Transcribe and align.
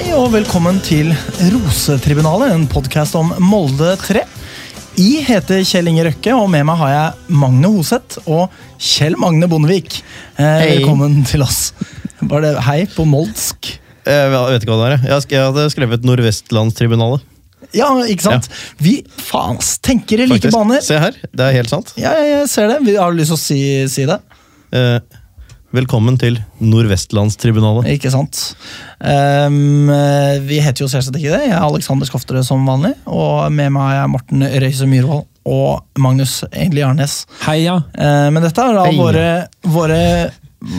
Hei 0.00 0.14
og 0.16 0.30
velkommen 0.32 0.78
til 0.80 1.10
Rosetribunalet, 1.52 2.54
en 2.54 2.62
podkast 2.72 3.12
om 3.18 3.34
Molde 3.44 3.90
3. 4.00 4.22
Jeg 4.96 5.26
heter 5.26 5.60
Kjell 5.68 5.90
Inge 5.90 6.06
Røkke, 6.06 6.32
og 6.32 6.46
med 6.48 6.64
meg 6.64 6.78
har 6.80 6.92
jeg 6.94 7.34
Magne 7.42 7.68
Hoseth 7.74 8.16
og 8.24 8.54
Kjell 8.80 9.18
Magne 9.20 9.44
Bondevik. 9.52 9.98
Eh, 10.38 10.40
Hei. 10.46 10.70
velkommen 10.78 11.18
til 11.28 11.44
oss. 11.44 11.74
Var 12.24 12.46
det 12.46 12.54
hei 12.64 12.78
på 12.94 13.04
moldsk? 13.12 13.74
Jeg 14.08 14.32
vet 14.32 14.64
ikke 14.64 14.72
hva 14.72 14.80
det 14.86 14.96
er. 14.96 15.04
Jeg, 15.10 15.44
hadde 15.44 15.68
skrevet 15.76 16.08
Nordvestlandstribunalet. 16.08 17.28
Ja, 17.76 17.92
ikke 18.08 18.24
sant? 18.30 18.48
Vi 18.80 19.02
faen, 19.20 19.60
tenker 19.84 20.24
i 20.24 20.30
like 20.32 20.48
baner. 20.56 20.80
Se 20.84 20.96
her, 20.96 21.12
det 21.28 21.44
er 21.50 21.58
helt 21.60 21.76
sant. 21.76 21.92
Ja, 22.00 22.16
ja, 22.16 22.38
jeg 22.40 22.48
ser 22.56 22.72
det. 22.72 22.80
Vi- 22.88 22.96
Har 22.96 23.12
du 23.12 23.20
lyst 23.20 23.36
til 23.36 23.36
å 23.36 23.44
si, 23.44 23.60
si 24.00 24.08
det? 24.08 24.16
Eh, 24.72 25.19
velkommen 25.74 26.16
til 26.18 26.38
Nordvestlandstribunalet. 26.62 27.88
Ikke 27.94 28.10
sant? 28.12 28.38
Ehm, 29.00 29.88
eh, 29.90 30.38
vi 30.42 30.58
heter 30.62 30.84
jo 30.84 30.90
selvsagt 30.90 31.18
ikke 31.18 31.32
det. 31.36 31.46
Jeg 31.46 31.54
er 31.54 31.62
Alexander 31.62 32.08
Skofterød 32.08 32.46
som 32.46 32.66
vanlig. 32.66 32.92
Og 33.06 33.50
med 33.54 33.70
meg 33.74 34.00
er 34.00 34.10
Morten 34.10 34.42
Røise 34.42 34.88
Myhrvold 34.90 35.26
og 35.50 36.00
Magnus 36.02 36.40
Egentlig 36.50 36.84
Arnes. 36.84 37.24
Heia! 37.46 37.78
Uh, 37.94 38.28
men 38.34 38.42
dette 38.44 38.60
er 38.60 38.76
da 38.76 38.86
Heia. 38.88 38.98
våre, 38.98 39.28
våre 39.72 40.00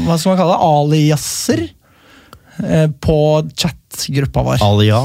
Hva 0.05 0.17
skal 0.19 0.33
man 0.33 0.41
kalle 0.41 0.53
det? 0.53 0.67
Aliaser 0.67 1.63
eh, 1.65 2.87
på 3.01 3.17
chatgruppa 3.57 4.43
vår. 4.45 4.61
Alia. 4.61 4.99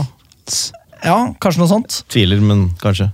Ja, 1.06 1.20
kanskje 1.40 1.62
noe 1.62 1.70
sånt. 1.70 2.02
Tviler, 2.12 2.42
men 2.44 2.68
kanskje. 2.82 3.08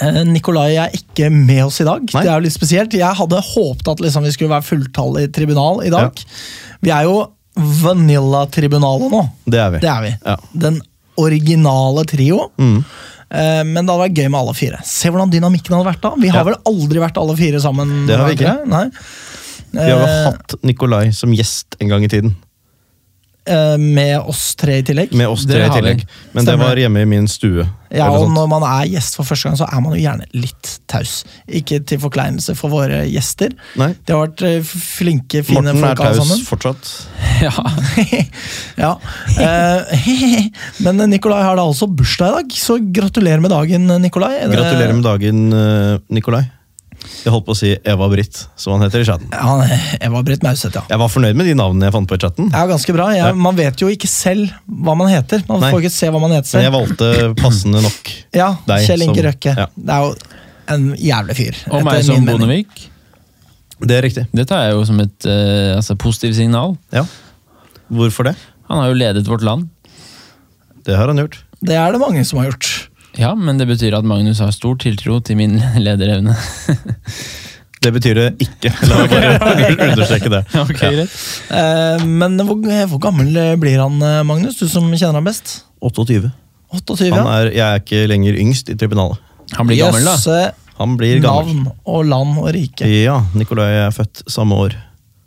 Eh, 0.00 0.22
Nikolai 0.24 0.76
er 0.80 0.94
ikke 0.96 1.28
med 1.32 1.64
oss 1.66 1.80
i 1.82 1.84
dag. 1.84 2.00
Nei. 2.14 2.22
Det 2.24 2.30
er 2.32 2.38
jo 2.40 2.46
litt 2.46 2.54
spesielt. 2.56 2.92
Jeg 2.96 3.18
hadde 3.18 3.40
håpet 3.52 3.88
at 3.92 4.00
liksom 4.00 4.24
vi 4.24 4.32
skulle 4.32 4.54
være 4.54 4.64
fulltallig 4.64 5.26
tribunal 5.36 5.82
i 5.84 5.90
dag. 5.92 6.22
Vi 6.82 6.90
er 6.94 7.04
jo 7.04 7.18
Vanilla-tribunalet 7.58 9.10
nå. 9.12 9.22
Det 9.44 9.60
er 9.60 9.70
vi. 9.74 9.80
Det 9.82 9.90
er 9.92 10.02
vi. 10.06 10.12
Ja. 10.24 10.36
Den 10.64 10.78
originale 11.20 12.04
trio. 12.08 12.46
Mm. 12.56 12.78
Eh, 13.32 13.64
Men 13.68 13.84
det 13.84 13.92
hadde 13.92 14.04
vært 14.06 14.16
gøy 14.22 14.28
med 14.32 14.40
alle 14.40 14.54
fire. 14.56 14.80
Se 14.88 15.10
hvordan 15.12 15.30
dynamikken 15.32 15.76
hadde 15.76 15.90
vært 15.90 16.00
da. 16.04 16.14
Vi 16.20 16.28
har 16.32 16.40
Ja. 16.40 16.44
vel 16.44 16.56
aldri 16.66 16.98
vært 17.00 17.18
alle 17.20 17.36
fire 17.36 17.60
sammen? 17.60 18.06
Det 18.06 18.16
har 18.16 18.28
vi 18.28 18.36
ikke. 18.36 18.66
Nei. 18.66 18.86
Vi 19.72 19.78
har 19.78 19.88
jo 19.88 20.06
Eh, 20.06 20.24
hatt 20.30 20.54
Nikolai 20.62 21.12
som 21.14 21.30
gjest 21.32 21.76
en 21.80 21.88
gang 21.88 22.04
i 22.04 22.08
tiden. 22.08 22.36
Eh, 23.48 23.76
Med 23.78 24.18
oss 24.20 24.54
tre 24.58 24.78
i 24.80 24.84
tillegg. 24.86 25.12
Med 25.16 25.30
oss 25.30 25.46
tre 25.48 25.64
i 25.66 25.70
tillegg. 25.72 26.04
Men 26.32 26.48
det 26.48 26.56
var 26.60 26.78
hjemme 26.80 27.02
i 27.04 27.08
min 27.08 27.28
stue. 27.30 27.66
Ja, 27.92 28.06
og. 28.08 28.30
Når 28.32 28.46
man 28.48 28.64
er 28.64 28.86
gjest 28.88 29.18
for 29.18 29.28
første 29.28 29.50
gang, 29.50 29.58
så 29.60 29.66
er 29.68 29.82
man 29.84 29.92
jo 29.96 30.00
gjerne 30.00 30.24
litt 30.32 30.70
taus. 30.88 31.18
Ikke 31.60 31.82
til 31.84 32.00
forkleinelse 32.00 32.54
for 32.56 32.72
våre 32.72 33.02
gjester. 33.10 33.52
Nei. 33.80 33.90
Det 34.00 34.16
har 34.16 34.22
vært 34.24 34.44
eh, 34.48 34.72
flinke, 34.72 35.42
fine 35.44 35.74
Morten 35.74 35.82
er 35.82 35.92
folk 35.92 36.06
alle 36.06 36.24
taus 36.24 36.48
fortsatt. 36.48 36.94
Ja. 37.42 37.52
ja. 38.78 38.90
Eh, 39.42 40.08
Men 40.84 41.02
Nikolai 41.10 41.42
har 41.42 41.58
da 41.58 41.66
altså 41.66 41.88
bursdag 41.90 42.28
i 42.28 42.34
dag, 42.38 42.56
så 42.56 42.78
gratulerer 42.78 43.42
med 43.42 43.50
dagen, 43.50 43.90
Nikolai. 44.04 44.36
Gratulerer 44.52 44.94
med 44.94 45.06
dagen, 45.06 45.46
Nikolai. 46.12 46.44
Jeg 47.22 47.32
holdt 47.34 47.46
på 47.46 47.54
å 47.54 47.58
si 47.58 47.72
Eva 47.88 48.06
Britt, 48.10 48.38
som 48.58 48.74
han 48.76 48.82
heter 48.86 49.02
i 49.02 49.06
chatten. 49.06 49.28
Ja, 49.32 49.78
Eva 50.06 50.22
Britt 50.26 50.42
Mauseth, 50.46 50.74
ja. 50.78 50.82
Jeg 50.90 51.00
var 51.02 51.10
fornøyd 51.10 51.38
med 51.38 51.46
de 51.50 51.54
navnene 51.58 51.88
jeg 51.88 51.94
fant 51.94 52.08
på 52.10 52.18
i 52.18 52.22
chatten. 52.22 52.50
Ja, 52.52 52.62
ganske 52.70 52.94
bra. 52.96 53.08
Jeg, 53.14 53.22
Ja. 53.22 53.32
Man 53.34 53.58
vet 53.58 53.82
jo 53.82 53.88
ikke 53.92 54.10
selv 54.10 54.52
hva 54.66 54.94
man 54.98 55.10
heter. 55.10 55.42
Man 55.48 55.60
Nei. 55.62 55.70
får 55.72 55.82
ikke 55.84 55.94
se 55.94 56.10
hva 56.14 56.20
man 56.22 56.34
heter 56.34 56.48
selv. 56.50 56.62
Men 56.62 56.68
jeg 56.68 56.76
valgte 56.78 57.34
passende 57.42 57.82
nok. 57.82 58.14
Ja, 58.42 58.48
deg 58.66 58.86
Kjell 58.86 59.02
Inge 59.06 59.18
som- 59.18 59.26
Røkke. 59.28 59.56
ja. 59.58 59.66
Det 59.76 59.96
er 59.98 60.06
jo 60.06 60.14
en 60.72 60.86
jævlig 60.96 61.36
fyr. 61.36 61.60
Og 61.72 61.84
meg 61.84 62.04
som. 62.06 62.24
Bondevik. 62.26 62.88
Det 63.82 63.96
er 63.98 64.02
riktig. 64.06 64.26
Det 64.32 64.46
tar 64.48 64.62
jeg 64.68 64.76
jo 64.76 64.84
som 64.86 65.00
et 65.02 65.26
uh, 65.26 65.76
altså, 65.76 65.96
positivt 65.98 66.36
signal. 66.38 66.76
Ja. 66.94 67.02
Hvorfor 67.90 68.30
det? 68.30 68.36
Han 68.70 68.78
har 68.78 68.92
jo 68.92 68.94
ledet 69.00 69.26
vårt 69.28 69.42
land. 69.42 69.68
Det 70.86 70.96
har 70.96 71.10
han 71.10 71.18
gjort. 71.18 71.40
Det 71.62 71.74
er 71.78 71.92
det 71.94 72.00
mange 72.02 72.22
som 72.26 72.38
har 72.40 72.50
gjort. 72.50 72.68
Ja, 73.20 73.34
men 73.36 73.58
det 73.60 73.66
betyr 73.68 73.94
at 73.98 74.06
Magnus 74.08 74.40
har 74.40 74.52
stor 74.56 74.76
tiltro 74.80 75.18
til 75.24 75.36
min 75.36 75.58
lederevne. 75.84 76.36
Det 77.82 77.90
betyr 77.96 78.14
det 78.18 78.26
ikke. 78.44 78.70
La 78.86 79.00
meg 79.02 79.10
bare 79.42 79.72
understreke 79.90 80.30
det. 80.32 80.42
ok, 80.62 80.78
Ja. 80.80 80.90
greit. 80.94 81.16
Eh, 81.50 82.04
men 82.06 82.38
hvor, 82.46 82.60
hvor 82.92 83.02
gammel 83.02 83.34
blir 83.60 83.80
han, 83.82 83.98
eh, 84.06 84.20
Magnus? 84.28 84.56
Du 84.60 84.68
som 84.70 84.86
kjenner 84.94 85.18
ham 85.18 85.26
best? 85.28 85.62
28. 85.82 86.30
28, 86.72 87.10
Han 87.12 87.26
ja. 87.26 87.32
er, 87.42 87.50
jeg 87.52 87.66
er 87.66 87.82
ikke 87.82 88.04
lenger 88.08 88.38
yngst 88.40 88.70
i 88.72 88.76
tribunalet. 88.80 89.18
Han 89.58 89.68
blir 89.68 89.82
gammel, 89.82 90.06
da. 90.06 90.52
Han 90.78 90.94
blir 90.96 91.18
gammel. 91.20 91.58
navn 91.58 91.66
og 91.84 92.06
land 92.08 92.38
og 92.40 92.48
rike. 92.56 92.86
Ja, 92.88 93.18
Nikolai 93.36 93.68
er 93.82 93.90
født 93.92 94.22
samme 94.32 94.56
år. 94.56 94.78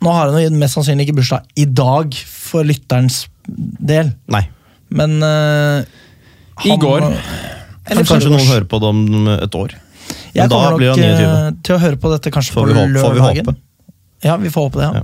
Nå 0.02 0.10
har 0.12 0.32
han 0.34 0.58
mest 0.58 0.74
sannsynlig 0.76 1.06
ikke 1.06 1.20
bursdag 1.20 1.44
i 1.60 1.68
dag, 1.70 2.16
for 2.26 2.66
lytterens 2.66 3.22
del. 3.46 4.10
Nei. 4.32 4.42
Men 4.90 5.20
eh, 5.22 5.84
I 6.66 6.74
går. 6.82 7.06
Eller 7.88 8.04
Kanskje 8.08 8.30
noen 8.32 8.46
hører 8.50 8.66
på 8.70 8.80
det 8.82 8.88
om 8.90 9.28
et 9.36 9.54
år. 9.54 9.74
Jeg 10.36 10.42
Men 10.44 10.48
da 10.52 10.56
kommer 10.56 10.80
nok 10.80 10.98
han 10.98 11.04
29. 11.04 11.26
eh, 11.26 11.50
til 11.62 11.74
å 11.76 11.78
høre 11.82 11.96
på 12.02 12.10
dette 12.12 12.30
kanskje 12.34 12.52
Får 12.54 12.62
på 12.62 12.68
vi 12.68 12.74
håpe- 12.74 12.92
vi 12.92 13.20
lørdagen. 13.20 13.46
håpe. 13.46 13.56
Ja, 14.24 14.36
vi 14.36 14.48
får 14.48 14.68
håpe 14.70 14.80
det, 14.80 14.88
ja. 14.88 14.92
Ja. 14.94 15.02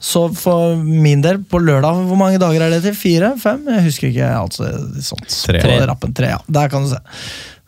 Så 0.00 0.34
for 0.34 0.76
min 0.80 1.20
del, 1.20 1.38
på 1.44 1.58
lørdag, 1.60 2.06
hvor 2.08 2.16
mange 2.16 2.38
dager 2.40 2.62
er 2.64 2.70
det 2.70 2.82
til? 2.86 2.94
Fire? 2.96 3.34
Fem? 3.38 3.66
Jeg 3.68 3.84
husker 3.84 4.08
ikke. 4.08 4.28
altså 4.32 4.70
sånt. 5.04 5.28
Tre. 5.44 5.60
På 5.60 5.86
rappen, 5.86 6.14
tre, 6.16 6.30
ja. 6.32 6.38
Der 6.48 6.68
kan 6.72 6.84
du 6.84 6.88
se. 6.94 7.00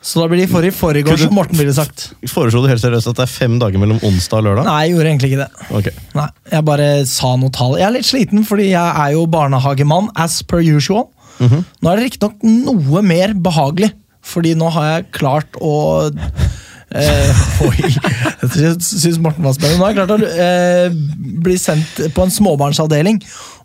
Så 0.03 0.19
da 0.21 0.27
blir 0.27 0.41
de 0.41 0.49
forrige 0.51 0.73
forrige 0.75 1.05
Kunne- 1.07 1.19
som 1.29 1.35
Morten 1.35 1.57
ville 1.59 1.73
sagt. 1.75 2.09
Foreslo 2.27 2.63
du 2.63 2.69
helt 2.69 2.81
seriøst 2.83 3.07
at 3.13 3.17
det 3.21 3.23
er 3.23 3.31
fem 3.31 3.59
dager 3.61 3.79
mellom 3.79 4.01
onsdag 4.03 4.39
og 4.39 4.45
lørdag? 4.49 4.65
Nei, 4.65 4.87
jeg 4.89 4.95
gjorde 4.97 5.11
egentlig 5.13 5.31
ikke 5.31 5.45
det. 5.45 5.77
Okay. 5.77 5.93
Nei, 6.15 6.29
Jeg 6.51 6.65
bare 6.65 7.07
sa 7.07 7.37
noe 7.37 7.51
tall. 7.51 7.77
Jeg 7.77 7.87
er 7.87 7.93
litt 7.93 8.05
sliten, 8.09 8.45
fordi 8.45 8.71
jeg 8.71 8.97
er 8.97 9.13
jo 9.13 9.27
barnehagemann 9.27 10.09
as 10.17 10.41
per 10.43 10.59
usual. 10.59 11.09
Mhm. 11.39 11.65
Nå 11.83 11.93
er 11.93 11.97
det 12.01 12.05
riktignok 12.13 12.43
noe 12.43 13.03
mer 13.03 13.35
behagelig, 13.35 13.93
fordi 14.23 14.55
nå 14.59 14.71
har 14.75 14.89
jeg 14.89 15.07
klart 15.19 15.59
å 15.61 15.75
eh, 16.09 17.45
Oi! 17.69 17.93
Jeg 17.93 18.75
syns 18.85 19.21
Morten 19.23 19.47
var 19.47 19.57
spennende. 19.57 19.79
Nå 19.79 19.87
har 19.87 19.95
jeg 19.95 20.01
klart 20.01 20.17
å 20.17 20.35
eh, 20.47 20.99
bli 21.43 21.57
sendt 21.61 22.05
på 22.15 22.27
en 22.27 22.35
småbarnsavdeling, 22.35 23.23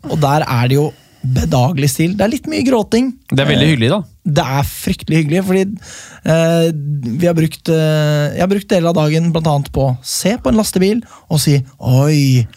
og 0.09 0.17
der 0.23 0.45
er 0.47 0.71
det 0.71 0.79
jo 0.79 0.87
bedagelig 1.27 1.89
stil. 1.91 2.13
Det 2.17 2.23
er 2.25 2.31
litt 2.31 2.47
mye 2.49 2.63
gråting. 2.65 3.09
Det 3.31 3.41
er 3.41 3.49
veldig 3.49 3.67
hyggelig, 3.71 3.89
da. 3.91 3.99
Det 4.37 4.45
er 4.59 4.67
fryktelig 4.69 5.21
hyggelig, 5.21 5.43
fordi 5.47 5.63
eh, 5.65 6.69
vi 7.19 7.27
har 7.27 7.35
brukt, 7.37 7.71
eh, 7.73 8.35
jeg 8.35 8.43
har 8.43 8.51
brukt 8.51 8.69
deler 8.71 8.91
av 8.91 8.97
dagen 8.99 9.31
blant 9.35 9.51
annet 9.51 9.71
på 9.75 9.89
å 9.89 9.95
se 10.05 10.35
på 10.37 10.51
en 10.51 10.59
lastebil 10.59 11.03
og 11.27 11.41
si 11.43 11.57
'oi' 11.57 12.47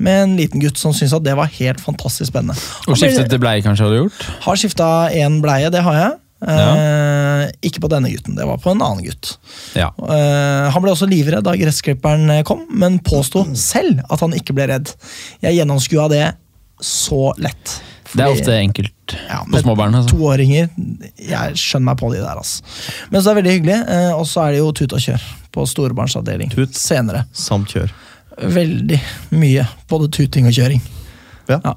med 0.00 0.22
en 0.22 0.36
liten 0.38 0.62
gutt 0.62 0.80
som 0.80 0.94
syntes 0.96 1.12
at 1.12 1.24
det 1.26 1.36
var 1.36 1.50
helt 1.58 1.80
fantastisk 1.80 2.30
spennende. 2.32 2.56
Og 2.88 2.96
skiftet 2.96 3.28
til 3.28 3.40
bleie, 3.42 3.60
kanskje, 3.64 3.84
har 3.84 3.92
du 3.92 3.98
gjort? 3.98 4.28
Har 4.46 4.56
skifta 4.56 4.88
én 5.12 5.42
bleie, 5.44 5.68
det 5.72 5.82
har 5.84 5.98
jeg. 5.98 6.14
Eh, 6.40 7.50
Ikke 7.68 7.82
på 7.84 7.90
denne 7.92 8.08
gutten, 8.12 8.34
det 8.38 8.46
var 8.48 8.56
på 8.62 8.70
en 8.72 8.80
annen 8.82 9.04
gutt. 9.04 9.34
Ja. 9.76 9.90
Eh, 10.00 10.70
han 10.72 10.82
ble 10.84 10.92
også 10.94 11.08
livredd 11.10 11.44
da 11.44 11.52
gressklipperen 11.58 12.30
eh, 12.38 12.42
kom, 12.48 12.62
men 12.72 12.98
påsto 13.04 13.42
selv 13.58 14.00
at 14.08 14.20
han 14.24 14.32
ikke 14.36 14.54
ble 14.56 14.66
redd. 14.72 14.92
Jeg 15.44 15.58
gjennomskua 15.60 16.08
det 16.12 16.24
så 16.80 17.34
lett. 17.36 17.76
Det 18.10 18.24
er 18.24 18.32
ofte 18.32 18.54
enkelt 18.58 19.12
Ja, 19.28 19.42
på 19.46 19.60
småbarn. 19.62 19.94
Altså. 19.94 20.16
Toåringer, 20.16 20.70
jeg 21.22 21.58
skjønner 21.60 21.90
meg 21.92 21.98
på 22.00 22.08
de 22.14 22.22
der. 22.24 22.40
Altså. 22.40 22.64
Men 23.12 23.20
så 23.22 23.30
er 23.30 23.36
det 23.36 23.42
veldig 23.42 23.52
hyggelig. 23.58 23.76
eh, 23.96 24.12
Og 24.16 24.24
så 24.26 24.46
er 24.46 24.50
det 24.56 24.62
jo 24.62 24.72
tut 24.80 24.94
og 24.96 25.04
kjør 25.04 25.26
på 25.54 25.66
storebarnsavdeling 25.66 26.50
Tut. 26.54 26.74
senere. 26.78 27.24
Samt 27.36 27.70
kjør. 27.76 27.92
Veldig 28.40 28.98
mye. 29.36 29.66
Både 29.90 30.08
tuting 30.10 30.46
og 30.50 30.56
kjøring. 30.56 30.80
Ja. 31.50 31.74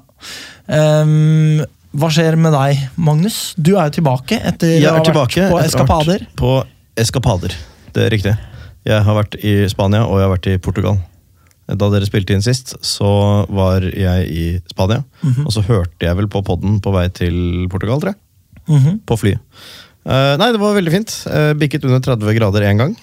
Ehm, 0.70 1.62
hva 1.94 2.10
skjer 2.10 2.36
med 2.40 2.54
deg, 2.54 2.80
Magnus? 2.98 3.54
Du 3.54 3.76
er 3.76 3.88
jo 3.88 4.00
tilbake 4.00 4.40
etter 4.42 4.76
å 4.82 4.96
ha 4.96 5.02
vært 5.04 5.36
på 5.38 5.60
eskapader. 5.62 6.26
På 6.38 6.54
eskapader, 6.98 7.54
det 7.94 8.06
er 8.06 8.14
riktig. 8.14 8.34
Jeg 8.84 9.04
har 9.06 9.16
vært 9.16 9.38
i 9.40 9.54
Spania 9.70 10.02
og 10.04 10.18
jeg 10.18 10.26
har 10.26 10.32
vært 10.34 10.48
i 10.50 10.58
Portugal. 10.62 10.98
Da 11.64 11.88
dere 11.88 12.04
spilte 12.04 12.34
inn 12.36 12.44
sist, 12.44 12.74
så 12.84 13.08
var 13.48 13.86
jeg 13.86 14.26
i 14.28 14.44
Spania. 14.68 15.04
Mhm. 15.22 15.46
Og 15.46 15.54
så 15.54 15.64
hørte 15.64 16.04
jeg 16.04 16.18
vel 16.18 16.28
på 16.28 16.44
podden 16.44 16.80
på 16.84 16.92
vei 16.92 17.06
til 17.08 17.68
Portugal, 17.72 18.02
tror 18.02 18.12
jeg. 18.12 18.20
Mhm, 18.68 19.00
På 19.06 19.16
flyet. 19.20 19.40
Uh, 20.04 20.36
nei, 20.36 20.52
det 20.52 20.60
var 20.60 20.76
veldig 20.76 20.92
fint. 20.92 21.12
Uh, 21.28 21.52
bikket 21.56 21.84
under 21.84 22.00
30 22.00 22.36
grader 22.36 22.64
én 22.68 22.80
gang. 22.80 22.96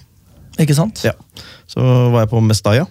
Ikke 0.61 0.75
sant? 0.77 1.01
Ja. 1.05 1.13
Så 1.69 1.81
var 1.81 2.25
jeg 2.25 2.29
på 2.29 2.41
Mestalla. 2.45 2.85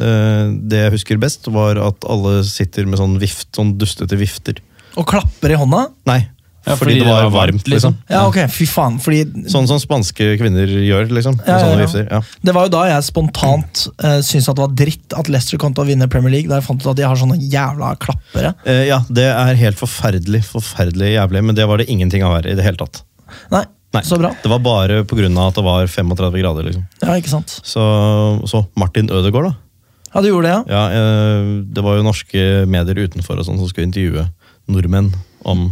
Uh, 0.00 0.52
det 0.68 0.86
jeg 0.86 0.94
husker 0.96 1.20
best, 1.20 1.48
var 1.52 1.76
at 1.76 2.04
alle 2.08 2.42
sitter 2.48 2.88
med 2.88 3.00
sånn 3.00 3.18
vift, 3.20 3.50
sånn 3.56 3.76
dustete 3.80 4.16
vifter. 4.16 4.62
Og 5.00 5.08
klapper 5.08 5.54
i 5.54 5.58
hånda? 5.58 5.86
Nei, 6.08 6.20
Ja, 6.62 6.76
fordi, 6.78 7.00
det 7.00 7.06
var 7.08 7.26
varmt, 7.34 7.66
liksom. 7.66 7.96
Ja, 8.06 8.20
ok, 8.28 8.36
fy 8.54 8.68
faen. 8.70 9.00
Fordi 9.02 9.48
Sånn 9.50 9.66
som 9.66 9.80
spanske 9.82 10.36
kvinner 10.38 10.70
gjør, 10.70 11.08
liksom. 11.10 11.40
Ja, 11.42 11.56
ja, 11.58 11.72
ja. 11.72 11.78
vifter. 11.80 12.04
Ja. 12.06 12.20
Det 12.22 12.54
var 12.54 12.68
jo 12.68 12.72
da 12.76 12.84
jeg 12.86 13.06
spontant 13.08 13.82
uh, 13.98 14.20
syntes 14.22 14.46
at 14.46 14.60
det 14.60 14.62
var 14.62 14.76
dritt 14.78 15.16
at 15.18 15.30
Leicester 15.32 15.58
kom 15.58 15.74
til 15.74 15.82
å 15.82 15.88
vinne 15.90 16.06
Premier 16.12 16.30
League. 16.36 16.46
Da 16.46 16.60
jeg 16.60 16.68
fant 16.68 16.84
ut 16.84 16.92
at 16.92 17.00
de 17.00 17.06
har 17.08 17.18
sånne 17.18 17.40
jævla 17.40 17.96
klappere. 18.02 18.54
Uh, 18.62 18.84
ja, 18.86 19.00
det 19.10 19.26
er 19.32 19.58
helt 19.58 19.82
forferdelig, 19.82 20.44
forferdelig 20.52 21.16
jævlig, 21.16 21.42
men 21.48 21.58
det 21.58 21.66
var 21.66 21.82
det 21.82 21.88
ingenting 21.90 22.22
av 22.28 22.38
her 22.38 22.52
i 22.52 22.54
det 22.58 22.68
hele 22.68 22.78
tatt. 22.78 23.02
Nei, 23.50 23.64
Nei, 23.92 24.04
så 24.06 24.16
bra. 24.16 24.30
Det 24.40 24.48
var 24.48 24.62
bare 24.64 25.02
av 25.02 25.42
at 25.48 25.58
det 25.58 25.64
var 25.66 25.90
35 25.90 26.38
grader, 26.38 26.70
liksom. 26.70 26.86
Ja, 27.02 27.16
ikke 27.18 27.32
sant. 27.32 27.58
Så, 27.66 27.82
så 28.48 28.62
Martin 28.78 29.10
Ødegaard, 29.12 29.50
da. 29.50 29.58
Ja, 30.12 30.22
du 30.22 30.28
gjorde 30.30 30.46
det, 30.46 30.54
ja? 30.54 30.62
Ja, 30.70 30.84
Uh, 30.92 31.66
det 31.72 31.82
var 31.84 31.98
jo 31.98 32.06
norske 32.06 32.46
medier 32.68 33.02
utenfor 33.08 33.40
og 33.40 33.46
sånn 33.48 33.58
som 33.58 33.68
skulle 33.68 33.88
intervjue 33.90 34.28
nordmenn 34.70 35.12
om 35.48 35.70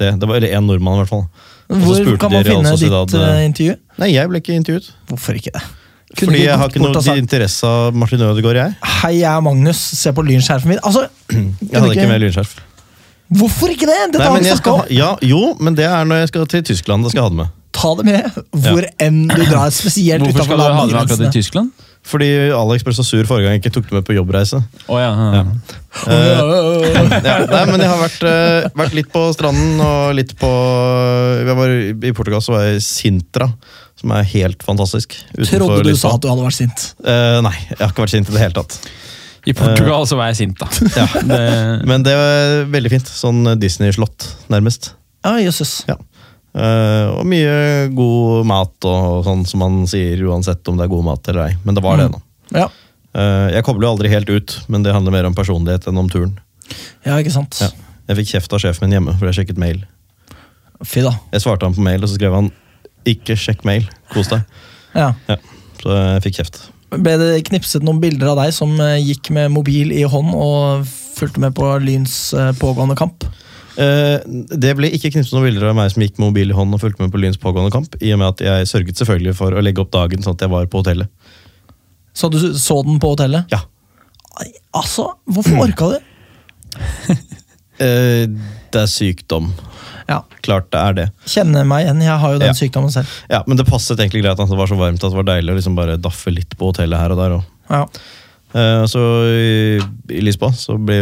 det. 0.00 0.14
Det 0.20 0.28
var 0.28 0.36
eller 0.40 0.56
én 0.56 0.66
nordmann, 0.66 0.98
i 0.98 1.04
hvert 1.04 1.12
fall. 1.12 1.26
Hvor 1.70 2.16
kan 2.18 2.32
man 2.32 2.42
Real 2.44 2.64
finne 2.64 2.72
ditt 2.80 3.14
eh, 3.20 3.44
intervju? 3.46 3.76
Nei, 4.00 4.08
jeg 4.14 4.30
ble 4.30 4.40
ikke 4.42 4.56
intervjuet. 4.58 4.88
Hvorfor 5.10 5.38
ikke 5.38 5.52
det? 5.54 5.62
Kunne 6.10 6.32
Fordi 6.32 6.40
jeg 6.42 6.56
har 6.58 6.72
ikke 6.72 6.80
noe 6.82 7.02
sagt, 7.04 7.20
interesse 7.22 7.68
av 7.68 7.94
Martin 7.94 8.22
Ødegaard, 8.26 8.58
jeg. 8.58 8.74
Hei, 9.04 9.12
jeg 9.20 9.28
er 9.30 9.44
Magnus, 9.46 9.78
se 10.00 10.10
på 10.16 10.24
lynskjerfet 10.26 10.72
mitt. 10.72 10.80
Altså, 10.82 11.04
Jeg 11.70 11.76
hadde 11.76 11.92
ikke 11.94 12.08
med 12.10 12.24
lynskjerf. 12.24 12.56
Hvorfor 13.30 13.70
ikke 13.70 13.86
det? 13.86 13.98
Dette 14.10 14.18
Nei, 14.24 14.26
har 14.26 14.40
men 14.42 14.58
skal, 14.58 14.80
om. 14.80 14.90
ja, 14.90 15.12
jo, 15.22 15.42
men 15.62 15.76
det 15.78 15.86
er 15.86 16.08
når 16.10 16.24
jeg 16.24 16.32
skal 16.32 16.48
til 16.50 16.64
Tyskland. 16.72 17.06
Da 17.06 17.12
skal 17.12 17.20
jeg 17.20 17.28
ha 17.28 17.30
det 17.36 17.38
med. 17.44 17.52
Ta 17.78 17.92
det 18.00 18.06
med 18.08 18.40
hvor 18.64 18.86
enn 19.06 19.20
du 19.30 19.44
drar, 19.46 19.70
spesielt 19.70 20.24
Hvorfor 20.26 20.48
skal 20.48 20.58
du 20.58 20.64
ha 20.64 20.72
det 20.72 20.80
med 20.90 20.98
akkurat 21.04 21.22
i. 21.28 21.30
Tyskland? 21.38 21.86
Fordi 22.06 22.28
Alex 22.56 22.84
ble 22.86 22.94
så 22.96 23.04
sur 23.04 23.26
forrige 23.28 23.46
gang 23.46 23.58
jeg 23.58 23.62
ikke 23.62 23.74
tok 23.74 23.90
det 23.90 23.96
med 23.98 24.06
på 24.06 24.14
jobbreise. 24.16 24.60
Oh, 24.88 24.96
ja. 24.98 25.10
ja. 25.36 25.42
Ja, 26.08 27.34
nei, 27.50 27.64
men 27.68 27.82
jeg 27.82 27.90
har 27.90 28.00
vært, 28.00 28.22
eh, 28.30 28.68
vært 28.78 28.96
litt 28.96 29.10
på 29.12 29.26
stranden 29.36 29.82
og 29.84 30.14
litt 30.16 30.32
på 30.40 30.50
jeg 31.44 31.58
var, 31.58 31.74
I 32.08 32.12
Portugal 32.16 32.42
så 32.44 32.54
var 32.54 32.66
jeg 32.68 32.80
i 32.80 32.84
Sintra, 32.84 33.50
som 34.00 34.14
er 34.16 34.26
helt 34.32 34.64
fantastisk. 34.64 35.18
Trodde 35.36 35.82
du 35.84 35.90
Lisboa. 35.90 36.00
sa 36.00 36.16
at 36.16 36.24
du 36.24 36.30
hadde 36.32 36.46
vært 36.46 36.58
sint. 36.58 36.86
Uh, 37.04 37.38
nei, 37.44 37.54
jeg 37.68 37.82
har 37.82 37.92
ikke 37.92 38.06
vært 38.06 38.16
sint 38.16 38.32
i 38.32 38.36
det 38.36 38.44
hele 38.46 38.56
tatt. 38.62 38.78
I 39.48 39.54
Portugal 39.56 40.06
så 40.08 40.18
var 40.20 40.32
jeg 40.32 40.40
sint, 40.42 40.60
da. 40.60 40.68
Ja. 40.96 41.06
Det, 41.30 41.42
Men 41.88 42.04
det 42.04 42.16
var 42.16 42.66
veldig 42.72 42.92
fint. 42.92 43.08
Sånn 43.08 43.44
Disney-slott, 43.60 44.28
nærmest. 44.52 44.92
Ja, 45.24 45.36
jøsses. 45.40 45.82
Ja. 45.88 45.96
Eh, 46.54 47.06
og 47.14 47.26
mye 47.30 47.88
god 47.94 48.46
mat 48.50 48.86
og 48.90 49.20
sånn 49.26 49.44
som 49.46 49.60
man 49.62 49.76
sier, 49.90 50.18
uansett 50.26 50.66
om 50.68 50.76
det 50.80 50.84
er 50.88 50.92
god 50.94 51.04
mat 51.06 51.28
eller 51.30 51.48
ei. 51.50 51.56
Men 51.64 51.74
det 51.78 51.82
var 51.84 51.96
det, 52.00 52.08
Mm. 52.10 52.16
nå. 52.16 52.22
Ja. 52.58 52.68
Uh, 53.10 53.50
jeg 53.50 53.64
kobler 53.66 53.88
jo 53.88 53.92
aldri 53.96 54.08
helt 54.08 54.28
ut, 54.30 54.52
men 54.68 54.82
det 54.84 54.92
handler 54.94 55.10
mer 55.10 55.26
om 55.26 55.34
personlighet 55.34 55.86
enn 55.90 55.98
om 55.98 56.08
turen. 56.08 56.36
ja, 57.04 57.16
ikke 57.18 57.32
sant. 57.34 57.58
Ja. 57.60 57.68
Jeg 58.08 58.16
fikk 58.20 58.28
kjeft 58.34 58.52
av 58.52 58.60
sjefen 58.62 58.86
min 58.88 58.92
hjemme, 58.98 59.18
for 59.18 59.26
jeg 59.26 59.34
sjekket 59.40 59.58
mail. 59.58 59.84
Fy 60.86 61.02
da. 61.02 61.12
Jeg 61.32 61.42
svarte 61.42 61.66
han 61.66 61.74
på 61.74 61.82
mail, 61.82 62.02
og 62.02 62.08
så 62.08 62.14
skrev 62.18 62.34
han 62.34 62.50
'ikke 63.06 63.36
sjekk 63.38 63.64
mail', 63.64 63.88
kos 64.12 64.28
deg. 64.28 64.42
Ja. 64.94 65.14
Ja. 65.28 65.36
Så 65.82 65.90
jeg 65.90 66.22
fikk 66.22 66.36
kjeft. 66.38 66.60
Ble 66.90 67.16
det 67.18 67.44
knipset 67.46 67.82
noen 67.82 68.00
bilder 68.00 68.30
av 68.30 68.36
deg 68.44 68.52
som 68.52 68.78
eh, 68.80 68.98
gikk 68.98 69.30
med 69.30 69.50
mobil 69.50 69.92
i 69.92 70.02
hånd 70.02 70.34
og 70.34 70.86
fulgte 71.16 71.38
med 71.38 71.54
på 71.54 71.66
Lyns 71.82 72.32
pågående 72.58 72.96
kamp? 72.96 73.24
Eh, 73.80 74.18
det 74.60 74.74
ble 74.76 74.90
ikke 74.92 75.08
knipset 75.14 75.32
noen 75.32 75.46
bilder 75.48 75.70
av 75.70 75.76
meg 75.78 75.90
som 75.94 76.02
gikk 76.04 76.18
med 76.18 76.26
mobil 76.30 76.50
i 76.52 76.56
hånd 76.56 76.74
og 76.76 76.82
fulgte 76.82 77.00
med 77.04 77.12
på 77.14 77.20
Lyns 77.22 77.38
pågående 77.40 77.72
kamp, 77.72 77.94
i 78.04 78.10
og 78.12 78.20
med 78.20 78.34
at 78.34 78.42
jeg 78.44 78.68
sørget 78.68 79.00
selvfølgelig 79.00 79.34
for 79.38 79.56
å 79.56 79.62
legge 79.64 79.80
opp 79.84 79.92
dagen 79.94 80.20
sånn 80.24 80.36
at 80.36 80.44
jeg 80.44 80.52
var 80.52 80.66
på 80.70 80.82
hotellet. 80.82 81.08
Så 82.12 82.28
du 82.32 82.38
så 82.58 82.80
den 82.84 82.98
på 83.00 83.14
hotellet? 83.14 83.48
Ja. 83.54 83.62
Altså, 84.76 85.10
hvorfor 85.30 85.64
orka 85.66 85.92
du? 85.94 85.98
Eh, 87.80 88.26
det 88.74 88.76
er 88.82 88.88
sykdom. 88.92 89.46
Ja, 90.04 90.18
Klart 90.44 90.66
det 90.74 90.80
er 90.84 90.96
det. 90.98 91.04
Kjenner 91.32 91.64
meg 91.64 91.86
igjen, 91.86 92.02
jeg 92.04 92.18
har 92.20 92.34
jo 92.34 92.40
den 92.42 92.50
Ja. 92.50 92.56
sykdommen 92.58 92.92
selv. 92.92 93.08
Ja, 93.30 93.38
Men 93.46 93.56
det 93.56 93.64
passet 93.70 93.96
egentlig 93.98 94.20
greit 94.20 94.36
at 94.38 94.50
det 94.50 94.58
var 94.58 94.68
så 94.68 94.76
varmt 94.76 95.00
at 95.02 95.08
det 95.08 95.16
var 95.16 95.24
deilig 95.24 95.54
å 95.54 95.56
liksom 95.56 95.78
bare 95.78 95.96
daffe 95.96 96.28
litt 96.28 96.52
på 96.58 96.68
hotellet 96.68 97.00
her 97.00 97.14
og 97.14 97.16
der. 97.22 97.32
Og. 97.38 97.42
Ja. 97.70 97.86
Eh, 98.50 98.84
så 98.90 99.00
i, 99.30 99.78
Lisboa 100.18 100.50
så 100.58 100.74
ble, 100.74 100.96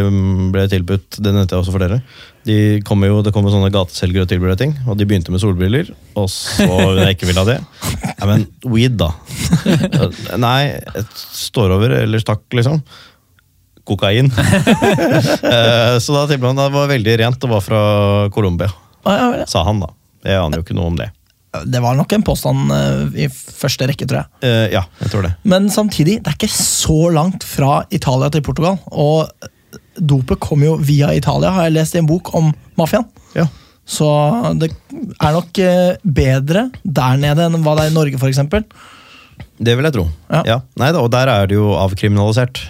ble 0.52 0.66
jeg 0.66 0.72
tilbudt 0.74 1.16
Det 1.16 1.30
nevnte 1.32 1.56
jeg 1.56 1.62
også 1.62 1.72
for 1.72 1.80
dere. 1.80 2.02
De 2.48 2.56
kom 2.84 3.04
jo, 3.06 3.22
det 3.24 3.32
kommer 3.32 3.52
sånne 3.52 3.70
gateselgere 3.72 4.26
og 4.26 4.30
tilbyr 4.30 4.56
ting, 4.60 4.74
og 4.88 4.98
de 5.00 5.06
begynte 5.08 5.32
med 5.32 5.40
solbriller. 5.42 5.90
Og 6.20 6.28
så 6.32 6.68
jeg 7.00 7.16
ikke 7.16 7.28
ville 7.28 7.44
ha 7.44 7.48
det 7.48 7.58
Nei, 8.18 8.28
men 8.28 8.46
weed, 8.68 8.98
da. 9.00 9.12
Nei, 10.46 10.60
står 11.34 11.76
over, 11.76 11.96
eller 12.02 12.24
stakk, 12.24 12.44
liksom. 12.56 12.82
Kokain. 13.88 14.32
Eh, 15.48 15.96
så 16.02 16.12
da 16.12 16.26
tilbød 16.28 16.50
han 16.50 16.58
det 16.60 16.72
var 16.74 16.90
veldig 16.90 17.14
rent, 17.20 17.44
og 17.46 17.52
var 17.54 17.62
fra 17.64 17.80
Colombia, 18.34 18.68
sa 19.48 19.62
han 19.64 19.80
da. 19.80 19.88
Jeg 20.26 20.40
aner 20.42 20.60
jo 20.60 20.66
ikke 20.66 20.76
noe 20.76 20.90
om 20.90 20.98
det. 20.98 21.08
Det 21.64 21.80
var 21.80 21.96
nok 21.96 22.12
en 22.12 22.24
påstand 22.26 22.72
eh, 22.74 23.22
i 23.24 23.28
første 23.32 23.86
rekke, 23.88 24.06
tror 24.08 24.20
jeg. 24.20 24.28
Uh, 24.44 24.66
ja, 24.74 24.82
jeg 25.00 25.12
tror 25.12 25.24
det. 25.24 25.30
Men 25.48 25.70
samtidig, 25.72 26.18
det 26.22 26.32
er 26.32 26.36
ikke 26.36 26.50
så 26.52 26.98
langt 27.14 27.46
fra 27.48 27.82
Italia 27.94 28.28
til 28.34 28.44
Portugal. 28.44 28.76
Og 28.92 29.30
dopet 29.98 30.40
kom 30.44 30.62
jo 30.62 30.76
via 30.76 31.10
Italia, 31.16 31.54
har 31.56 31.68
jeg 31.68 31.78
lest 31.78 31.96
i 31.96 32.02
en 32.02 32.10
bok 32.10 32.30
om 32.38 32.52
mafiaen. 32.78 33.08
Ja. 33.36 33.48
Så 33.88 34.06
det 34.60 34.68
er 35.16 35.32
nok 35.32 35.58
eh, 35.64 35.96
bedre 36.04 36.68
der 36.84 37.20
nede 37.20 37.48
enn 37.48 37.62
hva 37.64 37.78
det 37.78 37.86
er 37.88 37.94
i 37.94 37.96
Norge, 37.96 38.20
f.eks. 38.20 38.42
Det 39.58 39.74
vil 39.78 39.88
jeg 39.88 39.96
tro. 39.96 40.04
Ja. 40.28 40.42
Ja. 40.46 40.58
Nei 40.78 40.92
da, 40.92 41.00
og 41.00 41.10
der 41.14 41.32
er 41.32 41.48
det 41.48 41.56
jo 41.56 41.72
avkriminalisert 41.80 42.66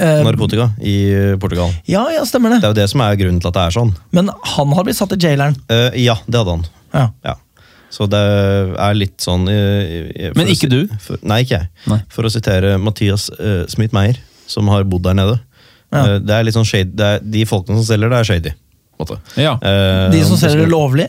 Eh, 0.00 0.20
narkotika 0.24 0.70
i 0.86 1.36
Portugal. 1.42 1.72
ja, 1.84 2.04
ja, 2.14 2.22
stemmer 2.24 2.50
Det 2.54 2.60
det. 2.60 2.64
er 2.64 2.70
jo 2.70 2.78
det 2.78 2.90
som 2.92 3.00
er 3.02 3.16
grunnen 3.18 3.40
til 3.42 3.48
at 3.50 3.56
det 3.56 3.62
er 3.66 3.74
sånn. 3.74 3.90
Men 4.14 4.30
han 4.54 4.72
har 4.72 4.84
blitt 4.86 4.96
satt 4.96 5.12
i 5.12 5.18
jaileren. 5.18 5.56
Uh, 5.66 5.90
ja, 5.98 6.14
det 6.30 6.38
hadde 6.38 6.54
han. 6.54 6.62
Ja. 6.94 7.02
Ja. 7.26 7.34
Så 7.90 8.06
det 8.10 8.20
er 8.78 8.94
litt 8.94 9.16
sånn 9.18 9.48
i- 9.50 10.10
i- 10.28 10.32
Men 10.36 10.46
ikke 10.52 10.68
du? 10.70 10.86
For, 11.02 11.18
nei, 11.26 11.40
ikke 11.44 11.58
jeg. 11.58 11.68
Nei. 11.90 12.00
For 12.08 12.22
å 12.22 12.30
sitere 12.30 12.76
Mathias 12.78 13.28
uh, 13.34 13.64
Smith-Meyer, 13.66 14.16
som 14.46 14.68
har 14.70 14.84
bodd 14.84 15.02
der 15.08 15.14
nede. 15.18 15.38
Ja. 15.92 16.04
Uh, 16.04 16.18
det 16.22 16.30
er 16.36 16.44
litt 16.46 16.54
sånn 16.54 16.68
shady, 16.68 16.94
er, 17.02 17.18
De 17.20 17.42
folkene 17.50 17.80
som 17.82 17.88
selger 17.90 18.12
det, 18.12 18.20
er 18.22 18.28
shady. 18.30 18.52
ja. 19.40 19.56
Uh, 19.58 20.10
De 20.12 20.22
som 20.24 20.36
selger 20.38 20.64
det 20.66 20.70
lovlig. 20.70 21.08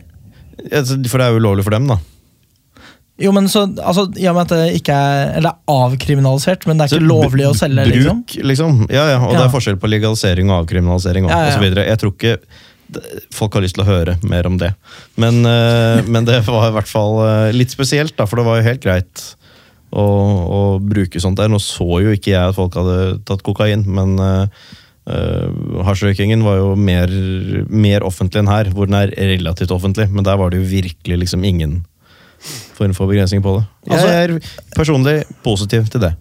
Ja, 0.72 0.82
For 0.84 1.18
det 1.22 1.26
er 1.28 1.32
jo 1.36 1.40
ulovlig 1.42 1.64
for 1.66 1.72
dem, 1.78 1.88
da. 1.88 1.98
Jo, 3.22 3.30
men 3.36 3.46
så, 3.52 3.68
altså, 3.78 4.08
og 4.10 4.36
med 4.36 4.42
at 4.42 4.50
det 4.56 4.82
ikke 4.82 4.94
er 4.98 5.36
Eller 5.38 5.52
er 5.54 5.60
avkriminalisert, 5.70 6.66
men 6.66 6.80
det 6.80 6.86
er 6.88 6.94
Så 6.96 6.98
ikke 6.98 7.10
lovlig 7.12 7.46
å 7.46 7.54
selge. 7.54 7.84
Bruk, 7.92 8.34
liksom. 8.34 8.48
liksom. 8.50 8.80
Ja, 8.90 9.04
ja, 9.12 9.20
og 9.22 9.36
det 9.36 9.44
er 9.46 9.54
forskjell 9.54 9.78
på 9.78 9.90
legalisering 9.92 10.50
og 10.50 10.64
avkriminalisering. 10.66 11.26
Og, 11.28 11.30
Ja, 11.30 11.38
ja, 11.38 11.44
ja. 11.44 11.52
og 11.52 11.60
så 11.60 11.62
videre. 11.62 11.86
Jeg 11.86 12.00
tror 12.02 12.14
ikke 12.16 12.38
folk 13.36 13.56
har 13.56 13.64
lyst 13.66 13.78
til 13.78 13.86
å 13.86 13.90
høre 13.90 14.18
mer 14.28 14.48
om 14.50 14.58
det. 14.62 14.74
Men, 15.20 15.42
eh, 15.48 16.02
men 16.08 16.28
det 16.28 16.42
var 16.48 16.70
i 16.70 16.76
hvert 16.76 16.90
fall 16.90 17.22
eh, 17.26 17.54
litt 17.56 17.74
spesielt, 17.74 18.16
da, 18.18 18.28
for 18.30 18.42
det 18.42 18.48
var 18.48 18.60
jo 18.60 18.68
helt 18.68 18.84
greit 18.84 19.24
å, 19.92 20.04
å 20.04 20.62
bruke 20.80 21.22
sånt 21.24 21.40
der. 21.40 21.52
Nå 21.52 21.60
så 21.64 22.02
jo 22.04 22.16
ikke 22.16 22.34
jeg 22.34 22.42
at 22.42 22.58
folk 22.58 22.78
hadde 22.80 23.22
tatt 23.28 23.44
kokain, 23.44 23.84
men 23.92 24.16
uh, 24.22 24.46
hasjrøykingen 25.84 26.46
var 26.46 26.62
jo 26.62 26.74
mer, 26.80 27.12
mer 27.68 28.06
offentlig 28.08 28.44
enn 28.44 28.52
her, 28.52 28.72
hvor 28.72 28.88
den 28.88 29.00
er 29.02 29.12
relativt 29.34 29.74
offentlig. 29.76 30.08
Men 30.14 30.28
der 30.28 30.40
var 30.40 30.54
det 30.54 30.62
jo 30.62 30.70
virkelig 30.72 31.24
liksom 31.26 31.44
ingen 31.48 31.82
form 32.78 32.96
for 32.98 33.12
begrensning 33.12 33.44
på 33.44 33.58
det. 33.58 33.66
Altså- 33.92 34.08
jeg 34.08 34.30
er 34.30 34.40
personlig 34.76 35.18
positiv 35.44 35.92
til 35.92 36.08
det. 36.08 36.16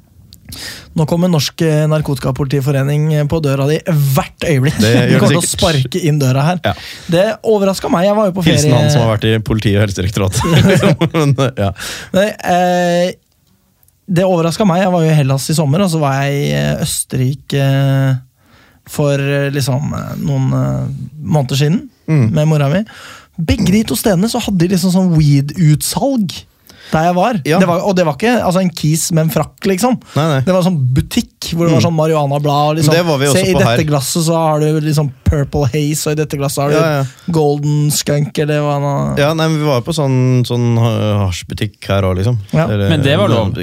Nå 0.99 1.07
kommer 1.11 1.31
Norsk 1.33 1.63
Narkotikapolitiforening 1.91 3.09
på 3.31 3.41
døra 3.45 3.67
di 3.71 3.79
hvert 3.87 4.47
øyeblikk. 4.49 4.79
Det 4.83 4.93
De 5.11 5.19
kommer 5.21 5.37
til 5.37 5.43
å 5.43 5.47
sparke 5.47 6.03
inn 6.07 6.21
døra 6.21 6.45
her. 6.47 6.61
Ja. 6.65 6.75
Det 7.11 7.27
overraska 7.51 7.91
meg. 7.93 8.07
Jeg 8.09 8.17
var 8.19 8.31
jo 8.31 8.37
på 8.39 8.45
ferie 8.47 8.59
Hilsen 8.59 8.77
han 8.77 8.91
som 8.93 9.05
har 9.07 9.15
vært 9.17 9.29
i 9.31 9.35
politiet 9.45 9.79
og 9.79 9.85
Helsedirektoratet. 9.87 10.41
Men, 11.15 11.37
ja. 11.59 11.71
Nei, 12.17 12.27
eh, 12.55 13.13
det 14.11 14.27
overraska 14.27 14.67
meg. 14.67 14.83
Jeg 14.83 14.93
var 14.97 15.05
jo 15.07 15.13
i 15.13 15.19
Hellas 15.21 15.47
i 15.53 15.55
sommer, 15.55 15.85
og 15.85 15.93
så 15.93 16.01
var 16.03 16.21
jeg 16.25 16.41
i 16.41 16.51
eh, 16.59 16.83
Østerrike 16.83 17.63
eh, 17.63 18.19
for 18.91 19.23
eh, 19.23 19.51
liksom 19.55 19.93
noen 20.25 20.51
måneder 21.23 21.65
siden 21.65 21.81
Mm. 22.11 22.33
med 22.35 22.49
mora 22.51 22.67
mi. 22.67 22.81
Begge 23.39 23.71
de 23.71 23.85
to 23.87 23.95
stedene 23.95 24.27
så 24.27 24.41
hadde 24.43 24.65
de 24.65 24.73
liksom 24.73 24.91
sånn 24.91 25.13
weed-utsalg 25.15 26.33
der 26.91 27.05
jeg 27.07 27.15
var. 27.15 27.41
Ja. 27.47 27.59
Det 27.63 27.69
var. 27.71 27.83
Og 27.87 27.95
det 27.97 28.05
var 28.07 28.17
ikke 28.19 28.33
altså, 28.43 28.61
en 28.65 28.71
kis 28.75 29.05
med 29.15 29.27
en 29.29 29.31
frakk, 29.31 29.67
liksom. 29.71 29.95
Nei, 30.17 30.25
nei. 30.33 30.41
Det 30.47 30.51
var 30.55 30.61
en 30.63 30.69
sånn 30.73 30.81
butikk 30.97 31.51
hvor 31.55 31.67
det 31.69 31.75
var 31.77 31.85
sånn 31.85 31.95
marihuanablad. 31.97 32.77
Liksom. 32.81 32.95
Det 32.95 33.03
var 33.07 33.19
vi 33.23 33.29
også 33.31 33.39
Se, 33.41 33.51
i 33.51 33.55
dette 33.55 33.69
her. 33.71 33.83
glasset 33.89 34.25
så 34.27 34.35
har 34.37 34.61
du 34.65 34.81
liksom 34.85 35.11
Purple 35.31 35.69
Haze, 35.73 36.11
og 36.11 36.13
i 36.17 36.19
dette 36.21 36.37
glasset 36.41 36.63
har 36.65 36.71
du 36.75 36.77
Ja, 36.77 36.91
ja. 36.99 37.05
Golden 37.33 37.91
Skunk, 37.95 38.39
eller 38.43 38.61
hva 38.67 38.77
nå 38.83 38.93
Ja, 39.23 39.31
nei, 39.39 39.47
men 39.49 39.61
Vi 39.63 39.67
var 39.69 39.79
jo 39.81 39.87
på 39.87 39.95
sånn, 39.95 40.19
sånn 40.49 40.67
ha- 40.83 41.27
hasjbutikk 41.29 41.79
her 41.89 42.03
òg, 42.11 42.17
liksom. 42.21 42.39
Ja. 42.53 42.67
Eller- 42.67 42.91
Men 42.91 43.03
det 43.07 43.17
var 43.19 43.29
lov? 43.31 43.55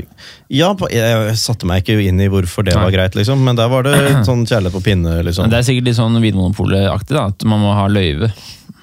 Ja, 0.49 0.73
på, 0.79 0.87
jeg, 0.89 1.03
jeg 1.27 1.35
satte 1.43 1.67
meg 1.67 1.83
ikke 1.83 1.99
inn 2.07 2.19
i 2.23 2.29
hvorfor 2.31 2.63
det 2.63 2.73
Nei. 2.75 2.83
var 2.87 2.91
greit, 2.95 3.15
liksom. 3.19 3.43
Men 3.43 3.55
der 3.59 3.67
var 3.67 3.83
det 3.83 3.97
sånn 4.29 4.45
kjærlighet 4.47 4.71
på 4.79 4.83
pinne, 4.87 5.19
liksom. 5.27 5.43
Men 5.43 5.51
det 5.51 5.59
er 5.59 5.67
sikkert 5.67 5.89
litt 5.91 5.99
sånn 5.99 6.15
Vinmonopolet-aktig, 6.23 7.13
da. 7.17 7.27
At 7.27 7.43
man 7.43 7.59
må 7.59 7.73
ha 7.75 7.87
løyve. 7.91 8.31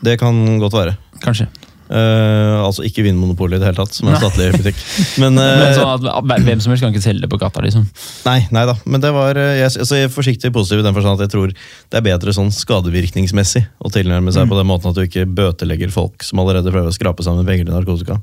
Det 0.04 0.18
kan 0.20 0.58
godt 0.60 0.76
være. 0.76 0.96
Kanskje. 1.24 1.48
Eh, 1.84 2.58
altså 2.64 2.84
ikke 2.86 3.02
Vinmonopolet 3.04 3.58
i 3.58 3.60
det 3.60 3.68
hele 3.68 3.76
tatt, 3.76 3.92
som 3.92 4.08
er 4.08 4.16
en 4.16 4.22
statlig 4.22 4.46
butikk. 4.54 4.78
Men, 5.22 5.36
uh, 5.36 5.48
Men 5.60 5.74
sånn 5.76 6.06
at 6.08 6.44
Hvem 6.46 6.62
som 6.64 6.72
helst 6.72 6.84
kan 6.84 6.94
ikke 6.94 7.04
selge 7.04 7.26
det 7.26 7.30
på 7.32 7.38
gata, 7.40 7.60
liksom. 7.64 7.84
nei, 8.24 8.38
nei 8.54 8.62
da. 8.70 8.76
Men 8.88 9.02
det 9.04 9.10
var 9.12 9.36
eh, 9.40 9.58
jeg, 9.60 9.72
altså, 9.82 9.98
jeg 10.00 10.08
er 10.08 10.14
forsiktig 10.14 10.52
positiv 10.54 10.80
i 10.80 10.86
den 10.86 10.96
forstand 10.96 11.20
at 11.20 11.26
jeg 11.26 11.34
tror 11.34 11.52
det 11.52 12.00
er 12.00 12.06
bedre 12.06 12.32
sånn 12.36 12.48
skadevirkningsmessig 12.54 13.66
å 13.84 13.92
tilnærme 13.92 14.32
seg 14.34 14.48
på 14.48 14.56
den 14.56 14.70
måten 14.70 14.90
at 14.90 14.96
du 14.96 15.04
ikke 15.04 15.26
bøtelegger 15.28 15.92
folk 15.92 16.24
som 16.24 16.40
allerede 16.40 16.72
prøver 16.72 16.88
å 16.88 16.96
skrape 16.96 17.26
sammen 17.26 17.44
penger 17.48 17.68
til 17.68 17.76
narkotika. 17.76 18.16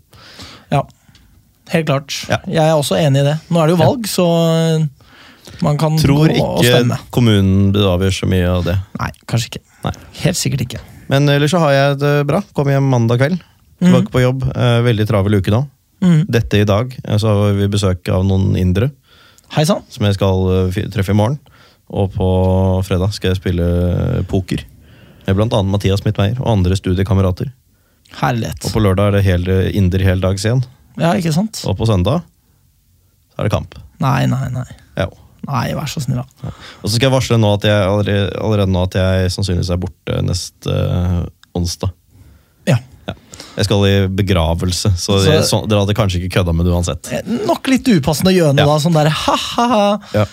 Ja, 0.74 0.82
helt 1.76 1.92
klart. 1.92 2.18
Ja. 2.32 2.42
Jeg 2.50 2.64
er 2.66 2.74
også 2.80 2.98
enig 2.98 3.22
i 3.22 3.30
det. 3.30 3.38
Nå 3.54 3.62
er 3.62 3.70
det 3.70 3.78
jo 3.78 3.84
valg, 3.84 4.10
så 4.10 4.26
man 5.62 5.78
kan 5.78 6.02
Tror 6.02 6.34
gå 6.34 6.42
og 6.42 6.64
ikke 6.66 6.74
stemme. 6.80 6.98
kommunen 7.14 7.78
avgjør 7.78 8.18
så 8.24 8.32
mye 8.34 8.50
av 8.50 8.66
det. 8.66 8.80
Nei, 8.98 9.12
kanskje 9.30 9.54
ikke. 9.54 9.64
Nei. 9.86 9.94
Helt 10.24 10.42
sikkert 10.42 10.66
ikke. 10.66 10.82
Men 11.12 11.30
ellers 11.30 11.54
så 11.54 11.62
har 11.62 11.74
jeg 11.76 12.02
det 12.02 12.14
bra. 12.30 12.40
Kom 12.56 12.70
hjem 12.72 12.88
mandag 12.90 13.20
kveld. 13.22 13.42
Tilbake 13.82 14.14
på 14.14 14.22
jobb. 14.22 14.44
Eh, 14.56 14.80
veldig 14.86 15.08
travel 15.10 15.40
uke 15.42 15.54
nå. 15.54 15.64
Mm. 16.02 16.26
Dette 16.30 16.62
i 16.62 16.66
dag. 16.66 16.94
eh, 17.04 17.18
Så 17.18 17.28
har 17.30 17.54
vi 17.58 17.68
besøk 17.68 18.10
av 18.10 18.26
noen 18.26 18.56
indere 18.58 18.92
Heisann 19.56 19.84
som 19.90 20.06
jeg 20.06 20.16
skal 20.16 20.70
eh, 20.70 20.84
treffe 20.94 21.14
i 21.14 21.18
morgen. 21.18 21.40
Og 21.92 22.14
på 22.14 22.28
fredag 22.88 23.12
skal 23.14 23.34
jeg 23.34 23.42
spille 23.42 23.66
poker 24.32 24.62
Med 25.28 25.42
annet 25.42 25.72
Mathias 25.74 26.06
Midtmeier 26.06 26.40
og 26.40 26.48
andre 26.48 26.78
studiekamerater. 26.80 27.52
Herlighet. 28.22 28.66
Og 28.66 28.74
på 28.74 28.82
lørdag 28.84 29.10
er 29.12 29.18
det 29.18 29.26
hele, 29.26 29.58
Inder 29.76 30.04
heldags 30.04 30.46
igjen. 30.46 30.64
Ja, 31.00 31.14
ikke 31.16 31.34
sant? 31.36 31.62
Og 31.68 31.78
på 31.80 31.88
søndag 31.88 32.24
så 33.32 33.40
er 33.40 33.48
det 33.48 33.54
kamp. 33.54 33.78
Nei, 34.04 34.26
nei, 34.28 34.48
nei. 34.52 34.66
Ja. 34.98 35.08
Nei, 35.48 35.72
vær 35.78 35.88
så 35.90 36.02
snill, 36.04 36.20
da. 36.20 36.52
Og 36.82 36.90
så 36.90 36.96
skal 36.96 37.08
jeg 37.08 37.16
varsle 37.16 37.38
nå 37.40 37.54
at 37.56 37.64
jeg 37.66 37.86
allerede, 37.86 38.26
allerede 38.44 38.74
nå 38.74 38.84
at 38.86 38.98
jeg 39.00 39.32
sannsynligvis 39.34 39.72
er 39.74 39.80
borte 39.82 40.20
neste 40.26 40.76
uh, 40.76 41.24
onsdag. 41.58 41.94
Jeg 43.62 43.68
skal 43.70 43.84
i 43.86 43.96
begravelse, 44.10 44.90
så, 44.98 45.20
Så- 45.22 45.30
jeg, 45.30 45.44
så 45.46 45.62
dere 45.70 45.84
hadde 45.86 45.94
kanskje 45.98 46.18
ikke 46.22 46.40
kødda 46.40 46.54
med 46.58 46.66
det 46.66 46.74
uansett. 46.74 47.12
Eh, 47.14 47.22
Nok 47.46 47.68
litt 47.70 47.86
upassende 47.94 48.34
å 48.34 48.38
gjøre 48.40 48.56
noe 48.58 48.66
Ja. 48.66 48.72
da. 48.74 48.78
Sånn 48.82 48.96
der 48.98 49.10
ha-ha-ha. 49.14 50.00
Ja. 50.18 50.26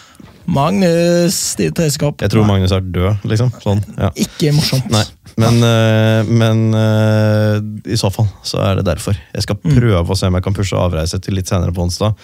Magnus, 0.49 1.37
din 1.61 1.75
tøysekopp. 1.77 2.23
Jeg 2.25 2.33
tror 2.33 2.47
Nei, 2.47 2.55
Magnus 2.55 2.73
er 2.73 2.81
død, 2.81 3.25
liksom. 3.29 3.51
Sånn, 3.63 3.83
ja. 3.99 4.09
Ikke 4.17 4.53
morsomt. 4.57 4.89
Nei, 4.91 5.05
men, 5.37 5.59
øh, 5.69 6.31
men 6.41 6.63
øh, 6.75 7.59
i 7.93 7.99
så 8.01 8.09
fall 8.15 8.31
så 8.49 8.63
er 8.65 8.81
det 8.81 8.87
derfor. 8.89 9.15
Jeg 9.35 9.45
skal 9.45 9.57
Mm. 9.63 9.77
prøve 9.77 10.09
å 10.09 10.17
se 10.17 10.27
om 10.27 10.35
jeg 10.35 10.43
kan 10.49 10.55
pushe 10.57 10.73
avreise 10.81 11.21
til 11.21 11.35
litt 11.37 11.47
senere 11.47 11.71
på 11.77 11.85
onsdag. 11.85 12.17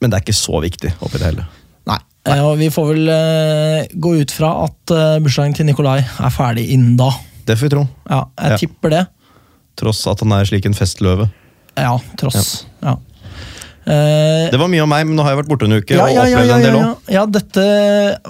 Men 0.00 0.10
det 0.10 0.18
er 0.20 0.24
ikke 0.24 0.38
så 0.38 0.60
viktig 0.62 0.94
oppi 1.02 1.18
det 1.18 1.26
hele. 1.32 1.46
Nei. 1.86 1.98
Eh, 2.26 2.40
Og 2.40 2.56
vi 2.58 2.68
får 2.70 2.86
vel 2.94 3.08
eh, 3.08 3.86
gå 3.98 4.14
ut 4.20 4.30
fra 4.30 4.64
at 4.64 4.90
eh, 4.94 5.18
bursdagen 5.20 5.54
til 5.58 5.66
Nikolai 5.66 5.98
er 6.00 6.30
ferdig 6.30 6.68
innen 6.70 6.96
da. 6.96 7.10
Det 7.44 7.58
får 7.58 7.68
vi 7.68 7.74
tro. 7.76 7.88
Ja, 8.08 8.24
jeg 8.40 8.50
Ja. 8.50 8.56
tipper 8.62 8.90
det. 8.90 9.06
Tross 9.80 10.04
at 10.10 10.22
han 10.22 10.34
er 10.36 10.46
slik 10.48 10.68
en 10.68 10.76
festløve. 10.76 11.28
Ja, 11.74 11.96
tross. 12.20 12.64
Ja. 12.84 12.98
Uh, 13.84 14.48
Det 14.48 14.56
var 14.56 14.70
mye 14.72 14.84
om 14.84 14.88
meg, 14.88 15.04
men 15.04 15.18
nå 15.18 15.24
har 15.26 15.34
jeg 15.34 15.42
vært 15.42 15.50
borte 15.50 15.66
en 15.68 15.76
uke 15.76 15.92
ja, 15.92 16.06
og 16.06 16.14
ja, 16.14 16.22
ja, 16.24 16.38
ja, 16.40 16.54
en 16.56 16.62
del 16.64 16.70
ja, 16.72 16.84
ja. 16.86 16.92
ja, 17.18 17.24
dette 17.28 17.64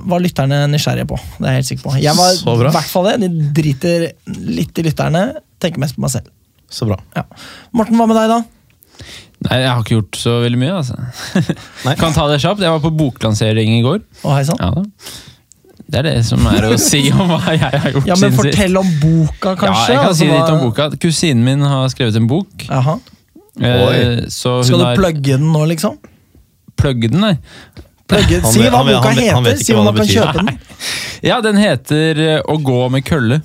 var 0.03 0.23
lytterne 0.25 0.65
nysgjerrige 0.73 1.07
på. 1.13 1.19
Det 1.37 1.45
er 1.47 1.53
jeg 1.53 1.61
helt 1.61 1.69
sikker 1.69 1.85
på. 1.85 1.93
Jeg 2.03 2.19
var 2.19 2.33
i 2.35 2.73
hvert 2.75 2.91
fall 2.91 3.07
det. 3.13 3.15
De 3.23 3.51
driter 3.61 4.09
litt 4.51 4.81
i 4.83 4.87
lytterne. 4.89 5.23
Tenker 5.63 5.85
mest 5.85 5.95
på 5.99 6.03
meg 6.03 6.15
selv. 6.17 6.33
Så 6.75 6.89
bra. 6.89 6.99
Ja. 7.15 7.23
Morten, 7.77 8.01
hva 8.01 8.09
med 8.11 8.19
deg, 8.19 8.33
da? 8.33 8.41
Nei, 9.45 9.61
jeg 9.61 9.69
har 9.69 9.85
ikke 9.85 9.99
gjort 9.99 10.19
så 10.19 10.35
veldig 10.43 10.59
mye, 10.59 10.81
altså. 10.81 10.99
Nei. 11.85 11.95
Kan 12.03 12.17
ta 12.17 12.27
det 12.33 12.41
kjapt. 12.43 12.65
Jeg 12.65 12.75
var 12.75 12.83
på 12.83 12.91
boklansering 12.97 13.77
i 13.77 13.85
går. 13.85 14.03
Å, 14.25 14.35
hei 14.35 14.43
sann. 14.49 14.59
Ja 14.59 14.73
da. 14.81 14.85
Det 15.85 16.01
er 16.01 16.07
det 16.09 16.15
som 16.27 16.47
er 16.49 16.65
å 16.71 16.77
si 16.91 17.03
om 17.13 17.29
hva 17.35 17.41
jeg 17.53 17.61
har 17.61 17.91
gjort 17.93 18.07
Ja, 18.09 18.17
men 18.21 18.33
fortell 18.37 18.79
om 18.81 18.89
boka, 19.03 19.53
kanskje? 19.61 19.69
Ja, 19.69 19.89
jeg 19.91 19.99
kan 19.99 20.09
altså, 20.09 20.21
si 20.23 20.31
litt 20.31 20.53
om 20.55 20.63
boka. 20.65 20.89
Kusinen 21.03 21.45
min 21.45 21.65
har 21.69 21.89
skrevet 21.93 22.17
en 22.21 22.29
bok. 22.31 22.67
Jaha. 22.69 22.99
eh, 23.61 24.25
Så 24.33 24.57
hun 24.61 24.65
Skal 24.71 24.81
du 24.81 24.85
har 24.89 24.97
plugge 25.01 25.37
den 25.37 25.51
nå, 25.53 25.65
liksom? 25.75 25.99
plugge 26.81 27.09
den, 27.13 27.21
nei. 27.23 27.37
Plugge, 28.11 28.41
Han 28.45 28.53
si 28.53 28.65
hva 28.65 28.81
han 28.83 28.89
boka 28.91 29.13
han 29.13 29.21
heter. 29.47 29.59
Si 29.61 29.73
hva 29.73 29.81
hvor 29.83 29.93
man 29.93 30.01
kan 30.01 30.09
kjøpe 30.11 30.43
den. 30.43 30.57
Ja, 31.25 31.41
den 31.45 31.57
heter 31.61 32.19
eh, 32.21 32.41
Å 32.43 32.57
gå 32.61 32.81
med 32.93 33.05
kølle. 33.07 33.41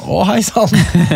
Å, 0.00 0.22
hei 0.30 0.38
sann! 0.40 0.70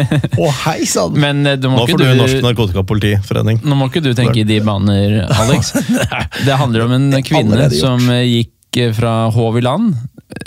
Hei 0.66 0.84
sann! 0.84 1.14
Men 1.16 1.40
eh, 1.48 1.54
du 1.56 1.70
må 1.72 1.78
Nå 1.80 1.86
får 1.88 2.02
du 2.02 2.04
du 2.04 2.18
Norsk 2.18 2.42
Narkotikapolitiforening. 2.44 3.62
Nå 3.64 3.78
må 3.80 3.88
ikke 3.88 4.02
du 4.04 4.10
tenke 4.14 4.42
i 4.42 4.44
de 4.44 4.58
baner, 4.60 5.22
Alex. 5.40 5.72
Det 6.44 6.58
handler 6.60 6.84
om 6.84 6.92
en 6.98 7.06
kvinne 7.24 7.70
som 7.72 8.04
eh, 8.12 8.26
gikk 8.74 8.82
eh, 8.82 8.92
fra 8.94 9.30
Håv 9.30 9.58
i 9.58 9.62
land, 9.64 9.94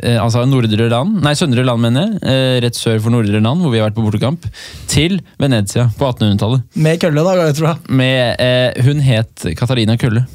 eh, 0.03 0.17
altså 0.21 0.45
Nordre 0.47 0.89
land, 0.91 1.21
nei 1.23 1.33
Søndre 1.37 1.65
land, 1.65 1.81
mener 1.81 2.07
jeg, 2.07 2.19
eh, 2.23 2.61
rett 2.63 2.75
sør 2.77 2.99
for 3.01 3.13
Nordre 3.13 3.41
land, 3.41 3.61
hvor 3.61 3.71
vi 3.71 3.79
har 3.79 3.89
vært 3.89 3.97
på 3.97 4.05
bortekamp, 4.05 4.47
til 4.87 5.19
Venezia 5.39 5.89
på 5.97 6.09
1800-tallet. 6.11 6.65
Med 6.75 6.99
kølle, 7.01 7.23
da, 7.23 7.37
jeg 7.47 7.57
tror 7.59 7.69
jeg. 7.71 7.77
Med, 7.89 8.35
eh, 8.39 8.83
hun 8.85 8.99
het 8.99 9.47
Katarina 9.57 9.97
Kølle, 9.97 10.25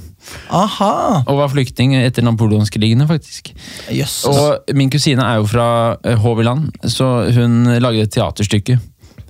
Aha! 0.55 1.25
og 1.27 1.39
var 1.41 1.51
flyktning 1.51 1.97
etter 1.99 2.23
napoleonskrigene, 2.23 3.09
faktisk. 3.09 3.51
Yes. 3.91 4.21
Og 4.31 4.73
min 4.79 4.91
kusine 4.93 5.25
er 5.27 5.41
jo 5.41 5.49
fra 5.51 5.67
eh, 6.07 6.17
Hov 6.23 6.41
i 6.41 6.47
land, 6.47 6.71
så 6.87 7.29
hun 7.35 7.65
lagde 7.83 8.07
et 8.07 8.15
teaterstykke 8.15 8.79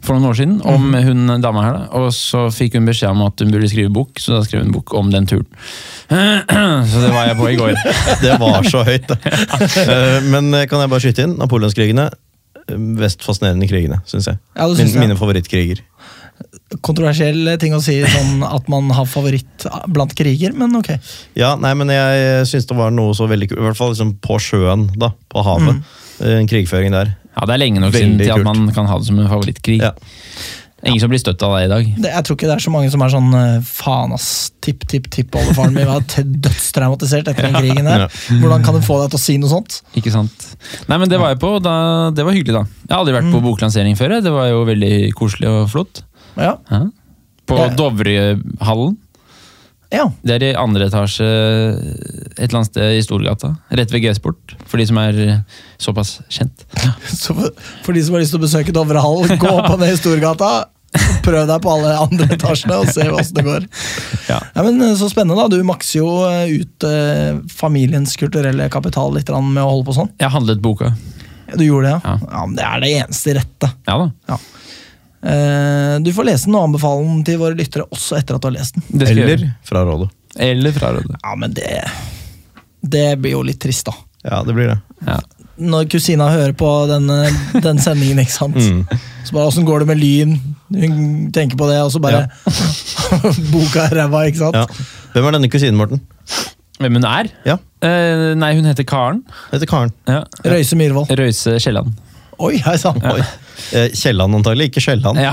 for 0.03 0.17
noen 0.17 0.31
år 0.33 0.39
siden 0.39 0.55
om 0.67 0.89
mm. 0.91 0.97
hun 1.07 1.43
dama 1.45 1.63
her. 1.67 1.77
da, 1.79 1.85
Og 2.01 2.09
så 2.17 2.47
fikk 2.55 2.75
hun 2.79 2.89
beskjed 2.89 3.13
om 3.15 3.23
at 3.27 3.43
hun 3.43 3.53
burde 3.55 3.71
skrive 3.71 3.93
bok, 3.95 4.19
så 4.23 4.37
da 4.37 4.43
skrev 4.47 4.65
hun 4.65 4.75
bok 4.75 4.95
om 4.99 5.13
den 5.15 5.29
turen. 5.31 5.47
Så 6.93 7.01
det 7.01 7.09
var 7.15 7.31
jeg 7.31 7.37
på 7.39 7.47
i 7.49 7.55
går. 7.57 7.79
Det 8.25 8.35
var 8.41 8.67
så 8.69 8.83
høyt, 8.85 9.07
det. 9.09 9.17
Eh, 9.81 10.19
Men 10.29 10.51
eh, 10.53 10.67
kan 10.69 10.83
jeg 10.83 10.91
bare 10.93 11.01
skyte 11.01 11.25
inn? 11.25 11.39
Napoleonskrigene. 11.41 12.11
Vest 12.69 12.83
Mest 13.01 13.25
fascinerende 13.25 13.67
krigene, 13.71 14.03
syns 14.11 14.29
jeg. 14.29 14.37
Ja, 14.59 14.67
Min, 14.69 14.91
jeg. 14.91 15.01
mine 15.01 15.17
favorittkriger. 15.17 15.81
Kontroversiell 16.85 17.55
ting 17.63 17.75
å 17.77 17.81
si 17.85 17.99
sånn 18.05 18.45
at 18.47 18.69
man 18.73 18.91
har 18.97 19.09
favoritt 19.09 19.67
blant 19.93 20.13
kriger, 20.19 20.55
men 20.57 20.75
ok. 20.79 20.93
Ja, 21.39 21.55
nei, 21.61 21.73
men 21.79 21.93
jeg 21.93 22.47
syns 22.51 22.69
det 22.69 22.77
var 22.79 22.93
noe 22.95 23.17
så 23.17 23.29
veldig 23.31 23.51
kult. 23.51 23.61
I 23.61 23.67
hvert 23.71 23.81
fall 23.81 23.93
liksom 23.95 24.15
på 24.25 24.39
sjøen, 24.43 24.87
da. 25.01 25.13
På 25.33 25.45
havet. 25.47 25.81
Mm. 25.81 25.83
Eh, 26.23 26.39
En 26.43 26.49
krigføring 26.51 26.95
der. 26.95 27.17
Ja, 27.37 27.47
Det 27.47 27.55
er 27.55 27.63
lenge 27.65 27.81
nok 27.81 27.95
siden 27.95 28.19
til 28.21 28.31
at 28.35 28.45
man 28.45 28.67
kan 28.77 28.87
ha 28.87 28.99
det 28.99 29.07
som 29.09 29.19
en 29.19 29.29
favorittkrig. 29.31 29.81
Ja. 29.83 29.93
Ingen 30.85 30.99
som 30.99 31.13
blir 31.13 31.21
støtt 31.23 31.39
av 31.47 31.53
deg 31.55 31.69
i 31.69 31.71
dag. 31.71 31.85
Det, 32.03 32.11
jeg 32.11 32.25
tror 32.27 32.37
ikke 32.37 32.49
det 32.51 32.55
er 32.57 32.63
så 32.65 32.71
mange 32.75 32.89
som 32.91 33.03
er 33.07 33.11
sånn 33.13 33.29
eh, 33.39 33.61
faen 33.63 34.13
ass, 34.17 34.51
tipp-tipp-tipp-oldefaren 34.67 35.77
min 35.77 35.87
var 35.87 36.03
dødstraumatisert 36.47 37.29
etter 37.31 37.47
den 37.47 37.55
krigen 37.55 37.87
der. 37.87 38.09
Ja. 38.09 38.39
Hvordan 38.43 38.65
kan 38.67 38.75
du 38.75 38.83
få 38.83 38.97
deg 39.05 39.13
til 39.15 39.21
å 39.21 39.23
si 39.23 39.37
noe 39.39 39.53
sånt? 39.53 39.77
Ikke 39.95 40.11
sant? 40.11 40.49
Nei, 40.91 40.99
men 40.99 41.07
Det 41.13 41.21
var 41.23 41.31
jeg 41.37 41.39
på, 41.45 41.53
da, 41.63 41.77
det 42.11 42.27
var 42.27 42.35
hyggelig, 42.35 42.57
da. 42.59 42.65
Jeg 42.89 42.91
har 42.97 43.05
aldri 43.05 43.15
vært 43.15 43.29
Mm. 43.31 43.37
på 43.37 43.45
boklansering 43.47 43.95
før. 44.01 44.17
Det 44.27 44.33
var 44.35 44.49
jo 44.51 44.65
veldig 44.67 44.93
koselig 45.15 45.49
og 45.55 45.71
flott. 45.71 46.03
Ja. 46.37 46.57
Ja. 46.71 46.83
På 47.47 47.59
Ja. 47.63 47.69
Dovrehallen. 47.79 48.99
Ja. 49.93 50.09
Det 50.25 50.37
er 50.39 50.45
i 50.49 50.53
andre 50.59 50.89
etasje 50.89 51.27
et 51.27 52.43
eller 52.47 52.61
annet 52.63 52.71
sted 52.73 52.99
i 52.99 53.03
Storgata. 53.05 53.55
Rett 53.73 53.93
ved 53.93 54.05
G-sport, 54.07 54.57
for 54.67 54.81
de 54.81 54.87
som 54.89 55.01
er 55.03 55.23
såpass 55.83 56.19
kjent. 56.33 56.65
Så 57.09 57.37
for, 57.37 57.93
de 57.93 58.03
som 58.05 58.17
har 58.17 58.25
lyst 58.25 58.35
til 58.35 58.41
å 58.41 58.47
besøke 58.47 58.75
Dovrehallen, 58.75 59.37
gå 59.41 59.57
på 59.67 59.77
ned 59.81 59.93
i 59.95 59.99
Storgata. 60.01 60.53
Prøv 61.25 61.47
deg 61.49 61.63
på 61.65 61.71
alle 61.73 61.93
andre 62.03 62.27
etasjene 62.35 62.77
og 62.83 62.91
se 62.93 63.07
åssen 63.09 63.39
det 63.39 63.45
går. 63.47 63.67
Ja. 64.29 64.41
Ja, 64.53 64.65
men 64.65 64.81
eh, 64.85 64.95
Så 64.99 65.09
spennende. 65.09 65.41
da, 65.41 65.49
Du 65.49 65.65
makser 65.65 66.03
jo 66.03 66.11
eh, 66.29 66.53
ut 66.61 66.85
eh, 66.89 67.39
familiens 67.53 68.17
kulturelle 68.21 68.69
kapital 68.73 69.15
litt 69.17 69.33
med 69.33 69.63
å 69.63 69.71
holde 69.71 69.89
på 69.89 69.97
sånn. 69.97 70.13
Jeg 70.21 70.35
handlet 70.35 70.61
boka. 70.65 70.93
Du 71.57 71.65
gjorde 71.65 71.89
det, 71.89 71.95
ja? 71.97 72.01
Ja. 72.05 72.33
ja 72.35 72.43
men 72.49 72.59
det 72.59 72.67
er 72.69 72.85
det 72.85 72.93
eneste 73.01 73.37
rette. 73.41 73.73
Ja 73.89 73.97
da. 74.03 74.11
Eh, 74.37 74.51
du 75.23 76.09
får 76.17 76.27
lese 76.27 76.49
den 76.49 76.57
og 76.59 76.65
anbefale 76.67 77.05
den 77.07 77.21
til 77.29 77.37
våre 77.39 77.55
lyttere 77.59 77.85
også 77.95 78.17
etter 78.19 78.35
at 78.39 78.43
du 78.43 78.49
har 78.49 78.57
lest 78.57 78.75
den. 78.79 78.85
Eller 80.43 80.73
fra 80.75 80.91
rådet. 80.97 81.15
Ja, 81.23 81.35
men 81.39 81.53
det 81.55 81.69
Det 82.83 83.05
blir 83.23 83.37
jo 83.37 83.43
litt 83.47 83.61
trist, 83.63 83.87
da. 83.87 83.95
Ja, 84.27 84.41
det 84.47 84.55
blir 84.57 84.73
det. 84.73 84.79
Ja. 85.07 85.21
Når 85.63 85.87
kusina 85.93 86.27
hører 86.33 86.55
på 86.59 86.69
den, 86.91 87.07
eh, 87.11 87.37
den 87.63 87.79
sendingen, 87.79 88.19
ikke 88.25 88.35
sant. 88.35 88.57
Mm. 88.57 88.81
Så 89.25 89.35
bare 89.37 89.47
åssen 89.51 89.67
går 89.69 89.85
det 89.85 89.89
med 89.93 90.01
Lyn? 90.01 90.33
Hun 90.73 91.31
tenker 91.31 91.59
på 91.61 91.69
det, 91.71 91.79
og 91.85 91.93
så 91.93 92.01
bare 92.03 92.25
Boka 93.53 93.85
er 93.87 93.95
ræva, 94.01 94.25
ikke 94.31 94.41
sant? 94.41 94.57
Ja. 94.57 94.67
Hvem 95.15 95.29
er 95.29 95.37
denne 95.37 95.51
kusinen, 95.53 95.77
Morten? 95.79 96.01
Hvem 96.81 96.99
hun 96.99 97.05
er? 97.07 97.31
Ja, 97.47 97.59
Eh, 97.83 98.35
nei, 98.39 98.53
hun 98.55 98.65
heter 98.65 98.85
Karen. 98.87 99.25
heter 99.51 99.67
Karen. 99.67 99.91
Ja. 100.07 100.21
Røyse 100.47 100.77
Myhrvold. 100.79 101.11
Røyse 101.19 101.57
Kielland. 101.59 101.97
Oi, 102.39 102.57
hei 102.65 102.77
sann! 102.81 102.99
Eh, 103.73 103.91
Kielland 103.95 104.35
antagelig, 104.35 104.71
ikke 104.71 104.83
Kielland. 104.85 105.19
Ja. 105.21 105.33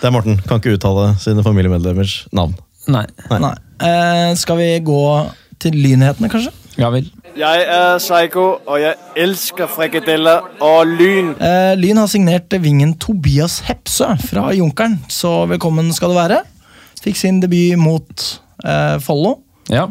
Det 0.00 0.08
er 0.08 0.12
Morten. 0.14 0.38
Kan 0.48 0.60
ikke 0.60 0.74
uttale 0.78 1.10
sine 1.20 1.42
familiemedlemmers 1.44 2.24
navn. 2.36 2.54
nei. 2.90 3.04
Nei. 3.30 3.52
Eh, 3.84 4.30
skal 4.40 4.56
vi 4.60 4.68
gå 4.84 5.00
til 5.60 5.76
lynhetene, 5.76 6.30
kanskje? 6.32 6.52
Ja 6.80 6.88
vel. 6.92 7.08
Jeg 7.36 7.64
er 7.68 7.98
Psycho, 8.00 8.44
og 8.66 8.80
jeg 8.80 8.96
elsker 9.20 9.68
frikadeller 9.70 10.46
og 10.64 10.88
lyn. 10.88 11.34
Eh, 11.36 11.74
Lyn 11.78 12.00
har 12.00 12.08
signert 12.10 12.56
vingen 12.64 12.94
Tobias 13.00 13.58
Hepsø 13.68 14.08
fra 14.24 14.48
Junkeren, 14.56 14.98
så 15.12 15.44
velkommen 15.50 15.92
skal 15.96 16.14
du 16.14 16.18
være. 16.18 16.40
Fikk 17.04 17.16
sin 17.20 17.40
debut 17.44 17.76
mot 17.80 18.24
eh, 18.64 18.96
Follo. 19.04 19.36
Ja. 19.72 19.86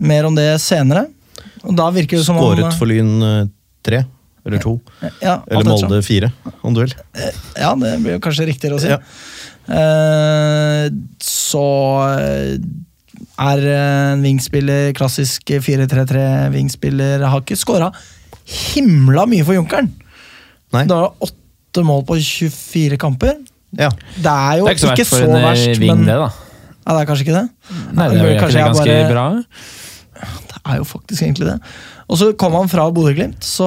Mer 0.00 0.28
om 0.28 0.36
det 0.36 0.48
senere. 0.64 1.06
Og 1.62 1.76
da 1.78 1.90
virker 1.94 2.18
det 2.18 2.26
som 2.26 2.40
om 2.40 2.42
Skåret 2.42 2.74
for 2.80 2.88
Lyn 2.90 3.12
eh, 3.22 3.44
tre. 3.86 4.02
Eller 4.46 4.58
to. 4.62 4.74
ja, 5.22 5.36
Eller. 5.46 5.68
Molde 5.70 6.00
fire, 6.02 6.32
om 6.66 6.74
du 6.74 6.80
vil. 6.82 6.94
Ja, 7.54 7.74
det 7.78 7.92
blir 8.02 8.16
jo 8.16 8.22
kanskje 8.24 8.48
riktigere 8.48 8.78
å 8.78 8.82
si. 8.82 8.90
Ja. 8.90 8.98
Uh, 9.70 10.88
så 11.22 11.66
eh, 12.18 12.56
er 13.42 13.62
en 13.76 14.24
vingspiller, 14.26 14.90
klassisk 14.98 15.52
4-3-3-vingspiller, 15.62 17.22
har 17.22 17.44
ikke 17.44 17.58
skåra 17.60 17.92
himla 18.42 19.28
mye 19.30 19.46
for 19.46 19.54
Junkeren. 19.56 19.92
Nei? 20.74 20.84
Det 20.88 20.96
var 20.98 21.12
åtte 21.22 21.84
mål 21.86 22.02
på 22.08 22.18
24 22.18 22.98
kamper. 23.00 23.38
Ja. 23.78 23.88
Det 24.18 24.32
er 24.32 24.58
jo 24.60 24.66
Det 24.66 24.72
er 24.72 24.76
ikke 24.76 24.82
så 24.82 24.90
verst 24.92 25.12
for 25.14 25.22
så 25.22 25.30
eh, 25.38 25.46
verst, 25.46 25.80
ving, 25.80 25.92
men 25.94 26.04
det, 26.08 26.18
da. 26.20 26.28
ja, 26.82 26.90
det 26.90 26.98
er 26.98 27.08
kanskje 27.08 27.26
ikke 27.28 27.38
det? 27.38 27.46
Nei, 27.94 28.08
det 28.10 28.18
er 28.18 28.26
jo 28.26 28.42
Kanskje 28.42 28.58
egentlig 28.58 28.58
jeg 28.58 28.68
ganske 28.68 28.98
bare- 28.98 29.12
bra. 29.14 29.26
Det 30.52 30.60
er 30.70 30.76
jo 30.78 30.84
faktisk 30.86 31.22
egentlig 31.24 31.48
det. 31.48 31.56
Og 32.12 32.18
så 32.20 32.28
kom 32.36 32.52
han 32.58 32.68
fra 32.68 32.84
Bodø-Glimt, 32.92 33.40
så 33.46 33.66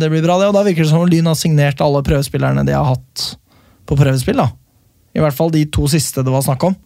det 0.00 0.08
blir 0.08 0.22
bra, 0.24 0.38
det. 0.40 0.46
Og 0.48 0.54
da 0.56 0.62
virker 0.64 0.86
det 0.86 0.90
som 0.90 1.02
om 1.04 1.10
Lyn 1.10 1.26
har 1.28 1.36
signert 1.36 1.82
alle 1.84 2.00
prøvespillerne 2.06 2.64
de 2.64 2.72
har 2.72 2.86
hatt 2.94 3.24
på 3.88 3.96
prøvespill. 3.98 4.40
da. 4.40 4.48
I 5.16 5.20
hvert 5.20 5.36
fall 5.36 5.50
de 5.52 5.66
to 5.72 5.84
siste 5.90 6.24
det 6.24 6.32
var 6.32 6.44
snakk 6.46 6.64
om. 6.70 6.76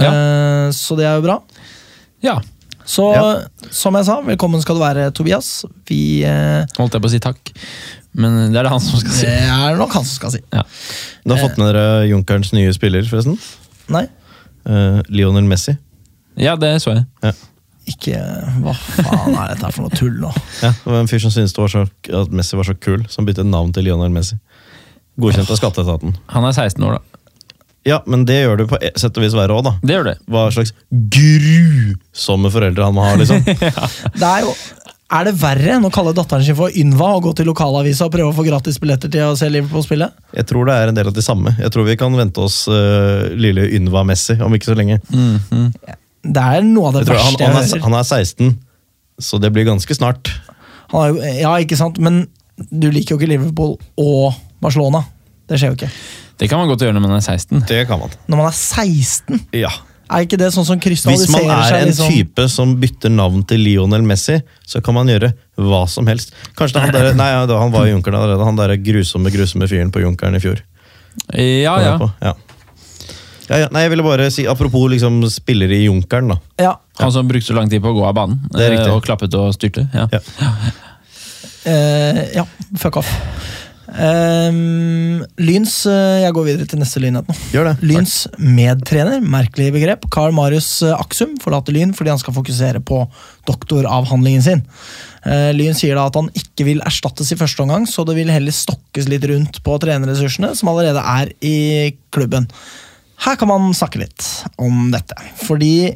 Eh, 0.00 0.70
så 0.72 0.96
det 0.96 1.04
er 1.08 1.18
jo 1.18 1.26
bra. 1.26 1.38
Ja, 2.24 2.38
Så 2.90 3.04
Ja. 3.14 3.44
som 3.70 3.94
jeg 3.94 4.04
sa, 4.08 4.16
velkommen 4.22 4.60
skal 4.62 4.74
du 4.74 4.80
være, 4.80 5.10
Tobias. 5.14 5.64
Vi 5.86 6.24
eh, 6.24 6.64
holdt 6.78 6.92
jeg 6.96 7.02
på 7.02 7.06
å 7.06 7.10
si 7.12 7.20
takk. 7.22 7.52
Men 8.14 8.50
det 8.52 8.58
er 8.58 8.64
det 8.66 8.72
han 8.72 8.80
som 8.80 8.98
skal 8.98 9.12
si. 9.14 9.26
Det 9.26 9.36
er 9.46 9.76
nok 9.78 9.92
han 9.94 10.04
som 10.04 10.16
skal 10.16 10.32
si. 10.34 10.40
Ja. 10.50 10.62
Du 11.24 11.34
har 11.36 11.42
fått 11.44 11.58
med 11.60 11.70
dere 11.74 12.08
Junkerens 12.08 12.50
nye 12.56 12.72
spiller, 12.74 13.02
forresten? 13.06 13.38
Nei, 13.88 14.06
Eh, 14.66 15.00
Lionel 15.08 15.44
Messi. 15.48 15.72
ja, 16.36 16.54
det 16.56 16.82
så 16.82 16.92
jeg. 17.22 17.34
Ikke 17.90 18.20
Hva 18.64 18.74
faen 18.74 19.34
er 19.34 19.52
dette 19.52 19.66
her 19.66 19.74
for 19.74 19.86
noe 19.86 19.96
tull 19.98 20.16
nå? 20.22 20.32
Ja, 20.62 20.72
det 20.72 20.92
var 20.92 21.00
en 21.02 21.10
fyr 21.10 21.22
som 21.22 21.34
syntes 21.34 21.54
det 21.56 21.62
var 21.62 21.72
så, 21.72 21.84
at 22.22 22.34
Messi 22.34 22.58
var 22.58 22.68
så 22.68 22.76
kul, 22.78 23.04
som 23.12 23.28
byttet 23.28 23.48
navn 23.48 23.72
til 23.76 23.88
Lionel 23.88 24.12
Messi. 24.14 24.38
Godkjent 25.20 25.50
av 25.52 25.58
skatteetaten. 25.60 26.16
Han 26.32 26.46
er 26.48 26.56
16 26.56 26.86
år, 26.86 26.98
da. 26.98 27.20
Ja, 27.88 28.02
men 28.06 28.26
det 28.28 28.42
gjør 28.42 28.60
det 28.60 28.66
på 28.68 28.78
et 28.84 28.98
sett 29.00 29.16
og 29.16 29.24
vis 29.24 29.34
verre 29.36 29.56
òg, 29.56 29.64
da. 29.64 29.72
Det 29.80 29.96
gjør 29.96 30.10
det. 30.10 30.16
Hva 30.28 30.48
slags 30.52 30.74
grusomme 30.90 32.52
foreldre 32.52 32.88
han 32.88 32.96
må 32.96 33.06
ha, 33.06 33.14
liksom. 33.20 33.40
Det 34.20 34.28
er 34.28 34.44
jo 34.44 34.52
er 35.10 35.26
det 35.26 35.32
verre 35.40 35.72
enn 35.74 35.86
å 35.86 35.90
kalle 35.90 36.12
datteren 36.14 36.44
sin 36.46 36.54
for 36.54 36.70
Ynva 36.78 37.08
og 37.16 37.24
gå 37.24 37.32
til 37.40 37.48
lokalavisa 37.50 38.06
og 38.06 38.12
prøve 38.14 38.30
å 38.30 38.36
få 38.36 38.44
gratis 38.46 38.76
billetter 38.78 39.10
til 39.10 39.26
å 39.26 39.38
se 39.38 39.48
Liverpool 39.50 39.82
spille? 39.82 40.06
Jeg 40.36 40.46
tror 40.46 40.68
det 40.68 40.76
er 40.78 40.92
en 40.92 40.98
del 41.00 41.10
av 41.10 41.16
de 41.16 41.24
samme. 41.24 41.50
Jeg 41.58 41.72
tror 41.74 41.88
vi 41.88 41.96
kan 41.98 42.14
vente 42.14 42.44
oss 42.44 42.62
uh, 42.70 43.26
lille 43.34 43.66
Ynva 43.74 44.04
Messi 44.06 44.38
om 44.38 44.54
ikke 44.54 44.70
så 44.70 44.78
lenge. 44.78 45.00
Det 46.22 46.42
er 46.42 46.62
noe 46.66 46.88
av 46.90 46.98
det 46.98 47.06
Jeg 47.06 47.14
verste 47.16 47.44
han, 47.46 47.54
han, 47.54 47.62
er, 47.62 47.68
hører. 47.70 47.82
han 47.86 47.94
er 47.94 48.02
16, 48.04 48.50
så 49.20 49.40
det 49.40 49.52
blir 49.54 49.64
ganske 49.68 49.94
snart. 49.96 50.30
Han 50.92 51.18
er 51.22 51.40
ja, 51.42 51.52
ikke 51.62 51.78
sant, 51.80 51.98
men 52.02 52.26
du 52.70 52.90
liker 52.92 53.14
jo 53.14 53.20
ikke 53.20 53.30
Liverpool 53.30 53.76
og 54.00 54.34
Barcelona. 54.60 55.04
Det 55.48 55.58
skjer 55.60 55.72
jo 55.72 55.78
ikke. 55.78 55.88
Det 56.40 56.48
kan 56.50 56.60
man 56.60 56.68
godt 56.68 56.82
gjøre 56.84 56.96
når 56.96 57.04
man 57.06 57.16
er 57.16 57.24
16. 57.24 57.62
Det 57.68 57.86
kan 57.88 57.98
man. 58.00 58.12
Når 58.28 58.36
man 58.42 58.46
er 58.50 58.56
16, 58.56 59.40
Ja. 59.56 59.70
er 60.10 60.24
ikke 60.26 60.38
det 60.40 60.50
sånn 60.52 60.64
som 60.66 60.78
Hvis 60.80 61.04
man 61.30 61.48
er 61.48 61.62
seg? 61.70 61.80
en 61.80 61.88
liksom? 61.88 62.08
type 62.12 62.46
som 62.52 62.76
bytter 62.80 63.10
navn 63.14 63.44
til 63.46 63.60
Lionel 63.64 64.02
Messi, 64.02 64.40
så 64.66 64.82
kan 64.84 64.94
man 64.94 65.06
gjøre 65.08 65.32
hva 65.56 65.86
som 65.88 66.06
helst. 66.10 66.32
Kanskje 66.56 66.74
det 66.74 66.82
er 66.82 66.86
han 66.86 66.94
der, 66.96 67.14
nei, 67.14 67.30
ja, 67.32 67.46
da- 67.46 67.60
han 67.60 67.72
var 67.72 67.86
i 67.86 67.92
Junkeren 67.94 68.18
allerede. 68.20 68.44
Han 68.44 68.56
der 68.56 68.76
grusomme 68.76 69.30
grusomme 69.32 69.68
fyren 69.68 69.90
på 69.92 70.00
Junkeren 70.04 70.36
i 70.36 70.40
fjor. 70.42 70.60
Ja, 71.34 71.76
ja. 71.80 71.96
Ja. 72.22 72.34
Ja, 73.50 73.64
ja. 73.64 73.68
Nei, 73.74 73.82
jeg 73.86 73.90
ville 73.96 74.04
bare 74.06 74.28
si, 74.30 74.44
Apropos 74.46 74.86
liksom 74.92 75.20
spillere 75.32 75.74
i 75.74 75.88
Junkeren. 75.88 76.30
da. 76.30 76.38
Ja, 76.62 76.74
Han 77.00 77.12
som 77.12 77.28
brukte 77.28 77.50
så 77.50 77.56
lang 77.58 77.70
tid 77.72 77.82
på 77.82 77.90
å 77.90 77.96
gå 77.98 78.04
av 78.06 78.14
banen. 78.14 78.38
Det 78.52 78.62
er 78.68 78.76
riktig. 78.76 78.86
eh, 78.88 78.94
Og 78.94 79.02
klappet 79.04 79.34
og 79.34 79.50
styrte. 79.56 79.88
Ja. 79.94 80.06
Ja. 80.14 80.20
eh, 81.64 82.22
ja 82.36 82.46
fuck 82.78 83.00
off. 83.00 83.10
Um, 83.90 85.24
Lyns 85.42 85.72
eh, 85.90 86.20
Jeg 86.22 86.34
går 86.36 86.44
videre 86.46 86.66
til 86.70 86.78
neste 86.78 87.00
lynhet 87.02 87.26
nå. 87.26 87.34
Gjør 87.50 87.72
det. 87.72 87.88
Lyns 87.90 88.12
medtrener, 88.38 89.18
merkelig 89.18 89.72
begrep, 89.74 90.06
Carl 90.14 90.30
Marius 90.36 90.68
Aksum 90.94 91.32
forlater 91.42 91.74
Lyn 91.74 91.90
fordi 91.96 92.12
han 92.12 92.20
skal 92.22 92.36
fokusere 92.36 92.78
på 92.86 93.00
doktoravhandlingen 93.50 94.44
sin. 94.46 94.62
Uh, 95.26 95.50
Lyn 95.58 95.74
sier 95.74 95.98
da 95.98 96.06
at 96.06 96.20
han 96.20 96.30
ikke 96.38 96.68
vil 96.68 96.84
erstattes 96.86 97.32
i 97.34 97.40
første 97.40 97.64
omgang, 97.66 97.88
så 97.90 98.06
det 98.06 98.14
vil 98.20 98.30
heller 98.30 98.54
stokkes 98.54 99.10
litt 99.10 99.26
rundt 99.28 99.58
på 99.66 99.74
trenerressursene 99.82 100.52
som 100.54 100.70
allerede 100.70 101.02
er 101.02 101.34
i 101.42 101.56
klubben. 102.14 102.46
Her 103.20 103.36
kan 103.36 103.50
man 103.50 103.72
snakke 103.76 104.00
litt 104.00 104.26
om 104.60 104.88
dette, 104.94 105.16
fordi 105.44 105.90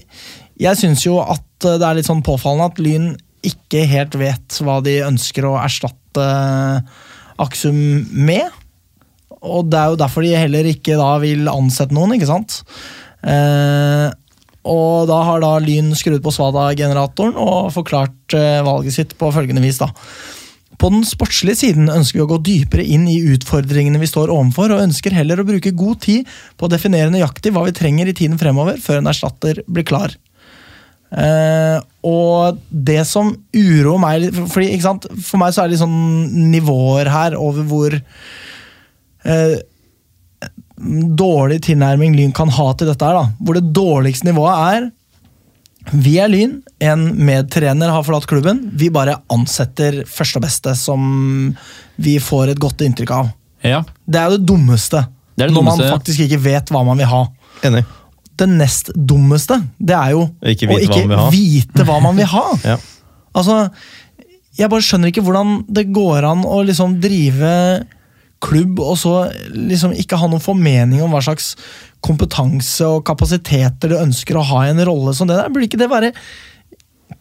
jeg 0.61 0.78
syns 0.78 1.04
jo 1.07 1.19
at 1.23 1.45
det 1.64 1.83
er 1.83 1.97
litt 1.97 2.09
sånn 2.09 2.25
påfallende 2.25 2.69
at 2.69 2.83
Lyn 2.83 3.07
ikke 3.45 3.85
helt 3.88 4.16
vet 4.21 4.59
hva 4.64 4.78
de 4.85 4.99
ønsker 5.07 5.47
å 5.49 5.57
erstatte 5.61 6.26
Aksum 7.40 7.78
med. 8.14 8.45
Og 9.45 9.66
det 9.69 9.81
er 9.81 9.93
jo 9.93 10.00
derfor 10.00 10.25
de 10.25 10.37
heller 10.37 10.68
ikke 10.70 10.96
da 11.01 11.14
vil 11.22 11.48
ansette 11.51 11.96
noen, 11.96 12.14
ikke 12.16 12.31
sant? 12.31 12.61
Eh, 13.25 14.09
og 14.64 15.09
da 15.11 15.18
har 15.29 15.42
da 15.44 15.57
Lyn 15.61 15.92
skrudd 15.96 16.22
på 16.25 16.33
Svada-generatoren 16.33 17.37
og 17.40 17.72
forklart 17.75 18.37
eh, 18.37 18.62
valget 18.64 18.96
sitt 18.96 19.12
på 19.20 19.29
følgende 19.35 19.64
vis, 19.64 19.81
da. 19.83 19.90
På 20.80 20.90
den 20.92 21.04
sportslige 21.06 21.60
siden 21.60 21.90
ønsker 21.92 22.20
vi 22.20 22.24
å 22.24 22.30
gå 22.34 22.40
dypere 22.44 22.84
inn 22.84 23.06
i 23.10 23.20
utfordringene 23.34 24.00
vi 24.02 24.10
står 24.10 24.32
overfor, 24.34 24.74
og 24.74 24.84
ønsker 24.84 25.14
heller 25.16 25.40
å 25.40 25.48
bruke 25.48 25.74
god 25.76 26.02
tid 26.04 26.30
på 26.58 26.66
å 26.66 26.72
definere 26.72 27.12
nøyaktig 27.14 27.54
hva 27.54 27.64
vi 27.68 27.76
trenger 27.76 28.10
i 28.10 28.16
tiden 28.16 28.40
fremover, 28.40 28.80
før 28.82 29.00
en 29.00 29.10
erstatter 29.12 29.62
blir 29.70 29.87
klar. 29.88 30.16
Eh, 31.14 31.78
og 32.04 32.58
det 32.70 33.04
som 33.06 33.30
uroer 33.54 34.00
meg 34.02 34.24
fordi? 34.50 34.80
For 35.22 35.38
meg 35.38 35.54
så 35.54 35.62
er 35.62 35.68
det 35.68 35.76
litt 35.76 35.84
sånn 35.84 36.50
nivåer 36.50 37.10
her 37.12 37.37
over 37.38 37.68
hvor 37.70 37.94
eh, 37.94 39.54
dårlig 41.14 41.60
tilnærming 41.68 42.16
Lyn 42.18 42.34
kan 42.34 42.50
ha 42.50 42.72
til 42.74 42.90
dette. 42.90 43.06
her. 43.06 43.30
Hvor 43.38 43.54
det 43.58 43.70
dårligste 43.76 44.26
nivået 44.26 44.74
er 44.74 44.90
Vi 45.92 46.14
er 46.23 46.31
Lyn, 46.33 46.59
en 46.83 47.03
medtrener 47.27 47.92
har 47.92 48.05
forlatt 48.07 48.27
klubben. 48.31 48.62
Vi 48.73 48.88
bare 48.92 49.18
ansetter 49.33 50.03
første 50.09 50.40
og 50.40 50.47
beste 50.47 50.73
som 50.79 51.03
vi 52.01 52.16
får 52.23 52.55
et 52.55 52.62
godt 52.62 52.85
inntrykk 52.87 53.12
av. 53.14 53.29
Ja. 53.64 53.83
Det 54.07 54.20
er 54.20 54.31
jo 54.31 54.38
det 54.38 54.49
dummeste. 54.49 55.05
Det 55.35 55.44
er 55.44 55.51
det 55.51 55.55
når 55.57 55.61
dummeste, 55.62 55.85
man 55.85 55.97
faktisk 55.99 56.25
ikke 56.25 56.40
vet 56.44 56.73
hva 56.73 56.85
man 56.87 57.01
vil 57.01 57.11
ha. 57.11 57.20
Enig. 57.66 57.85
Det 58.35 58.49
nest 58.51 58.90
dummeste, 58.97 59.61
det 59.79 59.94
er 59.94 60.14
jo 60.16 60.25
Ikke 60.51 60.66
å 60.66 60.79
ikke 60.83 61.05
hva 61.07 61.29
vite 61.31 61.85
hva 61.87 62.01
man 62.03 62.18
vil 62.18 62.31
ha. 62.33 62.47
Ja. 62.73 62.79
Altså, 63.35 63.68
jeg 64.55 64.70
bare 64.70 64.85
skjønner 64.87 65.11
ikke 65.11 65.25
hvordan 65.27 65.64
det 65.75 65.88
går 65.94 66.27
an 66.29 66.44
å 66.47 66.61
liksom 66.66 66.99
drive 67.03 67.51
klubb 68.44 68.80
og 68.85 68.96
så 69.00 69.14
liksom 69.50 69.94
ikke 69.96 70.18
ha 70.20 70.28
noen 70.30 70.42
formening 70.42 71.02
om 71.04 71.14
hva 71.14 71.22
slags 71.24 71.54
kompetanse 72.04 72.85
og 72.85 73.04
kapasiteter 73.09 73.92
du 73.92 74.00
ønsker 74.00 74.37
å 74.37 74.44
ha 74.50 74.66
i 74.66 74.74
en 74.74 74.85
rolle 74.85 75.14
som 75.16 75.30
det 75.30 75.38
der. 75.38 75.52
Burde 75.52 75.70
ikke 75.70 75.80
det 75.80 75.92
være 75.92 76.12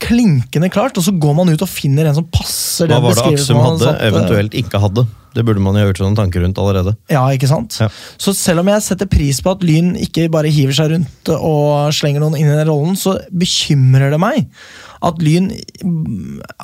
klinkende 0.03 0.69
klart, 0.73 0.97
og 0.97 1.05
så 1.05 1.13
går 1.15 1.35
man 1.37 1.51
ut 1.51 1.63
og 1.63 1.69
finner 1.69 2.07
en 2.07 2.15
som 2.17 2.27
passer 2.31 2.89
Hva 2.91 3.01
var 3.03 3.15
det 3.17 3.25
Aksum 3.33 3.59
hadde, 3.61 3.83
satt, 3.85 4.01
eventuelt 4.07 4.55
ikke 4.57 4.81
hadde? 4.81 5.05
Det 5.33 5.43
burde 5.45 5.63
man 5.63 5.77
jo 5.77 5.81
ha 5.81 5.89
gjort 5.89 6.01
sånne 6.03 6.19
tanker 6.19 6.43
rundt 6.45 6.59
allerede. 6.61 6.93
Ja, 7.11 7.23
ikke 7.33 7.49
sant? 7.49 7.77
Ja. 7.81 7.87
Så 8.21 8.35
selv 8.37 8.61
om 8.61 8.69
jeg 8.69 8.85
setter 8.85 9.09
pris 9.09 9.39
på 9.41 9.53
at 9.55 9.63
Lyn 9.65 9.93
ikke 9.97 10.27
bare 10.33 10.51
hiver 10.53 10.75
seg 10.77 10.91
rundt 10.93 11.31
og 11.33 11.93
slenger 11.95 12.21
noen 12.21 12.37
inn 12.37 12.51
i 12.51 12.57
den 12.57 12.69
rollen, 12.69 12.97
så 12.99 13.15
bekymrer 13.33 14.13
det 14.13 14.21
meg 14.21 14.45
at 15.03 15.17
Lyn 15.19 15.49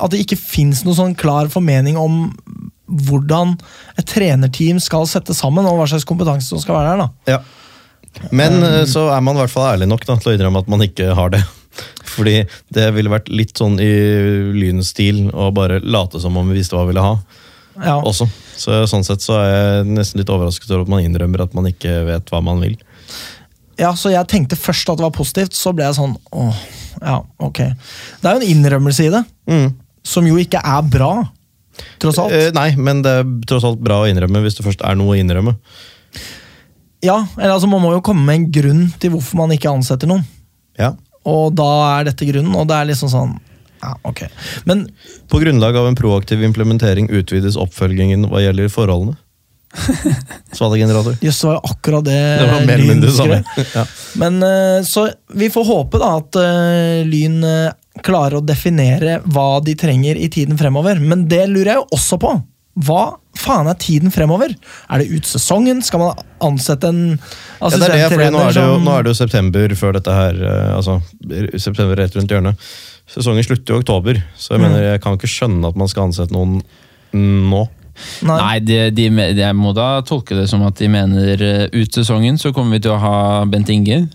At 0.00 0.12
det 0.12 0.22
ikke 0.22 0.38
fins 0.38 0.84
noen 0.86 0.96
sånn 0.96 1.18
klar 1.18 1.50
formening 1.52 1.98
om 2.00 2.22
hvordan 2.90 3.54
et 3.98 4.06
trenerteam 4.10 4.80
skal 4.82 5.06
sette 5.06 5.34
sammen, 5.36 5.66
og 5.66 5.78
hva 5.78 5.86
slags 5.90 6.04
kompetanse 6.08 6.48
som 6.50 6.60
skal 6.62 6.74
være 6.80 6.92
der. 6.96 7.06
da. 7.06 7.34
Ja. 7.36 7.40
Men 8.34 8.58
um, 8.62 8.86
så 8.90 9.06
er 9.14 9.20
man 9.22 9.36
i 9.38 9.42
hvert 9.44 9.52
fall 9.54 9.68
ærlig 9.76 9.86
nok 9.88 10.04
da, 10.08 10.16
til 10.18 10.32
å 10.32 10.34
innrømme 10.36 10.62
at 10.64 10.68
man 10.72 10.82
ikke 10.82 11.12
har 11.14 11.30
det. 11.30 11.42
Fordi 12.14 12.40
det 12.74 12.88
ville 12.96 13.12
vært 13.12 13.28
litt 13.30 13.54
sånn 13.60 13.76
i 13.82 13.90
Lyns 14.56 14.90
stil 14.90 15.28
å 15.30 15.52
bare 15.54 15.78
late 15.84 16.18
som 16.22 16.36
om 16.40 16.48
vi 16.50 16.58
visste 16.58 16.74
hva 16.74 16.82
vi 16.88 16.92
ville 16.94 17.04
ha. 17.06 17.14
Ja. 17.80 17.94
også. 18.04 18.26
Så 18.60 18.82
Sånn 18.90 19.04
sett 19.06 19.22
så 19.24 19.38
er 19.40 19.46
jeg 19.54 19.84
nesten 19.94 20.20
litt 20.20 20.28
overrasket 20.32 20.68
over 20.74 20.82
at 20.84 20.90
man 20.92 21.04
innrømmer 21.06 21.46
at 21.46 21.54
man 21.56 21.68
ikke 21.70 22.00
vet 22.10 22.28
hva 22.34 22.42
man 22.44 22.58
vil. 22.60 22.74
ja, 23.78 23.94
Så 23.96 24.10
jeg 24.12 24.26
tenkte 24.28 24.58
først 24.58 24.90
at 24.90 24.98
det 25.00 25.06
var 25.06 25.14
positivt, 25.16 25.54
så 25.56 25.72
ble 25.72 25.86
jeg 25.86 25.96
sånn 25.96 26.16
åh, 26.36 26.58
ja, 27.00 27.20
ok. 27.40 27.60
Det 28.20 28.26
er 28.28 28.34
jo 28.36 28.42
en 28.42 28.50
innrømmelse 28.50 29.06
i 29.06 29.12
det, 29.14 29.22
Mm. 29.48 29.70
som 30.04 30.26
jo 30.28 30.36
ikke 30.42 30.60
er 30.60 30.82
bra, 30.92 31.12
tross 32.02 32.18
alt. 32.22 32.34
Eh, 32.36 32.50
nei, 32.56 32.70
men 32.76 33.02
det 33.06 33.14
er 33.20 33.30
tross 33.48 33.66
alt 33.68 33.80
bra 33.82 34.02
å 34.02 34.08
innrømme 34.10 34.42
hvis 34.44 34.58
det 34.58 34.66
først 34.66 34.84
er 34.86 34.98
noe 34.98 35.14
å 35.14 35.20
innrømme. 35.20 35.56
Ja, 37.04 37.22
eller 37.38 37.54
altså 37.54 37.68
Man 37.70 37.80
må 37.80 37.94
jo 37.94 38.02
komme 38.04 38.26
med 38.26 38.36
en 38.36 38.50
grunn 38.52 38.82
til 39.00 39.14
hvorfor 39.14 39.40
man 39.40 39.54
ikke 39.54 39.72
ansetter 39.72 40.10
noen. 40.10 40.26
Ja. 40.80 40.94
Og 41.28 41.54
da 41.56 41.70
er 41.98 42.10
dette 42.10 42.28
grunnen, 42.28 42.52
og 42.56 42.68
det 42.70 42.76
er 42.76 42.92
liksom 42.92 43.10
sånn 43.12 43.34
Ja, 43.80 43.94
ok. 44.08 44.22
Men 44.68 44.86
På 45.28 45.40
grunnlag 45.40 45.76
av 45.76 45.88
en 45.88 45.96
proaktiv 45.96 46.42
implementering 46.44 47.10
utvides 47.12 47.58
oppfølgingen 47.60 48.28
hva 48.28 48.42
gjelder 48.44 48.72
forholdene. 48.72 49.16
Svalegenerator. 50.56 51.14
jøss, 51.22 51.40
det 51.40 51.46
var 51.46 51.58
jo 51.60 51.70
akkurat 51.70 52.04
det, 52.04 52.16
Det 52.40 52.46
var 52.50 52.64
mer 52.66 52.80
Lyn 52.82 53.04
skrev. 53.06 53.50
Ja. 53.76 53.84
Men 54.18 54.42
eh, 54.42 54.80
Så 54.82 55.04
vi 55.38 55.50
får 55.52 55.68
håpe 55.68 56.00
da 56.02 56.08
at 56.18 56.38
eh, 56.42 57.02
Lyn 57.06 57.38
eh, 57.46 57.70
klarer 58.06 58.38
å 58.38 58.44
definere 58.46 59.18
hva 59.26 59.60
de 59.64 59.74
trenger 59.78 60.16
i 60.16 60.28
tiden 60.32 60.58
fremover. 60.60 61.00
Men 61.02 61.26
det 61.28 61.46
lurer 61.50 61.72
jeg 61.74 61.80
jo 61.82 61.88
også 61.96 62.18
på. 62.22 62.30
Hva 62.86 63.00
faen 63.36 63.66
er 63.68 63.74
tiden 63.82 64.12
fremover? 64.14 64.52
Er 64.88 65.02
det 65.02 65.10
ut 65.10 65.26
sesongen? 65.26 65.82
Skal 65.84 66.00
man 66.04 66.20
ansette 66.40 66.88
en 66.88 67.00
Ja, 67.18 67.68
det 67.68 67.80
er 67.82 67.96
det, 67.96 68.04
fordi 68.12 68.28
nå 68.30 68.44
nå 68.84 68.94
er 68.94 69.02
det 69.04 69.10
jo 69.10 69.18
september 69.18 69.74
før 69.76 69.98
dette 69.98 70.14
her 70.14 70.38
eh, 70.38 70.70
Altså, 70.76 71.00
september 71.58 71.98
rett 71.98 72.14
rundt 72.16 72.30
hjørnet. 72.30 72.70
Sesongen 73.10 73.42
slutter 73.44 73.74
jo 73.74 73.80
i 73.80 73.82
oktober, 73.82 74.22
så 74.38 74.54
jeg 74.54 74.60
Mm. 74.62 74.68
mener 74.68 74.86
jeg 74.92 75.02
kan 75.02 75.18
ikke 75.18 75.28
skjønne 75.34 75.66
at 75.68 75.76
man 75.76 75.88
skal 75.90 76.06
ansette 76.08 76.32
noen 76.32 76.60
nå. 77.12 77.64
Nei. 78.22 78.36
Nei, 78.38 78.58
de, 78.64 78.76
de, 78.96 79.08
jeg 79.36 79.56
må 79.58 79.74
da 79.76 80.00
tolke 80.06 80.38
det 80.38 80.46
som 80.48 80.62
at 80.64 80.78
de 80.78 80.88
mener 80.88 81.42
eh, 81.42 81.66
ut 81.74 81.92
sesongen 81.92 82.38
så 82.40 82.52
kommer 82.54 82.78
vi 82.78 82.84
til 82.86 82.94
å 82.94 83.00
ha 83.02 83.44
Bent 83.50 83.68
Inge 83.68 84.06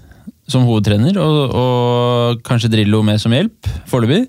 som 0.49 0.65
hovedtrener, 0.67 1.17
og, 1.21 1.55
og 1.58 2.45
kanskje 2.45 2.69
Drillo 2.73 3.01
med 3.05 3.21
som 3.21 3.34
hjelp, 3.34 3.69
foreløpig. 3.89 4.25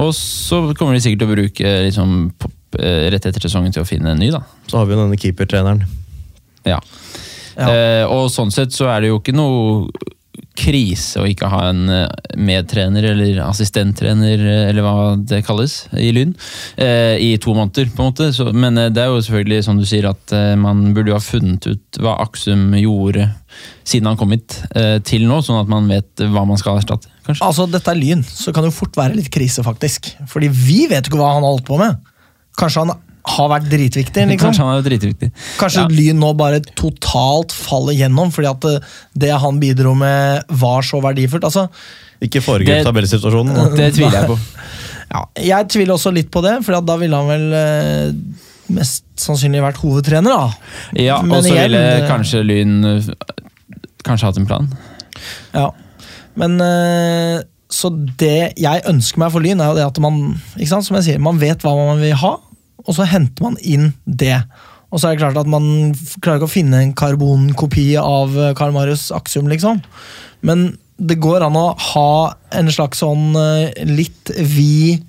Og 0.00 0.12
så 0.16 0.60
kommer 0.76 0.96
de 0.96 1.02
sikkert 1.04 1.22
til 1.22 1.28
å 1.28 1.34
bruke 1.34 1.74
liksom, 1.86 2.16
pop, 2.40 2.56
eh, 2.80 3.06
rett 3.12 3.28
etter 3.28 3.44
sesongen 3.44 3.72
til 3.72 3.84
å 3.84 3.88
finne 3.88 4.12
en 4.12 4.20
ny, 4.20 4.30
da. 4.34 4.42
Så 4.68 4.80
har 4.80 4.88
vi 4.88 4.96
jo 4.96 5.00
denne 5.02 5.20
keepertreneren. 5.20 5.84
Ja. 6.68 6.80
Ja. 7.56 7.68
Eh, 7.70 8.04
og 8.12 8.28
sånn 8.32 8.52
sett 8.52 8.74
så 8.76 8.90
er 8.92 9.00
det 9.04 9.12
jo 9.12 9.20
ikke 9.22 9.36
noe 9.36 9.86
krise 10.56 11.20
å 11.20 11.26
ikke 11.28 11.48
ha 11.52 11.62
en 11.70 11.86
eh, 11.92 12.32
medtrener 12.40 13.04
eller 13.12 13.40
assistenttrener, 13.44 14.40
eh, 14.40 14.62
eller 14.70 14.84
hva 14.84 15.14
det 15.20 15.42
kalles, 15.46 15.78
i 15.96 16.10
Lyn, 16.16 16.34
eh, 16.80 17.16
i 17.22 17.30
to 17.42 17.54
måneder. 17.56 17.90
på 17.94 18.02
en 18.02 18.10
måte. 18.10 18.30
Så, 18.34 18.48
men 18.52 18.76
det 18.76 19.02
er 19.02 19.12
jo 19.12 19.22
selvfølgelig 19.22 19.66
som 19.66 19.80
du 19.80 19.86
sier 19.88 20.08
at 20.10 20.34
man 20.60 20.90
burde 20.96 21.12
jo 21.12 21.18
ha 21.18 21.22
funnet 21.22 21.68
ut 21.68 22.00
hva 22.02 22.16
Aksum 22.24 22.70
gjorde 22.80 23.30
siden 23.86 24.10
han 24.10 24.18
kom 24.20 24.34
hit 24.34 24.58
til 25.08 25.24
nå, 25.28 25.38
sånn 25.44 25.62
at 25.62 25.70
man 25.70 25.86
vet 25.88 26.26
hva 26.32 26.42
man 26.48 26.58
skal 26.60 26.80
erstatte. 26.80 27.08
kanskje. 27.24 27.44
Altså, 27.46 27.68
dette 27.70 27.92
er 27.92 28.00
Lyn, 28.00 28.24
så 28.26 28.52
kan 28.52 28.64
det 28.64 28.72
jo 28.72 28.80
fort 28.80 28.98
være 28.98 29.16
litt 29.16 29.30
krise, 29.32 29.64
faktisk. 29.64 30.10
Fordi 30.28 30.50
vi 30.52 30.84
vet 30.90 31.08
ikke 31.08 31.20
hva 31.20 31.36
han 31.36 31.46
holdt 31.46 31.64
på 31.68 31.78
med. 31.80 32.02
Kanskje 32.58 32.84
han 32.84 32.96
har 33.26 33.48
vært 33.50 33.68
dritviktig, 33.70 34.22
liksom. 34.30 34.46
Kanskje 34.52 34.64
han 34.66 34.78
er 34.78 34.84
dritviktig. 34.86 35.28
Kanskje 35.58 35.82
Ja. 35.82 35.88
Lyn 35.90 36.20
nå 36.22 36.32
bare 36.38 36.60
totalt 36.78 37.52
faller 37.52 37.96
gjennom 37.98 38.30
fordi 38.34 38.50
at 38.50 38.60
det, 38.66 38.74
det 39.26 39.32
han 39.42 39.58
bidro 39.62 39.94
med, 39.98 40.44
var 40.62 40.86
så 40.86 41.00
verdifullt. 41.02 41.44
Altså, 41.48 41.66
Ikke 42.22 42.42
foregrip 42.44 42.84
tabellsituasjonen. 42.86 43.54
Det, 43.54 43.76
Det 43.80 43.88
tviler 43.98 44.20
jeg 44.20 44.30
på. 44.30 44.38
ja, 45.14 45.24
jeg 45.50 45.68
tviler 45.74 45.96
også 45.96 46.12
litt 46.14 46.30
på 46.30 46.42
det, 46.46 46.58
for 46.66 46.78
da 46.80 46.96
ville 47.00 47.18
han 47.18 47.28
vel 47.34 47.58
eh, 47.58 48.44
mest 48.76 49.04
sannsynlig 49.20 49.62
vært 49.64 49.82
hovedtrener. 49.82 50.30
da. 50.30 50.70
Ja, 51.02 51.18
Og 51.22 51.42
så 51.44 51.54
ville 51.54 51.82
kanskje 52.06 52.44
Lyn 52.46 52.78
eh, 52.84 53.10
kanskje 54.06 54.30
hatt 54.30 54.40
en 54.40 54.46
plan. 54.48 54.70
Ja. 55.54 55.68
Men 56.38 56.58
eh, 56.60 57.42
Så 57.72 57.90
det 58.20 58.52
jeg 58.60 58.82
ønsker 58.86 59.18
meg 59.18 59.32
for 59.34 59.42
Lyn, 59.42 59.60
er 59.60 59.72
jo 59.72 59.78
det 59.80 59.86
at 59.90 59.98
man 60.04 60.36
ikke 60.56 60.70
sant, 60.76 60.86
som 60.86 60.96
jeg 61.00 61.08
sier, 61.08 61.22
man 61.22 61.40
vet 61.42 61.64
hva 61.66 61.74
man 61.74 61.98
vil 62.04 62.14
ha, 62.22 62.36
og 62.86 62.96
så 62.96 63.06
henter 63.10 63.44
man 63.44 63.58
inn 63.62 63.90
det. 64.06 64.38
Og 64.94 65.00
så 65.00 65.08
er 65.08 65.16
det 65.16 65.24
klart 65.24 65.38
at 65.40 65.50
man 65.50 65.92
klarer 66.22 66.40
ikke 66.40 66.48
å 66.48 66.52
finne 66.52 66.80
en 66.82 66.94
karbonkopi 66.96 67.88
av 68.00 68.36
eh, 68.38 68.52
Karl 68.58 68.74
Marius 68.74 69.08
Aksum, 69.14 69.48
liksom. 69.50 69.82
Men 70.46 70.68
det 70.96 71.18
går 71.20 71.44
an 71.44 71.58
å 71.58 71.68
ha 71.90 72.12
en 72.56 72.70
slags 72.72 73.02
sånn 73.02 73.34
eh, 73.36 73.82
litt 73.90 74.30
vid 74.38 75.02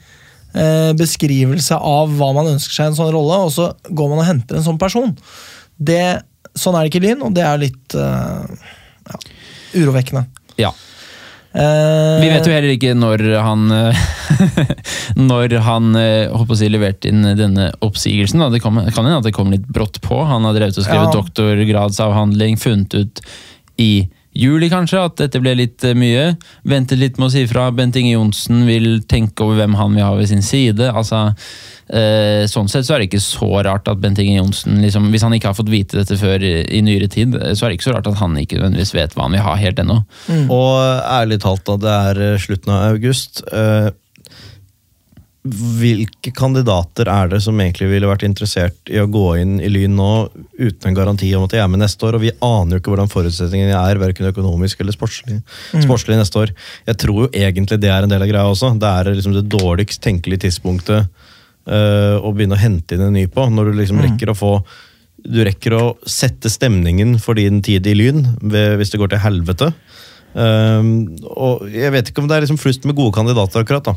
eh, 0.58 0.92
beskrivelse 0.98 1.78
av 1.78 2.18
hva 2.18 2.32
man 2.36 2.52
ønsker 2.56 2.74
seg 2.74 2.90
i 2.90 2.92
en 2.92 2.98
sånn 2.98 3.14
rolle, 3.14 3.38
og 3.46 3.54
så 3.54 3.70
går 3.88 4.12
man 4.12 4.24
og 4.24 4.30
henter 4.32 4.60
en 4.60 4.68
sånn 4.68 4.82
person. 4.82 5.14
Det, 5.78 6.02
sånn 6.58 6.76
er 6.76 6.84
det 6.84 6.92
ikke 6.92 7.04
i 7.04 7.08
Lyn, 7.08 7.24
og 7.30 7.38
det 7.38 7.46
er 7.46 7.62
litt 7.62 7.96
ja, 7.96 9.22
urovekkende. 9.78 10.26
Ja. 10.58 10.74
Eh, 11.58 12.18
Vi 12.22 12.30
vet 12.30 12.46
jo 12.46 12.54
heller 12.54 12.74
ikke 12.76 12.94
når 12.98 13.24
han 13.42 13.64
eh, 13.74 14.02
Når 15.32 15.56
han 15.66 15.90
håper 15.98 16.54
å 16.54 16.60
si, 16.60 16.70
leverte 16.70 17.10
inn 17.10 17.24
denne 17.40 17.72
oppsigelsen. 17.86 18.44
Da. 18.44 18.52
Det 18.54 18.62
kan 18.62 18.78
kan 18.78 19.06
hende 19.08 19.18
at 19.22 19.26
det 19.26 19.34
kom 19.36 19.50
litt 19.54 19.66
brått 19.68 19.98
på. 20.04 20.20
Han 20.30 20.46
har 20.46 20.54
drevet 20.58 20.78
og 20.78 20.86
skrevet 20.86 21.10
Ja. 21.10 21.16
doktorgradsavhandling, 21.18 22.60
funnet 22.62 22.94
ut 22.94 23.22
i 23.82 24.08
juli 24.38 24.70
kanskje 24.72 25.02
at 25.02 25.18
dette 25.22 25.42
ble 25.42 25.56
litt 25.58 25.84
eh, 25.88 25.96
mye. 25.98 26.30
Ventet 26.68 27.02
litt 27.02 27.18
med 27.18 27.30
å 27.30 27.34
si 27.34 27.46
fra. 27.50 27.68
Bent 27.76 27.98
Inge 28.00 28.14
Johnsen 28.14 28.66
vil 28.68 29.02
tenke 29.10 29.46
over 29.46 29.62
hvem 29.62 29.78
han 29.80 29.98
vil 29.98 30.06
ha 30.06 30.14
ved 30.18 30.30
sin 30.32 30.46
side. 30.46 30.92
altså 30.92 31.24
eh, 31.90 32.46
Sånn 32.50 32.70
sett 32.72 32.88
så 32.88 32.96
er 32.96 33.04
det 33.04 33.10
ikke 33.10 33.24
så 33.24 33.50
rart 33.66 33.90
at 33.92 34.02
Bent 34.04 34.22
Inge 34.24 34.38
Johnsen, 34.40 34.80
liksom, 34.86 35.10
hvis 35.14 35.26
han 35.26 35.36
ikke 35.38 35.52
har 35.52 35.60
fått 35.60 35.74
vite 35.74 36.00
dette 36.00 36.20
før 36.20 36.44
i, 36.46 36.56
i 36.78 36.84
nyere 36.86 37.10
tid, 37.12 37.36
eh, 37.40 37.54
så 37.58 37.66
er 37.66 37.74
det 37.74 37.80
ikke 37.80 37.90
så 37.90 37.98
rart 37.98 38.10
at 38.12 38.20
han 38.22 38.38
ikke 38.40 38.60
nødvendigvis 38.60 38.96
vet 38.98 39.18
hva 39.18 39.28
han 39.28 39.38
vil 39.38 39.46
ha 39.48 39.56
helt 39.60 39.84
ennå. 39.84 40.02
Og 40.54 40.74
ærlig 41.02 41.42
talt, 41.44 41.66
da, 41.68 41.80
det 41.82 41.96
er 42.12 42.44
slutten 42.44 42.76
av 42.76 42.92
august. 42.96 43.44
Eh, 43.52 43.90
hvilke 45.48 46.32
kandidater 46.36 47.10
er 47.12 47.30
det 47.32 47.40
som 47.46 47.58
egentlig 47.62 47.90
ville 47.92 48.10
vært 48.10 48.26
interessert 48.28 48.92
i 48.92 49.00
å 49.02 49.08
gå 49.12 49.26
inn 49.42 49.58
i 49.64 49.70
Lyn 49.72 49.96
nå 49.98 50.10
uten 50.58 50.90
en 50.90 50.98
garanti 50.98 51.30
om 51.38 51.46
at 51.46 51.56
de 51.56 51.62
er 51.64 51.70
med 51.72 51.82
neste 51.84 52.08
år? 52.08 52.18
Og 52.18 52.26
vi 52.26 52.34
aner 52.46 52.76
jo 52.76 52.82
ikke 52.82 52.94
hvordan 52.94 53.12
forutsetningene 53.12 53.78
er, 53.78 54.02
verken 54.02 54.30
økonomisk 54.32 54.82
eller 54.84 54.96
sportslig, 54.96 55.40
sportslig 55.74 56.20
neste 56.20 56.44
år. 56.44 56.54
Jeg 56.90 57.00
tror 57.04 57.24
jo 57.26 57.32
egentlig 57.32 57.80
det 57.84 57.94
er 57.94 58.06
en 58.06 58.14
del 58.14 58.26
av 58.26 58.32
greia 58.32 58.52
også. 58.52 58.74
Det 58.82 58.92
er 58.92 59.14
liksom 59.14 59.38
det 59.38 59.48
dårligst 59.52 60.04
tenkelige 60.04 60.48
tidspunktet 60.48 61.08
uh, 61.08 62.18
å 62.22 62.34
begynne 62.34 62.58
å 62.58 62.62
hente 62.62 62.98
inn 62.98 63.08
en 63.08 63.18
ny 63.18 63.28
på. 63.32 63.48
Når 63.52 63.72
du 63.72 63.82
liksom 63.82 64.04
rekker 64.04 64.34
å 64.34 64.38
få 64.38 64.54
du 65.28 65.42
rekker 65.44 65.74
å 65.74 65.86
sette 66.08 66.50
stemningen 66.52 67.18
for 67.20 67.36
din 67.36 67.60
tid 67.66 67.88
i 67.90 67.96
Lyn 67.98 68.22
ved, 68.38 68.78
hvis 68.80 68.94
det 68.94 69.00
går 69.02 69.12
til 69.12 69.24
helvete. 69.24 69.72
Um, 70.38 71.08
og 71.34 71.66
jeg 71.74 71.90
vet 71.96 72.12
ikke 72.12 72.22
om 72.22 72.28
det 72.30 72.38
er 72.38 72.44
liksom 72.46 72.60
flust 72.62 72.84
med 72.86 72.98
gode 72.98 73.16
kandidater 73.16 73.64
akkurat 73.64 73.88
da, 73.88 73.96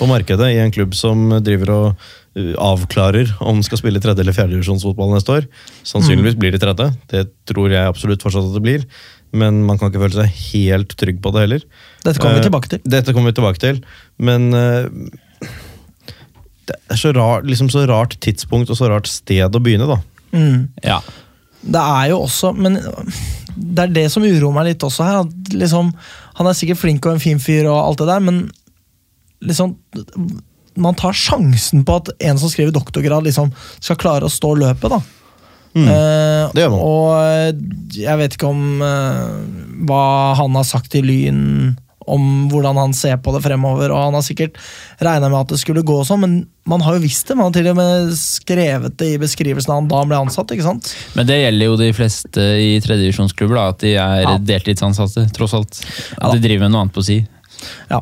på 0.00 0.08
markedet 0.08 0.48
i 0.54 0.58
en 0.62 0.72
klubb 0.74 0.96
som 0.96 1.28
driver 1.44 1.72
og 1.74 1.86
uh, 2.38 2.52
avklarer 2.56 3.34
om 3.44 3.60
den 3.60 3.66
skal 3.66 3.82
spille 3.82 4.00
tredje- 4.02 4.24
eller 4.24 4.36
fjerdedivisjonsfotball 4.36 5.12
neste 5.14 5.38
år. 5.38 5.48
Sannsynligvis 5.86 6.38
blir 6.40 6.56
det 6.56 6.62
tredje. 6.64 6.90
Det 7.12 7.26
tror 7.50 7.72
jeg 7.72 7.88
absolutt 7.92 8.24
fortsatt 8.24 8.48
at 8.48 8.56
det 8.56 8.64
blir. 8.64 8.86
Men 9.36 9.60
man 9.62 9.78
kan 9.78 9.92
ikke 9.92 10.02
føle 10.02 10.24
seg 10.24 10.38
helt 10.50 10.94
trygg 10.98 11.20
på 11.22 11.30
det 11.36 11.44
heller. 11.44 11.66
Dette 12.02 12.18
kommer 12.18 12.40
vi 12.40 12.42
Eh, 12.42 12.48
tilbake 12.48 12.72
til. 12.72 12.80
Dette 12.96 13.12
kommer 13.14 13.30
vi 13.30 13.36
tilbake 13.38 13.62
til, 13.62 13.82
men 14.18 14.48
eh, 14.58 14.88
det 16.70 16.76
er 16.90 16.98
så 16.98 17.12
rart, 17.14 17.46
liksom 17.46 17.70
så 17.70 17.84
rart 17.90 18.16
tidspunkt 18.22 18.70
og 18.70 18.78
så 18.78 18.88
rart 18.90 19.10
sted 19.10 19.54
å 19.54 19.62
begynne, 19.62 19.86
da. 19.90 20.00
Mm. 20.34 20.68
Ja. 20.86 21.00
Det 21.60 21.80
er 21.82 22.04
jo 22.12 22.20
også 22.24 22.52
Men 22.56 22.78
det 23.60 23.82
er 23.82 23.90
det 23.92 24.04
som 24.12 24.22
uroer 24.22 24.54
meg 24.54 24.68
litt 24.70 24.84
også 24.86 25.04
her. 25.04 25.24
At 25.26 25.54
liksom, 25.54 25.90
han 26.38 26.46
er 26.48 26.56
sikkert 26.56 26.80
flink 26.80 27.06
og 27.06 27.16
en 27.16 27.22
fin 27.22 27.42
fyr, 27.42 27.66
og 27.68 27.80
alt 27.82 28.00
det 28.00 28.06
der, 28.08 28.22
men 28.24 28.38
liksom 29.44 29.76
Man 30.80 30.94
tar 30.94 31.12
sjansen 31.12 31.82
på 31.84 31.96
at 31.98 32.08
en 32.22 32.38
som 32.38 32.48
skriver 32.48 32.72
doktorgrad, 32.72 33.24
liksom 33.26 33.50
skal 33.82 33.96
klare 33.96 34.28
å 34.28 34.30
stå 34.32 34.54
løpet. 34.56 34.88
da 34.90 35.00
Eh, 35.70 35.80
Mm. 35.80 36.50
det 36.54 36.62
gjør 36.64 36.70
man. 36.72 36.80
Og 36.80 37.10
eh, 37.22 37.52
jeg 38.02 38.18
vet 38.18 38.32
ikke 38.34 38.48
om 38.50 38.82
eh, 38.82 39.84
hva 39.86 40.34
han 40.34 40.56
har 40.58 40.64
sagt 40.66 40.90
til 40.90 41.04
Lyn 41.06 41.76
om 42.10 42.48
hvordan 42.50 42.74
han 42.80 42.92
ser 42.96 43.18
på 43.22 43.30
det 43.36 43.42
fremover, 43.44 43.92
og 43.94 44.00
han 44.08 44.14
har 44.14 44.22
sikkert 44.26 44.56
regna 44.98 45.28
med 45.30 45.38
at 45.44 45.48
det 45.52 45.60
skulle 45.60 45.84
gå 45.86 46.00
sånn, 46.08 46.18
men 46.24 46.32
man 46.66 46.80
har 46.82 46.96
jo 46.96 47.04
visst 47.04 47.28
det. 47.28 47.36
Man 47.38 47.52
har 47.52 47.54
til 47.54 47.68
og 47.70 47.76
med 47.78 48.10
skrevet 48.18 48.96
det 48.98 49.12
i 49.14 49.18
beskrivelsen 49.22 49.70
av 49.70 49.78
han 49.78 49.88
da 49.92 50.00
han 50.00 50.08
ble 50.10 50.18
ansatt. 50.18 50.50
ikke 50.50 50.66
sant? 50.66 50.90
Men 51.14 51.26
det 51.28 51.38
gjelder 51.38 51.66
jo 51.70 51.76
de 51.78 51.92
fleste 51.94 52.40
i 52.58 52.72
tredjedivisjonsklubber, 52.82 53.60
at 53.68 53.78
de 53.84 53.94
er 53.94 54.22
Ja. 54.26 54.38
deltidsansatte, 54.38 55.28
tross 55.36 55.54
alt. 55.54 55.84
At 56.18 56.32
ja, 56.32 56.32
de 56.34 56.48
driver 56.48 56.66
med 56.66 56.72
noe 56.72 56.80
annet 56.82 56.94
på 56.98 57.04
si. 57.04 57.20
Ja. 57.90 58.00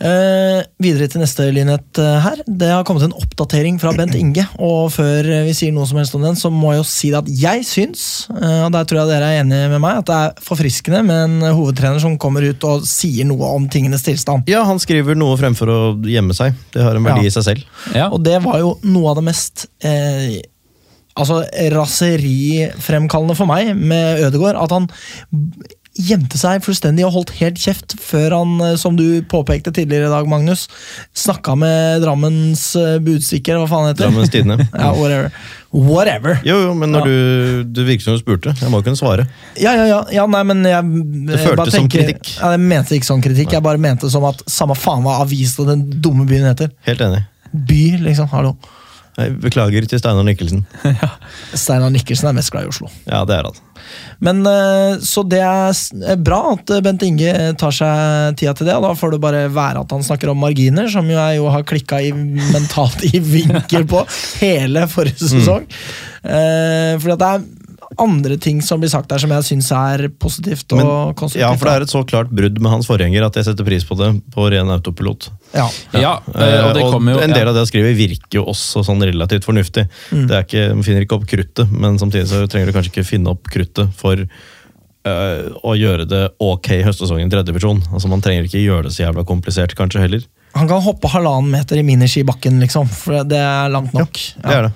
Eh, 0.00 0.62
videre 0.80 1.10
til 1.12 1.20
neste 1.20 1.44
lynhet 1.52 1.98
eh, 2.00 2.14
her. 2.24 2.38
Det 2.48 2.70
har 2.72 2.84
kommet 2.88 3.02
en 3.04 3.12
oppdatering 3.20 3.76
fra 3.82 3.90
Bent 3.92 4.14
Inge. 4.16 4.46
Og 4.56 4.86
før 4.94 5.26
eh, 5.28 5.42
vi 5.44 5.52
sier 5.58 5.74
noe 5.76 5.84
som 5.90 5.98
helst 6.00 6.14
om 6.16 6.24
den, 6.24 6.38
så 6.40 6.48
må 6.48 6.70
jeg 6.72 6.80
jo 6.80 6.86
si 6.88 7.10
at 7.18 7.28
jeg 7.28 7.66
syns, 7.68 8.04
eh, 8.32 8.62
og 8.64 8.70
der 8.72 8.86
tror 8.88 9.02
jeg 9.02 9.10
dere 9.12 9.28
er 9.34 9.42
enige 9.42 9.68
med 9.74 9.82
meg, 9.84 10.00
at 10.00 10.08
det 10.08 10.16
er 10.16 10.40
forfriskende 10.46 11.02
med 11.04 11.20
en 11.26 11.50
hovedtrener 11.58 12.00
som 12.00 12.16
kommer 12.22 12.46
ut 12.48 12.64
og 12.70 12.86
sier 12.88 13.28
noe 13.28 13.50
om 13.58 13.66
tingenes 13.68 14.06
tilstand. 14.06 14.48
Ja, 14.48 14.62
han 14.64 14.80
skriver 14.80 15.18
noe 15.20 15.36
fremfor 15.40 15.68
å 15.74 15.80
gjemme 16.08 16.36
seg. 16.38 16.56
Det 16.72 16.80
har 16.86 16.96
en 16.96 17.04
verdi 17.04 17.26
Ja. 17.28 17.28
i 17.28 17.34
seg 17.36 17.46
selv. 17.50 17.68
Ja. 17.92 18.08
Og 18.08 18.24
det 18.24 18.38
var 18.46 18.56
jo 18.62 18.78
noe 18.88 19.12
av 19.12 19.20
det 19.20 19.26
mest 19.28 19.66
eh, 19.84 20.40
altså 21.20 21.42
raserifremkallende 21.76 23.36
for 23.36 23.50
meg 23.50 23.74
med 23.76 24.24
Ødegaard. 24.24 24.56
At 24.64 24.72
han 24.72 24.88
gjemte 26.06 26.38
seg 26.40 26.62
fullstendig 26.64 27.04
og 27.06 27.12
holdt 27.14 27.30
helt 27.40 27.58
kjeft 27.60 27.94
før 28.00 28.34
han, 28.38 28.54
eh, 28.66 28.74
som 28.80 28.96
du 28.98 29.22
påpekte 29.30 29.72
tidligere 29.76 30.08
i 30.08 30.12
dag, 30.12 30.28
Magnus, 30.30 30.66
snakka 31.16 31.54
med 31.60 32.02
Drammens 32.04 32.64
eh, 32.80 32.96
Budstikker, 33.04 33.60
hva 33.60 33.68
faen 33.70 33.88
heter 33.90 34.04
det? 34.04 34.08
Drammens 34.08 34.32
Tidende. 34.34 34.68
Ja, 34.80 34.90
whatever. 34.96 35.30
Whatever. 35.70 36.40
Jo, 36.44 36.56
jo, 36.64 36.72
men 36.74 36.90
når 36.96 37.04
Ja. 37.04 37.06
du, 37.06 37.64
du 37.76 37.82
virker 37.86 38.02
som 38.08 38.16
du 38.16 38.22
spurte. 38.24 38.54
Jeg 38.58 38.72
må 38.72 38.80
kunne 38.82 38.98
svare. 38.98 39.28
Ja, 39.60 39.76
ja, 39.78 39.84
ja, 39.86 40.00
ja 40.16 40.24
nei, 40.26 40.40
men 40.48 40.64
jeg, 40.66 41.04
det 41.28 41.38
føltes 41.44 41.76
som 41.76 41.86
kritikk. 41.92 42.32
Ja, 42.40 42.54
jeg 42.56 42.64
mente 42.64 42.96
ikke 42.98 43.06
sånn 43.12 43.22
kritikk, 43.22 43.52
jeg 43.54 43.62
bare 43.62 43.78
mente 43.78 44.10
som 44.10 44.26
at 44.26 44.42
samme 44.50 44.74
faen 44.78 45.04
hva 45.06 45.20
avisen 45.22 45.62
og 45.64 45.70
den 45.70 45.86
dumme 46.02 46.26
byen 46.26 46.48
heter. 46.50 46.72
Helt 46.88 47.04
enig. 47.06 47.22
By, 47.52 47.82
liksom. 48.08 48.28
Hallo. 48.34 48.56
Beklager 49.42 49.86
til 49.88 50.00
Steinar 50.00 50.26
Nikkelsen. 50.26 50.64
Steinar 51.64 51.92
Nikkelsen 51.94 52.30
er 52.30 52.36
mest 52.36 52.52
glad 52.54 52.66
i 52.66 52.72
Oslo. 52.72 52.90
Ja, 53.06 53.24
det 53.28 53.36
er 53.38 53.48
han. 53.48 53.60
Men 54.20 54.42
eh, 54.46 54.98
Så 55.04 55.24
det 55.28 55.40
er 55.40 56.18
bra 56.20 56.40
at 56.54 56.72
eh, 56.74 56.82
Bent 56.84 57.04
Inge 57.06 57.32
tar 57.60 57.74
seg 57.74 58.36
tida 58.40 58.54
til 58.56 58.68
det. 58.68 58.76
og 58.76 58.88
Da 58.88 58.92
får 58.98 59.14
det 59.14 59.22
bare 59.22 59.44
være 59.52 59.84
at 59.84 59.94
han 59.96 60.04
snakker 60.06 60.32
om 60.32 60.42
marginer, 60.42 60.90
som 60.92 61.08
jo 61.10 61.18
jeg 61.18 61.40
jo 61.40 61.48
har 61.52 61.66
klikka 61.68 62.02
i, 62.04 62.12
mentalt 62.52 63.04
i 63.10 63.20
vinkel 63.20 63.86
på 63.90 64.04
hele 64.44 64.86
forrige 64.90 65.30
sesong. 65.30 65.66
Mm. 66.20 67.00
fordi 67.00 67.14
at 67.14 67.20
det 67.22 67.28
er 67.32 67.44
andre 67.98 68.36
ting 68.38 68.60
som 68.62 68.80
blir 68.80 68.90
sagt 68.92 69.08
der 69.10 69.18
som 69.18 69.32
jeg 69.34 69.46
syns 69.48 69.70
er 69.74 70.06
positivt 70.22 70.72
og 70.72 70.78
Men- 70.78 71.14
konstruktivt. 71.18 71.42
Ja, 71.42 71.56
for 71.56 71.66
det 71.66 71.74
er 71.74 71.82
et 71.82 71.90
så 71.90 72.02
klart 72.06 72.30
brudd 72.30 72.60
med 72.60 72.70
hans 72.70 72.86
forgjenger 72.86 73.26
at 73.26 73.34
jeg 73.34 73.44
setter 73.48 73.66
pris 73.66 73.84
på 73.84 73.98
det 73.98 74.10
på 74.30 74.46
ren 74.50 74.70
autopilot. 74.70 75.30
Ja. 75.52 75.66
Ja, 75.92 76.20
ja 76.30 76.68
og 76.68 76.74
det 76.74 76.84
og 76.84 76.92
kommer 76.94 77.16
jo 77.16 77.24
en 77.24 77.34
del 77.34 77.48
av 77.48 77.54
det 77.54 77.64
han 77.64 77.70
skriver, 77.70 77.96
virker 77.98 78.40
jo 78.40 78.44
også 78.52 78.84
sånn 78.86 79.02
relativt 79.02 79.44
fornuftig. 79.44 79.88
Mm. 80.12 80.26
Det 80.28 80.36
er 80.36 80.46
ikke, 80.46 80.74
Man 80.74 80.86
finner 80.86 81.02
ikke 81.02 81.18
opp 81.18 81.26
kruttet, 81.26 81.70
men 81.70 81.98
samtidig 81.98 82.28
så 82.30 82.46
trenger 82.46 82.70
du 82.70 82.76
kanskje 82.78 82.94
ikke 82.94 83.08
finne 83.10 83.34
opp 83.34 83.50
kruttet 83.50 83.90
for 83.98 84.14
øh, 84.22 85.42
å 85.66 85.74
gjøre 85.74 86.06
det 86.06 86.24
ok 86.38 86.68
høstsesong 86.86 87.24
i 87.24 87.30
tredjevisjon. 87.32 87.82
Altså, 87.90 88.08
man 88.08 88.22
trenger 88.22 88.46
ikke 88.46 88.62
gjøre 88.62 88.86
det 88.86 88.94
så 88.94 89.08
jævla 89.08 89.26
komplisert, 89.26 89.74
kanskje 89.74 90.04
heller. 90.06 90.26
Han 90.54 90.68
kan 90.70 90.82
hoppe 90.82 91.10
halvannen 91.10 91.50
meter 91.50 91.78
i 91.78 91.84
miniski 91.86 92.24
i 92.24 92.26
bakken, 92.26 92.58
liksom. 92.62 92.88
For 92.90 93.22
det 93.26 93.38
er 93.38 93.70
langt 93.70 93.94
nok. 93.94 94.12
Det 94.14 94.56
er 94.56 94.68
det. 94.68 94.72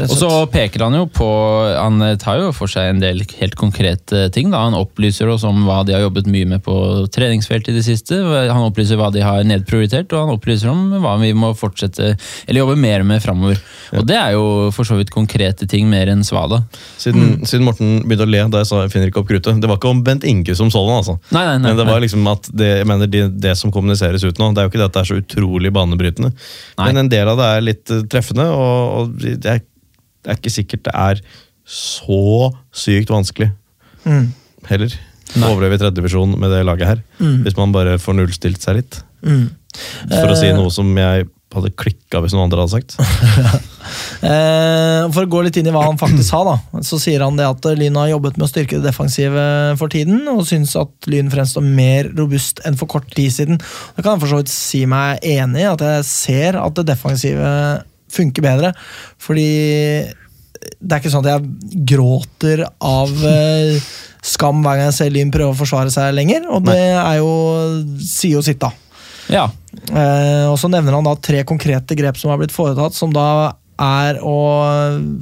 Og 0.00 0.14
så 0.16 0.30
peker 0.52 0.84
han 0.86 0.96
jo 0.96 1.06
på 1.10 1.28
Han 1.76 2.00
tar 2.20 2.40
jo 2.40 2.50
for 2.56 2.70
seg 2.70 2.90
en 2.90 3.02
del 3.02 3.22
helt 3.38 3.56
konkrete 3.58 4.28
ting. 4.34 4.50
da 4.52 4.64
Han 4.66 4.76
opplyser 4.78 5.30
oss 5.32 5.44
om 5.48 5.64
hva 5.66 5.82
de 5.86 5.96
har 5.96 6.04
jobbet 6.04 6.30
mye 6.30 6.48
med 6.54 6.62
på 6.64 6.74
treningsfeltet 7.12 7.72
i 7.72 7.78
det 7.78 7.84
siste. 7.86 8.18
Han 8.22 8.66
opplyser 8.66 9.00
hva 9.00 9.10
de 9.14 9.24
har 9.24 9.44
nedprioritert, 9.46 10.12
og 10.12 10.26
han 10.26 10.36
opplyser 10.36 10.72
om 10.72 10.96
hva 11.02 11.16
vi 11.22 11.32
må 11.36 11.52
fortsette 11.58 12.14
Eller 12.46 12.62
jobbe 12.62 12.78
mer 12.80 13.06
med 13.06 13.22
framover. 13.24 13.60
Og 13.98 14.06
det 14.08 14.18
er 14.18 14.36
jo 14.36 14.70
for 14.74 14.88
så 14.88 14.96
vidt 14.98 15.12
konkrete 15.12 15.68
ting 15.70 15.88
mer 15.90 16.10
enn 16.12 16.24
svada. 16.26 16.62
Siden, 17.00 17.42
siden 17.48 17.66
Morten 17.66 18.00
begynte 18.06 18.26
å 18.26 18.30
le 18.30 18.44
da 18.52 18.62
jeg 18.62 18.70
sa 18.70 18.82
jeg 18.84 18.94
finner 18.94 19.10
ikke 19.10 19.22
opp 19.22 19.30
kruttet. 19.30 19.60
Det 19.62 19.70
var 19.70 19.80
ikke 19.80 19.92
om 19.92 20.02
Bent 20.06 20.24
Inge 20.28 20.56
som 20.58 20.70
sådan, 20.72 21.02
altså. 21.02 21.18
Nei, 21.34 21.44
nei, 21.48 21.58
nei, 21.58 21.72
Men 21.72 21.80
det 21.80 21.88
var 21.88 22.02
liksom 22.02 22.30
at 22.30 22.48
det, 22.52 22.70
jeg 22.82 22.88
mener, 22.88 23.10
det, 23.10 23.24
det 23.42 23.56
som 23.58 23.72
kommuniseres 23.74 24.24
ut 24.24 24.40
nå, 24.40 24.52
det 24.52 24.62
er 24.62 24.68
jo 24.68 24.72
ikke 24.72 24.82
det 24.82 24.88
at 24.88 24.96
det 24.96 25.02
er 25.02 25.10
så 25.10 25.20
utrolig 25.20 25.72
banebrytende. 25.74 26.32
Nei. 26.32 26.88
Men 26.88 27.04
en 27.04 27.12
del 27.12 27.30
av 27.32 27.40
det 27.40 27.50
er 27.50 27.68
litt 27.68 27.92
eh, 27.92 28.06
treffende, 28.12 28.48
og, 28.52 28.80
og 29.02 29.28
jeg 29.28 29.64
det 30.22 30.30
er 30.32 30.38
ikke 30.40 30.54
sikkert 30.54 30.84
det 30.88 30.94
er 30.94 31.20
så 31.66 32.52
sykt 32.74 33.10
vanskelig 33.12 33.50
Mm. 34.04 34.32
heller. 34.66 34.94
å 35.38 35.50
Overleve 35.52 35.76
i 35.76 35.78
tredjedivisjon 35.78 36.32
med 36.38 36.50
det 36.50 36.64
laget 36.66 36.86
her. 36.88 37.02
Hvis 37.18 37.56
man 37.56 37.70
bare 37.72 37.94
får 38.02 38.16
nullstilt 38.18 38.60
seg 38.60 38.80
litt. 38.80 38.98
Mm. 39.24 39.50
For 40.10 40.32
å 40.32 40.36
si 40.36 40.48
Eh. 40.50 40.56
noe 40.56 40.70
som 40.74 40.90
jeg 40.98 41.28
hadde 41.54 41.70
klikka 41.76 42.20
hvis 42.20 42.32
noen 42.34 42.48
andre 42.50 42.64
hadde 42.66 42.74
sagt. 42.74 42.96
Eh, 44.22 45.02
for 45.12 45.24
å 45.26 45.28
gå 45.30 45.40
litt 45.42 45.56
inn 45.58 45.66
i 45.66 45.72
hva 45.74 45.82
han 45.82 45.98
faktisk 45.98 46.28
sa, 46.30 46.42
da, 46.46 46.80
så 46.86 46.98
sier 47.02 47.24
han 47.24 47.34
det 47.36 47.44
at 47.48 47.64
Lyn 47.76 47.96
har 47.98 48.12
jobbet 48.12 48.36
med 48.38 48.46
å 48.46 48.50
styrke 48.50 48.78
det 48.78 48.86
defensive 48.86 49.42
for 49.80 49.90
tiden, 49.92 50.20
og 50.30 50.44
syns 50.46 50.76
at 50.78 51.08
Lyn 51.10 51.30
fremstår 51.32 51.64
mer 51.66 52.08
robust 52.14 52.62
enn 52.68 52.78
for 52.78 52.86
kort 52.86 53.08
tid 53.16 53.32
siden. 53.34 53.58
Da 53.96 54.04
kan 54.04 54.14
jeg 54.14 54.22
for 54.22 54.30
så 54.30 54.38
vidt 54.42 54.52
si 54.54 54.84
meg 54.86 55.18
enig 55.26 55.64
i, 55.64 55.68
at 55.72 55.82
jeg 55.82 56.06
ser 56.08 56.60
at 56.62 56.78
det 56.78 56.86
defensive 56.92 57.50
funker 58.12 58.44
bedre. 58.44 58.72
Fordi 59.22 59.48
det 60.62 60.94
er 60.94 61.00
ikke 61.00 61.12
sånn 61.12 61.26
at 61.26 61.32
jeg 61.32 61.82
gråter 61.92 62.64
av 62.66 63.10
eh, 63.26 63.80
skam 64.22 64.62
hver 64.62 64.78
gang 64.78 64.90
jeg 64.90 64.98
ser 64.98 65.14
Lyn 65.14 65.32
prøve 65.34 65.54
å 65.54 65.58
forsvare 65.58 65.90
seg 65.94 66.14
lenger, 66.14 66.46
og 66.52 66.68
det 66.68 66.78
er 66.78 67.16
jo, 67.18 67.32
sier 67.98 68.36
jo 68.36 68.44
sitt, 68.46 68.62
da. 68.62 68.70
Ja. 69.32 69.48
Eh, 69.88 70.46
og 70.50 70.56
så 70.60 70.70
nevner 70.70 70.94
han 70.96 71.06
da 71.06 71.16
tre 71.18 71.42
konkrete 71.48 71.96
grep 71.98 72.18
som 72.20 72.32
har 72.32 72.40
blitt 72.40 72.54
foretatt, 72.54 72.94
som 72.94 73.14
da 73.14 73.26
er 73.82 74.18
å 74.22 74.36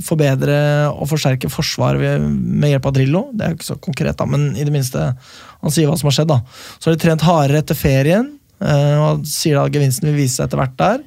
forbedre 0.04 0.58
og 0.90 1.08
forsterke 1.08 1.48
forsvaret 1.52 2.20
med 2.20 2.74
hjelp 2.74 2.90
av 2.90 2.96
Drillo. 2.96 3.22
Det 3.32 3.46
er 3.46 3.52
jo 3.52 3.58
ikke 3.60 3.70
så 3.70 3.78
konkret, 3.80 4.18
da, 4.18 4.26
men 4.28 4.50
i 4.58 4.66
det 4.66 4.74
minste 4.74 5.12
han 5.14 5.72
sier 5.72 5.88
hva 5.88 5.96
som 6.00 6.10
har 6.10 6.18
skjedd. 6.18 6.32
da. 6.32 6.40
Så 6.76 6.90
har 6.90 6.96
de 6.96 7.04
trent 7.04 7.24
hardere 7.24 7.62
etter 7.62 7.78
ferien, 7.78 8.32
eh, 8.60 8.94
og 8.98 9.06
han 9.06 9.28
sier 9.28 9.60
da 9.60 9.68
gevinsten 9.72 10.10
vil 10.10 10.20
vise 10.20 10.38
seg 10.38 10.48
etter 10.48 10.60
hvert 10.60 10.76
der. 10.80 11.04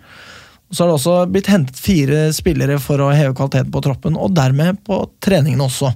Så 0.74 0.84
har 0.84 0.90
det 0.90 0.98
også 0.98 1.18
blitt 1.30 1.52
hentet 1.52 1.78
fire 1.78 2.26
spillere 2.34 2.80
for 2.82 3.02
å 3.04 3.12
heve 3.14 3.36
kvaliteten 3.38 3.72
på 3.74 3.84
troppen, 3.86 4.18
og 4.18 4.34
dermed 4.34 4.82
på 4.88 5.04
treningene 5.22 5.68
også. 5.68 5.94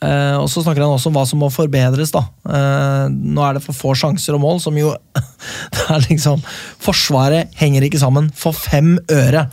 Eh, 0.00 0.36
og 0.40 0.46
så 0.48 0.62
snakker 0.64 0.80
han 0.80 0.94
også 0.94 1.10
om 1.10 1.16
hva 1.18 1.26
som 1.28 1.42
må 1.42 1.50
forbedres. 1.52 2.12
da. 2.14 2.22
Eh, 2.48 3.06
nå 3.10 3.42
er 3.44 3.58
det 3.58 3.64
for 3.66 3.76
få 3.76 3.96
sjanser 3.98 4.36
og 4.36 4.44
mål, 4.44 4.60
som 4.62 4.78
jo 4.78 4.94
det 5.74 5.86
er 5.92 6.06
liksom 6.06 6.40
Forsvaret 6.80 7.52
henger 7.60 7.84
ikke 7.84 8.00
sammen 8.00 8.30
for 8.36 8.56
fem 8.56 8.94
øre. 9.12 9.48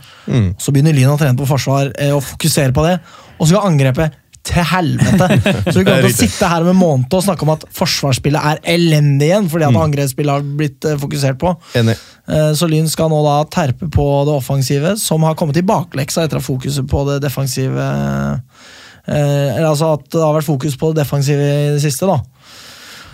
Så 0.62 0.72
begynner 0.72 0.96
Lyn 0.96 1.12
å 1.12 1.18
trene 1.20 1.36
på 1.38 1.48
forsvar 1.48 1.92
eh, 1.98 2.14
og 2.16 2.24
fokusere 2.24 2.72
på 2.76 2.86
det, 2.86 2.96
og 3.36 3.44
så 3.44 3.52
skal 3.52 3.68
angrepet 3.68 4.16
til 4.48 4.64
helvete! 4.66 5.28
Så 5.72 5.74
vi 5.78 5.84
kan 5.86 6.00
ikke 6.02 6.14
sitte 6.16 6.48
her 6.50 6.64
om 6.64 6.70
en 6.72 6.78
måned 6.80 7.14
og 7.18 7.24
snakke 7.26 7.44
om 7.46 7.52
at 7.54 7.66
forsvarsspillet 7.76 8.48
er 8.52 8.62
elendig 8.74 9.28
igjen, 9.30 9.48
fordi 9.52 9.68
at 9.68 9.78
angrepsspillet 9.84 10.38
har 10.38 10.46
blitt 10.60 10.88
eh, 10.88 10.96
fokusert 11.00 11.38
på. 11.40 11.52
Enig. 11.78 11.96
Eh, 12.28 12.50
Så 12.58 12.68
Lyn 12.70 12.88
skal 12.90 13.12
nå 13.12 13.20
da 13.26 13.36
terpe 13.52 13.90
på 13.92 14.08
det 14.28 14.34
offensive, 14.38 14.96
som 15.00 15.24
har 15.28 15.36
kommet 15.38 15.60
i 15.60 15.66
bakleksa 15.68 16.24
etter 16.26 16.40
at 16.40 16.46
fokuset 16.48 16.88
på 16.90 17.04
det 17.10 17.20
defensive 17.24 17.88
eh, 17.88 19.54
Eller 19.56 19.70
altså 19.70 19.94
at 19.96 20.08
det 20.12 20.20
har 20.20 20.34
vært 20.36 20.48
fokus 20.48 20.74
på 20.76 20.90
det 20.92 21.02
defensive 21.04 21.40
i 21.40 21.70
det 21.76 21.80
siste, 21.84 22.08
da. 22.08 22.18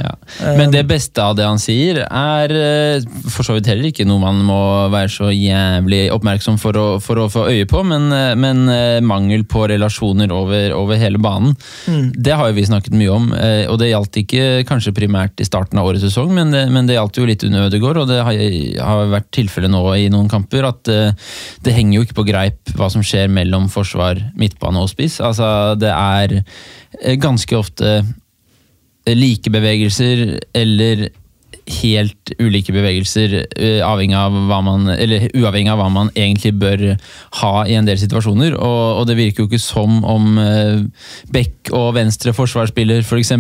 Ja. 0.03 0.15
Men 0.59 0.73
det 0.75 0.83
beste 0.89 1.23
av 1.23 1.37
det 1.39 1.47
han 1.47 1.61
sier, 1.63 2.01
er 2.05 2.55
eh, 2.55 3.05
for 3.31 3.47
så 3.47 3.57
vidt 3.57 3.69
heller 3.71 3.91
ikke 3.91 4.07
noe 4.09 4.23
man 4.23 4.41
må 4.47 4.59
være 4.93 5.11
så 5.13 5.31
jævlig 5.31 6.09
oppmerksom 6.15 6.59
for 6.61 6.79
å, 6.79 6.87
for 7.03 7.21
å 7.23 7.29
få 7.31 7.47
øye 7.53 7.69
på, 7.71 7.85
men, 7.87 8.09
eh, 8.15 8.33
men 8.39 8.65
eh, 8.73 8.99
mangel 9.05 9.47
på 9.51 9.67
relasjoner 9.71 10.33
over, 10.35 10.75
over 10.77 10.99
hele 11.01 11.21
banen. 11.23 11.55
Det 11.87 12.35
har 12.35 12.51
jo 12.51 12.57
vi 12.59 12.67
snakket 12.67 12.97
mye 12.99 13.13
om, 13.13 13.31
og 13.35 13.77
det 13.81 13.91
gjaldt 13.91 14.19
ikke 14.21 14.45
kanskje 14.69 14.95
primært 14.97 15.41
i 15.43 15.47
starten 15.47 15.79
av 15.81 15.89
årets 15.89 16.05
sesong, 16.07 16.33
men 16.35 16.53
det, 16.55 16.65
men 16.75 16.89
det 16.89 16.97
gjaldt 16.99 17.21
jo 17.21 17.29
litt 17.29 17.45
under 17.47 17.69
Ødegaard, 17.69 18.03
og 18.03 18.11
det 18.11 18.21
har, 18.27 18.41
har 18.89 19.13
vært 19.13 19.31
tilfellet 19.35 19.73
nå 19.73 19.83
i 19.99 20.09
noen 20.13 20.31
kamper, 20.31 20.67
at 20.69 20.83
det 20.87 21.75
henger 21.77 21.99
jo 21.99 22.07
ikke 22.07 22.19
på 22.21 22.27
greip 22.29 22.75
hva 22.79 22.91
som 22.93 23.05
skjer 23.05 23.31
mellom 23.33 23.69
forsvar, 23.73 24.21
midtbane 24.39 24.83
og 24.83 24.91
spiss. 24.93 25.21
Altså, 25.25 25.47
det 25.81 25.93
er 25.93 26.39
ganske 27.21 27.59
ofte 27.59 27.97
like 29.13 29.53
bevegelser 29.53 30.39
eller 30.57 31.09
helt 31.81 32.33
ulike 32.39 32.73
bevegelser, 32.75 33.47
eh, 33.57 33.81
avhengig 33.85 34.17
av 34.19 34.35
hva 34.49 34.61
man, 34.65 34.89
eller 34.93 35.29
uavhengig 35.33 35.73
av 35.73 35.81
hva 35.81 35.89
man 35.93 36.11
egentlig 36.15 36.53
bør 36.61 36.85
ha 37.41 37.53
i 37.65 37.77
en 37.79 37.89
del 37.89 37.99
situasjoner. 38.01 38.57
Og, 38.59 39.01
og 39.01 39.07
det 39.09 39.17
virker 39.17 39.45
jo 39.45 39.49
ikke 39.49 39.63
som 39.63 40.03
om 40.05 40.39
eh, 40.41 40.85
Beck 41.33 41.73
og 41.73 41.95
venstre 41.97 42.35
forsvarsspiller 42.37 43.05
f.eks. 43.05 43.33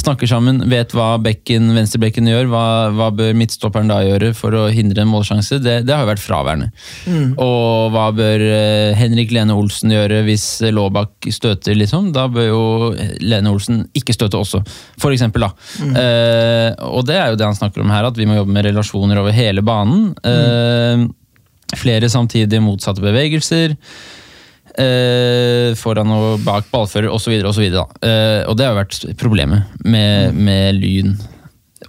snakker 0.00 0.28
sammen, 0.28 0.58
vet 0.70 0.92
hva 0.96 1.14
bekken, 1.22 1.68
venstrebekken 1.76 2.26
gjør, 2.28 2.48
hva, 2.50 2.64
hva 2.94 3.08
bør 3.14 3.34
midtstopperen 3.38 3.90
da 3.90 4.00
gjøre 4.04 4.32
for 4.36 4.56
å 4.58 4.64
hindre 4.74 5.04
en 5.04 5.10
målsjanse. 5.10 5.60
Det, 5.62 5.76
det 5.86 5.94
har 5.94 6.04
jo 6.04 6.10
vært 6.10 6.24
fraværende. 6.24 6.70
Og 7.42 7.94
hva 7.94 8.08
bør 8.16 8.44
eh, 8.48 8.96
Henrik 8.98 9.34
Lene 9.34 9.56
Olsen 9.56 9.94
gjøre 9.94 10.22
hvis 10.26 10.46
Laabak 10.74 11.30
støter, 11.34 11.76
liksom? 11.78 12.10
Da 12.16 12.26
bør 12.32 12.48
jo 12.48 12.64
Lene 13.22 13.52
Olsen 13.54 13.84
ikke 13.96 14.16
støte 14.16 14.40
også, 14.40 14.64
for 15.00 15.14
eksempel. 15.14 15.46
Da. 15.46 15.52
Eh, 16.02 16.70
og 16.90 17.06
det 17.08 17.20
er 17.20 17.30
jo 17.32 17.40
det 17.40 17.48
han 17.48 17.58
snakker 17.58 17.84
om 17.84 17.94
her, 17.94 18.10
at 18.10 18.18
vi 18.18 18.26
må 18.28 18.38
jobbe 18.40 18.54
med 18.56 18.66
relasjoner 18.68 19.22
over 19.22 19.36
hele 19.36 19.64
banen. 19.64 20.10
Eh, 20.26 21.06
flere 21.78 22.10
samtidige 22.12 22.62
motsatte 22.62 23.02
bevegelser. 23.04 23.78
Eh, 24.74 25.70
foran 25.78 26.10
og 26.10 26.40
bak 26.42 26.66
ballfører 26.72 27.12
osv. 27.12 27.36
Og, 27.44 27.52
så 27.54 27.62
videre, 27.62 27.84
da. 27.84 28.08
eh, 28.08 28.40
og 28.48 28.58
det 28.58 28.66
har 28.66 28.74
jo 28.74 28.80
vært 28.80 29.20
problemet 29.20 29.84
med, 29.86 30.34
med 30.34 30.80
Lyn 30.80 31.14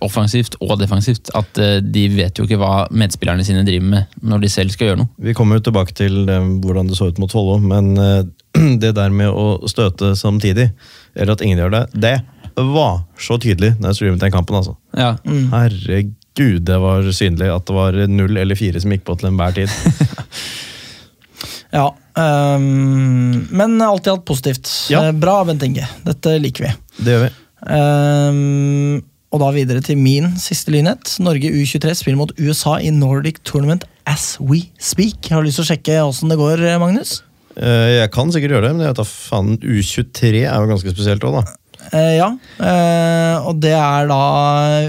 offensivt 0.03 0.57
og 0.63 0.77
defensivt. 0.81 1.31
At 1.37 1.57
eh, 1.61 1.79
de 1.81 2.05
vet 2.13 2.37
jo 2.37 2.45
ikke 2.45 2.59
hva 2.61 2.85
medspillerne 2.93 3.45
sine 3.47 3.65
driver 3.67 3.89
med 3.93 4.19
når 4.25 4.45
de 4.45 4.51
selv 4.51 4.73
skal 4.75 4.91
gjøre 4.91 5.01
noe. 5.03 5.11
Vi 5.17 5.35
kommer 5.37 5.59
jo 5.59 5.65
tilbake 5.69 5.95
til 5.97 6.25
eh, 6.29 6.49
hvordan 6.63 6.91
det 6.91 6.99
så 6.99 7.09
ut 7.09 7.21
mot 7.21 7.31
Follo, 7.31 7.57
men 7.63 7.93
eh, 8.01 8.21
det 8.83 8.95
der 8.97 9.15
med 9.15 9.31
å 9.31 9.65
støte 9.71 10.13
samtidig, 10.19 10.69
eller 11.15 11.35
at 11.35 11.45
ingen 11.45 11.63
gjør 11.63 11.77
det, 11.77 11.85
det 12.05 12.17
var 12.55 13.01
så 13.19 13.39
tydelig 13.41 13.73
når 13.79 13.89
jeg 13.91 13.99
streamet 13.99 14.27
den 14.27 14.35
kampen. 14.35 14.59
altså. 14.61 14.77
Ja. 14.95 15.15
Herregud, 15.25 16.61
det 16.67 16.77
var 16.83 17.09
synlig 17.15 17.49
at 17.51 17.65
det 17.67 17.75
var 17.75 17.97
null 18.11 18.37
eller 18.39 18.59
fire 18.59 18.79
som 18.83 18.93
gikk 18.93 19.03
på 19.07 19.17
til 19.19 19.31
enhver 19.31 19.57
tid. 19.57 19.73
Ja, 21.75 21.89
um, 22.55 23.47
Men 23.51 23.75
alt 23.83 24.07
i 24.07 24.13
alt 24.13 24.23
positivt. 24.27 24.69
Ja. 24.93 25.07
Eh, 25.09 25.11
Bra, 25.19 25.41
Bent 25.47 25.65
Inge. 25.67 25.88
Dette 26.05 26.38
liker 26.39 26.69
vi. 26.69 26.71
Det 27.03 27.15
gjør 27.17 27.25
vi. 27.27 27.33
Um, 27.65 29.03
og 29.35 29.41
da 29.41 29.49
videre 29.51 29.83
til 29.83 29.99
min 29.99 30.31
siste 30.39 30.71
lynhet. 30.71 31.17
Norge 31.19 31.51
U23 31.51 31.95
spiller 31.99 32.19
mot 32.21 32.31
USA 32.39 32.77
i 32.79 32.93
Nordic 32.95 33.41
Tournament 33.43 33.83
as 34.07 34.35
we 34.39 34.69
speak. 34.79 35.27
Har 35.33 35.43
du 35.43 35.49
lyst 35.49 35.59
til 35.59 35.65
å 35.65 35.71
sjekke 35.73 35.99
åssen 36.05 36.31
det 36.31 36.39
går, 36.39 36.63
Magnus? 36.79 37.17
Eh, 37.55 37.99
Jeg 37.99 38.11
kan 38.15 38.31
sikkert 38.31 38.55
gjøre 38.55 38.69
det, 38.69 38.73
men 38.77 38.85
jeg 38.85 38.93
vet 38.93 39.01
da 39.01 39.07
faen, 39.09 39.55
U23 39.59 40.45
er 40.45 40.55
jo 40.55 40.71
ganske 40.71 40.95
spesielt 40.95 41.27
òg, 41.27 41.41
da. 41.41 41.57
Eh, 41.91 42.15
ja, 42.17 42.29
eh, 42.65 43.45
og 43.45 43.59
det 43.61 43.75
er 43.77 44.07
da 44.09 44.21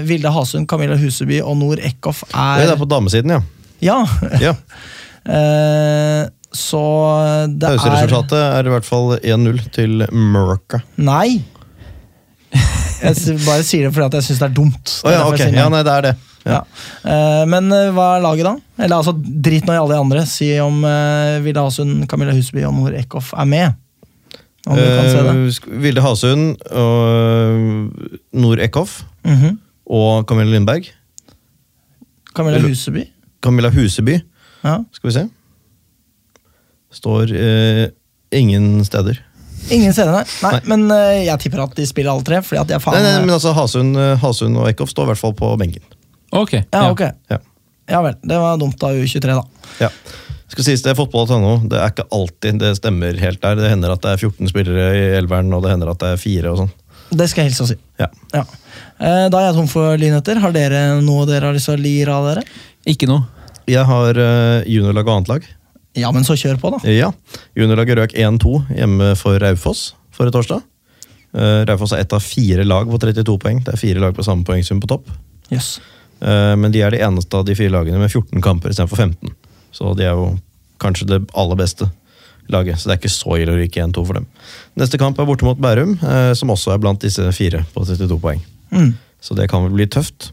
Vilde 0.07 0.31
Hasund, 0.33 0.65
Camilla 0.69 0.95
Huseby 0.97 1.41
og 1.43 1.59
Nor 1.59 1.77
Eckhoff 1.77 2.23
Det 2.31 2.65
er 2.65 2.71
er 2.71 2.79
på 2.79 2.87
damesiden, 2.89 3.35
ja. 3.35 3.41
Ja, 3.83 3.99
ja. 4.41 4.55
eh, 5.37 6.23
så 6.55 6.81
det 7.51 7.67
er 7.67 7.77
Pauseresultatet 7.77 8.39
er 8.39 8.67
i 8.69 8.71
hvert 8.73 8.87
fall 8.87 9.17
1-0 9.19 9.59
til 9.75 10.05
Murka. 10.11 10.79
Nei! 10.97 11.41
Jeg 13.03 13.37
bare 13.45 13.63
sier 13.67 13.85
det 13.87 13.91
fordi 13.93 14.17
jeg 14.17 14.25
syns 14.25 14.39
det 14.41 14.47
er 14.47 14.53
dumt. 14.57 14.91
Det 15.03 15.11
er 15.11 15.11
oh, 15.11 15.13
ja, 15.13 15.25
okay. 15.29 15.51
Ja, 15.53 15.67
nei. 15.69 15.81
det 15.85 15.93
er 15.93 16.05
det. 16.07 16.13
Ja. 16.47 16.61
Ja. 17.03 17.43
men 17.49 17.67
eh, 17.75 17.89
hva 17.93 18.05
er 18.15 18.23
laget, 18.23 18.47
da? 18.47 18.53
Eller 18.79 18.95
altså, 19.01 19.11
Drit 19.13 19.67
nå 19.67 19.75
i 19.75 19.79
alle 19.81 19.93
de 19.93 19.99
andre. 19.99 20.23
Si 20.29 20.47
om 20.63 20.79
uh, 20.87 21.37
Vilde 21.43 21.61
Hasund, 21.61 22.07
Camilla 22.09 22.33
Huseby 22.33 22.63
og 22.65 22.73
Nor 22.77 22.95
Eckhoff 22.97 23.33
er 23.37 23.49
med. 23.51 23.75
Om 24.67 24.79
du 24.79 24.83
kan 24.83 25.11
se 25.11 25.21
det. 25.27 25.35
Eh, 25.35 25.77
Vilde 25.83 26.03
Hasund 26.03 26.55
og 26.71 27.03
eh, 27.11 28.17
Nor 28.41 28.63
Eckhoff 28.65 29.01
Mhm. 29.27 29.57
og 29.91 30.25
Camilla 30.29 30.55
Lindberg. 30.55 30.87
Camilla 32.35 32.59
Huseby. 32.63 33.03
Camilla 33.43 33.69
Huseby, 33.73 34.17
Ja. 34.63 34.77
skal 34.93 35.09
vi 35.09 35.13
se. 35.19 35.23
Står 36.93 37.31
eh, 37.35 37.87
ingen 38.31 38.85
steder. 38.85 39.19
Ingen 39.69 39.93
steder, 39.93 40.11
nei. 40.11 40.23
nei. 40.43 40.51
Nei. 40.55 40.61
Men 40.71 40.85
eh, 40.95 41.25
jeg 41.27 41.43
tipper 41.43 41.65
at 41.65 41.75
de 41.75 41.85
spiller 41.89 42.13
alle 42.13 42.23
tre. 42.27 42.39
Fordi 42.45 42.61
at 42.61 42.69
de 42.69 42.77
er 42.77 42.83
faen 42.83 42.95
Nei, 42.97 43.03
nei, 43.03 43.25
men 43.25 43.35
altså 43.35 43.51
Hasund, 43.57 43.99
eh, 43.99 44.15
Hasund 44.21 44.59
og 44.59 44.69
Eckhoff 44.69 44.93
står 44.93 45.09
i 45.09 45.13
hvert 45.13 45.23
fall 45.25 45.35
på 45.37 45.51
benken. 45.59 45.83
Ok. 46.35 46.57
Ja, 46.61 46.87
ok. 46.91 47.03
Ja. 47.31 47.41
Ja 47.87 48.01
vel. 48.03 48.17
Det 48.23 48.39
var 48.39 48.57
dumt 48.59 48.81
av 48.83 48.95
U23, 48.95 49.35
da. 49.35 49.71
Ja. 49.85 49.91
Skal 50.51 50.63
sies 50.63 50.83
det, 50.83 50.95
fotball.no, 50.95 51.57
det 51.67 51.79
er 51.79 51.91
ikke 51.91 52.07
alltid 52.15 52.59
det 52.63 52.73
stemmer 52.79 53.17
helt 53.19 53.41
der. 53.43 53.59
Det 53.59 53.71
hender 53.71 53.93
at 53.93 54.03
det 54.03 54.13
er 54.15 54.21
14 54.29 54.51
spillere 54.51 54.85
i 54.95 55.05
elveren, 55.19 55.51
og 55.55 55.63
det 55.65 55.73
hender 55.73 55.91
at 55.91 55.99
det 56.03 56.13
er 56.15 56.21
fire 56.21 56.53
og 56.53 56.61
sånn. 56.63 56.71
Det 57.07 57.27
skal 57.31 57.43
jeg 57.45 57.51
hilse 57.51 57.63
og 57.63 57.69
si. 57.71 57.77
Ja. 57.99 58.07
Ja. 58.35 58.43
Eh, 58.99 59.25
Da 59.31 59.39
er 59.39 59.49
jeg 59.49 59.57
tom 59.59 59.69
for 59.71 59.99
lynheter. 59.99 60.39
Har 60.43 60.55
dere 60.55 60.81
noe 61.03 61.27
dere 61.27 61.49
har 61.49 61.55
lyst 61.55 61.69
til 61.69 61.77
å 61.77 61.83
lire 61.83 62.15
av 62.15 62.27
dere? 62.31 62.43
Ikke 62.87 63.07
noe. 63.07 63.27
Jeg 63.67 63.83
har 63.83 64.15
uh, 64.19 64.63
juniorlag 64.67 65.07
og 65.07 65.13
annetlag. 65.17 65.47
Ja, 65.97 66.11
men 66.13 66.25
så 66.27 66.37
kjør 66.37 66.59
på, 66.61 66.71
da. 66.75 66.81
Ja. 66.91 67.11
Juniorlaget 67.57 67.97
røk 67.97 68.17
1-2 68.17 68.59
hjemme 68.77 69.13
for 69.19 69.39
Raufoss 69.41 69.91
forrige 70.17 70.37
torsdag. 70.37 70.65
Uh, 71.37 71.65
Raufoss 71.67 71.93
er 71.93 72.01
ett 72.01 72.13
av 72.13 72.23
fire 72.23 72.65
lag 72.65 72.89
på 72.89 72.99
32 73.01 73.37
poeng. 73.41 73.61
Det 73.65 73.75
er 73.75 73.81
fire 73.81 74.01
lag 74.01 74.15
på 74.17 74.25
samme 74.25 74.47
poengsum 74.47 74.81
på 74.81 74.89
topp. 74.89 75.09
Yes. 75.53 75.77
Uh, 76.21 76.55
Men 76.57 76.73
de 76.73 76.81
er 76.81 76.95
de 76.95 77.03
eneste 77.05 77.37
av 77.37 77.45
de 77.45 77.55
fire 77.57 77.73
lagene 77.73 78.01
med 78.01 78.11
14 78.11 78.41
kamper 78.41 78.73
istedenfor 78.73 78.97
15. 78.97 79.35
Så 79.75 79.93
de 79.97 80.07
er 80.07 80.17
jo 80.17 80.31
kanskje 80.81 81.09
det 81.09 81.21
aller 81.37 81.59
beste 81.59 81.89
laget. 82.53 82.79
Så 82.79 82.87
det 82.87 82.95
er 82.95 83.01
ikke 83.01 83.13
så 83.13 83.37
ille 83.37 83.53
å 83.53 83.59
ryke 83.59 83.83
1-2 83.83 84.05
for 84.07 84.19
dem. 84.19 84.29
Neste 84.79 84.99
kamp 85.01 85.19
er 85.19 85.27
borte 85.29 85.45
mot 85.45 85.59
Bærum, 85.61 85.97
uh, 86.01 86.33
som 86.37 86.53
også 86.53 86.73
er 86.73 86.81
blant 86.81 87.03
disse 87.03 87.25
fire 87.35 87.63
på 87.75 87.85
32 87.85 88.17
poeng. 88.23 88.41
Mm. 88.71 88.95
Så 89.21 89.37
det 89.37 89.49
kan 89.51 89.65
vel 89.65 89.75
bli 89.75 89.87
tøft. 89.89 90.31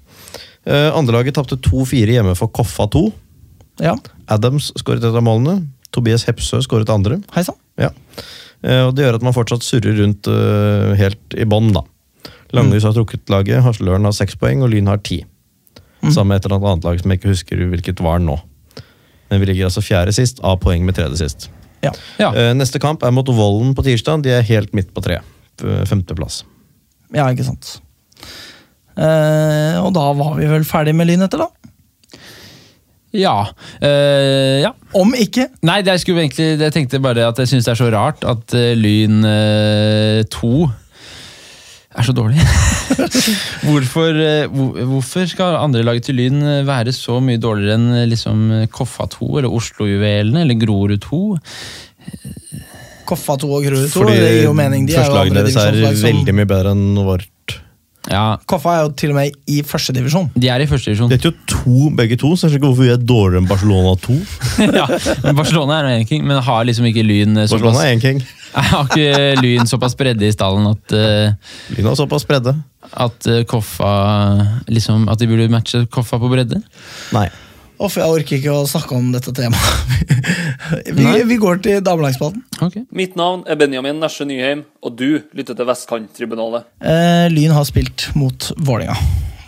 Andrelaget 0.64 1.34
tapte 1.36 1.58
2-4 1.60 2.14
hjemme 2.14 2.32
for 2.38 2.48
Koffa 2.56 2.86
2. 2.88 3.00
Ja, 3.84 3.92
Adams 4.32 4.70
skåret 4.80 5.04
et 5.04 5.14
av 5.14 5.22
målene. 5.24 5.66
Tobias 5.94 6.24
Hepsø 6.28 6.60
skåret 6.64 6.90
andre. 6.90 7.20
hei. 7.34 7.44
Ja. 7.78 7.90
Eh, 8.64 8.82
Og 8.86 8.94
det 8.96 9.04
gjør 9.04 9.18
at 9.18 9.22
man 9.26 9.34
fortsatt 9.36 9.62
surrer 9.62 9.96
rundt 10.00 10.26
uh, 10.30 10.94
helt 10.98 11.34
i 11.36 11.44
bånn, 11.44 11.72
da. 11.74 11.82
Langhus 12.54 12.84
har 12.86 12.94
trukket 12.94 13.28
laget, 13.30 13.62
Hasløren 13.62 14.04
har 14.06 14.12
seks 14.14 14.36
poeng, 14.38 14.62
og 14.62 14.70
Lyn 14.70 14.86
har 14.86 14.98
ti. 15.02 15.24
Sammen 16.04 16.28
med 16.34 16.36
et 16.38 16.44
eller 16.46 16.56
annet 16.60 16.70
annet 16.70 16.84
lag 16.84 17.00
som 17.00 17.10
jeg 17.10 17.18
ikke 17.20 17.32
husker 17.32 17.62
hvilket 17.72 18.00
var 18.04 18.18
nå. 18.22 18.36
Men 19.30 19.40
vi 19.40 19.46
ligger 19.48 19.66
altså 19.70 19.82
fjerde 19.82 20.12
sist, 20.14 20.38
av 20.44 20.58
poeng 20.62 20.84
med 20.84 20.94
tredje 20.94 21.16
sist. 21.22 21.48
Ja. 21.82 21.90
Ja. 22.20 22.28
Eh, 22.36 22.52
Neste 22.54 22.78
kamp 22.80 23.02
er 23.02 23.10
mot 23.12 23.26
Vollen 23.28 23.74
på 23.74 23.82
tirsdag. 23.86 24.22
De 24.22 24.30
er 24.36 24.42
helt 24.46 24.72
midt 24.76 24.92
på 24.94 25.02
tre. 25.04 25.20
Femteplass. 25.88 26.42
ja, 27.14 27.26
ikke 27.30 27.44
sant. 27.46 27.80
Eh, 28.94 29.76
og 29.82 29.90
da 29.96 30.04
var 30.14 30.36
vi 30.38 30.46
vel 30.50 30.64
ferdig 30.66 30.94
med 30.94 31.08
Lyn 31.10 31.24
etter, 31.26 31.42
da? 31.42 31.48
Ja. 33.14 33.48
Eh, 33.80 34.62
ja. 34.64 34.72
Om 34.98 35.14
ikke 35.18 35.48
Nei, 35.66 35.80
det 35.86 35.94
jeg, 35.94 36.04
skulle 36.04 36.24
egentlig, 36.24 36.48
jeg 36.58 36.74
tenkte 36.74 37.02
bare 37.02 37.28
at 37.28 37.38
jeg 37.38 37.52
syns 37.52 37.68
det 37.68 37.74
er 37.74 37.80
så 37.80 37.90
rart 37.94 38.24
at 38.26 38.56
uh, 38.58 38.72
Lyn 38.78 39.22
eh, 39.28 40.24
2 40.34 40.54
er 41.94 42.06
så 42.08 42.14
dårlig. 42.16 42.42
hvorfor, 43.68 44.18
uh, 44.18 44.50
hvor, 44.50 44.80
hvorfor 44.90 45.28
skal 45.30 45.60
andrelaget 45.60 46.08
til 46.10 46.18
Lyn 46.18 46.42
være 46.66 46.94
så 46.94 47.20
mye 47.22 47.38
dårligere 47.42 47.78
enn 47.78 48.10
liksom, 48.10 48.48
Koffa 48.74 49.06
2 49.14 49.30
eller 49.38 49.58
Oslo-juvelene 49.60 50.42
eller 50.42 50.58
Grorud 50.58 50.98
2? 51.06 51.22
Koffa 53.06 53.38
2 53.38 53.52
og 53.52 53.68
Grorud 53.68 53.86
2, 53.92 54.00
Fordi 54.00 54.18
det 54.18 54.32
gir 54.32 54.48
jo 54.48 54.56
mening. 54.58 54.88
De 54.88 54.96
er 54.96 54.98
jo 54.98 55.06
førstelagene 55.06 55.46
deres 55.46 55.60
er 55.62 56.02
veldig 56.02 56.36
mye 56.40 56.50
bedre 56.50 56.74
enn 56.74 57.06
vårt. 57.06 57.30
Ja, 58.12 58.36
Koffa 58.50 58.74
er 58.76 58.82
jo 58.84 58.90
til 58.98 59.14
og 59.14 59.16
med 59.16 59.36
i 59.48 59.62
førstedivisjon. 59.64 60.28
de 60.36 60.48
er 60.52 60.60
i 60.60 60.68
første 60.68 60.90
divisjon. 60.90 61.08
Det 61.08 61.20
er 61.20 61.30
jo 61.30 61.34
to, 61.48 61.90
begge 61.96 62.18
to, 62.20 62.34
så 62.36 62.46
jeg 62.46 62.54
skjønner 62.54 62.60
ikke 62.60 62.70
hvorfor 62.70 62.84
vi 62.84 62.92
er 62.92 63.06
dårligere 63.12 63.42
enn 63.42 63.48
Barcelona 63.48 63.94
2. 64.04 64.16
ja, 64.80 64.86
men 65.24 65.38
Barcelona 65.38 65.78
er 65.78 65.88
én 65.92 66.02
en 66.02 66.10
king, 66.10 66.26
men 66.28 66.42
har 66.44 66.66
liksom 66.68 66.88
ikke 66.90 67.04
Lyn 67.06 67.38
såpass 67.46 67.54
Barcelona 67.54 67.78
såpass, 67.78 67.86
er 67.86 67.94
en 67.96 68.04
king. 68.04 68.20
har 68.74 68.90
ikke 68.90 69.40
Lyn 69.40 69.70
såpass 69.70 69.96
bredde 69.98 70.28
i 70.28 70.34
stallen 70.34 70.68
at 70.74 70.96
uh, 70.96 71.56
Lyn 71.78 71.90
har 71.90 71.96
såpass 71.98 72.28
bredde. 72.28 72.54
At 72.92 73.30
uh, 73.30 73.40
Koffa 73.48 73.94
liksom, 74.68 75.08
At 75.08 75.18
de 75.18 75.26
burde 75.26 75.48
matche 75.50 75.86
Koffa 75.90 76.20
på 76.20 76.28
bredde? 76.28 76.60
Nei. 77.16 77.24
Uff, 77.82 77.96
jeg 77.98 78.06
orker 78.06 78.38
ikke 78.38 78.52
å 78.54 78.66
snakke 78.70 78.94
om 78.94 79.08
dette 79.14 79.32
temaet. 79.34 80.04
vi, 80.96 81.06
vi 81.26 81.38
går 81.42 81.58
til 81.64 81.80
damelagsspalten. 81.84 82.44
Okay. 82.62 82.84
Mitt 82.94 83.16
navn 83.18 83.42
er 83.50 83.58
Benjamin 83.58 83.98
Nesje 84.02 84.26
Nyheim, 84.28 84.62
og 84.84 84.94
du 85.00 85.18
lytter 85.34 85.58
til 85.58 85.66
Vestkanttribunalet. 85.68 86.68
Eh, 86.78 87.26
Lyn 87.34 87.54
har 87.56 87.66
spilt 87.66 88.06
mot 88.18 88.50
Vålinga. 88.62 88.94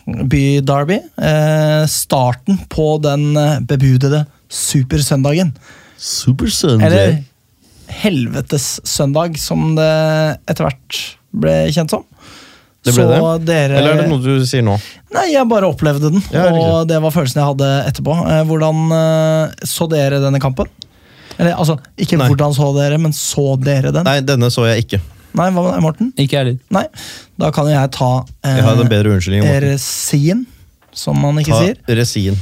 By-derby. 0.07 0.99
Eh, 1.19 1.85
starten 1.91 2.59
på 2.73 2.89
den 3.03 3.31
eh, 3.39 3.63
bebudede 3.67 4.25
supersøndagen. 4.51 5.55
Supersøndag? 5.97 6.87
Eller 6.91 7.17
helvetessøndag, 8.03 9.39
som 9.39 9.75
det 9.79 9.93
etter 10.51 10.67
hvert 10.67 11.01
ble 11.37 11.57
kjent 11.75 11.95
som. 11.95 12.07
Det 12.87 12.95
ble 12.95 13.03
Så 13.03 13.07
det? 13.11 13.47
dere 13.49 13.79
Eller 13.81 13.97
er 13.97 14.03
det 14.05 14.09
noe 14.13 14.23
du 14.23 14.45
sier 14.47 14.63
nå? 14.63 14.77
Nei, 15.17 15.25
jeg 15.33 15.49
bare 15.51 15.67
opplevde 15.73 16.11
den, 16.15 16.23
Ja, 16.33 16.45
og 16.55 16.87
det 16.91 17.01
var 17.03 17.11
følelsen 17.15 17.41
jeg 17.43 17.49
hadde 17.51 17.71
etterpå. 17.91 18.15
Eh, 18.31 18.43
hvordan 18.47 18.85
eh, 18.95 19.67
så 19.67 19.89
dere 19.91 20.21
denne 20.23 20.39
kampen? 20.43 20.71
Eller 21.37 21.53
altså, 21.59 21.75
ikke 22.01 22.17
Nei. 22.21 22.31
hvordan 22.31 22.55
så 22.57 22.71
dere, 22.79 22.97
men 23.03 23.13
så 23.17 23.57
dere 23.61 23.91
den? 23.93 24.07
Nei, 24.09 24.21
denne 24.25 24.49
så 24.55 24.65
jeg 24.71 24.87
ikke. 24.87 25.01
Nei, 25.37 25.51
hva 25.53 25.65
med 25.67 25.75
deg, 25.75 25.83
Morten? 25.85 26.13
Ikke 26.17 26.39
jeg 26.39 26.45
heller. 26.47 26.61
Nei, 26.73 26.85
da 27.43 27.51
kan 27.53 27.67
jo 27.69 27.75
jeg 27.75 27.91
ta 27.99 28.11
eh, 28.47 28.55
Jeg 28.57 28.65
har 28.71 28.81
en 28.87 28.89
bedre 28.95 29.13
unnskyldning. 29.17 29.43
Morten. 29.45 29.67
Resin, 29.75 30.47
som 30.97 31.19
man 31.21 31.43
ikke 31.43 31.53
Ta 31.53 31.61
sier. 31.67 31.83
resin. 31.99 32.39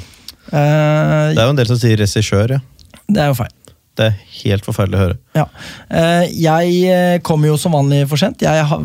Eh, 0.52 1.34
Det 1.34 1.40
er 1.40 1.46
jo 1.48 1.50
en 1.56 1.58
del 1.58 1.66
som 1.72 1.80
sier 1.80 1.98
regissør, 1.98 2.58
ja. 2.58 2.60
det 3.08 3.24
er 3.24 3.32
jo 3.32 3.38
feil. 3.40 3.50
Det 3.94 4.06
er 4.10 4.14
helt 4.42 4.64
forferdelig 4.66 4.98
å 4.98 5.02
høre. 5.04 5.16
Ja. 5.38 5.44
Eh, 5.90 6.24
jeg 6.42 6.78
eh, 6.90 7.18
kommer 7.26 7.50
jo 7.52 7.58
som 7.58 7.74
vanlig 7.76 8.04
for 8.10 8.18
sent. 8.18 8.42
Jeg 8.42 8.64
har 8.66 8.80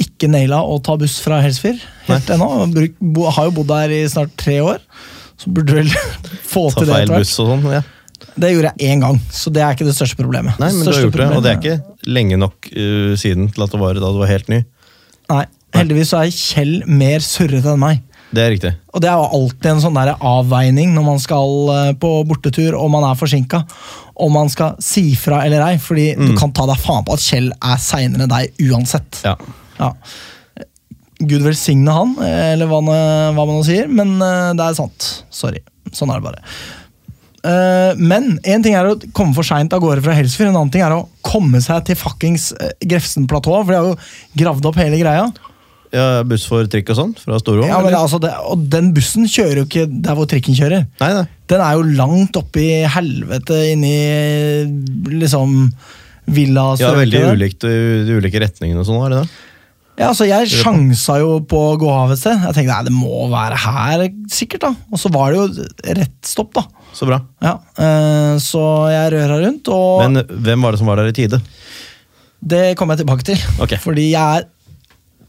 ikke 0.00 0.28
naila 0.30 0.60
å 0.66 0.78
ta 0.82 0.96
buss 0.98 1.18
fra 1.22 1.40
Helsfyr 1.44 1.78
helt 2.08 2.30
ennå. 2.34 2.48
Har 3.36 3.50
jo 3.50 3.54
bodd 3.60 3.70
der 3.70 3.92
i 3.94 4.00
snart 4.10 4.32
tre 4.40 4.58
år. 4.64 4.80
Så 5.38 5.50
burde 5.54 5.72
du 5.72 5.80
vel 5.82 5.92
få 6.54 6.68
Ta 6.72 6.80
til 6.82 6.90
det 6.90 7.02
etter 7.04 7.16
hvert. 7.18 7.30
sånn. 7.30 7.68
ja. 7.72 7.82
Det 8.34 8.50
gjorde 8.50 8.72
jeg 8.74 8.90
én 8.90 9.02
gang, 9.04 9.18
så 9.30 9.50
det 9.54 9.62
er 9.62 9.76
ikke 9.76 9.86
det 9.86 9.94
største 9.94 10.18
problemet. 10.18 10.56
Nei, 10.58 10.72
men 10.74 10.82
du 10.82 10.90
har 10.90 11.04
gjort 11.04 11.18
det, 11.20 11.26
og 11.36 11.44
det 11.44 11.50
er 11.52 11.60
ikke 11.60 12.08
lenge 12.10 12.38
nok 12.40 12.66
uh, 12.72 13.12
siden 13.20 13.46
til 13.54 13.62
at 13.62 13.74
det 13.74 13.78
var 13.78 14.00
da 14.00 14.10
du 14.10 14.18
var 14.18 14.30
helt 14.32 14.50
ny. 14.50 14.64
Nei, 15.30 15.44
Heldigvis 15.74 16.10
så 16.10 16.22
er 16.22 16.34
Kjell 16.34 16.74
mer 16.86 17.22
surrete 17.22 17.72
enn 17.74 17.82
meg. 17.82 18.02
Det 18.34 18.42
er 18.42 18.50
riktig. 18.54 18.70
Og 18.94 19.02
det 19.02 19.10
er 19.10 19.18
jo 19.20 19.26
alltid 19.38 19.68
en 19.70 19.82
sånn 19.84 19.98
der 19.98 20.14
avveining 20.18 20.94
når 20.96 21.04
man 21.06 21.20
skal 21.22 21.52
eh, 21.74 21.90
på 22.00 22.10
bortetur 22.26 22.74
og 22.78 22.88
man 22.90 23.06
er 23.06 23.18
forsinka. 23.18 23.60
Om 24.14 24.34
man 24.34 24.50
skal 24.50 24.74
si 24.82 25.04
fra 25.18 25.44
eller 25.46 25.62
ei, 25.68 25.76
fordi 25.82 26.08
du 26.18 26.32
kan 26.38 26.54
ta 26.54 26.66
deg 26.70 26.80
faen 26.82 27.06
på 27.06 27.14
at 27.14 27.22
Kjell 27.22 27.50
er 27.54 27.78
seinere 27.82 28.26
enn 28.26 28.32
deg 28.32 28.66
uansett. 28.70 29.20
Ja. 29.26 29.34
Ja. 29.80 29.92
Gud 31.24 31.44
velsigne 31.46 31.92
han, 31.94 32.16
eller 32.26 32.66
hva, 32.68 32.80
hva 32.84 33.44
man 33.46 33.54
nå 33.60 33.64
sier, 33.66 33.86
men 33.88 34.16
eh, 34.20 34.50
det 34.58 34.64
er 34.66 34.74
sant. 34.80 35.10
Sorry. 35.32 35.62
Sånn 35.94 36.10
er 36.10 36.18
det 36.20 36.26
bare. 36.26 36.42
Eh, 37.44 37.94
Men 38.00 38.38
én 38.42 38.62
ting 38.64 38.74
er 38.76 38.88
å 38.88 38.96
komme 39.14 39.34
for 39.36 39.44
seint 39.46 39.72
av 39.76 39.82
gårde 39.84 40.02
fra 40.04 40.14
Helsfyr, 40.16 40.48
en 40.50 40.56
annen 40.58 40.72
ting 40.74 40.82
er 40.84 40.94
å 40.96 41.04
komme 41.24 41.60
seg 41.64 41.84
til 41.86 41.98
fuckings 42.00 42.50
eh, 42.58 42.72
Grefsenplatået, 42.88 43.66
for 43.66 43.72
de 43.72 43.78
har 43.78 43.90
jo 43.92 44.40
gravd 44.42 44.68
opp 44.70 44.78
hele 44.80 44.98
greia. 45.00 45.26
ja, 45.94 46.06
Buss 46.26 46.46
for 46.50 46.66
trikk 46.72 46.90
og 46.90 46.98
sånn 46.98 47.12
fra 47.20 47.38
Storå? 47.38 47.66
Ja, 47.68 47.78
men 47.84 47.94
altså 47.94 48.18
det, 48.20 48.32
Og 48.50 48.64
den 48.72 48.90
bussen 48.96 49.28
kjører 49.30 49.60
jo 49.62 49.66
ikke 49.68 49.86
der 49.92 50.16
hvor 50.18 50.26
trikken 50.30 50.56
kjører. 50.58 50.86
Nei, 51.04 51.12
nei. 51.20 51.26
Den 51.52 51.62
er 51.62 51.76
jo 51.78 51.84
langt 52.00 52.36
oppi 52.40 52.66
helvete 52.90 53.60
inni 53.74 53.94
liksom 55.20 55.68
villa 56.34 56.70
Ja, 56.80 56.94
veldig 56.96 57.26
ulikt 57.36 57.60
de 57.68 58.16
ulike 58.16 58.40
retningene 58.42 58.80
og 58.82 58.88
sånn. 58.88 59.02
er 59.04 59.12
det 59.14 59.20
det? 59.22 59.42
Ja, 59.94 60.08
altså 60.10 60.26
Jeg 60.26 60.48
sjansa 60.50 61.20
jo 61.20 61.36
på 61.46 61.58
å 61.70 61.76
gå 61.78 61.90
av 61.92 62.10
et 62.10 62.18
sted. 62.18 62.40
Jeg 62.48 62.56
tenkte 62.56 62.72
nei, 62.72 62.86
det 62.88 62.94
må 62.94 63.28
være 63.30 63.58
her, 63.62 64.02
sikkert. 64.32 64.64
da 64.66 64.72
Og 64.90 64.98
så 64.98 65.10
var 65.14 65.30
det 65.30 65.38
jo 65.38 65.68
rett 66.00 66.16
stopp, 66.26 66.50
da. 66.56 66.64
Så 66.94 67.06
bra. 67.06 67.20
Ja, 67.42 67.54
eh, 67.78 68.34
Så 68.42 68.62
jeg 68.90 69.12
røra 69.14 69.38
rundt, 69.44 69.68
og 69.70 70.02
Men 70.02 70.24
hvem 70.26 70.62
var 70.66 70.74
det 70.74 70.80
som 70.82 70.90
var 70.90 70.96
der 71.02 71.12
i 71.12 71.16
tide? 71.16 71.40
det 72.44 72.74
kommer 72.76 72.92
jeg 72.92 73.06
tilbake 73.06 73.24
til. 73.24 73.38
Okay. 73.64 73.78
Fordi 73.80 74.10
jeg 74.10 74.44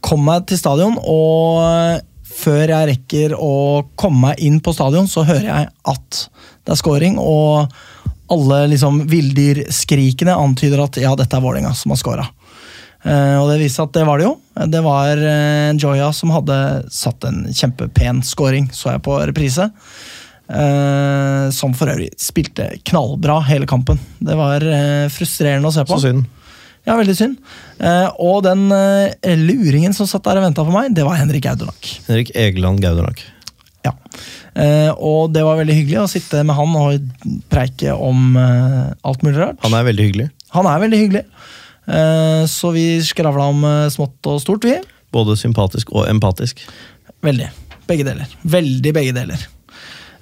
kom 0.04 0.20
meg 0.26 0.44
til 0.50 0.58
stadion, 0.60 0.98
og 1.00 2.02
før 2.28 2.68
jeg 2.68 2.88
rekker 2.90 3.32
å 3.40 3.86
komme 3.96 4.20
meg 4.28 4.42
inn 4.44 4.58
på 4.60 4.74
stadion, 4.76 5.08
så 5.08 5.24
hører 5.24 5.46
jeg 5.48 5.70
at 5.88 6.18
det 6.66 6.74
er 6.74 6.76
scoring, 6.76 7.16
og 7.18 7.72
alle 8.28 8.58
liksom 8.68 9.06
villdyrskrikene 9.08 10.34
antyder 10.36 10.82
at 10.84 10.98
ja, 11.00 11.14
dette 11.16 11.38
er 11.38 11.40
Vålerenga 11.40 11.72
som 11.78 11.94
har 11.94 12.00
scora. 12.02 12.26
Eh, 13.06 13.36
og 13.38 13.50
det 13.52 13.60
viste 13.60 13.78
seg 13.78 13.90
at 13.90 13.98
det 14.00 14.04
var 14.08 14.18
det 14.20 14.26
jo. 14.26 14.34
Det 14.72 14.82
var 14.82 15.20
eh, 15.22 15.72
Joya 15.78 16.10
som 16.16 16.32
hadde 16.34 16.58
satt 16.92 17.26
en 17.28 17.44
kjempepen 17.54 18.22
scoring, 18.26 18.70
så 18.74 18.96
jeg 18.96 19.04
på 19.06 19.18
reprise. 19.30 19.68
Eh, 20.46 21.44
som 21.54 21.74
for 21.74 21.90
øvrig 21.90 22.12
spilte 22.22 22.70
knallbra 22.86 23.40
hele 23.48 23.68
kampen. 23.70 24.00
Det 24.18 24.38
var 24.38 24.66
frustrerende 25.14 25.70
å 25.70 25.74
se 25.74 25.86
på. 25.86 25.98
Så 25.98 26.10
synd. 26.10 26.26
Ja, 26.86 26.94
veldig 26.94 27.16
synd. 27.18 27.38
Og 28.22 28.44
den 28.46 28.68
luringen 29.42 29.94
som 29.94 30.06
satt 30.06 30.22
der 30.22 30.38
og 30.38 30.44
venta 30.46 30.62
på 30.62 30.70
meg, 30.70 30.92
det 30.94 31.02
var 31.02 31.18
Henrik 31.18 31.42
Gaudenak 31.42 31.88
Henrik 32.06 32.30
Egeland 32.38 32.78
Gaudernak. 32.78 33.24
Ja. 33.82 33.90
Og 34.94 35.32
det 35.34 35.42
var 35.42 35.58
veldig 35.58 35.74
hyggelig 35.80 35.98
å 36.04 36.06
sitte 36.10 36.44
med 36.46 36.54
han 36.54 36.78
og 36.78 37.34
preike 37.50 37.90
om 37.90 38.38
alt 38.38 39.26
mulig 39.26 39.40
rart. 39.40 39.58
Han 39.66 39.74
er 39.74 39.90
veldig 39.90 40.06
hyggelig. 40.06 40.28
Han 40.54 40.70
er 40.70 40.84
veldig 40.86 41.02
hyggelig. 41.02 41.24
Eh, 41.86 42.42
så 42.50 42.70
vi 42.74 42.86
skravla 43.06 43.46
om 43.52 43.64
eh, 43.64 43.88
smått 43.94 44.26
og 44.32 44.40
stort, 44.42 44.64
vi. 44.66 44.76
Både 45.14 45.36
sympatisk 45.38 45.92
og 45.94 46.08
empatisk. 46.10 46.60
Veldig. 47.24 47.48
Begge 47.86 48.04
deler. 48.08 48.26
Veldig 48.42 48.92
begge 48.96 49.12
deler. 49.16 49.44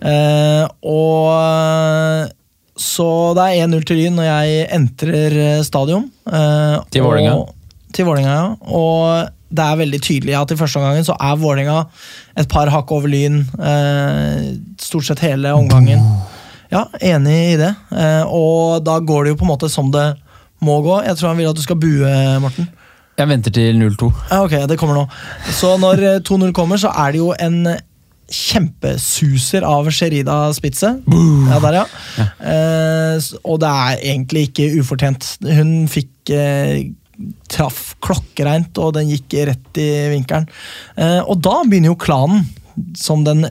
Eh, 0.04 0.64
og 0.84 2.28
så 2.76 3.06
det 3.38 3.44
er 3.46 3.64
1-0 3.68 3.84
til 3.86 4.00
Lyn 4.02 4.16
når 4.18 4.26
jeg 4.28 4.66
entrer 4.74 5.36
stadion. 5.64 6.08
eh, 6.26 6.76
Til 6.92 7.04
Vålerenga. 7.06 7.36
Til 7.94 8.08
Vålerenga, 8.08 8.34
ja. 8.34 8.46
Og 8.74 9.30
det 9.54 9.62
er 9.64 9.78
veldig 9.78 10.00
tydelig 10.02 10.34
at 10.34 10.50
i 10.50 10.58
første 10.58 10.80
omgangen 10.80 11.06
så 11.06 11.14
er 11.22 11.36
Vålerenga 11.38 11.84
et 12.42 12.48
par 12.50 12.66
hakk 12.74 12.90
over 12.96 13.08
Lyn 13.12 13.44
eh, 13.62 14.48
stort 14.82 15.06
sett 15.06 15.22
hele 15.22 15.52
omgangen. 15.54 16.02
Ja, 16.74 16.88
enig 17.00 17.36
i 17.54 17.56
det. 17.60 17.70
Eh, 17.94 18.24
og 18.26 18.82
da 18.84 18.98
går 18.98 19.24
det 19.28 19.34
jo 19.34 19.40
på 19.44 19.46
en 19.46 19.52
måte 19.54 19.70
som 19.70 19.92
det 19.94 20.08
må 20.64 20.78
gå. 20.84 20.98
Jeg 21.06 21.16
tror 21.20 21.30
han 21.32 21.40
vil 21.40 21.50
at 21.52 21.58
du 21.58 21.62
skal 21.64 21.78
bue, 21.80 22.14
Morten. 22.42 22.68
Jeg 23.14 23.30
venter 23.30 23.52
til 23.54 23.76
0-2. 23.78 24.08
Ja, 24.32 24.40
ok, 24.42 24.54
det 24.70 24.78
kommer 24.80 24.96
nå. 24.98 25.04
Så 25.54 25.76
når 25.78 26.00
eh, 26.16 26.22
2-0 26.26 26.50
kommer, 26.56 26.80
så 26.82 26.90
er 27.04 27.12
det 27.14 27.20
jo 27.22 27.28
en 27.38 27.60
kjempesuser 28.54 29.64
av 29.68 29.86
Sherida 29.94 30.36
Spitze. 30.56 30.90
Ja, 31.50 31.58
der, 31.62 31.76
ja. 31.82 32.26
Eh, 32.40 33.16
s- 33.20 33.34
og 33.44 33.60
det 33.62 33.68
er 33.70 34.02
egentlig 34.14 34.48
ikke 34.48 34.70
ufortjent. 34.80 35.28
Hun 35.44 35.74
fikk 35.92 36.32
eh, 36.34 36.90
Traff 37.46 37.92
klokkereint, 38.02 38.74
og 38.82 38.96
den 38.96 39.12
gikk 39.12 39.36
rett 39.46 39.78
i 39.78 39.88
vinkelen. 40.10 40.48
Eh, 40.98 41.20
og 41.22 41.38
da 41.46 41.60
begynner 41.62 41.92
jo 41.92 41.98
klanen, 42.00 42.42
som 42.98 43.22
den 43.22 43.46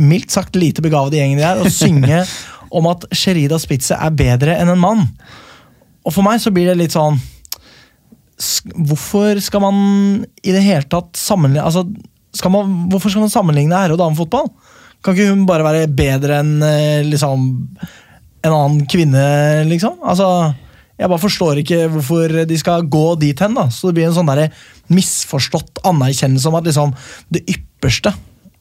mildt 0.00 0.30
sagt 0.30 0.54
lite 0.56 0.80
begavede 0.84 1.18
gjengen 1.18 1.40
de 1.40 1.44
er, 1.48 1.58
å 1.64 1.72
synge 1.74 2.20
om 2.76 2.86
at 2.92 3.08
Sherida 3.10 3.58
Spitze 3.60 3.98
er 3.98 4.14
bedre 4.14 4.54
enn 4.60 4.70
en 4.76 4.78
mann. 4.84 5.08
Og 6.06 6.14
for 6.14 6.26
meg 6.26 6.40
så 6.42 6.52
blir 6.54 6.70
det 6.70 6.78
litt 6.80 6.96
sånn 6.96 7.18
Hvorfor 8.88 9.36
skal 9.44 9.60
man 9.60 9.80
i 10.40 10.54
det 10.54 10.62
hele 10.64 10.86
tatt 10.88 11.18
sammenligne 11.20 11.66
altså, 11.66 11.84
skal 12.32 12.54
man, 12.54 12.70
Hvorfor 12.92 13.12
skal 13.12 13.26
man 13.26 13.32
sammenligne 13.32 13.76
herre- 13.76 13.98
og 13.98 14.00
damefotball? 14.00 14.48
Kan 15.04 15.16
ikke 15.16 15.32
hun 15.32 15.44
bare 15.48 15.66
være 15.66 15.90
bedre 15.92 16.40
enn 16.40 16.64
eh, 16.64 17.02
liksom, 17.08 17.44
en 18.44 18.52
annen 18.52 18.82
kvinne, 18.88 19.22
liksom? 19.68 19.96
Altså, 20.04 20.26
jeg 21.00 21.08
bare 21.08 21.22
forstår 21.22 21.60
ikke 21.62 21.78
hvorfor 21.94 22.34
de 22.48 22.58
skal 22.60 22.84
gå 22.92 23.06
dit 23.20 23.40
hen. 23.40 23.56
da. 23.56 23.68
Så 23.72 23.88
det 23.88 23.96
blir 23.96 24.10
en 24.10 24.16
sånn 24.18 24.28
der 24.28 24.50
misforstått 24.92 25.80
anerkjennelse 25.88 26.50
om 26.50 26.58
at 26.60 26.68
liksom, 26.68 26.92
det 27.32 27.46
ypperste 27.48 28.12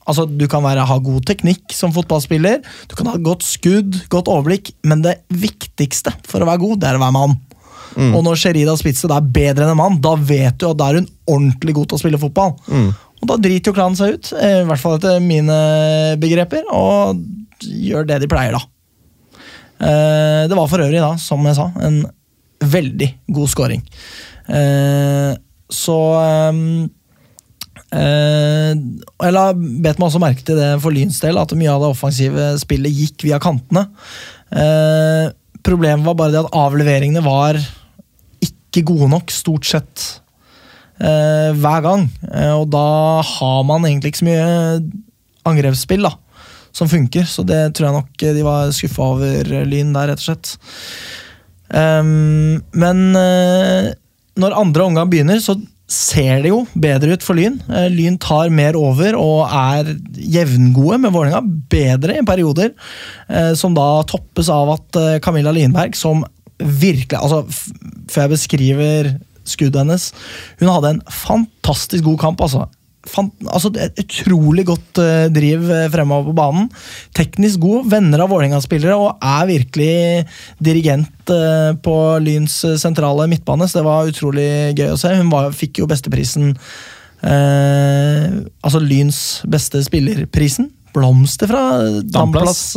Altså, 0.09 0.25
Du 0.25 0.47
kan 0.49 0.63
være, 0.65 0.85
ha 0.89 0.97
god 1.05 1.21
teknikk 1.29 1.71
som 1.75 1.93
fotballspiller, 1.93 2.63
du 2.89 2.95
kan 2.97 3.07
ha 3.11 3.17
godt 3.21 3.43
skudd, 3.45 3.99
godt 4.09 4.31
overblikk, 4.33 4.71
men 4.89 5.03
det 5.05 5.19
viktigste 5.29 6.15
for 6.25 6.41
å 6.41 6.47
være 6.49 6.63
god, 6.63 6.79
det 6.81 6.89
er 6.89 6.97
å 6.97 7.03
være 7.03 7.15
mann. 7.19 7.35
Og 7.99 8.23
når 8.25 8.37
Sherida 8.41 8.73
Spitze 8.79 9.09
er 9.11 9.21
bedre 9.33 9.65
enn 9.65 9.71
en 9.73 9.77
mann, 9.79 9.99
da 10.01 10.15
vet 10.15 10.57
du 10.61 10.67
at 10.69 10.77
da 10.77 10.89
er 10.91 10.99
hun 11.01 11.07
ordentlig 11.29 11.73
god 11.77 11.87
til 11.89 11.97
å 11.97 12.01
spille 12.01 12.19
fotball. 12.21 12.55
Og 13.19 13.27
da 13.27 13.35
driter 13.41 13.69
jo 13.71 13.75
klanen 13.75 13.97
seg 13.99 14.13
ut, 14.17 14.29
eh, 14.39 14.61
i 14.61 14.67
hvert 14.69 14.79
fall 14.81 14.95
etter 14.97 15.19
mine 15.19 15.55
begreper, 16.21 16.63
og 16.71 17.19
gjør 17.65 18.05
det 18.07 18.21
de 18.21 18.29
pleier, 18.31 18.53
da. 18.55 18.61
Eh, 19.81 20.47
Det 20.47 20.55
var 20.55 20.67
for 20.71 20.79
øvrig, 20.85 21.01
da, 21.01 21.15
som 21.17 21.43
jeg 21.45 21.55
sa, 21.57 21.69
en 21.81 22.05
veldig 22.61 23.09
god 23.35 23.49
scoring. 23.49 23.83
Eh, 24.47 25.35
Så 25.69 25.97
ehm, 26.17 26.89
eh, 27.95 28.71
Jeg 28.75 29.35
la 29.35 29.45
bet 29.55 29.99
meg 29.99 30.07
også 30.07 30.21
merke 30.21 30.45
til 30.45 30.59
det 30.59 30.71
for 30.83 30.95
Lyns 30.95 31.19
del, 31.23 31.39
at 31.41 31.55
mye 31.57 31.73
av 31.73 31.83
det 31.83 31.91
offensive 31.93 32.53
spillet 32.61 32.95
gikk 32.95 33.27
via 33.27 33.41
kantene. 33.41 33.87
Eh, 34.53 35.29
Problemet 35.65 36.05
var 36.07 36.15
bare 36.15 36.33
det 36.33 36.41
at 36.45 36.55
avleveringene 36.55 37.21
var 37.25 37.59
ikke 38.45 38.85
gode 38.87 39.09
nok, 39.11 39.31
stort 39.33 39.67
sett 39.67 40.05
eh, 41.01 41.51
hver 41.57 41.83
gang. 41.83 42.07
Eh, 42.31 42.53
og 42.55 42.69
da 42.71 43.21
har 43.27 43.61
man 43.67 43.87
egentlig 43.87 44.13
ikke 44.13 44.21
så 44.21 44.29
mye 44.29 44.49
angrepsspill 45.49 46.05
da, 46.07 46.13
som 46.75 46.89
funker, 46.91 47.27
så 47.27 47.43
det 47.47 47.73
tror 47.75 47.89
jeg 47.89 47.97
nok 47.97 48.27
de 48.39 48.45
var 48.45 48.71
skuffa 48.75 49.09
over 49.15 49.51
Lyn 49.67 49.91
der, 49.95 50.13
rett 50.13 50.23
og 50.23 50.27
slett. 50.29 50.53
Ehm, 51.75 52.61
men 52.71 53.03
eh, 53.17 53.91
når 54.39 54.57
andre 54.57 54.87
omgang 54.87 55.11
begynner, 55.11 55.41
så 55.43 55.57
ser 55.89 56.43
det 56.43 56.51
jo 56.51 56.63
bedre 56.77 57.17
ut 57.17 57.25
for 57.25 57.37
Lyn. 57.37 57.57
Eh, 57.65 57.87
Lyn 57.91 58.19
tar 58.21 58.51
mer 58.53 58.77
over 58.77 59.17
og 59.17 59.49
er 59.49 59.95
jevngode 60.13 60.99
med 61.01 61.13
Vålerenga. 61.15 61.41
Bedre 61.71 62.19
i 62.19 62.25
perioder. 62.25 62.73
eh, 63.27 63.53
som 63.57 63.73
da 63.73 64.03
toppes 64.05 64.49
av 64.53 64.69
at 64.75 64.99
eh, 64.99 65.19
Camilla 65.19 65.51
Linberg, 65.51 65.95
som 65.97 66.23
virkelig 66.59 67.15
altså 67.15 67.45
Før 68.11 68.25
jeg 68.25 68.31
beskriver 68.33 69.07
skuddet 69.47 69.79
hennes 69.79 70.09
Hun 70.59 70.67
hadde 70.67 70.89
en 70.91 71.01
fantastisk 71.07 72.03
god 72.03 72.19
kamp, 72.19 72.41
altså. 72.41 72.67
Fan, 73.07 73.29
altså 73.47 73.71
et 73.79 73.95
utrolig 74.01 74.65
godt 74.67 74.99
uh, 74.99 75.29
driv 75.31 75.69
eh, 75.71 75.85
fremover 75.91 76.27
på 76.27 76.35
banen. 76.35 76.65
Teknisk 77.15 77.61
god, 77.63 77.87
venner 77.93 78.25
av 78.25 78.33
Vålerenga-spillere 78.33 78.97
og 78.99 79.23
er 79.23 79.47
virkelig 79.47 79.93
dirigent 80.59 81.31
uh, 81.31 81.71
på 81.79 81.95
Lyns 82.25 82.57
sentrale 82.81 83.29
midtbane. 83.31 83.69
Så 83.69 83.79
det 83.79 83.85
var 83.87 84.09
utrolig 84.11 84.49
gøy 84.75 84.91
å 84.91 84.99
se. 84.99 85.13
Hun 85.15 85.31
var, 85.31 85.55
fikk 85.55 85.79
jo 85.79 85.87
besteprisen 85.89 86.51
uh, 87.23 88.27
Altså 88.59 88.83
Lyns 88.83 89.21
beste 89.47 89.81
spillerprisen. 89.87 90.67
Blomster 90.91 91.47
fra 91.47 91.63
Damplass. 92.03 92.73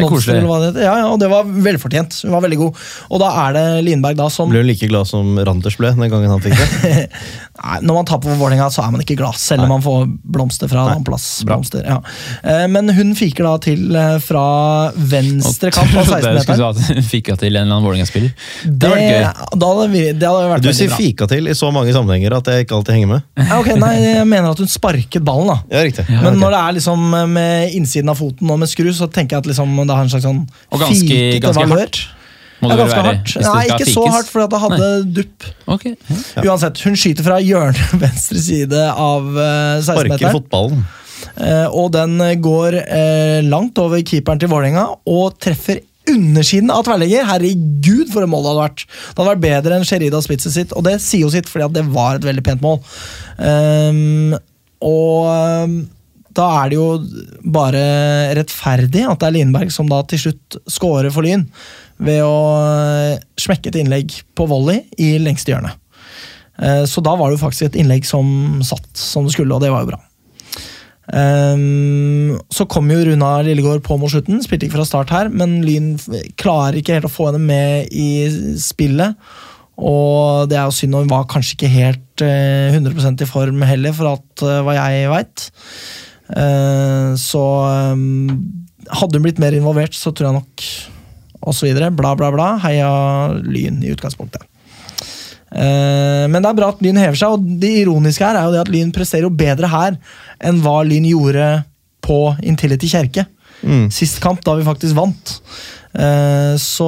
Eh, 0.00 0.08
er 0.08 0.14
koselig. 0.14 0.36
eller 0.38 0.48
hva 0.50 0.58
det 0.62 0.68
heter. 0.70 0.84
Ja, 0.86 0.94
ja, 1.02 1.06
og 1.12 1.18
det 1.22 1.28
var 1.32 1.44
velfortjent. 1.68 2.18
Hun 2.24 2.32
var 2.36 2.44
veldig 2.46 2.58
god. 2.60 2.80
Og 3.10 3.20
da 3.22 3.30
er 3.46 3.52
det 3.56 3.64
Linberg 3.86 4.16
da 4.20 4.28
som 4.32 4.50
Ble 4.52 4.62
hun 4.64 4.68
like 4.70 4.88
glad 4.90 5.06
som 5.10 5.38
Randers 5.38 5.76
ble 5.80 5.92
den 5.94 6.10
gangen 6.12 6.30
han 6.30 6.40
fikk 6.44 6.56
det? 6.58 7.06
Nei, 7.60 7.78
Når 7.84 7.94
man 7.98 8.06
taper 8.08 8.30
for 8.32 8.40
Vålerenga, 8.40 8.70
så 8.72 8.82
er 8.86 8.92
man 8.94 9.02
ikke 9.04 9.18
glad, 9.20 9.36
selv 9.36 9.66
om 9.66 9.72
man 9.74 9.82
får 9.84 10.06
blomster 10.24 10.70
fra 10.70 10.84
en 10.86 10.92
annen 10.94 11.04
plass. 11.04 11.26
Blomster, 11.44 11.84
ja. 11.84 11.98
Eh, 12.42 12.66
Men 12.72 12.88
hun 12.96 13.12
fiker 13.18 13.44
da 13.44 13.56
til 13.60 13.90
eh, 13.96 14.16
fra 14.24 14.44
venstre 14.96 15.70
kant 15.74 15.92
av 15.96 16.06
trodde 16.08 16.32
jeg 16.38 16.44
skulle 16.46 16.70
16-meteren. 16.70 17.02
si 17.04 17.08
fikk 17.10 17.30
til 17.40 17.50
en 17.50 17.62
eller 17.62 17.66
annen 17.66 17.84
Vålerenga-spiller. 17.86 18.32
Det 18.64 18.78
Det, 18.80 18.88
hadde 18.90 19.76
vært 19.84 19.94
gøy. 19.96 20.12
det 20.20 20.28
hadde 20.30 20.48
vært 20.54 20.64
Du 20.64 20.70
sier 20.72 20.88
bra. 20.92 20.98
fika 21.02 21.28
til 21.30 21.50
i 21.50 21.56
så 21.58 21.70
mange 21.74 21.92
sammenhenger 21.94 22.36
at 22.38 22.50
jeg 22.52 22.64
ikke 22.66 22.78
alltid 22.78 22.96
henger 22.96 23.10
med. 23.14 23.26
Ja, 23.40 23.58
ok, 23.60 23.70
nei, 23.80 23.92
jeg 24.04 24.26
mener 24.30 24.50
at 24.54 24.62
hun 24.62 24.70
sparket 24.70 25.24
ballen, 25.26 25.50
da. 25.52 25.58
Ja, 25.76 25.84
riktig. 25.86 26.06
Men 26.10 26.30
okay. 26.32 26.40
når 26.40 26.54
det 26.56 26.60
er 26.64 26.76
liksom 26.78 27.06
eh, 27.20 27.26
med 27.36 27.76
innsiden 27.80 28.12
av 28.12 28.20
foten 28.20 28.50
og 28.54 28.60
med 28.62 28.70
skru, 28.72 28.88
så 28.96 29.10
tenker 29.12 29.36
jeg 29.36 29.44
at 29.44 29.50
liksom 29.52 29.76
det 29.90 29.98
har 29.98 30.06
en 30.06 30.14
slags 30.14 30.26
sånn 30.28 30.40
Og 30.70 30.82
ganske, 30.82 31.20
ganske 31.42 31.68
hardt. 31.74 32.00
Må 32.60 32.68
det 32.68 32.76
ja, 32.76 32.80
ganske 32.82 32.96
være, 33.00 33.10
hardt. 33.10 33.34
Nei, 33.46 33.60
ikke 33.72 33.88
så 33.88 34.06
hardt, 34.12 34.30
for 34.30 34.44
at 34.44 34.52
det 34.52 34.60
hadde 34.60 34.88
dupp. 35.16 35.50
Okay. 35.76 35.94
ja. 36.36 36.42
Uansett, 36.44 36.82
hun 36.84 36.98
skyter 37.00 37.24
fra 37.24 37.38
hjørnet 37.40 37.94
venstre 38.04 38.40
side 38.44 38.82
av 38.92 39.30
eh, 39.32 39.76
16-meteren. 39.80 40.34
fotballen. 40.36 40.82
Eh, 41.40 41.66
og 41.68 41.92
den 41.94 42.18
eh, 42.24 42.36
går 42.40 42.76
eh, 42.82 43.38
langt 43.46 43.80
over 43.80 44.02
keeperen 44.04 44.40
til 44.40 44.50
Vålerenga 44.52 44.86
og 45.08 45.38
treffer 45.40 45.80
undersiden 46.10 46.72
av 46.74 46.84
tverrlegger. 46.84 47.28
Herregud, 47.28 48.10
for 48.12 48.24
et 48.24 48.32
mål 48.32 48.44
det 48.44 48.52
hadde 48.52 48.64
vært! 48.66 48.84
Det 48.84 49.22
hadde 49.22 49.30
vært 49.30 49.44
bedre 49.46 49.78
enn 49.78 49.88
Sherida 49.88 50.20
Spitzer 50.24 50.52
sitt, 50.52 50.74
og 50.76 50.84
det 50.84 50.98
sier 51.04 51.24
jo 51.24 51.32
sitt, 51.32 51.48
fordi 51.48 51.68
at 51.68 51.76
det 51.76 51.86
var 51.92 52.18
et 52.18 52.28
veldig 52.28 52.44
pent 52.44 52.64
mål. 52.64 52.80
Um, 53.40 54.36
og 54.80 55.28
ehm, 55.28 55.74
da 56.36 56.46
er 56.60 56.70
det 56.70 56.78
jo 56.78 56.88
bare 57.52 57.82
rettferdig 58.38 59.04
at 59.08 59.20
det 59.20 59.28
er 59.28 59.36
Lindberg 59.38 59.72
som 59.74 59.88
da 59.90 60.02
til 60.08 60.22
slutt 60.26 60.60
scorer 60.70 61.10
for 61.14 61.26
Lyn 61.26 61.46
ved 62.00 62.22
å 62.24 62.36
eh, 62.64 63.16
smekke 63.40 63.72
et 63.72 63.80
innlegg 63.82 64.14
på 64.38 64.46
volley 64.50 64.84
i 65.02 65.16
lengste 65.20 65.52
hjørne. 65.52 65.74
Eh, 66.60 66.84
Så 66.88 67.02
da 67.04 67.16
var 67.18 67.28
det 67.28 67.38
jo 67.38 67.44
faktisk 67.44 67.68
et 67.68 67.80
innlegg 67.82 68.06
som 68.08 68.62
satt 68.66 68.88
som 68.96 69.26
det 69.26 69.34
skulle, 69.34 69.56
og 69.56 69.64
det 69.64 69.72
var 69.74 69.84
jo 69.84 69.92
bra. 69.92 70.00
Ehm, 71.10 72.38
så 72.54 72.66
kom 72.70 72.90
jo 72.92 73.02
Runa 73.08 73.40
Lillegård 73.42 73.82
på 73.86 73.96
mot 73.98 74.12
slutten, 74.12 74.42
spilte 74.44 74.68
ikke 74.68 74.78
fra 74.78 74.86
start 74.88 75.12
her, 75.14 75.30
men 75.32 75.60
Lyn 75.66 75.94
klarer 76.40 76.78
ikke 76.78 76.98
helt 76.98 77.08
å 77.08 77.12
få 77.12 77.30
henne 77.30 77.42
med 77.42 77.90
i 77.90 78.28
spillet. 78.60 79.16
Og 79.80 80.50
det 80.50 80.58
er 80.60 80.68
jo 80.68 80.76
synd, 80.76 80.94
og 80.94 81.06
hun 81.06 81.12
var 81.12 81.28
kanskje 81.30 81.56
ikke 81.56 81.72
helt 81.72 82.24
eh, 82.24 82.76
100 82.76 83.24
i 83.24 83.28
form 83.28 83.64
heller, 83.64 83.96
for 83.96 84.12
alt 84.12 84.44
eh, 84.44 84.60
hva 84.66 84.76
jeg 84.76 85.10
veit. 85.10 85.46
Så 86.30 87.40
ehm, 87.66 88.28
hadde 89.00 89.18
hun 89.18 89.24
blitt 89.24 89.40
mer 89.42 89.56
involvert, 89.56 89.96
så 89.98 90.12
tror 90.14 90.28
jeg 90.30 90.36
nok 90.36 90.64
Og 91.42 91.54
så 91.56 91.66
videre. 91.66 91.88
Bla, 91.90 92.12
bla, 92.14 92.28
bla. 92.30 92.52
Heia 92.62 92.90
Lyn 93.42 93.80
i 93.82 93.90
utgangspunktet. 93.94 94.44
Eh, 95.50 96.26
Men 96.30 96.38
det 96.42 96.50
er 96.50 96.58
bra 96.60 96.68
at 96.70 96.82
Lyn 96.84 97.00
hever 97.00 97.18
seg, 97.18 97.32
og 97.34 97.46
det 97.62 97.72
ironiske 97.82 98.22
her 98.22 98.38
er 98.38 98.46
jo 98.46 98.54
det 98.54 98.60
at 98.62 98.70
Lyn 98.70 98.92
presterer 98.94 99.26
jo 99.26 99.32
bedre 99.34 99.70
her 99.72 99.96
enn 100.46 100.60
hva 100.62 100.80
Lyn 100.86 101.08
gjorde 101.08 101.48
på 102.04 102.20
Intility 102.46 102.88
Kjerke. 102.92 103.26
Mm. 103.64 103.88
Sist 103.92 104.20
kamp, 104.22 104.44
da 104.46 104.54
vi 104.56 104.64
faktisk 104.68 104.96
vant. 104.96 105.34
Eh, 105.92 106.54
Så 106.60 106.86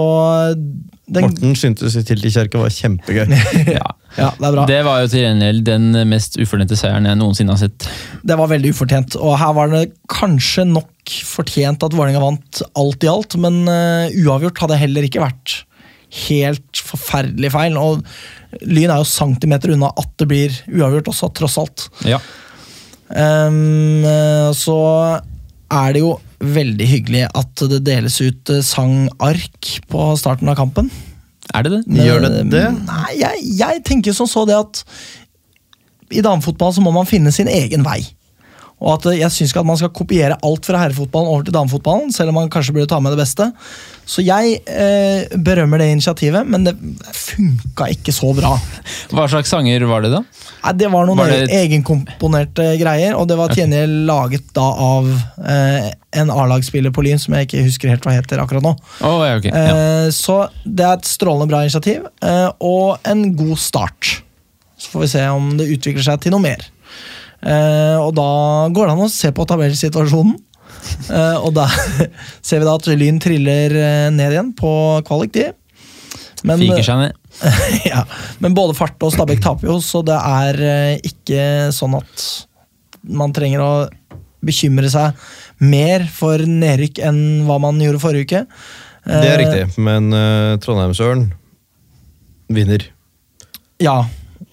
den, 1.13 1.27
Morten 1.27 1.57
syntes 1.59 1.97
Intility 1.99 2.31
til 2.31 2.37
kjerke 2.39 2.63
var 2.63 2.71
kjempegøy. 2.73 3.27
Ja. 3.77 3.89
Ja, 4.19 4.31
det 4.37 4.47
er 4.49 4.55
bra. 4.55 4.67
Det 4.69 4.79
var 4.87 5.03
jo 5.03 5.11
til 5.13 5.25
gjengjeld 5.25 5.65
den 5.67 5.89
mest 6.11 6.37
ufornente 6.41 6.77
seieren 6.79 7.09
jeg 7.09 7.19
noensinne 7.21 7.55
har 7.55 7.63
sett. 7.63 7.89
Det 8.27 8.37
var 8.39 8.51
veldig 8.51 8.73
ufortjent, 8.75 9.17
og 9.21 9.37
her 9.41 9.57
var 9.57 9.73
det 9.73 9.85
kanskje 10.13 10.67
nok 10.69 11.15
fortjent 11.27 11.83
at 11.85 11.97
Vålerenga 11.97 12.23
vant 12.23 12.63
alt 12.79 13.05
i 13.07 13.11
alt, 13.11 13.37
men 13.41 13.63
eh, 13.71 14.15
uavgjort 14.23 14.65
hadde 14.65 14.81
heller 14.83 15.09
ikke 15.09 15.25
vært 15.25 15.63
helt 16.29 16.83
forferdelig 16.85 17.53
feil. 17.55 17.79
Og 17.81 18.03
Lyn 18.69 18.93
er 18.93 19.01
jo 19.01 19.09
centimeter 19.09 19.73
unna 19.75 19.93
at 19.99 20.13
det 20.21 20.29
blir 20.31 20.57
uavgjort 20.71 21.13
også, 21.15 21.33
tross 21.39 21.59
alt. 21.63 21.89
Ja. 22.09 22.21
Eh, 23.13 24.51
så 24.57 24.81
er 25.73 25.97
det 25.97 26.05
jo 26.05 26.19
veldig 26.43 26.89
hyggelig 26.91 27.25
at 27.39 27.65
det 27.71 27.81
deles 27.87 28.19
ut 28.23 28.53
eh, 28.53 28.65
sangark 28.67 29.73
på 29.91 30.11
starten 30.21 30.51
av 30.53 30.59
kampen. 30.59 30.91
Er 31.53 31.67
det 31.67 31.73
det? 31.75 31.83
Gjør 32.07 32.25
det 32.25 32.31
det? 32.53 32.65
Nei, 32.87 33.11
jeg, 33.21 33.45
jeg 33.59 33.83
tenker 33.85 34.17
som 34.17 34.29
så 34.31 34.47
det 34.49 34.57
at 34.57 34.83
i 36.13 36.23
damefotball 36.25 36.75
så 36.77 36.85
må 36.85 36.93
man 36.95 37.09
finne 37.09 37.33
sin 37.33 37.49
egen 37.49 37.85
vei. 37.87 38.01
Og 38.83 38.97
at 38.97 39.05
Jeg 39.15 39.31
syns 39.31 39.53
ikke 39.53 39.63
at 39.63 39.69
man 39.69 39.79
skal 39.79 39.93
kopiere 39.95 40.37
alt 40.43 40.67
fra 40.67 40.81
herrefotballen 40.83 41.31
over 41.31 41.45
til 41.47 41.55
damefotballen, 41.55 42.11
selv 42.15 42.33
om 42.33 42.41
man 42.41 42.51
kanskje 42.51 42.75
burde 42.75 42.89
ta 42.91 42.99
med 42.99 43.15
det 43.15 43.21
beste. 43.23 43.47
Så 44.11 44.25
jeg 44.27 44.57
eh, 44.67 45.29
berømmer 45.39 45.79
det 45.79 45.93
initiativet, 45.93 46.43
men 46.51 46.65
det 46.67 46.73
funka 47.15 47.87
ikke 47.95 48.11
så 48.15 48.33
bra. 48.35 48.57
Hva 49.15 49.29
slags 49.31 49.53
sanger 49.55 49.85
var 49.87 50.03
det, 50.03 50.11
da? 50.17 50.25
Nei, 50.65 50.73
Det 50.83 50.91
var 50.91 51.07
noen 51.07 51.21
Var 51.23 51.31
det- 51.31 51.55
egenkomponerte 51.61 52.67
greier, 52.81 53.15
og 53.15 53.29
det 53.31 53.39
var 53.39 53.55
til 53.55 53.63
gjengjeld 53.63 54.03
laget 54.11 54.51
da 54.59 54.67
av 54.89 55.09
eh, 55.47 55.89
en 56.19 56.31
A-lagsspiller 56.35 56.91
på 56.93 57.07
Lyn 57.07 57.23
som 57.23 57.35
jeg 57.39 57.47
ikke 57.49 57.63
husker 57.69 57.89
helt 57.95 58.03
hva 58.05 58.17
heter 58.19 58.43
akkurat 58.43 58.67
nå. 58.67 58.75
Oh, 59.07 59.23
ja, 59.23 59.39
ok. 59.39 59.47
Ja. 59.47 59.63
Eh, 59.63 60.11
så 60.11 60.43
det 60.67 60.85
er 60.89 60.99
et 60.99 61.09
strålende 61.09 61.49
bra 61.55 61.63
initiativ, 61.63 62.05
eh, 62.27 62.51
og 62.59 62.99
en 63.09 63.29
god 63.39 63.59
start. 63.63 64.17
Så 64.77 64.91
får 64.91 65.07
vi 65.07 65.13
se 65.15 65.27
om 65.31 65.53
det 65.57 65.71
utvikler 65.71 66.03
seg 66.03 66.21
til 66.27 66.35
noe 66.35 66.43
mer. 66.43 66.67
Eh, 67.43 67.99
og 67.99 68.13
da 68.15 68.29
går 68.71 68.87
det 68.89 68.95
an 68.95 69.07
å 69.07 69.11
se 69.11 69.33
på 69.35 69.47
tabellsituasjonen. 69.51 70.37
Eh, 71.11 71.39
og 71.43 71.53
da 71.57 71.67
ser 72.47 72.63
vi 72.63 72.69
da 72.69 72.77
at 72.79 72.89
Lyn 72.91 73.19
triller 73.23 73.75
eh, 73.79 74.07
ned 74.15 74.35
igjen 74.35 74.53
på 74.59 74.73
kvalik, 75.09 75.35
de. 75.35 75.51
Men, 76.47 76.63
Fiker 76.63 76.87
seg 76.87 77.03
ned. 77.03 77.19
ja, 77.93 78.05
men 78.43 78.55
både 78.55 78.77
Fart 78.77 79.03
og 79.07 79.13
Stabæk 79.15 79.43
taper 79.45 79.71
jo, 79.71 79.79
så 79.83 80.03
det 80.07 80.19
er 80.19 80.59
ikke 81.07 81.71
sånn 81.75 81.95
at 81.99 82.25
man 83.03 83.35
trenger 83.35 83.63
å 83.63 83.73
bekymre 84.43 84.91
seg 84.91 85.19
mer 85.63 86.05
for 86.11 86.43
nedrykk 86.43 86.99
enn 87.07 87.21
hva 87.47 87.61
man 87.63 87.79
gjorde 87.83 88.03
forrige 88.03 88.27
uke. 88.27 88.43
Det 89.07 89.31
er 89.31 89.41
riktig, 89.41 89.83
men 89.83 90.11
uh, 90.15 90.59
Trondheimsøren 90.63 91.29
vinner. 92.53 92.85
Ja, 93.83 94.05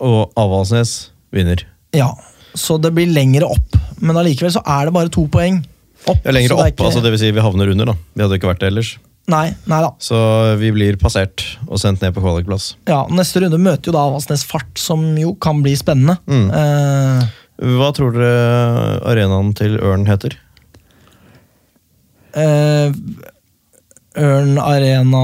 Og 0.01 0.31
Avaldsnes 0.39 1.11
vinner. 1.33 1.65
ja. 1.93 2.13
Så 2.59 2.75
det 2.83 2.91
blir 2.95 3.07
lengre 3.15 3.47
opp. 3.47 3.77
Men 4.03 4.17
allikevel 4.19 4.51
så 4.55 4.61
er 4.67 4.89
det 4.89 4.93
bare 4.95 5.11
to 5.13 5.25
poeng 5.31 5.61
opp. 6.09 6.19
Ja, 6.25 6.31
lengre 6.35 6.51
så 6.53 6.57
det 6.59 6.65
er 6.65 6.73
opp, 6.73 6.85
altså 6.89 7.01
det 7.03 7.11
vil 7.15 7.21
si 7.21 7.31
vi 7.35 7.43
havner 7.43 7.71
under. 7.71 7.93
da. 7.93 7.95
Vi 8.15 8.23
hadde 8.25 8.37
ikke 8.39 8.49
vært 8.51 8.63
det 8.65 8.69
ellers. 8.73 8.93
Nei, 9.29 9.51
nei 9.69 9.79
da. 9.83 9.91
Så 10.01 10.17
vi 10.57 10.71
blir 10.73 10.95
passert 10.97 11.43
og 11.67 11.77
sendt 11.77 12.01
ned 12.01 12.15
på 12.15 12.23
kvalikplass. 12.23 12.71
Ja, 12.89 13.03
Neste 13.13 13.43
runde 13.43 13.59
møter 13.61 13.91
jo 13.91 13.93
da 13.93 14.05
Avaldsnes 14.09 14.41
Fart, 14.49 14.71
som 14.81 15.03
jo 15.21 15.35
kan 15.37 15.59
bli 15.61 15.75
spennende. 15.77 16.15
Mm. 16.25 16.47
Eh, 16.49 17.27
Hva 17.77 17.91
tror 17.93 18.15
dere 18.15 19.01
arenaen 19.11 19.51
til 19.59 19.77
Ørn 19.85 20.07
heter? 20.09 20.33
eh, 22.33 22.91
Ørn 24.19 24.57
Arena 24.61 25.23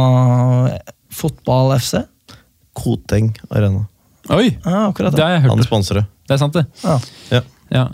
Fotball 1.16 1.74
FC? 1.80 2.04
Koteng 2.76 3.34
Arena. 3.50 3.86
Oi! 4.30 4.52
Ja, 4.66 4.92
Det 4.92 5.12
det. 5.16 5.22
har 5.24 5.36
jeg 5.38 5.42
hørt. 5.46 5.52
Han 5.56 5.64
sponser 5.66 6.06
det. 6.28 6.34
Er 6.36 6.42
sant, 6.42 6.54
det. 6.58 6.66
Ja. 6.84 7.00
Ja. 7.32 7.42
Ja, 7.72 7.88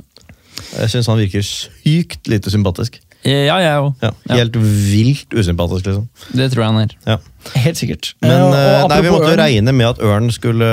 Jeg 0.77 0.89
syns 0.93 1.07
han 1.07 1.17
virker 1.19 1.41
sykt 1.45 2.27
lite 2.31 2.51
sympatisk. 2.53 2.99
Eh, 3.23 3.45
ja 3.45 3.55
jeg 3.61 3.77
òg. 3.83 3.91
Ja. 4.01 4.09
Helt 4.33 4.55
vilt 4.57 5.33
usympatisk, 5.37 5.85
liksom. 5.85 6.07
Det 6.33 6.47
tror 6.51 6.63
jeg 6.63 6.71
han 6.73 6.81
er. 6.81 6.95
Ja. 7.05 7.17
Helt 7.61 7.77
sikkert. 7.77 8.13
Men 8.21 8.31
Eh, 8.31 8.47
og 8.49 8.55
eh, 8.57 8.87
nei, 8.89 9.01
vi 9.05 9.11
måtte 9.13 9.29
jo 9.33 9.37
regne 9.39 9.73
med 9.77 9.87
at 9.91 10.01
Ørn 10.01 10.31
skulle, 10.33 10.71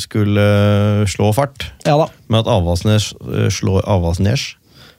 skulle 0.00 0.46
slå 1.10 1.30
fart. 1.36 1.68
Ja 1.86 1.96
da. 2.00 2.08
Men 2.28 2.40
at 2.42 2.50
Avaldsnes 2.50 3.12
eh, 3.32 3.46
slår, 3.52 3.84
Avaldsnes 3.86 4.54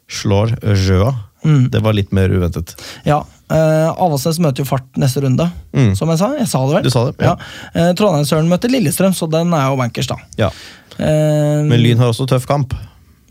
slår 0.10 0.56
Jøa, 0.76 1.14
Mm. 1.40 1.70
det 1.72 1.80
var 1.80 1.94
litt 1.96 2.10
mer 2.12 2.28
uventet. 2.36 2.74
Ja. 3.08 3.22
Uh, 3.50 3.88
Avaldsnes 3.96 4.42
møter 4.44 4.60
jo 4.60 4.66
Fart 4.68 4.98
neste 5.00 5.22
runde, 5.24 5.46
Mm. 5.72 5.94
som 5.96 6.10
jeg 6.12 6.20
sa. 6.20 6.28
Jeg 6.36 6.48
sa 6.52 6.60
det 6.68 6.74
vel? 6.76 6.84
Du 6.84 6.90
sa 6.92 7.04
det, 7.08 7.14
ja. 7.24 7.30
ja. 7.38 7.80
Eh, 7.80 7.94
Trondheimsøren 7.96 8.50
møter 8.52 8.68
Lillestrøm, 8.70 9.14
så 9.16 9.30
den 9.32 9.54
er 9.56 9.70
jo 9.72 9.78
bankers, 9.80 10.10
da. 10.12 10.18
Ja. 10.38 10.50
Eh, 11.00 11.64
Men 11.66 11.80
Lyn 11.82 11.97
har 12.02 12.12
også 12.14 12.28
tøff 12.30 12.45
kamp. 12.50 12.76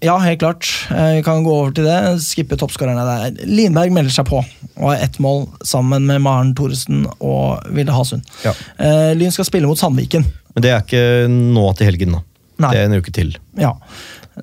Ja, 0.01 0.15
helt 0.23 0.39
klart. 0.39 0.69
Eh, 0.95 1.17
Vi 1.19 1.23
kan 1.27 1.43
gå 1.45 1.51
over 1.53 1.73
til 1.75 1.85
det. 1.89 1.99
Skippe 2.23 2.57
toppskårerne 2.61 3.03
der. 3.09 3.47
Linberg 3.51 3.93
melder 3.93 4.15
seg 4.15 4.29
på 4.31 4.41
og 4.79 4.93
har 4.93 5.01
ett 5.03 5.17
mål 5.19 5.49
sammen 5.67 6.05
med 6.07 6.23
Maren 6.23 6.53
Thoresen 6.55 7.01
og 7.19 7.65
Vilde 7.75 7.93
Hasund. 7.97 8.23
Ja. 8.45 8.53
Eh, 8.79 9.11
Lyn 9.19 9.33
skal 9.35 9.49
spille 9.49 9.67
mot 9.67 9.79
Sandviken. 9.81 10.23
Men 10.55 10.63
det 10.65 10.71
er 10.71 10.85
ikke 10.85 11.03
nå 11.31 11.65
til 11.79 11.91
helgen, 11.91 12.15
da. 12.15 12.23
Nei. 12.63 12.71
Det 12.75 12.79
er 12.81 12.87
en 12.93 12.99
uke 13.03 13.13
til. 13.15 13.35
Ja. 13.59 13.73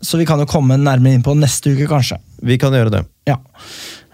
Så 0.04 0.20
vi 0.20 0.26
kan 0.28 0.40
jo 0.44 0.48
komme 0.48 0.76
nærmere 0.80 1.16
inn 1.16 1.24
på 1.24 1.34
neste 1.40 1.72
uke, 1.72 1.88
kanskje. 1.88 2.20
Vi 2.44 2.58
kan 2.60 2.76
gjøre 2.76 2.92
det. 2.92 3.06
Ja. 3.28 3.38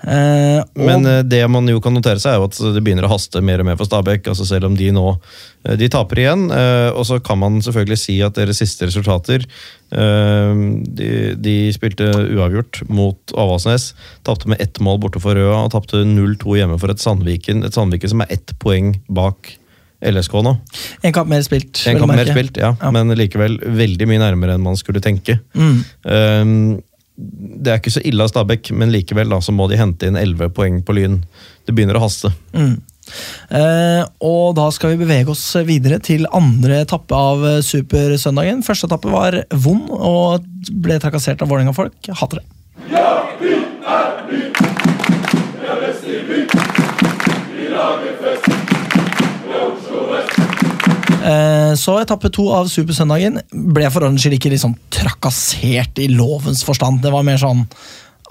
Eh, 0.04 0.64
Men 0.82 1.06
eh, 1.06 1.20
det 1.24 1.43
man 1.52 1.68
jo 1.70 1.80
kan 1.84 1.93
notere 1.93 2.18
seg, 2.22 2.34
er 2.34 2.39
jo 2.41 2.47
at 2.49 2.58
det 2.76 2.82
begynner 2.84 3.06
å 3.06 3.12
haste 3.14 3.41
mer 3.45 3.62
og 3.62 3.68
mer 3.70 3.78
for 3.78 3.86
Stabæk. 3.86 4.28
altså 4.32 4.47
Selv 4.49 4.66
om 4.66 4.76
de 4.80 4.89
nå 4.95 5.04
eh, 5.66 5.76
de 5.78 5.89
taper 5.93 6.24
igjen. 6.24 6.47
eh, 6.52 6.89
Og 6.97 7.06
så 7.06 7.20
kan 7.24 7.38
man 7.38 7.60
selvfølgelig 7.62 7.99
si 8.02 8.16
at 8.26 8.34
deres 8.39 8.58
siste 8.64 8.88
resultater 8.89 9.45
De, 9.91 11.36
de 11.36 11.56
spilte 11.76 12.06
uavgjort 12.08 12.82
mot 12.89 13.34
Avaldsnes. 13.36 13.91
Tapte 14.24 14.47
med 14.52 14.62
ett 14.64 14.80
mål 14.80 15.02
borte 15.04 15.20
for 15.22 15.36
Røa 15.36 15.66
og 15.66 15.72
tapte 15.74 16.04
0-2 16.08 16.58
hjemme 16.62 16.78
for 16.80 16.93
et 16.93 17.02
Sandviken. 17.04 17.66
Et 17.68 17.76
Sandviken 17.76 18.14
som 18.14 18.24
er 18.24 18.32
ett 18.38 18.54
poeng 18.64 18.93
bak 19.12 19.58
LSK 20.02 20.34
nå. 20.41 20.56
en 21.06 21.14
kamp 21.14 21.30
mer 21.30 21.43
spilt. 21.45 21.84
En 21.91 21.99
kamp 22.02 22.10
mer 22.16 22.26
spilt, 22.26 22.56
ja, 22.58 22.72
Ja. 22.82 22.89
men 22.95 23.12
likevel 23.14 23.60
veldig 23.62 24.08
mye 24.10 24.18
nærmere 24.24 24.56
enn 24.56 24.64
man 24.66 24.80
skulle 24.80 24.99
tenke. 25.04 25.36
Mm. 25.54 25.76
Um, 26.08 26.56
det 27.16 27.72
er 27.72 27.82
ikke 27.82 27.93
så 27.93 28.03
ille 28.07 28.24
av 28.24 28.32
Stabæk, 28.32 28.72
men 28.78 28.93
likevel 28.93 29.30
da, 29.34 29.41
så 29.43 29.53
må 29.53 29.68
de 29.70 29.80
hente 29.80 30.07
inn 30.07 30.20
11 30.20 30.53
poeng 30.55 30.80
på 30.86 30.95
Lyn. 30.97 31.20
Det 31.68 31.76
begynner 31.76 31.99
å 31.99 32.05
haste. 32.05 32.32
Mm. 32.55 32.80
Eh, 33.57 34.03
og 34.24 34.55
da 34.57 34.68
skal 34.74 34.93
vi 34.93 35.01
bevege 35.03 35.34
oss 35.34 35.43
videre 35.68 35.99
til 36.03 36.26
andre 36.32 36.82
etappe 36.86 37.18
av 37.18 37.43
Supersøndagen. 37.68 38.64
Første 38.66 38.89
etappe 38.89 39.12
var 39.12 39.41
vond 39.51 39.91
og 39.91 40.47
ble 40.72 40.99
trakassert 41.03 41.43
av 41.43 41.51
Vålerenga-folk. 41.51 42.14
Hater 42.22 42.41
det. 42.41 42.47
Eh, 51.22 51.74
Så 51.80 51.95
etappe 52.01 52.32
to 52.34 52.47
av 52.53 52.67
Supersøndagen 52.72 53.39
ble 53.51 53.89
for 53.93 54.03
ordens 54.07 54.24
skyld 54.24 54.38
ikke 54.39 54.51
liksom 54.55 54.76
trakassert 54.93 55.99
i 56.01 56.07
lovens 56.11 56.63
forstand. 56.67 57.01
Det 57.03 57.11
var 57.13 57.24
mer 57.28 57.38
sånn 57.41 57.65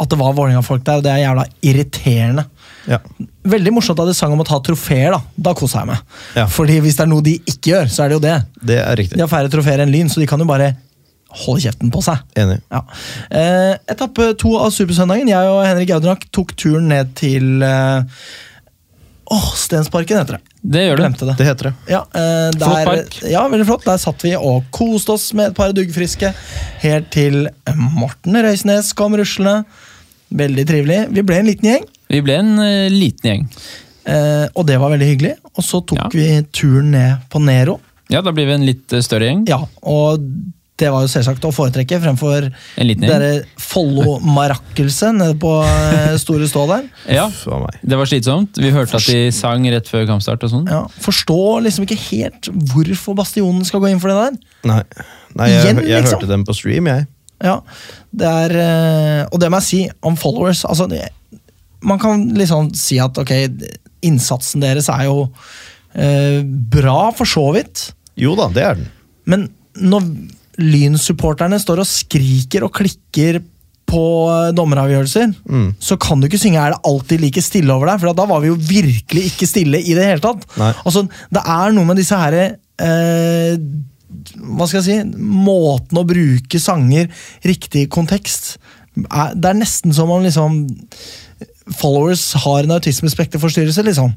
at 0.01 0.09
det 0.09 0.17
var 0.17 0.33
Vålerenga-folk 0.33 0.83
der, 0.87 0.97
og 1.01 1.05
det 1.05 1.11
er 1.13 1.23
jævla 1.27 1.43
irriterende. 1.69 2.47
Ja. 2.89 2.97
Veldig 3.53 3.73
morsomt 3.77 4.01
at 4.01 4.09
de 4.09 4.15
sang 4.17 4.33
om 4.33 4.41
å 4.41 4.47
ta 4.49 4.57
trofeer. 4.65 5.13
Da 5.13 5.21
Da 5.51 5.53
koser 5.59 5.83
jeg 5.83 5.91
meg. 5.91 5.99
Ja. 6.39 6.47
Fordi 6.49 6.79
hvis 6.81 6.97
det 6.97 7.05
er 7.05 7.11
noe 7.13 7.25
de 7.27 7.35
ikke 7.45 7.75
gjør, 7.75 7.91
så 7.93 8.05
er 8.05 8.09
det 8.09 8.17
jo 8.17 8.23
det. 8.25 8.37
Det 8.73 8.79
er 8.81 8.97
riktig. 8.97 9.19
De 9.19 9.25
har 9.27 9.29
færre 9.29 9.51
trofeer 9.53 9.83
enn 9.85 9.93
Lyn, 9.93 10.09
så 10.09 10.23
de 10.23 10.27
kan 10.31 10.41
jo 10.41 10.49
bare 10.49 10.71
holde 11.45 11.61
kjeften 11.67 11.93
på 11.93 12.01
seg. 12.03 12.23
Enig. 12.41 12.57
Ja. 12.73 12.81
Eh, 13.31 13.75
etappe 13.93 14.33
to 14.41 14.57
av 14.59 14.73
Supersøndagen. 14.75 15.29
Jeg 15.31 15.53
og 15.53 15.61
Henrik 15.69 15.93
Audrak 15.95 16.25
tok 16.33 16.57
turen 16.59 16.89
ned 16.91 17.13
til 17.21 17.61
eh, 17.63 18.03
Åh, 19.31 19.51
Stensparken 19.55 20.19
heter 20.25 20.39
det. 20.41 20.50
Det 20.63 20.83
gjør 20.85 20.97
du. 21.01 21.03
Det. 21.25 21.35
Det 21.39 21.47
heter 21.47 21.69
det. 21.71 21.73
Ja, 21.89 22.01
eh, 22.15 22.51
der, 22.53 22.67
Flott 22.67 22.85
park. 22.91 23.15
Ja, 23.31 23.45
veldig 23.49 23.67
flott. 23.67 23.85
Der 23.89 23.97
satt 24.03 24.25
vi 24.27 24.35
og 24.37 24.67
koste 24.77 25.15
oss 25.15 25.31
med 25.33 25.51
et 25.51 25.57
par 25.57 25.73
duggfriske. 25.73 26.35
Helt 26.83 27.09
til 27.15 27.47
Morten 27.77 28.37
Røisnes 28.45 28.93
kom 28.99 29.17
ruslende. 29.17 29.65
Veldig 30.31 30.67
trivelig. 30.69 30.99
Vi 31.17 31.23
ble 31.27 31.39
en 31.41 31.49
liten 31.49 31.71
gjeng, 31.73 31.87
Vi 32.11 32.21
ble 32.23 32.37
en 32.43 32.53
eh, 32.63 32.89
liten 32.93 33.31
gjeng. 33.31 33.47
eh, 34.05 34.47
og 34.55 34.67
det 34.69 34.77
var 34.83 34.91
veldig 34.93 35.09
hyggelig. 35.15 35.33
Og 35.57 35.65
så 35.65 35.81
tok 35.87 35.99
Ja. 35.99 36.09
vi 36.13 36.43
turen 36.53 36.91
ned 36.93 37.25
på 37.31 37.41
Nero. 37.43 37.81
Ja, 38.11 38.21
da 38.21 38.31
blir 38.33 38.47
vi 38.47 38.53
en 38.53 38.67
litt 38.67 38.93
eh, 38.93 39.01
større 39.01 39.27
gjeng. 39.31 39.47
Ja, 39.49 39.61
og 39.83 40.21
det 40.81 40.89
var 40.93 41.05
jo 41.05 41.11
selvsagt 41.13 41.45
å 41.47 41.53
foretrekke 41.55 41.99
fremfor 42.03 42.49
dere 42.81 43.31
Follo-marakkelset 43.61 45.15
nede 45.19 45.37
på 45.41 45.53
eh, 45.67 46.15
Store 46.21 46.49
Stå 46.51 46.67
der. 46.71 46.89
Ja. 47.21 47.27
Det 47.83 47.99
var 47.99 48.09
slitsomt. 48.09 48.59
Vi 48.61 48.73
hørte 48.75 48.99
at 49.01 49.07
de 49.09 49.31
sang 49.35 49.65
rett 49.73 49.89
før 49.91 50.07
kampstart. 50.09 50.43
og 50.47 50.53
sånn. 50.53 50.67
Ja, 50.71 50.83
Forstår 51.05 51.65
liksom 51.67 51.87
ikke 51.87 51.99
helt 52.09 52.51
hvorfor 52.73 53.17
Bastionen 53.19 53.65
skal 53.69 53.83
gå 53.85 53.91
inn 53.93 54.03
for 54.03 54.13
det 54.13 54.19
der. 54.21 54.39
Nei, 54.71 54.83
Nei 55.39 55.49
jeg, 55.53 55.65
Igjen, 55.65 55.83
jeg 55.85 56.05
liksom. 56.05 56.21
hørte 56.21 56.31
dem 56.33 56.47
på 56.49 56.57
stream, 56.57 56.91
jeg. 56.91 57.07
Ja, 57.41 57.57
det 58.13 58.29
er 58.29 58.55
eh, 58.61 59.23
Og 59.33 59.41
det 59.41 59.49
må 59.49 59.61
jeg 59.63 59.69
si 59.69 59.83
om 60.05 60.19
followers. 60.21 60.65
Altså, 60.69 60.89
det, 60.91 61.07
man 61.87 62.01
kan 62.03 62.27
liksom 62.37 62.73
si 62.77 62.99
at 63.01 63.17
ok, 63.21 63.33
innsatsen 64.05 64.65
deres 64.65 64.91
er 64.93 65.07
jo 65.09 65.23
eh, 65.95 66.41
bra, 66.45 67.11
for 67.17 67.29
så 67.29 67.47
vidt. 67.57 67.91
Jo 68.21 68.35
da, 68.39 68.51
det 68.53 68.67
er 68.67 68.79
den. 68.81 68.91
Men 69.31 69.49
når 69.81 70.05
Lyn-supporterne 70.61 71.59
står 71.61 71.83
og 71.83 71.89
skriker 71.89 72.65
og 72.67 72.73
klikker 72.77 73.41
på 73.91 74.03
eh, 74.31 74.53
dommeravgjørelser, 74.55 75.33
Mm. 75.51 75.75
så 75.83 75.97
kan 75.99 76.21
du 76.21 76.29
ikke 76.29 76.39
synge 76.39 76.61
'Er 76.61 76.71
det 76.77 76.83
alltid 76.87 77.21
like 77.21 77.43
stille 77.43 77.73
over 77.75 77.87
deg'? 77.89 78.01
For 78.01 78.13
da 78.15 78.25
var 78.27 78.41
vi 78.41 78.47
jo 78.53 78.55
virkelig 78.57 79.25
ikke 79.33 79.49
stille 79.49 79.81
i 79.83 79.95
det 79.95 80.05
hele 80.07 80.21
tatt. 80.21 80.45
Altså, 80.87 81.09
Det 81.33 81.43
er 81.45 81.73
noe 81.73 81.85
med 81.85 81.97
disse 81.97 82.15
her 82.17 82.33
eh, 82.79 83.57
Hva 84.37 84.67
skal 84.67 84.83
jeg 84.83 84.85
si 84.85 85.19
Måten 85.19 85.99
å 85.99 86.07
bruke 86.07 86.59
sanger 86.61 87.09
riktig 87.45 87.89
kontekst 87.89 88.57
er, 89.11 89.35
Det 89.35 89.45
er 89.51 89.55
nesten 89.59 89.93
som 89.95 90.11
om 90.11 90.23
liksom 90.23 90.69
followers 91.71 92.33
har 92.43 92.65
en 92.65 92.73
autismespekterforstyrrelse, 92.75 93.83
liksom. 93.87 94.13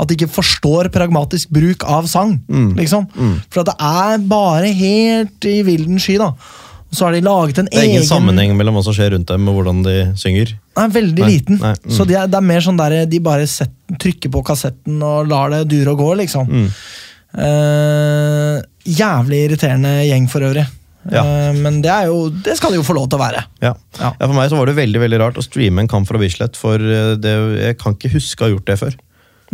At 0.00 0.08
de 0.08 0.16
ikke 0.16 0.30
forstår 0.32 0.88
pragmatisk 0.94 1.50
bruk 1.52 1.84
av 1.84 2.08
sang. 2.08 2.38
liksom. 2.78 3.06
For 3.52 3.60
at 3.62 3.68
det 3.68 3.76
er 3.84 4.18
bare 4.30 4.72
helt 4.72 5.44
i 5.50 5.58
vilden 5.66 6.00
sky, 6.00 6.16
da. 6.22 6.32
Og 6.90 6.96
så 6.98 7.04
har 7.06 7.14
de 7.14 7.20
laget 7.22 7.60
en 7.60 7.68
egen 7.68 7.70
Det 7.70 7.78
er 7.78 7.84
egen 7.86 8.00
ingen 8.00 8.08
sammenheng 8.08 8.56
mellom 8.58 8.74
hva 8.74 8.82
som 8.82 8.94
skjer 8.96 9.12
rundt 9.14 9.28
dem 9.30 9.44
og 9.46 9.60
hvordan 9.60 9.84
de 9.86 9.92
synger. 10.18 10.56
Nei, 10.74 10.86
veldig 10.96 11.22
Nei, 11.22 11.28
liten. 11.36 11.60
nei, 11.62 11.74
mm. 11.84 11.92
Så 11.94 12.06
det 12.08 12.16
er, 12.18 12.26
det 12.32 12.40
er 12.40 12.48
mer 12.48 12.64
sånn 12.64 12.80
der 12.80 12.96
de 13.06 13.20
bare 13.22 13.46
set, 13.46 13.70
trykker 14.02 14.32
på 14.34 14.42
kassetten 14.48 14.96
og 15.06 15.28
lar 15.30 15.52
det 15.54 15.60
dure 15.70 15.92
og 15.94 16.02
gå, 16.02 16.08
liksom. 16.24 16.50
Mm. 16.50 16.66
Eh, 17.46 18.56
jævlig 18.90 19.44
irriterende 19.46 19.92
gjeng 20.08 20.26
for 20.32 20.46
øvrig. 20.48 20.64
Ja. 21.10 21.22
Eh, 21.22 21.52
men 21.62 21.78
det, 21.84 21.92
jo, 22.10 22.24
det 22.44 22.56
skal 22.58 22.74
det 22.74 22.80
jo 22.80 22.86
få 22.86 22.96
lov 22.98 23.06
til 23.10 23.20
å 23.20 23.22
være. 23.22 23.44
Ja. 23.62 23.74
Ja. 24.00 24.10
Ja, 24.10 24.26
For 24.26 24.34
meg 24.36 24.50
så 24.52 24.58
var 24.58 24.68
det 24.70 24.76
veldig 24.80 25.04
veldig 25.04 25.20
rart 25.22 25.38
å 25.40 25.44
streame 25.46 25.84
en 25.84 25.90
kamp 25.90 26.10
fra 26.10 26.20
Bislett, 26.20 26.58
for 26.60 26.74
eh, 26.82 27.14
det, 27.20 27.36
jeg 27.62 27.78
kan 27.80 27.96
ikke 27.96 28.12
huske 28.16 28.42
å 28.44 28.48
ha 28.48 28.54
gjort 28.56 28.66
det 28.68 28.78
før. 28.82 28.98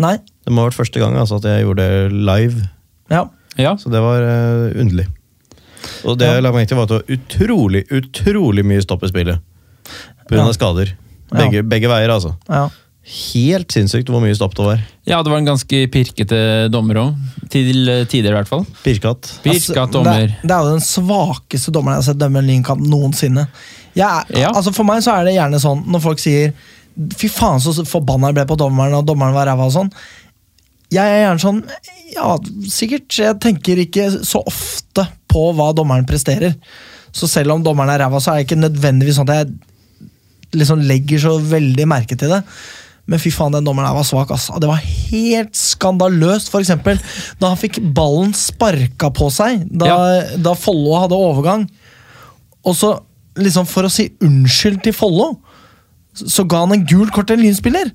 Nei? 0.03 0.17
Det 0.47 0.55
må 0.55 0.63
ha 0.63 0.69
vært 0.71 0.79
første 0.79 1.01
gang 1.03 1.17
altså, 1.19 1.41
at 1.41 1.49
jeg 1.51 1.65
gjorde 1.67 1.83
det 1.83 2.13
live, 2.31 2.69
Ja. 3.11 3.25
Ja. 3.59 3.75
så 3.81 3.91
det 3.91 4.01
var 4.05 4.23
uh, 4.23 4.71
underlig. 4.79 5.07
Og 6.07 6.19
det 6.19 6.27
Ja. 6.29 6.35
jeg 6.39 6.43
la 6.47 6.53
meg 6.55 6.69
til 6.69 6.77
var 6.79 6.87
at 6.87 6.93
det 6.95 6.99
var 7.03 7.17
utrolig, 7.19 7.85
utrolig 7.91 8.65
mye 8.67 8.83
stopp 8.85 9.03
i 9.07 9.11
spillet. 9.11 9.39
Pga. 10.29 10.37
Ja. 10.45 10.53
skader. 10.53 10.93
Begge, 11.35 11.63
begge 11.67 11.89
veier, 11.91 12.11
altså. 12.15 12.37
ja. 12.49 12.69
Helt 13.07 13.71
sinnssykt 13.71 14.09
hvor 14.11 14.19
mye 14.23 14.35
stopp 14.35 14.55
det 14.59 14.65
var. 14.67 14.81
ja, 15.07 15.21
det 15.23 15.31
var 15.31 15.39
en 15.39 15.47
ganske 15.47 15.85
pirkete 15.95 16.39
dommer 16.75 16.99
òg. 16.99 17.15
Til 17.51 17.85
tider, 18.11 18.33
i 18.33 18.35
hvert 18.35 18.49
fall. 18.51 18.65
Pirkat. 18.83 19.29
Pirka 19.45 19.85
Altså, 19.85 19.87
dommer. 19.95 20.27
Det, 20.27 20.41
det 20.43 20.51
er 20.57 20.65
jo 20.65 20.73
den 20.75 20.83
svakeste 20.83 21.71
dommeren 21.75 21.95
jeg 22.01 22.03
har 22.03 22.09
sett 22.09 22.19
dømme 22.19 22.43
en 22.43 22.49
Lynkamp 22.51 22.83
noensinne. 22.83 23.47
Jeg, 23.95 24.25
Ja. 24.35 24.51
altså 24.51 24.75
For 24.75 24.83
meg 24.85 25.03
så 25.07 25.15
er 25.21 25.25
det 25.25 25.37
gjerne 25.37 25.61
sånn 25.63 25.85
når 25.87 26.03
folk 26.03 26.19
sier 26.19 26.53
Fy 27.15 27.29
faen, 27.29 27.61
så 27.61 27.75
forbanna 27.85 28.31
jeg 28.33 28.35
ble 28.41 28.45
på 28.49 28.57
dommeren, 28.57 28.95
og 28.97 29.05
dommeren 29.07 29.35
var 29.37 29.47
ræva 29.47 29.67
og 29.69 29.73
sånn. 29.75 29.91
Jeg 30.95 31.03
er 31.03 31.23
gjerne 31.25 31.43
sånn 31.43 31.63
Ja, 32.15 32.37
sikkert. 32.71 33.11
Jeg 33.19 33.39
tenker 33.43 33.81
ikke 33.83 34.07
så 34.23 34.43
ofte 34.47 35.09
på 35.31 35.49
hva 35.57 35.73
dommeren 35.77 36.07
presterer. 36.09 36.55
Så 37.17 37.29
selv 37.31 37.57
om 37.57 37.65
dommeren 37.65 37.91
er 37.95 38.05
ræva, 38.05 38.21
så 38.23 38.33
er 38.33 38.41
det 38.41 38.47
ikke 38.47 38.61
nødvendigvis 38.61 39.19
sånn 39.19 39.31
at 39.33 39.41
jeg 39.41 40.57
liksom 40.57 40.85
legger 40.87 41.23
så 41.25 41.37
veldig 41.43 41.87
merke 41.91 42.17
til 42.19 42.31
det. 42.33 42.43
Men 43.07 43.21
fy 43.23 43.31
faen, 43.35 43.55
den 43.55 43.67
dommeren 43.67 43.89
her 43.89 43.97
var 43.97 44.07
svak. 44.07 44.33
ass. 44.35 44.49
Det 44.61 44.69
var 44.69 44.83
helt 44.83 45.55
skandaløst, 45.59 46.51
for 46.51 46.63
eksempel, 46.63 46.99
da 47.41 47.53
han 47.53 47.61
fikk 47.61 47.79
ballen 47.95 48.33
sparka 48.35 49.13
på 49.15 49.29
seg 49.35 49.63
da, 49.71 49.91
da 50.43 50.55
Follo 50.59 50.97
hadde 50.99 51.19
overgang. 51.19 51.69
Og 52.67 52.75
så, 52.75 52.97
liksom 53.39 53.69
for 53.71 53.87
å 53.87 53.93
si 53.93 54.09
unnskyld 54.27 54.83
til 54.87 54.97
Follo, 54.97 55.37
så 56.17 56.47
ga 56.49 56.65
han 56.65 56.75
en 56.75 56.87
gul 56.89 57.11
kort 57.15 57.29
til 57.31 57.39
en 57.39 57.45
lynspiller. 57.47 57.93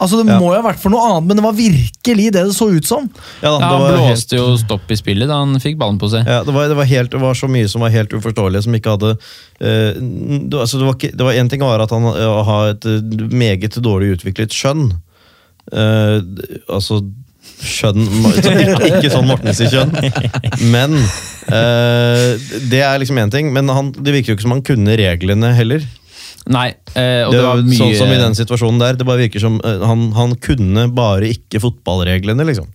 Altså, 0.00 0.20
Det 0.22 0.30
Ja. 0.30 0.38
må 0.38 0.52
jo 0.54 0.60
ha 0.62 0.64
vært 0.70 0.78
for 0.78 0.90
noe 0.94 1.02
annet, 1.10 1.26
men 1.26 1.36
det 1.36 1.44
var 1.44 1.52
virkelig 1.58 2.26
det 2.32 2.44
det 2.46 2.54
så 2.54 2.68
ut 2.70 2.86
som. 2.86 3.08
Ja, 3.42 3.50
da, 3.50 3.58
Ja, 3.58 3.68
han 3.68 3.80
blåste 3.98 4.36
helt- 4.36 4.38
jo 4.38 4.56
stopp 4.56 4.90
i 4.90 4.96
spillet 4.96 5.26
da 5.28 5.38
han 5.42 5.58
fikk 5.58 5.76
ballen 5.78 5.98
på 5.98 6.08
seg. 6.10 6.26
Ja, 6.26 6.42
det 6.44 6.54
var, 6.54 6.68
det, 6.68 6.76
var 6.76 6.84
helt, 6.84 7.10
det 7.10 7.20
var 7.20 7.34
så 7.34 7.48
mye 7.50 7.68
som 7.68 7.80
var 7.82 7.90
helt 7.90 8.10
uforståelig, 8.14 8.62
som 8.64 8.72
ikke 8.78 8.94
hadde 8.96 9.10
uh, 9.14 9.92
det, 9.98 10.54
var- 10.54 10.62
altså 10.66 10.78
det 10.78 10.86
var 10.86 10.94
ikke, 10.94 11.12
det 11.16 11.24
var 11.26 11.32
En 11.32 11.48
ting 11.48 11.60
var 11.60 11.80
at 11.80 11.90
han 11.90 12.04
uh, 12.04 12.42
har 12.44 12.68
et 12.76 12.84
uh, 12.86 13.00
meget 13.34 13.74
dårlig 13.82 14.14
utviklet 14.18 14.50
skjønn. 14.54 14.92
Uh, 15.72 16.20
altså 16.70 17.02
skjønn 17.58 18.06
så 18.06 18.52
ikke, 18.54 19.00
ikke 19.02 19.10
sånn 19.10 19.26
Mortens 19.26 19.60
i 19.60 19.66
kjønn. 19.66 19.90
Men 20.70 20.94
uh, 20.94 22.38
Det 22.70 22.80
er 22.86 22.98
liksom 23.02 23.18
én 23.18 23.30
ting, 23.34 23.50
men 23.52 23.68
han, 23.68 23.90
det 23.92 24.14
virker 24.14 24.32
jo 24.32 24.36
ikke 24.38 24.46
som 24.46 24.54
han 24.56 24.62
kunne 24.62 24.94
reglene 25.00 25.50
heller. 25.58 25.82
Nei, 26.48 26.68
eh, 26.94 27.26
Det 27.28 27.32
det 27.34 27.40
var 27.44 27.56
var 27.58 27.62
mye 27.66 27.76
Sånn 27.76 27.90
som 27.98 28.08
i 28.08 28.16
den 28.16 28.34
situasjonen 28.38 28.78
der. 28.80 28.96
Det 28.96 29.04
bare 29.04 29.20
virker 29.26 29.42
som 29.42 29.58
uh, 29.60 29.82
han, 29.84 30.06
han 30.16 30.30
kunne 30.40 30.86
bare 30.96 31.28
ikke 31.34 31.60
fotballreglene, 31.60 32.46
liksom. 32.48 32.70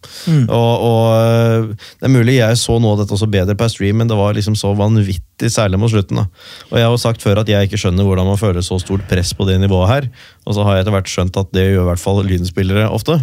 Og, 0.46 0.84
og 0.86 1.08
eh, 1.18 1.88
Det 1.98 2.06
er 2.10 2.14
mulig 2.14 2.36
jeg 2.38 2.60
så 2.62 2.76
nå 2.84 2.92
dette 3.00 3.16
også 3.16 3.30
bedre 3.34 3.56
per 3.58 3.72
stream, 3.74 3.98
men 3.98 4.12
det 4.12 4.18
var 4.20 4.36
liksom 4.38 4.54
så 4.60 4.76
vanvittig, 4.78 5.50
særlig 5.50 5.80
mot 5.82 5.90
slutten. 5.90 6.22
da. 6.22 6.28
Og 6.70 6.78
Jeg 6.78 6.86
har 6.86 6.94
jo 6.94 7.02
sagt 7.02 7.26
før 7.26 7.42
at 7.42 7.50
jeg 7.50 7.70
ikke 7.72 7.82
skjønner 7.82 8.06
hvordan 8.06 8.30
man 8.30 8.38
føler 8.38 8.62
så 8.62 8.78
stort 8.84 9.08
press 9.10 9.34
på 9.34 9.48
det 9.50 9.58
nivået 9.64 9.90
her. 9.90 10.10
Og 10.46 10.54
så 10.54 10.68
har 10.68 10.78
jeg 10.78 10.86
etter 10.86 10.98
hvert 11.00 11.10
skjønt 11.16 11.42
at 11.42 11.52
det 11.58 11.66
gjør 11.72 11.88
i 11.88 11.90
hvert 11.90 12.04
fall 12.04 12.22
lynspillere 12.30 12.86
ofte. 12.94 13.18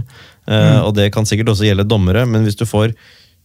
Eh, 0.50 0.80
Og 0.82 0.94
det 0.98 1.12
kan 1.14 1.28
sikkert 1.30 1.54
også 1.54 1.68
gjelde 1.68 1.86
dommere, 1.86 2.26
men 2.26 2.42
hvis 2.42 2.58
du 2.58 2.66
får 2.66 2.96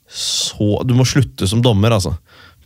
så 0.06 0.84
Du 0.86 0.94
må 0.94 1.02
slutte 1.06 1.48
som 1.50 1.62
dommer, 1.66 1.90
altså. 1.96 2.12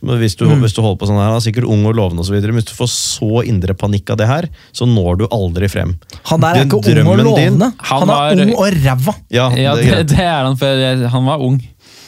Men 0.02 0.16
Hvis 0.22 0.34
du, 0.36 0.46
hvis 0.48 0.72
du 0.72 0.80
holder 0.80 0.96
på 1.02 1.06
sånn 1.10 1.18
her, 1.20 1.28
han 1.28 1.36
er 1.36 1.44
sikkert 1.44 1.66
ung 1.68 1.82
og 1.84 1.94
lovende, 1.98 2.20
og 2.22 2.28
så 2.28 2.32
videre, 2.32 2.54
men 2.54 2.62
hvis 2.62 2.70
du 2.70 2.76
får 2.78 2.88
så 2.92 3.42
indre 3.46 3.74
panikk 3.76 4.10
av 4.14 4.16
det 4.16 4.28
her, 4.30 4.48
så 4.72 4.86
når 4.88 5.18
du 5.20 5.26
aldri 5.30 5.68
frem. 5.68 5.92
Han 6.30 6.40
der 6.40 6.48
er 6.48 6.64
Den 6.64 6.70
ikke 6.70 6.78
ung 6.80 6.86
og 6.86 7.18
lovende. 7.20 7.34
din- 7.36 7.58
lovende. 7.60 7.72
Han 7.90 8.02
er 8.02 8.06
var- 8.14 8.40
ung 8.46 8.54
og 8.54 8.72
ræva. 8.84 9.14
Ja, 9.30 9.50
Ja, 9.56 9.74
det 9.76 9.84
det, 9.84 9.92
er 9.98 10.02
det 10.04 10.18
er 10.24 10.44
han, 10.48 10.56
for 10.56 11.06
han 11.16 11.24
var 11.26 11.38
ung. 11.44 11.60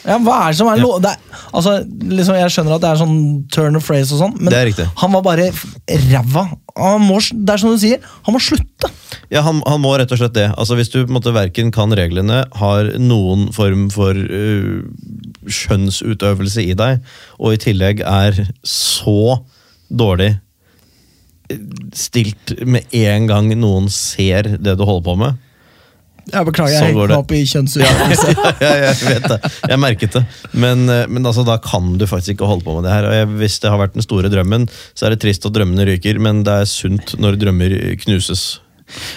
Ja, 0.05 0.17
hva 0.19 0.49
er 0.49 0.51
det 0.51 0.57
som 0.59 0.67
er 0.67 0.81
lo... 0.83 0.97
Det 0.99 1.13
er, 1.13 1.19
altså, 1.55 1.77
liksom, 1.87 2.35
jeg 2.35 2.51
skjønner 2.51 2.75
at 2.75 2.81
det 2.83 2.89
er 2.91 2.97
sånn 2.99 3.19
turn 3.55 3.77
of 3.79 3.85
phrase 3.87 4.11
og 4.17 4.19
sånn, 4.19 4.33
men 4.41 4.53
han 4.99 5.13
var 5.13 5.23
bare 5.23 5.53
ræva. 5.87 6.49
Han 6.77 7.05
må, 7.07 7.21
det 7.31 7.53
er 7.55 7.61
som 7.61 7.71
du 7.71 7.79
sier, 7.79 8.01
han 8.27 8.35
må 8.35 8.41
slutte. 8.43 8.91
Ja, 9.31 9.43
han, 9.47 9.63
han 9.65 9.81
må 9.81 9.93
rett 10.01 10.11
og 10.11 10.19
slett 10.19 10.35
det. 10.35 10.49
Altså 10.59 10.75
Hvis 10.75 10.91
du 10.91 11.05
på 11.05 11.11
en 11.13 11.15
måte 11.21 11.33
verken 11.33 11.71
kan 11.71 11.93
reglene, 11.95 12.43
har 12.59 12.91
noen 12.99 13.53
form 13.55 13.91
for 13.95 14.11
øh, 14.17 14.83
skjønnsutøvelse 15.47 16.65
i 16.65 16.77
deg, 16.79 17.03
og 17.39 17.55
i 17.55 17.61
tillegg 17.61 18.03
er 18.07 18.39
så 18.67 19.43
dårlig 19.93 20.35
stilt 21.97 22.55
med 22.65 22.93
en 22.97 23.27
gang 23.29 23.51
noen 23.59 23.89
ser 23.93 24.55
det 24.57 24.77
du 24.79 24.85
holder 24.89 25.05
på 25.05 25.17
med 25.21 25.41
Jeg 26.33 26.47
beklager, 26.49 26.77
jeg 26.77 26.93
hengte 26.93 27.07
meg 27.11 27.17
opp 27.19 27.33
i 27.35 27.41
kjønnsutøvelse. 27.51 28.35
ja, 28.65 28.73
jeg 28.87 28.99
vet 29.03 29.25
det. 29.33 29.39
Jeg 29.73 29.81
merket 29.83 30.17
det. 30.17 30.23
Men, 30.55 30.85
øh, 30.87 31.03
men 31.11 31.27
altså, 31.27 31.43
da 31.45 31.57
kan 31.59 31.97
du 31.99 32.07
faktisk 32.07 32.37
ikke 32.37 32.47
holde 32.47 32.63
på 32.65 32.77
med 32.77 32.87
det 32.87 32.93
her. 32.95 33.09
Og 33.09 33.17
jeg, 33.17 33.31
hvis 33.41 33.59
det 33.59 33.73
har 33.73 33.81
vært 33.83 33.97
den 33.97 34.07
store 34.07 34.31
drømmen, 34.31 34.69
så 34.95 35.09
er 35.09 35.17
det 35.17 35.25
trist 35.25 35.49
at 35.49 35.57
drømmene 35.57 35.89
ryker, 35.89 36.23
men 36.23 36.45
det 36.47 36.55
er 36.63 36.71
sunt 36.71 37.17
når 37.19 37.41
drømmer 37.43 37.75
knuses. 38.05 38.45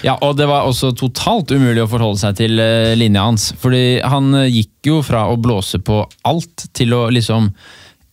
Ja, 0.06 0.16
og 0.22 0.36
det 0.38 0.48
var 0.50 0.68
også 0.68 0.92
totalt 0.96 1.52
umulig 1.52 1.82
å 1.84 1.90
forholde 1.90 2.20
seg 2.22 2.38
til 2.40 2.60
eh, 2.62 2.94
linja 2.98 3.26
hans. 3.26 3.50
Fordi 3.60 3.98
han 4.04 4.32
eh, 4.38 4.50
gikk 4.52 4.90
jo 4.90 5.00
fra 5.06 5.26
å 5.30 5.38
blåse 5.40 5.80
på 5.84 6.02
alt 6.28 6.68
til 6.76 6.94
å 6.96 7.06
liksom 7.12 7.50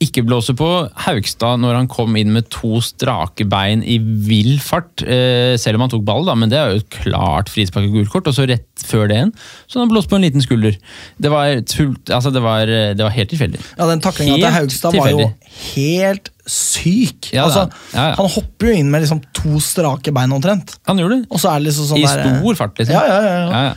ikke 0.03 0.23
blåse 0.27 0.53
på 0.59 0.67
Haugstad 1.05 1.61
når 1.63 1.77
han 1.79 1.87
kom 1.91 2.15
inn 2.19 2.31
med 2.35 2.49
to 2.53 2.77
strake 2.83 3.45
bein 3.49 3.81
i 3.87 3.97
vill 3.99 4.57
fart. 4.63 5.03
Eh, 5.05 5.55
selv 5.61 5.79
om 5.79 5.85
han 5.85 5.93
tok 5.93 6.03
ball, 6.07 6.25
da, 6.27 6.35
men 6.39 6.51
det 6.51 6.59
er 6.59 6.73
jo 6.75 6.81
et 6.83 6.89
klart 7.01 7.51
frispark 7.53 7.87
og 7.89 7.97
gult 7.99 8.13
kort. 8.13 8.29
Og 8.31 8.37
så 8.37 8.47
rett 8.49 8.67
før 8.83 9.07
det 9.09 9.17
igjen, 9.17 9.33
så 9.71 9.79
han 9.79 9.91
blåste 9.91 10.11
på 10.11 10.17
en 10.19 10.25
liten 10.27 10.43
skulder. 10.43 10.75
Det 11.21 11.31
var, 11.31 11.55
tult, 11.71 12.11
altså 12.11 12.33
det 12.35 12.41
var, 12.43 12.67
det 12.67 12.99
var 13.05 13.13
helt 13.15 13.31
tilfeldig. 13.31 13.61
Ja, 13.77 13.87
Den 13.89 14.03
taklinga 14.03 14.35
til 14.37 14.55
Haugstad 14.57 14.91
Haugstad 14.91 14.99
var 14.99 15.11
jo 15.13 15.29
helt 15.73 16.31
syk. 16.49 17.29
Ja, 17.31 17.45
altså. 17.47 17.67
Ja, 17.93 18.09
ja. 18.09 18.15
Han 18.19 18.31
hopper 18.35 18.67
jo 18.71 18.79
inn 18.81 18.89
med 18.91 19.05
liksom 19.05 19.21
to 19.37 19.59
strake 19.63 20.11
bein 20.15 20.33
omtrent. 20.35 20.75
Han 20.89 20.99
gjorde 20.99 21.21
det. 21.21 21.29
Og 21.31 21.39
så 21.39 21.53
er 21.53 21.61
det 21.61 21.69
liksom 21.69 21.87
sånn 21.93 22.01
I 22.01 22.07
der- 22.07 22.39
stor 22.41 22.59
fart, 22.59 22.75
liksom. 22.81 22.95
Ja, 22.97 23.03
ja, 23.07 23.37
ja, 23.63 23.73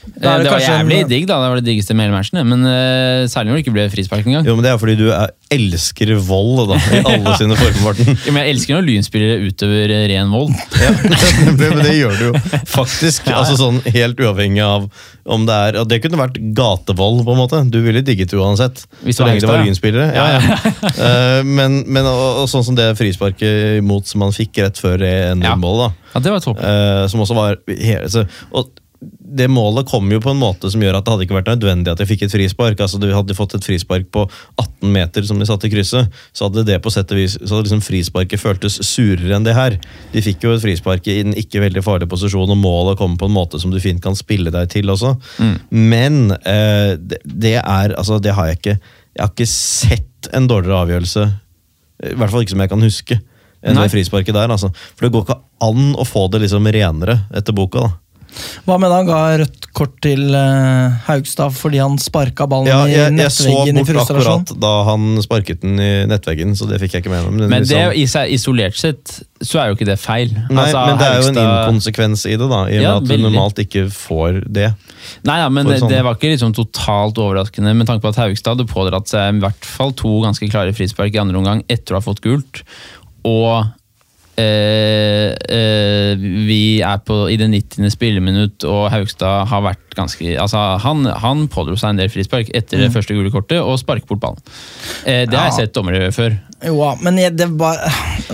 ja. 0.00 0.10
Ja, 0.20 0.20
ja. 0.20 0.20
Da 0.20 0.30
er 0.30 0.32
Eh, 0.32 0.38
det 0.38 0.44
Det 0.44 0.52
var 0.52 0.60
jævlig 0.60 0.98
en- 1.00 1.08
digg, 1.08 1.26
da. 1.28 1.34
Det 1.42 1.48
var 1.50 1.56
det 1.60 1.64
diggeste 1.64 1.94
med 1.94 2.06
hele 2.06 2.16
matchen. 2.16 2.46
Men 2.48 2.60
uh, 2.64 3.26
særlig 3.28 3.50
når 3.50 3.56
det 3.56 3.64
ikke 3.64 3.72
ble 3.76 3.84
frispark 3.90 4.26
engang. 4.26 4.46
Jo, 4.46 4.54
men 4.56 4.64
Det 4.64 4.70
er 4.72 4.78
fordi 4.78 4.96
du 4.98 5.10
er, 5.12 5.30
elsker 5.50 6.12
vold 6.26 6.68
da, 6.70 6.78
i 6.94 7.02
alle 7.12 7.36
sine 7.38 7.56
former. 7.58 7.94
Ja, 8.26 8.32
men 8.32 8.42
jeg 8.44 8.54
elsker 8.54 8.74
når 8.76 8.86
lynspillere 8.88 9.38
utøver 9.48 9.90
eh, 9.96 10.04
ren 10.12 10.30
vold. 10.30 10.52
Ja, 10.80 10.90
det, 10.90 11.70
men 11.74 11.84
det 11.84 11.94
gjør 11.98 12.18
du 12.18 12.24
jo 12.30 12.34
faktisk. 12.70 13.28
altså 13.38 13.56
sånn 13.58 13.80
Helt 13.90 14.20
uavhengig 14.20 14.62
av 14.64 14.88
om 15.30 15.44
det 15.46 15.54
er 15.54 15.76
og 15.78 15.88
Det 15.90 16.00
kunne 16.02 16.18
vært 16.18 16.38
gatevold, 16.56 17.22
på 17.26 17.34
en 17.34 17.38
måte. 17.38 17.60
Du 17.70 17.80
ville 17.84 18.02
digget 18.02 18.30
det 18.32 18.38
uansett. 18.40 18.84
Hvis 19.04 19.18
så 19.20 19.26
lenge 19.28 19.40
det 19.44 19.48
var 19.50 19.60
ja. 19.60 19.66
lynspillere. 19.68 20.08
Ja, 20.16 20.26
ja. 20.36 20.58
Eh, 20.90 21.42
men, 21.46 21.82
men 21.86 22.08
og, 22.08 22.42
og 22.44 22.50
sånn 22.50 22.64
som 22.66 22.78
det 22.78 22.88
frisparket 22.98 23.78
imot 23.80 24.08
som 24.10 24.24
han 24.26 24.34
fikk 24.36 24.62
rett 24.64 24.80
før 24.80 25.00
Ja. 25.00 25.34
1-0-målet, 25.34 25.90
da. 25.90 26.12
Ja, 26.14 26.20
det 26.24 26.32
var 26.34 26.40
topp. 26.42 26.58
Uh, 26.58 27.04
som 27.10 27.20
også 27.22 27.36
var 27.36 27.58
hele, 27.68 28.08
så, 28.10 28.24
og 28.50 28.72
det 29.00 29.46
målet 29.48 29.88
kom 29.88 30.10
jo 30.12 30.20
på 30.20 30.32
en 30.34 30.40
måte 30.40 30.68
som 30.68 30.82
gjør 30.82 30.98
at 30.98 31.06
det 31.06 31.12
hadde 31.14 31.24
ikke 31.24 31.36
vært 31.38 31.48
nødvendig 31.48 31.92
at 31.92 32.00
jeg 32.02 32.08
fikk 32.10 32.24
et 32.26 32.34
frispark. 32.34 32.80
altså 32.84 32.98
Du 33.00 33.06
hadde 33.14 33.36
fått 33.36 33.54
et 33.56 33.64
frispark 33.64 34.10
på 34.12 34.26
18 34.60 34.90
meter 34.92 35.24
som 35.24 35.40
de 35.40 35.46
satte 35.48 35.68
i 35.68 35.72
krysset, 35.72 36.10
så 36.36 36.48
hadde 36.48 36.66
det 36.68 36.76
på 36.84 36.92
sett 36.92 37.12
og 37.14 37.20
vis, 37.20 37.38
så 37.38 37.54
hadde 37.54 37.68
liksom 37.68 37.84
frisparket 37.84 38.42
føltes 38.42 38.76
surere 38.84 39.32
enn 39.36 39.46
det 39.46 39.56
her. 39.56 39.78
De 40.12 40.24
fikk 40.24 40.44
jo 40.44 40.52
et 40.52 40.64
frispark 40.64 41.08
i 41.08 41.20
en 41.22 41.32
ikke 41.38 41.62
veldig 41.64 41.84
farlig 41.86 42.10
posisjon, 42.12 42.52
og 42.52 42.60
målet 42.60 43.00
kommer 43.00 43.22
på 43.22 43.30
en 43.30 43.36
måte 43.38 43.62
som 43.62 43.72
du 43.72 43.80
fint 43.80 44.02
kan 44.04 44.18
spille 44.18 44.52
deg 44.52 44.68
til 44.74 44.92
også. 44.92 45.14
Men 45.72 46.36
eh, 46.42 46.92
det, 47.24 47.56
er 47.62 47.96
altså 47.96 48.20
Det 48.20 48.34
har 48.36 48.50
jeg 48.50 48.60
ikke 48.60 48.76
Jeg 48.76 49.22
har 49.22 49.32
ikke 49.32 49.48
sett 49.48 50.30
en 50.36 50.50
dårligere 50.50 50.84
avgjørelse, 50.84 51.26
i 52.10 52.16
hvert 52.20 52.32
fall 52.32 52.44
ikke 52.44 52.52
som 52.52 52.60
jeg 52.66 52.74
kan 52.74 52.84
huske, 52.84 53.20
enn 53.64 53.80
det 53.80 53.88
frisparket 53.92 54.36
der. 54.36 54.52
altså. 54.52 54.68
For 54.92 55.06
det 55.06 55.14
går 55.14 55.24
ikke 55.24 55.40
an 55.64 55.90
å 55.96 56.04
få 56.08 56.28
det 56.32 56.44
liksom 56.44 56.68
renere 56.68 57.22
etter 57.36 57.56
boka. 57.56 57.88
da. 57.88 57.96
Hva 58.66 58.76
med 58.78 58.90
da 58.92 58.96
han 59.00 59.06
ga 59.08 59.20
rødt 59.42 59.66
kort 59.76 59.92
til 60.02 60.34
uh, 60.34 60.90
Haugstad 61.06 61.54
fordi 61.54 61.78
han 61.80 61.96
sparka 62.02 62.46
ballen 62.50 62.66
Ja, 62.70 62.80
i 62.86 62.92
jeg, 62.94 63.14
jeg 63.18 63.30
så 63.32 63.46
nettveggen 63.48 63.76
i 63.76 63.80
bort 63.80 63.90
frustrasjon? 63.92 64.42
akkurat 64.44 64.60
da 64.64 64.72
han 64.88 65.04
sparket 65.22 65.60
den 65.62 65.80
i 65.80 65.90
nettveggen, 66.10 66.54
så 66.58 66.68
det 66.70 66.80
fikk 66.82 66.96
jeg 66.98 67.04
ikke 67.04 67.12
med 67.14 67.24
meg. 67.28 67.32
Men, 67.38 67.48
Men 67.54 67.62
det 67.62 67.70
liksom- 67.70 67.96
i 68.02 68.04
seg 68.10 68.34
isolert 68.36 68.76
sett 68.80 69.16
så 69.40 69.60
er 69.62 69.70
jo 69.70 69.78
ikke 69.78 69.86
det 69.88 69.98
feil. 70.02 70.30
Nei, 70.50 70.64
Altså, 70.66 70.86
men 70.86 70.98
det 71.00 71.06
er 71.06 71.20
jo 71.22 71.28
en 71.30 71.40
inkonsekvens 71.44 72.26
i 72.28 72.36
det, 72.36 72.48
da, 72.50 72.60
i 72.68 72.76
og 72.76 72.80
med 72.80 72.82
Ja, 72.82 72.96
at 72.98 73.08
du 73.08 73.16
normalt 73.16 73.58
ikke 73.62 73.86
får 73.94 74.40
det. 74.52 74.68
Nei, 75.24 75.38
ja, 75.40 75.48
men 75.48 75.66
det, 75.66 75.80
sånn- 75.80 75.88
det 75.88 76.02
var 76.04 76.14
ikke 76.18 76.34
liksom 76.34 76.52
totalt 76.54 77.16
overraskende 77.16 77.72
med 77.74 77.86
tanke 77.88 78.02
på 78.04 78.10
at 78.12 78.20
Haugstad 78.20 78.58
hadde 78.58 78.68
pådratt 78.68 79.08
seg 79.08 79.36
i 79.38 79.40
hvert 79.40 79.64
fall 79.64 79.92
to 79.96 80.20
ganske 80.26 80.50
klare 80.50 80.74
frispark 80.76 81.14
i 81.14 81.18
andre 81.22 81.38
omgang 81.40 81.62
etter 81.68 81.94
å 81.96 82.02
ha 82.02 82.04
fått 82.04 82.20
gult. 82.20 82.62
Og 83.24 83.64
vi 86.50 86.80
er 86.84 87.00
på, 87.06 87.22
i 87.30 87.36
det 87.40 87.48
90. 87.52 87.90
spilleminutt, 87.94 88.64
og 88.68 88.90
Haugstad 88.92 89.46
har 89.50 89.64
vært 89.64 89.90
ganske 89.96 90.36
altså, 90.40 90.58
Han, 90.84 91.04
han 91.22 91.46
pådro 91.50 91.76
seg 91.78 91.94
en 91.94 92.02
del 92.02 92.10
frispark 92.12 92.50
etter 92.56 92.82
det 92.82 92.90
første 92.94 93.16
gule 93.16 93.32
kortet 93.32 93.60
og 93.60 93.78
sparket 93.80 94.08
bort 94.10 94.22
ballen. 94.22 94.42
Eh, 95.04 95.26
det 95.28 95.36
har 95.36 95.50
jeg 95.50 95.58
sett 95.58 95.74
dommere 95.76 96.00
gjøre 96.00 96.16
før. 96.16 96.36
Jo, 96.70 96.90
men 97.00 97.16
det 97.16 97.46
var 97.56 97.78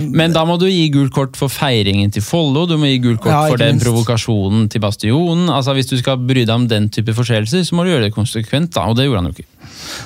Men 0.03 0.33
da 0.35 0.43
må 0.47 0.57
du 0.59 0.65
gi 0.67 0.89
gult 0.91 1.13
kort 1.15 1.37
for 1.39 1.51
feiringen 1.51 2.11
til 2.11 2.25
Follo, 2.25 2.65
du 2.67 2.75
må 2.79 2.89
gi 2.91 2.99
gult 3.05 3.21
kort 3.23 3.33
Ja, 3.33 3.43
for 3.47 3.61
den 3.61 3.79
provokasjonen 3.81 4.67
til 4.71 4.83
Bastionen. 4.83 5.47
Altså 5.53 5.75
Hvis 5.77 5.89
du 5.91 5.97
skal 5.99 6.19
bry 6.19 6.43
deg 6.43 6.53
om 6.55 6.67
den 6.69 6.91
type 6.93 7.15
forseelser, 7.15 7.63
så 7.63 7.77
må 7.77 7.85
du 7.85 7.93
gjøre 7.93 8.09
det 8.09 8.15
konsekvent, 8.15 8.73
da, 8.75 8.87
og 8.89 8.99
det 8.99 9.07
gjorde 9.07 9.23
han 9.23 9.31
jo 9.31 9.37
ikke. 9.37 9.49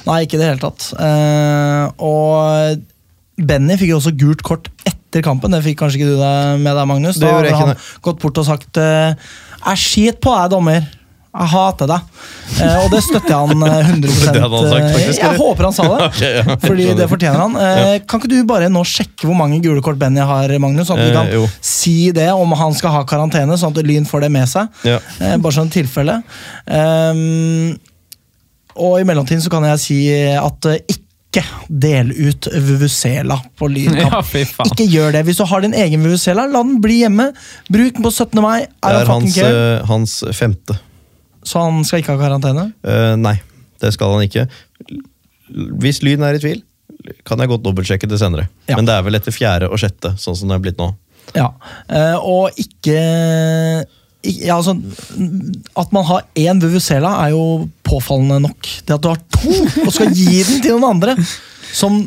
Nei, 0.07 0.21
ikke 0.25 0.37
i 0.37 0.41
det 0.41 0.49
hele 0.51 0.61
tatt. 0.61 0.91
Eh, 1.01 1.85
og 2.05 2.87
Benny 3.41 3.77
fikk 3.79 3.95
jo 3.95 4.01
også 4.01 4.15
gult 4.21 4.45
kort 4.45 4.69
etter 4.83 5.00
kampen. 5.19 5.51
Det 5.51 5.59
fikk 5.67 5.81
kanskje 5.83 5.99
ikke 5.99 6.13
du 6.13 6.17
deg 6.21 6.63
med 6.63 6.71
deg, 6.79 6.87
Magnus. 6.87 7.19
Da 7.19 7.27
hadde 7.35 7.51
han 7.59 7.75
gått 8.01 8.19
bort 8.23 8.37
og 8.39 8.45
sagt 8.47 8.77
eh, 8.79 9.11
Jeg 9.67 9.77
skit 9.83 10.21
på 10.23 10.31
deg, 10.39 10.49
dommer. 10.55 10.87
Jeg 11.31 11.47
hater 11.47 11.87
deg. 11.87 12.07
Eh, 12.59 12.77
og 12.83 12.89
det 12.91 12.99
støtter 13.05 13.31
jeg 13.31 13.51
han 13.51 13.61
eh, 13.63 13.91
100 13.91 14.15
Det 14.35 14.41
hadde 14.43 14.57
han 14.57 14.65
sagt, 14.71 14.83
eh, 14.87 14.95
faktisk, 14.95 15.21
Jeg 15.21 15.37
håper 15.39 15.67
han 15.67 15.75
sa 15.75 15.83
det. 15.91 16.31
Fordi 16.65 16.87
det 16.99 17.05
fortjener 17.11 17.39
han. 17.39 17.53
Eh, 17.55 17.93
kan 18.07 18.19
ikke 18.19 18.31
du 18.33 18.41
bare 18.49 18.67
nå 18.71 18.81
sjekke 18.87 19.27
hvor 19.29 19.37
mange 19.39 19.59
gule 19.63 19.83
kort 19.85 19.99
Benny 20.01 20.19
har, 20.27 20.51
Magnus? 20.59 20.87
Sånn 20.89 20.99
at 20.99 21.05
vi 21.07 21.11
Eh, 21.11 21.15
kan 21.19 21.31
jo. 21.35 21.45
si 21.63 22.11
det 22.15 22.27
om 22.35 22.51
han 22.59 22.75
skal 22.75 22.95
ha 22.97 23.03
karantene, 23.07 23.55
sånn 23.59 23.71
at 23.75 23.87
Lyn 23.87 24.07
får 24.07 24.25
det 24.25 24.31
med 24.35 24.47
seg. 24.51 24.67
Ja. 24.87 24.97
Eh, 25.19 25.37
bare 25.39 25.55
sånn 25.55 25.71
tilfelle. 25.71 26.17
Ehm, 26.67 27.77
og 28.75 28.99
i 29.01 29.07
mellomtiden 29.07 29.43
så 29.43 29.51
kan 29.51 29.65
jeg 29.67 29.79
si 29.83 30.01
at 30.35 30.67
eh, 30.71 30.83
ikke 31.31 31.43
del 31.69 32.11
ut 32.11 32.47
Vuvuzela 32.51 33.37
på 33.55 33.69
Lynkamp. 33.71 34.33
Ja, 34.35 34.65
ikke 34.67 34.87
gjør 34.91 35.13
det. 35.15 35.23
Hvis 35.29 35.39
du 35.39 35.45
har 35.47 35.63
din 35.63 35.75
egen 35.77 36.03
Vuvuzela, 36.03 36.43
la 36.51 36.63
den 36.63 36.81
bli 36.83 36.97
hjemme. 37.05 37.29
Bruk 37.71 37.95
den 37.95 38.03
på 38.03 38.11
17. 38.11 38.41
mai. 38.43 38.65
Det 38.67 38.97
er 38.97 39.07
hans, 39.07 39.37
eh, 39.37 39.85
hans 39.87 40.17
femte. 40.35 40.75
Så 41.47 41.63
han 41.63 41.85
skal 41.87 42.03
ikke 42.03 42.17
ha 42.17 42.19
karantene? 42.19 42.67
Uh, 42.83 43.15
nei, 43.15 43.37
det 43.81 43.93
skal 43.95 44.17
han 44.17 44.27
ikke. 44.27 44.43
Hvis 45.81 46.01
Lyn 46.03 46.27
er 46.27 46.35
i 46.35 46.43
tvil, 46.43 46.61
kan 47.25 47.39
jeg 47.39 47.49
godt 47.49 47.63
dobbeltsjekke 47.63 48.11
det 48.11 48.19
senere. 48.19 48.49
Ja. 48.67 48.75
Men 48.75 48.89
det 48.89 48.97
er 48.97 49.07
vel 49.07 49.17
etter 49.17 49.33
fjerde 49.33 49.71
og 49.71 49.79
sjette, 49.81 50.13
sånn 50.21 50.37
som 50.37 50.51
det 50.51 50.59
er 50.59 50.67
blitt 50.67 50.83
nå. 50.83 50.91
Ja. 51.31 51.47
uh, 51.87 52.17
og 52.27 52.59
ikke 52.59 52.99
ja, 54.21 54.57
altså, 54.57 54.73
At 55.79 55.93
man 55.95 56.03
har 56.09 56.25
én 56.35 56.59
Vuvuzela, 56.61 57.13
er 57.23 57.31
jo 57.33 57.69
påfallende 57.91 58.39
nok. 58.47 58.69
Det 58.87 58.95
at 58.97 59.03
du 59.03 59.09
har 59.11 59.21
to 59.37 59.55
og 59.85 59.93
skal 59.93 60.13
gi 60.15 60.41
den 60.47 60.61
til 60.63 60.77
noen 60.77 60.95
andre 60.95 61.15
som 61.75 62.01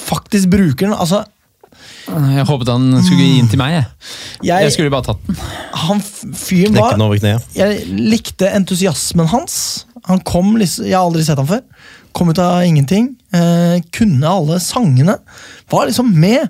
faktisk 0.00 0.50
bruker 0.52 0.88
den. 0.88 0.96
altså 0.96 1.22
Jeg 2.08 2.44
håpet 2.48 2.68
han 2.72 2.88
skulle 3.04 3.20
gi 3.24 3.40
den 3.42 3.48
til 3.52 3.60
meg. 3.60 3.74
Jeg, 3.76 3.86
Jeg- 4.48 4.62
jeg 4.64 4.72
skulle 4.72 4.90
bare 4.92 5.04
tatt 5.10 5.26
den. 5.26 5.36
Han 5.84 6.00
fyren 6.00 6.74
var. 6.80 6.96
Jeg 7.54 7.86
likte 7.88 8.48
entusiasmen 8.56 9.28
hans. 9.28 9.84
Han 10.08 10.20
kom, 10.20 10.56
liksom- 10.56 10.86
Jeg 10.86 10.96
har 10.96 11.04
aldri 11.04 11.24
sett 11.24 11.36
ham 11.38 11.46
før. 11.46 11.60
Kom 12.16 12.30
ut 12.30 12.38
av 12.38 12.62
ingenting. 12.64 13.10
Eh, 13.32 13.80
kunne 13.92 14.24
alle 14.26 14.58
sangene. 14.58 15.18
Var 15.70 15.86
liksom 15.86 16.12
med. 16.14 16.48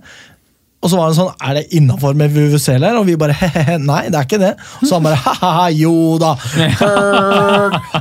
Og 0.78 0.90
så 0.92 0.94
var 0.98 1.08
han 1.08 1.16
sånn 1.16 1.30
Er 1.42 1.56
det 1.58 1.64
innafor 1.74 2.14
med 2.14 2.34
her? 2.34 2.96
Og 3.00 3.06
vi 3.08 3.16
bare 3.18 3.34
he-he-he, 3.40 3.78
nei, 3.82 4.04
det 4.12 4.20
er 4.20 4.26
ikke 4.28 4.40
det. 4.42 4.54
Så 4.84 4.94
han 4.98 5.06
bare 5.08 5.18
ha-ha-ha, 5.26 5.68
jo 5.74 5.94
da. 6.22 6.34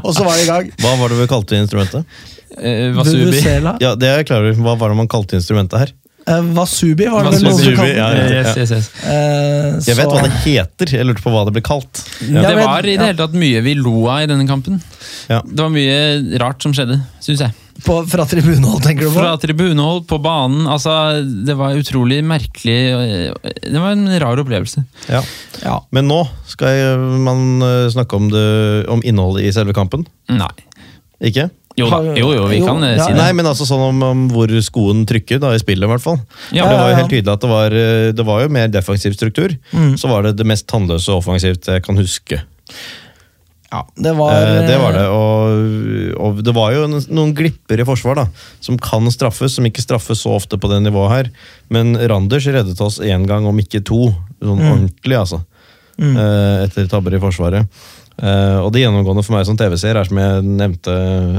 Og 0.04 0.12
så 0.14 0.26
var 0.26 0.36
det 0.38 0.44
i 0.46 0.50
gang. 0.52 0.74
Hva 0.84 0.96
var 1.02 1.14
det 1.14 1.22
vi 1.24 1.30
kalte 1.32 1.58
instrumentet? 1.62 2.20
Eh, 2.58 2.92
Wasubi. 2.96 3.26
Vuvuzela. 3.26 3.78
Ja, 3.84 3.96
det 4.00 4.10
er 4.12 4.22
jeg 4.22 4.30
klar 4.30 4.46
over. 4.46 4.60
Hva 4.68 4.78
var 4.80 4.94
det 4.94 5.00
man 5.02 5.10
kalte 5.12 5.40
instrumentet 5.40 5.82
her? 5.84 5.96
Eh, 6.28 6.42
Wasubi 6.58 7.08
var 7.08 7.24
det 7.28 7.38
noen 7.38 7.46
Wasubi, 7.50 7.70
som 7.72 7.78
kalte 7.80 7.94
ja, 7.96 8.08
ja. 8.12 8.24
Yes, 8.36 8.58
yes, 8.60 8.72
yes. 8.76 8.88
Eh, 9.08 9.78
Jeg 9.88 9.96
vet 10.00 10.12
hva 10.12 10.24
det 10.26 10.34
heter, 10.44 10.94
jeg 11.00 11.08
lurte 11.08 11.24
på 11.24 11.32
hva 11.32 11.46
det 11.48 11.54
ble 11.56 11.64
kalt. 11.66 12.02
Ja, 12.28 12.44
Det 12.50 12.56
var 12.60 12.84
i 12.88 12.98
det 12.98 13.06
hele 13.14 13.20
tatt 13.22 13.38
mye 13.40 13.62
vi 13.64 13.78
lo 13.80 13.96
av 14.12 14.26
i 14.26 14.30
denne 14.30 14.48
kampen. 14.50 14.82
Ja. 15.32 15.40
Det 15.46 15.62
var 15.64 15.72
mye 15.74 16.40
rart 16.44 16.64
som 16.66 16.76
skjedde, 16.76 17.00
syns 17.24 17.46
jeg. 17.48 17.56
På, 17.86 18.00
fra 18.10 18.26
tribunehold, 18.30 18.82
tenker 18.84 19.06
du 19.06 19.12
på? 19.12 19.20
Fra 19.20 19.36
tribunehold, 19.42 20.06
på 20.10 20.18
banen. 20.24 20.66
altså 20.68 20.94
Det 21.24 21.56
var 21.60 21.78
utrolig 21.78 22.22
merkelig. 22.26 22.78
Det 23.62 23.82
var 23.82 23.94
en 23.94 24.08
rar 24.24 24.42
opplevelse. 24.42 24.84
Ja. 25.12 25.22
Ja. 25.64 25.78
Men 25.96 26.10
nå 26.10 26.24
skal 26.50 26.74
jeg, 26.74 27.06
man 27.24 27.62
eh, 27.66 27.86
snakke 27.94 28.18
om, 28.18 28.32
det, 28.34 28.48
om 28.92 29.04
innholdet 29.06 29.48
i 29.48 29.54
selve 29.56 29.76
kampen. 29.78 30.08
Nei. 30.32 30.52
Ikke? 31.30 31.50
Jo. 31.78 31.88
Jo, 32.18 32.32
jo, 32.34 32.46
vi 32.50 32.58
Jo, 32.58 32.66
kan 32.66 32.82
eh, 32.84 32.96
ja, 32.98 33.06
si 33.06 33.14
det. 33.14 33.20
Nei, 33.20 33.32
men 33.38 33.46
altså 33.46 33.66
sånn 33.70 33.84
om, 33.92 34.00
om 34.06 34.22
hvor 34.34 34.50
skoen 34.66 35.04
trykker 35.10 35.42
da, 35.44 35.52
i 35.54 35.62
spillet, 35.62 35.86
i 35.86 35.92
hvert 35.92 36.02
fall. 36.02 36.18
Ja, 36.50 36.66
det 36.66 36.78
var 36.80 36.90
jo 36.90 36.98
helt 36.98 37.12
tydelig 37.14 37.34
at 37.36 37.44
det 37.44 37.52
var, 37.52 37.76
eh, 37.78 38.06
det 38.18 38.26
var 38.26 38.42
jo 38.42 38.54
mer 38.58 38.72
defensiv 38.74 39.14
struktur. 39.18 39.54
Mm. 39.70 39.92
Så 40.02 40.10
var 40.10 40.26
det 40.26 40.38
det 40.40 40.48
mest 40.50 40.66
tannløse 40.72 41.14
offensivt 41.14 41.70
jeg 41.70 41.86
kan 41.86 42.00
huske. 42.02 42.42
Ja, 43.72 43.82
det 43.96 44.14
var 44.16 44.34
Eh, 44.38 44.62
det 44.68 44.78
var 44.80 44.96
det, 44.96 45.04
og, 45.12 46.14
og 46.24 46.40
det 46.46 46.54
var 46.56 46.72
jo 46.76 46.86
noen 46.88 47.34
glipper 47.36 47.82
i 47.82 47.88
forsvar 47.88 48.22
da, 48.22 48.26
som 48.64 48.80
kan 48.80 49.08
straffes, 49.12 49.58
som 49.58 49.68
ikke 49.68 49.84
straffes 49.84 50.24
så 50.24 50.38
ofte 50.38 50.60
på 50.60 50.70
det 50.72 50.80
nivået 50.86 51.14
her. 51.14 51.30
Men 51.74 51.96
Randers 52.10 52.48
reddet 52.48 52.82
oss 52.84 53.02
én 53.04 53.28
gang, 53.28 53.48
om 53.50 53.60
ikke 53.60 53.84
to. 53.88 54.08
Sånn 54.40 54.62
ordentlig, 54.62 55.18
altså. 55.20 55.42
Eh, 55.98 56.64
etter 56.64 56.88
tabber 56.92 57.16
i 57.18 57.22
forsvaret. 57.22 57.66
Eh, 58.18 58.60
og 58.62 58.72
det 58.74 58.84
gjennomgående 58.86 59.26
for 59.26 59.38
meg 59.38 59.48
som 59.50 59.58
TV-seer 59.60 59.98
er 60.00 60.08
som 60.10 60.20
jeg 60.22 60.46
nevnte, 60.48 60.94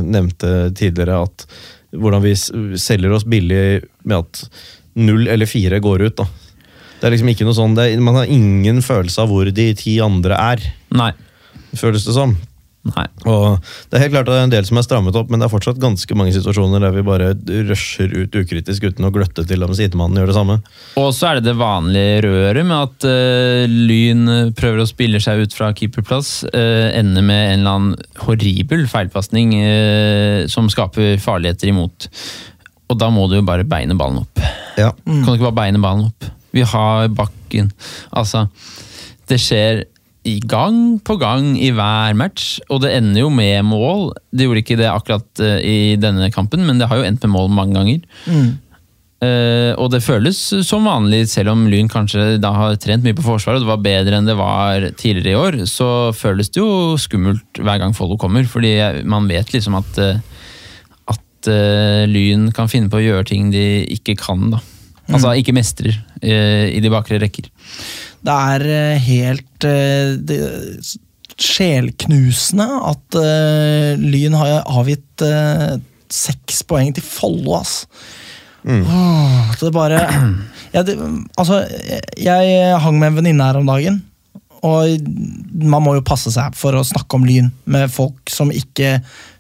nevnte 0.05 0.53
tidligere, 0.79 1.23
at 1.25 1.47
hvordan 1.97 2.23
vi 2.23 2.35
selger 2.79 3.15
oss 3.17 3.25
billig 3.25 3.81
med 4.05 4.21
at 4.21 4.43
null 4.99 5.31
eller 5.31 5.49
fire 5.49 5.81
går 5.81 6.05
ut. 6.09 6.21
da. 6.21 6.27
Det 6.99 7.07
er 7.07 7.15
liksom 7.15 7.31
ikke 7.33 7.47
noe 7.47 7.57
sånn, 7.57 7.77
det 7.79 7.93
Man 8.03 8.19
har 8.19 8.31
ingen 8.31 8.83
følelse 8.83 9.23
av 9.23 9.31
hvor 9.31 9.49
de 9.55 9.69
ti 9.79 9.99
andre 10.03 10.39
er, 10.53 10.69
Nei. 10.99 11.13
Føles 11.77 12.07
det 12.07 12.17
som. 12.17 12.37
Nei. 12.89 13.05
Og 13.29 13.59
Det 13.91 13.99
er 13.99 14.05
helt 14.05 14.15
klart 14.15 14.29
at 14.29 14.33
det 14.33 14.39
er 14.39 14.47
en 14.47 14.53
del 14.53 14.67
som 14.69 14.79
er 14.79 14.85
strammet 14.87 15.17
opp, 15.19 15.31
men 15.31 15.41
det 15.41 15.49
er 15.49 15.53
fortsatt 15.53 15.81
ganske 15.83 16.17
mange 16.17 16.33
situasjoner 16.37 16.83
der 16.85 16.95
vi 16.95 17.05
bare 17.05 17.33
rusher 17.69 18.13
ut 18.15 18.37
ukritisk 18.39 18.87
uten 18.89 19.09
å 19.09 19.13
gløtte 19.13 19.45
til 19.49 19.65
om 19.67 19.75
sidemannen 19.77 20.21
gjør 20.21 20.31
det 20.31 20.37
samme. 20.39 20.59
Og 21.01 21.11
så 21.17 21.31
er 21.31 21.39
det 21.39 21.49
det 21.51 21.57
vanlige 21.59 22.23
røret 22.29 22.69
med 22.69 22.79
at 22.79 23.09
uh, 23.09 23.65
Lyn 23.69 24.53
prøver 24.57 24.85
å 24.85 24.89
spille 24.89 25.21
seg 25.25 25.45
ut 25.45 25.57
fra 25.57 25.73
keeperplass. 25.77 26.33
Uh, 26.53 26.89
ender 26.97 27.27
med 27.27 27.43
en 27.51 27.59
eller 27.59 27.75
annen 27.75 28.23
horribel 28.25 28.87
feilpasning 28.91 29.57
uh, 29.59 30.47
som 30.51 30.71
skaper 30.73 31.19
farligheter 31.23 31.73
imot. 31.73 32.09
Og 32.89 32.97
da 32.97 33.11
må 33.13 33.27
du 33.29 33.37
jo 33.41 33.45
bare 33.45 33.69
beine 33.69 33.99
ballen 33.99 34.23
opp. 34.23 34.45
Ja. 34.81 34.95
Kan 35.05 35.27
du 35.27 35.35
ikke 35.35 35.51
bare 35.51 35.61
beine 35.65 35.83
ballen 35.83 36.09
opp? 36.09 36.31
Vi 36.57 36.65
har 36.65 37.11
bakken. 37.13 37.69
Altså, 38.17 38.47
det 39.29 39.37
skjer 39.43 39.85
i 40.29 40.39
gang 40.45 40.99
på 41.05 41.17
gang 41.21 41.55
i 41.57 41.73
hver 41.75 42.17
match, 42.19 42.59
og 42.69 42.83
det 42.85 42.95
ender 42.99 43.25
jo 43.25 43.33
med 43.33 43.67
mål. 43.67 44.11
Det 44.31 44.47
gjorde 44.47 44.65
ikke 44.65 44.79
det 44.81 44.89
akkurat 44.93 45.45
eh, 45.45 45.59
i 45.65 45.79
denne 46.01 46.31
kampen, 46.35 46.67
men 46.69 46.81
det 46.81 46.91
har 46.91 47.01
jo 47.01 47.09
endt 47.09 47.25
med 47.25 47.35
mål 47.35 47.53
mange 47.57 47.79
ganger. 47.79 48.03
Eh, 49.19 49.73
og 49.75 49.89
det 49.91 50.05
føles 50.05 50.39
som 50.63 50.85
vanlig, 50.87 51.25
selv 51.27 51.51
om 51.51 51.65
Lyn 51.67 51.89
kanskje 51.91 52.37
da 52.39 52.53
har 52.55 52.77
trent 52.79 53.03
mye 53.03 53.17
på 53.19 53.25
forsvaret 53.27 53.59
og 53.59 53.65
det 53.65 53.73
var 53.73 53.81
bedre 53.83 54.21
enn 54.21 54.29
det 54.31 54.37
var 54.39 54.85
tidligere 54.95 55.33
i 55.33 55.39
år, 55.39 55.59
så 55.67 55.89
føles 56.15 56.53
det 56.55 56.61
jo 56.63 56.95
skummelt 57.03 57.59
hver 57.59 57.81
gang 57.83 57.97
Follo 57.99 58.15
kommer, 58.21 58.47
fordi 58.47 58.77
man 59.11 59.27
vet 59.31 59.51
liksom 59.51 59.75
at, 59.81 59.99
eh, 59.99 60.23
at 61.11 61.51
uh, 61.51 62.05
Lyn 62.07 62.53
kan 62.55 62.71
finne 62.71 62.93
på 62.93 63.01
å 63.01 63.03
gjøre 63.03 63.27
ting 63.33 63.51
de 63.51 63.65
ikke 63.97 64.15
kan, 64.21 64.53
da. 64.55 64.63
Altså 65.09 65.33
ikke 65.41 65.57
mestrer 65.57 65.97
uh, 65.97 66.67
i 66.71 66.79
de 66.85 66.93
bakre 66.93 67.19
rekker. 67.19 67.51
Det 68.27 68.35
er 68.35 68.65
eh, 68.67 69.05
helt 69.09 69.67
eh, 69.67 70.17
det, 70.19 70.39
sjelknusende 71.39 72.67
at 72.89 73.19
eh, 73.21 74.01
Lyn 74.01 74.35
har 74.39 74.65
avgitt 74.67 75.23
seks 76.09 76.63
poeng 76.67 76.91
til 76.97 77.05
Follo, 77.05 77.59
ass. 77.61 77.85
Åh, 78.69 79.55
det 79.61 79.71
bare 79.73 80.03
jeg, 80.75 80.85
det, 80.89 80.97
Altså, 81.39 81.63
jeg 82.19 82.79
hang 82.83 82.99
med 82.99 83.13
en 83.13 83.19
venninne 83.21 83.49
her 83.49 83.61
om 83.61 83.69
dagen. 83.69 84.03
Og 84.67 85.07
man 85.63 85.85
må 85.85 85.95
jo 85.95 86.07
passe 86.07 86.33
seg 86.35 86.57
for 86.59 86.75
å 86.75 86.87
snakke 86.87 87.15
om 87.15 87.27
Lyn 87.29 87.53
med 87.71 87.93
folk 87.95 88.33
som 88.33 88.51
ikke 88.51 88.97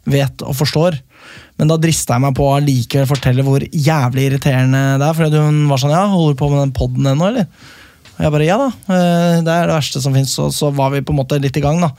vet 0.09 0.45
og 0.47 0.55
forstår. 0.61 1.01
Men 1.59 1.73
da 1.73 1.79
drista 1.81 2.15
jeg 2.15 2.23
meg 2.23 2.37
på 2.39 2.47
å 2.47 2.61
likevel 2.63 3.09
fortelle 3.11 3.43
hvor 3.47 3.65
jævlig 3.67 4.29
irriterende 4.29 4.83
det 5.01 5.09
er. 5.09 5.19
Fordi 5.19 5.43
hun 5.43 5.65
var 5.71 5.83
sånn 5.83 5.97
Ja, 5.97 6.05
holder 6.13 6.37
du 6.37 6.41
på 6.41 6.53
med 6.53 6.63
den 6.63 6.77
poden 6.77 7.11
ennå, 7.11 7.33
eller? 7.33 7.75
Og 8.19 8.25
jeg 8.27 8.35
bare 8.35 8.49
ja 8.49 8.59
da, 8.59 8.69
eh, 8.91 9.39
det 9.47 9.55
er 9.55 9.71
det 9.71 9.77
verste 9.77 10.03
som 10.03 10.15
fins. 10.17 10.35
Og 10.43 10.51
så 10.55 10.73
var 10.75 10.91
vi 10.95 11.05
på 11.07 11.15
en 11.15 11.21
måte 11.21 11.39
litt 11.41 11.57
i 11.57 11.63
gang, 11.65 11.81
da. 11.85 11.93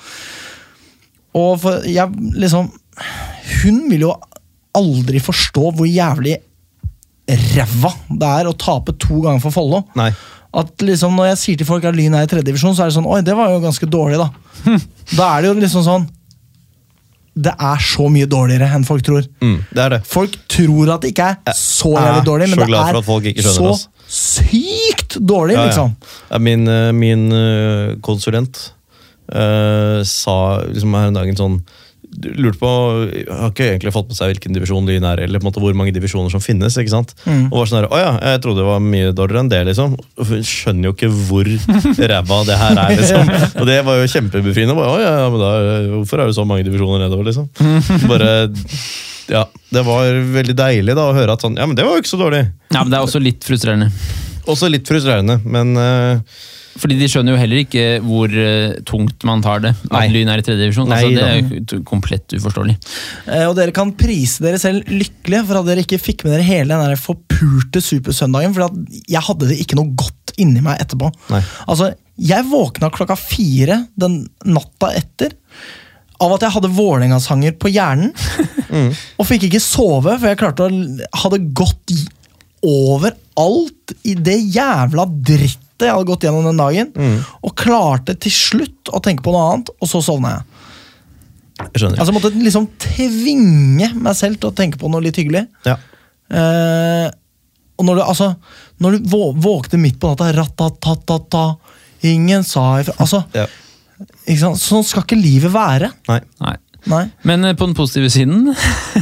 Og 1.40 1.60
for 1.62 1.86
jeg 1.86 2.10
liksom 2.42 2.72
Hun 3.62 3.84
vil 3.90 4.02
jo 4.08 4.14
aldri 4.76 5.22
forstå 5.24 5.70
hvor 5.78 5.88
jævlig 5.88 6.36
ræva 7.30 7.92
det 8.10 8.30
er 8.42 8.50
å 8.50 8.56
tape 8.58 8.96
to 8.98 9.22
ganger 9.22 9.42
for 9.44 9.54
Follo. 9.54 9.84
At 10.50 10.82
liksom 10.82 11.14
Når 11.16 11.32
jeg 11.32 11.40
sier 11.44 11.60
til 11.62 11.68
folk 11.70 11.86
at 11.86 11.96
Lyn 11.96 12.16
er 12.18 12.26
i 12.26 12.30
tredjedivisjon, 12.30 12.74
så 12.76 12.84
er 12.84 12.90
det 12.90 12.98
sånn 12.98 13.10
Oi, 13.10 13.22
det 13.26 13.36
var 13.38 13.54
jo 13.54 13.62
ganske 13.64 13.86
dårlig, 13.90 14.18
da. 14.20 14.30
Da 15.16 15.28
er 15.36 15.46
det 15.46 15.52
jo 15.52 15.60
liksom 15.62 15.86
sånn 15.86 16.08
Det 17.40 17.54
er 17.54 17.86
så 17.86 18.10
mye 18.12 18.28
dårligere 18.30 18.68
enn 18.76 18.84
folk 18.88 19.06
tror. 19.06 19.24
Mm, 19.40 19.60
det 19.78 19.86
det. 19.94 20.02
Folk 20.10 20.36
tror 20.52 20.96
at 20.96 21.06
det 21.06 21.14
ikke 21.14 21.30
er 21.38 21.56
så 21.56 21.94
jævlig 21.94 22.26
dårlig, 22.28 22.50
men 22.52 22.66
det 22.66 22.82
er 22.82 23.54
så 23.54 23.76
sykt 24.10 24.89
dårlig, 25.18 25.56
Ja, 25.58 25.62
ja. 25.62 25.66
liksom. 25.72 25.96
Ja, 26.30 26.38
Min, 26.40 26.68
eh, 26.68 26.92
min 26.92 27.32
eh, 27.32 27.96
konsulent 28.06 28.74
uh, 29.34 30.04
sa 30.04 30.62
liksom 30.68 30.94
her 30.98 31.08
en 31.12 31.14
dag 31.20 31.30
en 31.30 31.38
sånn 31.38 31.60
lurte 32.26 32.58
på, 32.58 32.70
Har 33.30 33.52
ikke 33.52 33.68
egentlig 33.68 33.92
fått 33.94 34.08
med 34.10 34.18
seg 34.18 34.32
hvilken 34.32 34.56
divisjon 34.56 34.88
Lyn 34.90 35.04
er, 35.06 35.20
eller 35.22 35.38
på 35.38 35.46
en 35.46 35.50
måte 35.52 35.62
hvor 35.62 35.76
mange 35.78 35.92
divisjoner 35.94 36.32
som 36.34 36.42
finnes. 36.42 36.74
ikke 36.82 36.90
sant? 36.90 37.12
Mm. 37.30 37.52
Og 37.52 37.60
var 37.60 37.70
sånn 37.70 37.78
her, 37.84 37.88
Å 37.94 38.00
ja, 38.02 38.14
jeg 38.34 38.42
trodde 38.42 38.64
det 38.64 38.66
var 38.66 38.82
mye 38.82 39.12
dårligere 39.14 39.44
enn 39.46 39.52
det. 39.52 39.60
liksom. 39.70 39.94
Hun 40.18 40.42
skjønner 40.50 40.90
jo 40.90 40.96
ikke 40.96 41.12
hvor 41.30 41.46
ræva 42.12 42.40
det 42.50 42.58
her 42.58 42.82
er. 42.82 42.96
liksom. 42.98 43.30
Og 43.62 43.70
det 43.70 43.78
var 43.86 44.02
jo 44.02 44.10
kjempebefriende. 44.16 44.76
Bare, 44.80 44.96
å 44.96 45.04
ja, 45.04 45.14
ja, 45.22 45.28
men 45.30 45.44
da, 45.46 45.52
Hvorfor 46.00 46.24
er 46.24 46.32
det 46.32 46.38
så 46.40 46.48
mange 46.50 46.66
divisjoner 46.66 47.06
nedover? 47.06 47.30
liksom? 47.30 47.46
Bare, 48.12 48.32
ja, 49.30 49.44
Det 49.70 49.86
var 49.86 50.10
veldig 50.40 50.58
deilig 50.58 50.98
da 50.98 51.06
å 51.12 51.14
høre 51.14 51.38
at 51.38 51.46
sånn, 51.46 51.62
ja, 51.62 51.70
men 51.70 51.78
det 51.78 51.86
var 51.86 51.94
jo 51.94 52.02
ikke 52.02 52.16
så 52.16 52.24
dårlig. 52.26 52.42
Ja, 52.74 52.82
men 52.82 52.90
Det 52.90 52.98
er 52.98 53.06
også 53.06 53.22
litt 53.22 53.46
frustrerende. 53.46 53.92
Også 54.48 54.70
litt 54.72 54.88
frustrerende, 54.88 55.40
men 55.44 55.76
uh, 55.78 56.22
Fordi 56.80 56.96
de 57.00 57.08
skjønner 57.12 57.34
jo 57.36 57.40
heller 57.42 57.60
ikke 57.66 57.86
hvor 58.06 58.32
eh, 58.32 58.78
tungt 58.88 59.26
man 59.28 59.42
tar 59.44 59.60
det. 59.66 59.74
Nei. 59.92 60.06
At 60.06 60.14
Lyn 60.14 60.30
er 60.32 60.40
i 60.40 60.46
tredje 60.46 60.62
divisjon. 60.64 60.88
Nei 60.88 61.00
Altså, 61.02 61.10
det 61.12 61.24
da. 61.26 61.32
er 61.34 61.74
jo 61.76 61.82
komplett 61.90 62.36
uforståelig. 62.38 62.76
Eh, 63.28 63.44
Og 63.50 63.56
dere 63.58 63.74
kan 63.76 63.92
prise 64.00 64.40
dere 64.46 64.62
selv 64.62 64.88
lykkelige 64.88 65.44
for 65.50 65.60
at 65.60 65.68
dere 65.68 65.84
ikke 65.84 66.00
fikk 66.00 66.24
med 66.24 66.38
dere 66.38 66.46
hele 66.48 66.72
den 66.78 66.94
der 66.94 67.02
forpulte 67.04 67.82
Supersøndagen. 67.84 68.56
For 68.56 68.72
jeg 69.12 69.26
hadde 69.28 69.50
det 69.52 69.60
ikke 69.66 69.76
noe 69.82 69.92
godt 70.00 70.34
inni 70.40 70.64
meg 70.64 70.80
etterpå. 70.86 71.12
Nei. 71.34 71.42
Altså, 71.68 71.92
Jeg 72.20 72.48
våkna 72.52 72.90
klokka 72.96 73.16
fire 73.20 73.82
den 74.00 74.22
natta 74.48 74.94
etter 74.96 75.36
av 76.20 76.34
at 76.36 76.42
jeg 76.48 76.52
hadde 76.56 76.72
Vålerenga-sanger 76.76 77.54
på 77.60 77.70
hjernen. 77.72 78.10
Og 79.20 79.28
fikk 79.28 79.46
ikke 79.50 79.62
sove, 79.64 80.16
for 80.20 80.28
jeg 80.32 80.40
klarte 80.40 80.66
å 80.68 80.72
hadde 81.26 81.44
gått 81.56 81.92
i- 81.96 82.08
over 82.68 83.14
alt 83.40 83.94
i 84.08 84.14
det 84.20 84.38
jævla 84.56 85.06
drittet 85.10 85.86
jeg 85.88 85.94
hadde 85.96 86.10
gått 86.10 86.26
gjennom 86.28 86.44
den 86.50 86.60
dagen. 86.60 86.90
Og 87.46 87.54
klarte 87.56 88.16
til 88.20 88.34
slutt 88.36 88.90
å 88.92 89.00
tenke 89.04 89.24
på 89.24 89.32
noe 89.32 89.46
annet, 89.54 89.70
og 89.80 89.88
så 89.88 90.02
sovna 90.04 90.34
jeg. 90.34 90.44
jeg 91.62 91.82
skjønner. 91.84 92.02
Altså 92.02 92.12
jeg 92.12 92.18
måtte 92.18 92.44
liksom 92.44 92.68
tvinge 92.84 93.88
meg 93.96 94.18
selv 94.20 94.42
til 94.42 94.52
å 94.52 94.56
tenke 94.58 94.80
på 94.82 94.92
noe 94.92 95.06
litt 95.08 95.20
hyggelig. 95.22 95.46
ja. 95.68 95.78
Eh, 96.30 97.08
og 97.80 97.86
når 97.88 97.96
du, 97.96 98.02
altså, 98.04 98.26
når 98.84 98.98
du 99.00 99.06
vå, 99.10 99.22
våkner 99.40 99.80
midt 99.80 99.96
på 100.02 100.10
natta 100.12 100.28
Ratatatata 100.36 101.44
Ingen 102.06 102.44
sa 102.44 102.66
ifra 102.82 102.94
Altså, 103.00 103.22
Ja. 103.34 103.46
ikke 104.28 104.40
sant? 104.42 104.60
Sånn 104.60 104.84
skal 104.86 105.06
ikke 105.08 105.18
livet 105.18 105.52
være. 105.54 105.90
Nei. 106.12 106.20
Nei. 106.44 106.54
Nei. 106.88 107.04
Men 107.28 107.44
eh, 107.44 107.56
på 107.58 107.68
den 107.68 107.76
positive 107.76 108.10
siden 108.14 108.50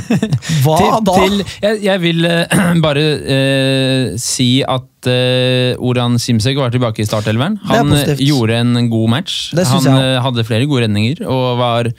Hva 0.64 0.78
til, 0.80 0.94
da? 1.06 1.16
Til, 1.22 1.42
jeg, 1.62 1.80
jeg 1.86 2.02
vil 2.02 2.26
uh, 2.26 2.60
bare 2.86 3.04
uh, 3.22 4.16
si 4.22 4.64
at 4.66 5.10
uh, 5.10 5.86
Oran 5.86 6.18
Simsek 6.22 6.58
var 6.58 6.74
tilbake 6.74 7.04
i 7.04 7.08
startelveren. 7.08 7.60
Er 7.68 7.84
Han 7.84 7.94
gjorde 8.18 8.58
en 8.64 8.90
god 8.92 9.12
match. 9.14 9.38
Han 9.56 9.88
hadde 10.24 10.46
flere 10.48 10.68
gode 10.68 10.88
redninger 10.88 11.22
og 11.30 11.60
var 11.62 11.92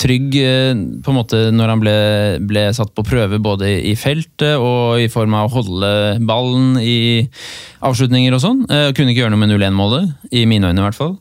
trygg 0.00 0.34
på 1.04 1.12
en 1.12 1.18
måte 1.18 1.42
når 1.54 1.72
han 1.72 1.82
ble, 1.82 1.96
ble 2.48 2.64
satt 2.76 2.94
på 2.96 3.04
prøve 3.06 3.40
både 3.42 3.70
i 3.90 3.94
feltet 3.98 4.56
og 4.56 5.02
i 5.02 5.10
form 5.12 5.36
av 5.36 5.50
å 5.50 5.60
holde 5.60 5.92
ballen 6.26 6.80
i 6.80 7.26
avslutninger 7.86 8.34
og 8.34 8.42
sånn. 8.42 8.64
Kunne 8.66 9.12
ikke 9.12 9.24
gjøre 9.24 9.34
noe 9.36 9.44
med 9.44 9.52
0-1-målet, 9.54 10.16
i 10.32 10.46
mine 10.48 10.72
øyne 10.72 10.82
i 10.82 10.88
hvert 10.88 10.98
fall. 10.98 11.14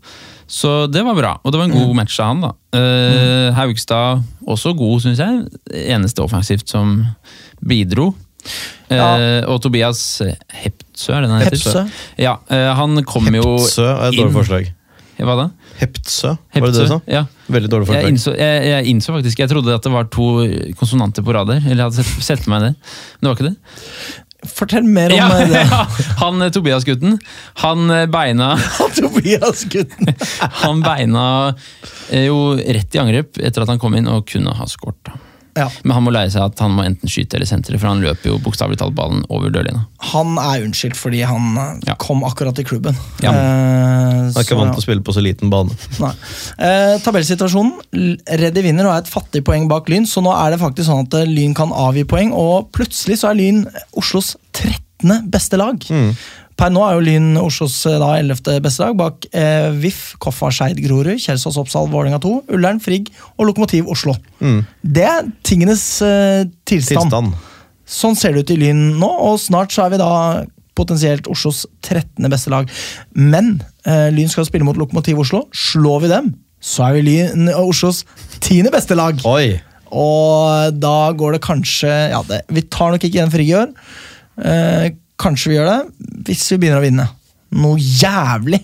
Så 0.48 0.86
det 0.91 1.02
var 1.06 1.16
bra, 1.18 1.32
og 1.43 1.52
det 1.52 1.58
var 1.60 1.66
en 1.66 1.74
god 1.74 1.88
Mm. 1.89 1.96
match 1.96 2.20
av 2.20 2.28
han. 2.28 2.41
da. 2.41 2.52
Uh, 2.76 3.54
Haugstad 3.58 4.24
også 4.48 4.76
god, 4.78 5.02
syns 5.02 5.18
jeg. 5.18 5.48
Eneste 5.89 6.22
offensivt 6.22 6.70
som 6.70 7.06
bidro. 7.66 8.14
Ja. 8.91 9.41
Uh, 9.41 9.50
og 9.50 9.62
Tobias 9.64 10.22
Heptsø, 10.54 11.14
er 11.16 11.22
det 11.26 11.30
han 11.32 11.41
heter? 11.41 11.58
Hepsø. 11.58 11.86
Ja, 12.22 12.36
uh, 12.52 12.76
han 12.78 13.02
kom 13.04 13.26
jo 13.34 13.41
Heptsø 13.58 13.88
er 13.89 14.10
et 14.12 14.20
dårlig 14.20 14.34
forslag. 14.38 14.74
Hva 15.16 15.34
da? 15.39 15.46
Heptsø, 15.80 16.28
var 16.36 16.38
det 16.38 16.60
det 16.60 16.62
Heptsø? 16.62 16.84
du 16.84 16.88
sa? 16.91 17.00
Ja. 17.08 17.22
Veldig 17.48 17.70
dårlig 17.72 17.88
Jeg 17.88 17.96
forslag. 17.96 18.12
innså, 18.12 18.32
jeg, 18.36 18.64
jeg 18.68 18.86
innså 18.91 19.14
faktisk 19.16 19.39
Jeg 19.39 19.50
trodde 19.50 19.74
at 19.78 19.84
det 19.86 19.91
var 19.93 20.08
to 20.12 20.26
konsonanter 20.76 21.24
på 21.24 21.34
rad 21.34 21.50
her. 21.54 21.62
Eller 21.72 21.86
jeg 21.86 21.89
hadde 21.89 22.04
sett, 22.04 22.24
sett 22.26 22.48
meg 22.52 22.62
det. 22.66 22.72
Men 22.76 23.22
det 23.22 23.30
var 23.32 23.38
ikke 23.39 23.50
det. 23.50 23.56
Fortell 24.52 24.86
mer 24.88 25.14
om 25.14 25.18
Ja, 25.18 25.30
eh, 25.41 25.50
det. 25.50 25.64
ja. 25.72 25.84
Han 26.22 26.41
eh, 26.41 26.52
Tobias-gutten, 26.54 27.20
han 27.64 27.88
beina 28.12 28.46
beina 28.56 28.56
Tobias-gutten. 28.96 30.14
Han 30.64 30.82
beina 30.82 31.56
eh, 32.10 32.26
jo 32.28 32.56
rett 32.56 32.96
i 32.96 33.02
angrep 33.02 33.39
etter 33.39 33.64
at 33.64 33.72
han 33.72 33.82
kom 33.82 33.96
inn 33.98 34.10
og 34.12 34.28
kunne 34.30 34.54
ha 34.56 34.68
skåret. 34.70 35.14
Ja, 35.56 35.70
Men 35.86 35.93
han 35.95 36.03
må 36.03 36.12
lære 36.12 36.32
seg 36.34 36.43
at 36.49 36.60
han 36.60 36.74
må 36.76 36.84
enten 36.84 37.08
skyte 37.08 37.38
eller 37.38 37.47
sentre, 37.47 37.78
for 37.80 37.88
han 37.88 38.01
løper 38.03 38.28
jo 38.34 38.38
bokstavelig 38.43 38.76
talt 38.82 38.95
ballen 38.97 39.22
over 39.32 39.49
dørlinja. 39.56 39.86
han 40.12 40.36
er 40.41 40.66
unnskyldt 40.66 40.97
fordi 40.99 41.22
han 41.24 41.56
eh, 41.58 41.80
Ja. 41.88 41.95
kom 42.01 42.24
akkurat 42.28 42.60
i 42.60 42.66
klubben. 42.68 42.97
Ja. 43.24 43.32
Eh, 43.32 43.36
han 43.36 44.30
er 44.36 44.43
ikke 44.43 44.51
så, 44.51 44.60
vant 44.60 44.74
ja. 44.74 44.76
til 44.76 44.84
å 44.84 44.88
spille 44.89 45.06
på 45.08 45.16
så 45.16 45.24
liten 45.24 45.49
bane. 45.53 45.72
Nei. 46.03 46.12
Eh, 46.60 46.95
tabellsituasjonen. 47.06 47.74
Reddy 48.43 48.62
vinner 48.68 48.89
og 48.89 48.95
er 48.97 49.03
et 49.06 49.12
fattig 49.12 49.43
poeng 49.47 49.68
bak 49.72 49.88
Lyn, 49.89 50.06
så 50.06 50.22
nå 50.26 50.34
er 50.36 50.51
det 50.56 50.60
faktisk 50.64 50.89
sånn 50.91 51.06
at 51.08 51.20
eh, 51.22 51.30
Lyn 51.32 51.56
kan 51.58 51.72
avgi 51.72 52.03
poeng, 52.03 52.34
og 52.36 52.72
plutselig 52.76 53.22
så 53.24 53.32
er 53.32 53.39
Lyn 53.39 53.64
Oslos 53.95 54.36
13. 54.60 55.30
beste 55.32 55.56
lag. 55.62 55.80
Per 56.56 56.72
nå 56.72 56.84
er 56.88 56.95
jo 56.95 57.03
Lyn 57.03 57.39
Oslos 57.41 57.78
eh, 57.89 57.97
da 57.99 58.14
11. 58.22 58.62
beste 58.64 58.86
lag, 58.86 58.95
bak 58.99 59.28
eh, 59.36 59.70
VIF, 59.76 60.16
Koffa, 60.24 60.51
Skeid, 60.56 60.80
Grorud, 60.86 61.20
Kjelsås, 61.20 61.58
Oppsal, 61.60 61.89
Vålerenga 61.91 62.22
2, 62.24 62.36
Ullern, 62.56 62.80
Frigg 62.84 63.12
og 63.36 63.49
Lokomotiv 63.49 63.89
Oslo. 63.91 64.16
Det 64.82 65.03
er 65.10 65.28
tingenes 65.43 65.84
eh, 66.06 66.45
tilstand. 66.64 67.12
Tilstand. 67.12 67.36
Sånn 67.86 68.16
ser 68.18 68.34
det 68.34 68.45
ut 68.45 68.56
i 68.56 68.60
Lyn 68.64 68.86
nå, 69.01 69.10
og 69.28 69.38
snart 69.43 69.76
så 69.76 69.86
er 69.86 69.93
vi 69.93 70.01
da 70.01 70.12
potensielt 70.76 71.28
Oslos 71.32 71.64
13. 71.86 72.26
beste 72.32 72.51
lag. 72.51 72.72
Men 73.16 73.58
eh, 73.88 74.10
Lyn 74.16 74.32
skal 74.32 74.47
spille 74.47 74.68
mot 74.68 74.80
Lokomotiv 74.80 75.22
Oslo. 75.24 75.45
Slår 75.56 76.06
vi 76.06 76.12
dem, 76.12 76.34
så 76.64 76.89
er 76.89 76.97
vi 76.97 77.06
Lyn 77.10 77.51
Oslos 77.56 78.03
10. 78.41 78.72
beste 78.74 78.97
lag. 78.97 79.22
Oi! 79.30 79.56
Og 79.95 80.76
da 80.82 81.12
går 81.16 81.36
det 81.36 81.43
kanskje 81.45 81.91
Ja, 82.12 82.18
det, 82.26 82.41
vi 82.51 82.66
tar 82.74 82.89
nok 82.91 83.03
ikke 83.06 83.20
igjen 83.20 83.32
Frigg 83.32 83.51
i 83.51 83.58
år. 83.60 83.70
Eh, 84.41 84.88
kanskje 85.22 85.51
vi 85.51 85.59
gjør 85.59 85.70
det, 85.72 85.80
hvis 86.30 86.47
vi 86.53 86.57
begynner 86.63 86.82
å 86.82 86.86
vinne. 86.86 87.05
Noe 87.55 87.80
jævlig! 87.80 88.61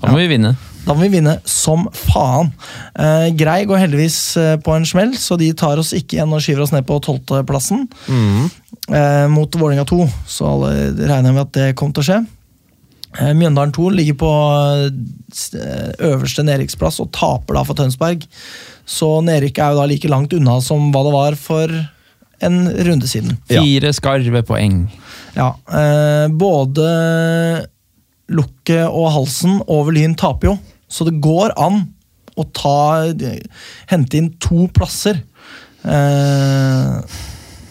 Da 0.00 0.10
må 0.12 0.18
vi 0.20 0.28
vinne. 0.30 0.54
Da 0.86 0.94
må 0.94 1.02
vi 1.02 1.10
vinne 1.16 1.32
som 1.48 1.88
faen. 1.96 2.52
Eh, 2.94 3.28
Grei 3.38 3.64
går 3.66 3.80
heldigvis 3.82 4.18
eh, 4.38 4.52
på 4.62 4.74
en 4.76 4.86
smell, 4.86 5.16
så 5.18 5.34
de 5.40 5.48
tar 5.58 5.80
oss 5.82 5.90
ikke 5.96 6.18
igjen 6.20 6.34
og 6.36 6.42
skyver 6.44 6.62
oss 6.66 6.74
ned 6.74 6.86
på 6.86 6.98
tolvteplassen. 7.02 7.86
Eh, 8.06 9.26
mot 9.32 9.50
Vålerenga 9.58 9.86
2, 9.88 9.98
så 10.30 10.46
alle 10.52 10.72
regner 11.08 11.34
med 11.34 11.42
at 11.48 11.54
det 11.56 11.72
kommer 11.78 11.96
til 11.98 12.04
å 12.04 12.08
skje. 12.10 12.20
Eh, 13.16 13.32
Mjøndalen 13.34 13.74
2 13.74 13.88
ligger 13.96 14.18
på 14.20 14.30
eh, 14.86 15.90
øverste 16.06 16.44
nedrykksplass 16.46 17.00
og 17.02 17.10
taper 17.16 17.58
da 17.58 17.64
for 17.66 17.78
Tønsberg. 17.78 18.26
Så 18.86 19.08
nedrykket 19.26 19.64
er 19.64 19.74
jo 19.74 19.80
da 19.80 19.88
like 19.90 20.12
langt 20.12 20.36
unna 20.36 20.60
som 20.62 20.92
hva 20.94 21.02
det 21.08 21.14
var 21.16 21.38
for 21.40 21.72
en 22.44 22.70
runde 22.86 23.08
siden. 23.08 23.36
Ja. 23.48 23.62
Fire 23.62 23.92
skarve 23.96 24.42
poeng. 24.46 24.86
Ja, 25.36 25.52
eh, 25.68 26.26
både 26.32 26.86
lukket 28.32 28.86
og 28.88 29.12
halsen 29.14 29.60
over 29.70 29.94
Lyn 29.94 30.16
taper 30.18 30.52
jo, 30.52 30.56
så 30.88 31.06
det 31.06 31.18
går 31.22 31.54
an 31.60 31.84
å 32.36 32.44
ta 32.52 33.06
hente 33.90 34.18
inn 34.18 34.32
to 34.42 34.66
plasser 34.76 35.22
eh, 35.86 37.16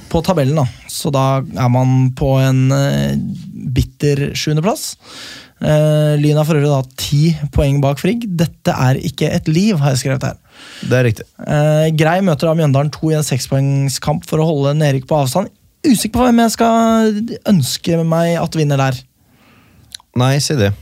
på 0.09 0.21
tabellen. 0.25 0.57
da. 0.57 0.65
Så 0.89 1.11
da 1.13 1.25
er 1.43 1.69
man 1.69 2.09
på 2.17 2.35
en 2.41 2.71
eh, 2.73 3.17
bitter 3.75 4.31
sjuendeplass. 4.37 4.95
Eh, 5.63 6.13
Lyn 6.19 6.35
har 6.35 6.47
for 6.47 6.59
øvrig 6.59 6.67
da 6.67 6.97
ti 6.99 7.21
poeng 7.55 7.79
bak 7.83 7.99
Frigg. 8.01 8.25
Dette 8.27 8.75
er 8.75 8.99
ikke 9.07 9.29
et 9.31 9.47
liv, 9.47 9.77
har 9.79 9.93
jeg 9.93 10.03
skrevet 10.03 10.27
her. 10.27 10.39
Det 10.83 10.97
er 10.97 11.07
riktig. 11.07 11.27
Uh, 11.39 11.87
Grei 11.95 12.19
møter 12.23 12.49
da 12.49 12.55
Mjøndalen 12.59 12.91
2 12.91 13.11
i 13.11 13.17
en 13.17 13.27
sekspoengskamp 13.27 14.27
for 14.27 14.43
å 14.43 14.47
holde 14.49 14.75
Nerik 14.79 15.07
på 15.07 15.19
avstand. 15.19 15.51
Usikker 15.85 16.17
på 16.17 16.25
hvem 16.27 16.41
jeg 16.43 16.55
skal 16.55 17.21
ønske 17.51 17.99
meg 18.07 18.39
at 18.41 18.57
vinner 18.57 18.81
der. 18.81 18.99
Nei, 20.19 20.35
si 20.43 20.57
det. 20.59 20.73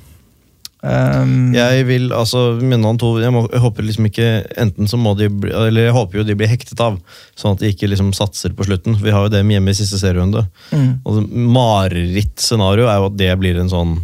Um, 0.83 1.53
Jeg 1.55 1.85
vil, 1.87 2.09
altså, 2.11 2.57
Mjøndalen 2.59 2.99
2 2.99 3.11
jeg, 3.23 3.31
må, 3.31 3.45
jeg 3.47 3.61
håper 3.63 3.85
liksom 3.87 4.07
ikke 4.09 4.25
Enten 4.59 4.89
så 4.91 4.97
må 4.99 5.13
de 5.15 5.29
bli, 5.31 5.53
Eller 5.55 5.85
jeg 5.85 5.93
håper 5.95 6.19
jo 6.19 6.25
de 6.27 6.35
blir 6.35 6.49
hektet 6.51 6.81
av, 6.83 6.97
sånn 7.39 7.55
at 7.55 7.63
de 7.63 7.69
ikke 7.71 7.87
liksom 7.87 8.09
satser 8.11 8.51
på 8.51 8.67
slutten. 8.67 8.97
Vi 8.99 9.13
har 9.13 9.23
jo 9.23 9.31
det 9.31 9.45
hjemme 9.45 9.71
i 9.71 9.77
siste 9.77 10.01
serierunde. 10.01 10.43
Mm. 10.73 10.89
Og 11.07 11.21
Marerittscenario 11.31 12.89
er 12.89 12.99
jo 12.99 13.07
at 13.13 13.15
det 13.21 13.31
blir 13.39 13.61
en 13.61 13.71
sånn 13.71 13.95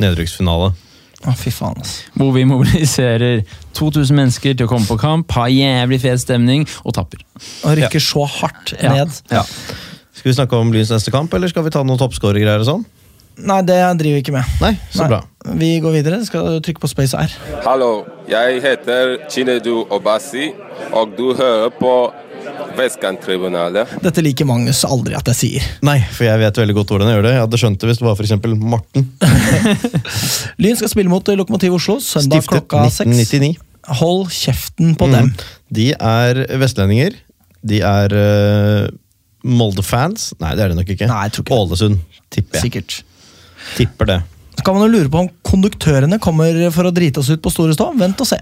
nedrykksfinale. 0.00 0.72
Å, 1.24 1.32
fy 1.40 1.48
faen, 1.54 1.78
altså. 1.80 2.10
Hvor 2.20 2.34
vi 2.34 2.44
mobiliserer 2.48 3.44
2000 3.76 4.18
mennesker 4.18 4.56
til 4.58 4.66
å 4.66 4.70
komme 4.70 4.88
på 4.88 4.98
kamp, 5.00 5.32
ha 5.38 5.46
jævlig 5.48 6.02
fet 6.02 6.20
stemning 6.20 6.66
og 6.84 6.96
tapper. 6.98 7.22
Og 7.64 7.78
rykker 7.80 8.02
så 8.02 8.26
hardt 8.40 8.74
ned. 8.82 9.14
Ja. 9.32 9.40
Ja. 9.40 9.46
Skal 10.14 10.30
vi 10.30 10.36
snakke 10.36 10.58
om 10.60 10.72
Lyns 10.74 10.92
neste 10.92 11.12
kamp, 11.14 11.32
eller 11.34 11.50
skal 11.50 11.64
vi 11.66 11.72
ta 11.74 11.82
noen 11.84 12.00
toppskårergreier 12.00 12.62
og 12.62 12.68
sånn? 12.68 12.84
Nei, 13.34 13.62
det 13.66 13.76
driver 13.98 14.14
vi 14.14 14.22
ikke 14.22 14.34
med. 14.36 14.50
Nei, 14.62 14.74
så 14.94 15.02
Nei. 15.02 15.08
bra. 15.10 15.54
Vi 15.58 15.70
går 15.82 15.96
videre. 15.96 16.20
Skal 16.24 16.60
trykke 16.62 16.84
på 16.84 16.90
space 16.92 17.18
R. 17.18 17.32
Hallo, 17.64 18.04
jeg 18.30 18.60
heter 18.62 19.16
Chinedu 19.26 19.88
Obasi, 19.92 20.52
og 20.94 21.16
du 21.18 21.32
hører 21.34 21.72
på 21.74 21.94
Vestkanttribunalet. 22.74 23.92
Dette 24.02 24.22
liker 24.24 24.48
Magnus 24.48 24.82
aldri 24.86 25.16
at 25.18 25.28
jeg 25.32 25.38
sier. 25.38 25.68
Nei, 25.86 25.98
for 26.14 26.26
jeg 26.26 26.40
vet 26.42 26.58
veldig 26.62 26.76
godt 26.78 26.94
hvordan 26.94 27.10
jeg 27.10 27.18
gjør 27.18 27.26
det. 27.26 27.34
Jeg 27.34 27.44
hadde 27.44 27.60
skjønt 27.62 27.78
det 27.82 27.90
hvis 27.90 28.00
det 28.00 28.06
var 28.08 28.18
for 28.18 28.26
eksempel 28.26 28.56
Morten. 28.58 29.06
Lyn 30.62 30.80
skal 30.80 30.92
spille 30.92 31.12
mot 31.12 31.30
Lokomotiv 31.38 31.76
Oslo 31.78 32.00
søndag 32.02 32.42
Stiftet 32.42 32.68
klokka 32.68 32.88
seks. 32.92 33.62
Hold 34.00 34.28
kjeften 34.32 34.94
på 34.98 35.08
dem. 35.12 35.32
De 35.74 35.90
er 35.94 36.44
vestlendinger. 36.60 37.16
De 37.64 37.80
er 37.84 38.14
uh, 38.16 38.92
Molde-fans. 39.44 40.32
Nei, 40.40 40.54
det 40.56 40.64
er 40.64 40.72
de 40.72 40.78
nok 40.78 40.94
ikke. 40.94 41.08
Nei, 41.10 41.24
jeg 41.28 41.36
tror 41.36 41.46
ikke. 41.46 41.58
Ålesund, 41.58 41.98
tipper 42.32 42.58
jeg. 42.60 42.68
Sikkert. 42.68 43.00
Tipper 43.78 44.10
det. 44.12 44.20
Så 44.54 44.64
kan 44.64 44.76
man 44.76 44.86
jo 44.86 44.92
lure 44.94 45.10
på 45.10 45.24
om 45.24 45.32
konduktørene 45.44 46.20
kommer 46.22 46.56
for 46.74 46.88
å 46.88 46.94
drite 46.94 47.20
oss 47.20 47.32
ut 47.32 47.42
på 47.44 47.52
Store 47.52 47.74
Stå. 47.76 47.90
Vent 47.98 48.20
og 48.22 48.28
se. 48.28 48.38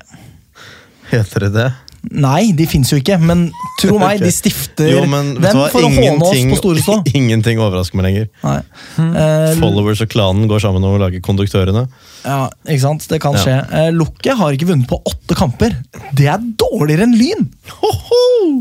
Heter 1.13 1.47
det 1.47 1.53
det? 1.57 1.71
Nei, 2.11 2.51
de 2.57 2.67
fins 2.67 2.91
jo 2.91 2.99
ikke, 2.99 3.15
men 3.23 3.45
tro 3.79 3.95
meg, 4.03 4.19
okay. 4.19 4.25
de 4.27 4.33
stifter 4.35 4.91
Jo, 4.91 5.05
men 5.11 5.37
dem 5.39 5.61
for 5.71 5.87
å 5.87 5.91
håne 5.93 6.17
oss 6.19 6.35
Ingenting, 6.35 6.51
på 6.51 6.59
Store 6.59 6.83
Stå. 6.83 6.97
ingenting 7.21 7.63
overrasker 7.63 8.01
meg 8.01 8.09
lenger. 8.09 8.27
Nei. 8.43 8.59
Eh, 8.99 9.53
Followers 9.61 10.03
og 10.03 10.11
klanen 10.13 10.51
går 10.51 10.65
sammen 10.65 10.83
om 10.83 10.99
å 10.99 11.03
lage 11.05 11.23
konduktørene. 11.25 11.87
Ja, 12.25 12.49
ikke 12.67 12.81
sant? 12.85 13.07
Det 13.11 13.21
kan 13.23 13.35
Ja. 13.35 13.43
skje. 13.45 13.57
Eh, 13.73 13.91
Lukket 13.95 14.37
har 14.39 14.53
ikke 14.55 14.69
vunnet 14.71 14.89
på 14.91 15.01
åtte 15.09 15.35
kamper. 15.39 15.75
Det 16.15 16.27
er 16.31 16.39
dårligere 16.61 17.03
enn 17.09 17.17
Lyn! 17.19 17.49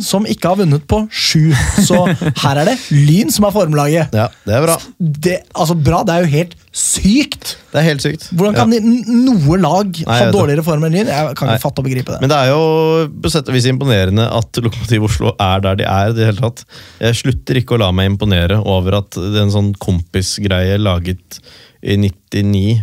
Som 0.02 0.26
ikke 0.30 0.50
har 0.52 0.58
vunnet 0.60 0.84
på 0.90 1.02
sju. 1.12 1.52
Så 1.86 1.98
her 2.44 2.60
er 2.62 2.66
det 2.72 2.76
Lyn 2.94 3.32
som 3.34 3.46
er 3.48 3.54
formlaget. 3.56 4.14
Ja, 4.16 4.28
det 4.48 4.56
er 4.58 4.66
bra. 4.66 4.78
Det, 5.00 5.38
altså 5.54 5.76
Bra, 5.82 6.04
det 6.08 6.14
er 6.16 6.26
jo 6.26 6.32
helt 6.32 6.56
sykt! 6.72 7.56
Det 7.72 7.80
er 7.82 7.86
helt 7.90 8.04
sykt. 8.04 8.28
Hvordan 8.36 8.56
kan 8.56 8.72
Ja. 8.76 8.80
noe 8.82 9.58
lag 9.60 9.92
Nei, 10.08 10.20
ha 10.20 10.30
dårligere 10.32 10.64
form 10.64 10.84
enn 10.88 10.94
Lyn? 10.96 11.08
Jeg 11.12 11.36
kan 11.40 11.48
Nei. 11.48 11.56
ikke 11.58 11.66
fatte 11.66 11.80
og 11.84 11.88
begripe 11.88 12.12
det. 12.14 12.22
Men 12.22 12.30
det 12.32 12.38
er 12.38 12.52
jo 12.52 13.08
på 13.24 13.32
sett 13.32 13.48
og 13.50 13.56
vis 13.56 13.68
imponerende 13.72 14.28
at 14.32 14.62
Lokomotiv 14.64 15.04
Oslo 15.10 15.34
er 15.40 15.60
der 15.66 15.76
de 15.82 15.84
er. 15.88 16.14
det 16.14 16.26
hele 16.30 16.42
tatt. 16.42 16.64
Jeg 17.00 17.16
slutter 17.22 17.60
ikke 17.62 17.76
å 17.78 17.80
la 17.84 17.92
meg 17.92 18.12
imponere 18.12 18.60
over 18.66 19.00
at 19.02 19.12
det 19.18 19.36
er 19.36 19.44
en 19.48 19.52
sånn 19.56 19.74
kompisgreie 19.82 20.78
laget 20.82 21.40
i 21.84 21.96
99 21.98 22.82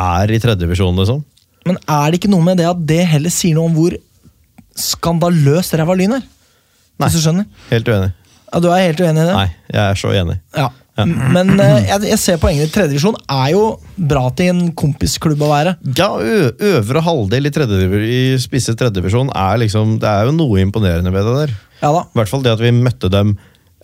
er 0.00 0.32
i 0.34 0.40
tredjevisjon, 0.42 0.96
liksom. 0.98 1.22
Men 1.64 1.78
er 1.88 2.10
det 2.12 2.18
ikke 2.20 2.30
noe 2.32 2.44
med 2.44 2.58
det 2.60 2.66
at 2.68 2.80
det 2.86 3.02
heller 3.08 3.32
sier 3.32 3.54
noe 3.56 3.70
om 3.70 3.76
hvor 3.78 3.94
skandaløst 4.78 5.74
ræva 5.78 5.94
Lyn 5.96 6.16
er? 6.18 6.24
Nei. 7.00 7.08
Hvis 7.08 7.18
du 7.18 7.24
skjønner? 7.24 7.46
Helt 7.70 7.88
uenig. 7.90 8.10
Ja, 8.52 8.60
Du 8.62 8.68
er 8.70 8.84
helt 8.84 9.00
uenig 9.02 9.22
i 9.22 9.28
det? 9.28 9.34
Nei, 9.34 9.48
jeg 9.72 9.82
er 9.84 9.98
så 9.98 10.12
enig. 10.14 10.36
Ja. 10.56 10.68
Ja. 10.94 11.04
Men 11.10 11.48
eh, 11.58 11.88
jeg, 11.88 12.04
jeg 12.06 12.18
ser 12.22 12.36
poenget. 12.38 12.70
Tredjedivisjon 12.70 13.16
er 13.34 13.48
jo 13.50 13.62
bra 13.98 14.28
til 14.38 14.52
en 14.52 14.60
kompisklubb 14.78 15.40
å 15.42 15.48
være. 15.50 15.72
Ja, 15.98 16.06
ø 16.22 16.52
Øvre 16.68 17.02
halvdel 17.02 17.48
i, 17.48 17.52
tredjediv- 17.54 18.04
i 18.06 18.20
spisse 18.38 18.76
tredjedivisjon 18.78 19.32
er 19.34 19.58
liksom 19.64 19.96
Det 19.98 20.06
er 20.06 20.28
jo 20.30 20.36
noe 20.36 20.62
imponerende 20.62 21.10
ved 21.10 21.26
det 21.26 21.34
der. 21.40 21.56
Ja 21.80 21.90
da. 21.96 22.04
I 22.06 22.20
hvert 22.20 22.30
fall 22.30 22.44
det 22.46 22.52
at 22.54 22.62
vi 22.62 22.70
møtte 22.78 23.10
dem 23.10 23.34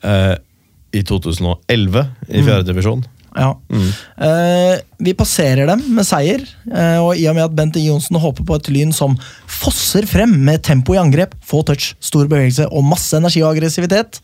eh, 0.06 0.36
i 0.94 1.02
2011 1.02 2.06
i 2.30 2.44
fjerde 2.46 2.68
divisjon. 2.70 3.02
Ja. 3.36 3.52
Mm. 3.70 3.90
Uh, 4.20 4.74
vi 5.06 5.12
passerer 5.14 5.68
dem 5.70 5.82
med 5.94 6.06
seier, 6.08 6.42
uh, 6.72 6.98
og 7.04 7.12
i 7.16 7.26
og 7.30 7.36
med 7.36 7.44
at 7.44 7.54
Bent 7.54 7.76
Inge 7.78 7.92
Johnsen 7.92 8.18
håper 8.20 8.46
på 8.48 8.56
et 8.58 8.70
Lyn 8.74 8.90
som 8.96 9.14
fosser 9.46 10.06
frem 10.10 10.32
med 10.46 10.62
tempo 10.66 10.96
i 10.96 11.00
angrep, 11.00 11.36
få 11.46 11.62
touch, 11.68 11.92
stor 12.02 12.26
bevegelse 12.26 12.66
og 12.70 12.84
masse 12.88 13.14
energi 13.16 13.42
og 13.44 13.52
aggressivitet, 13.54 14.18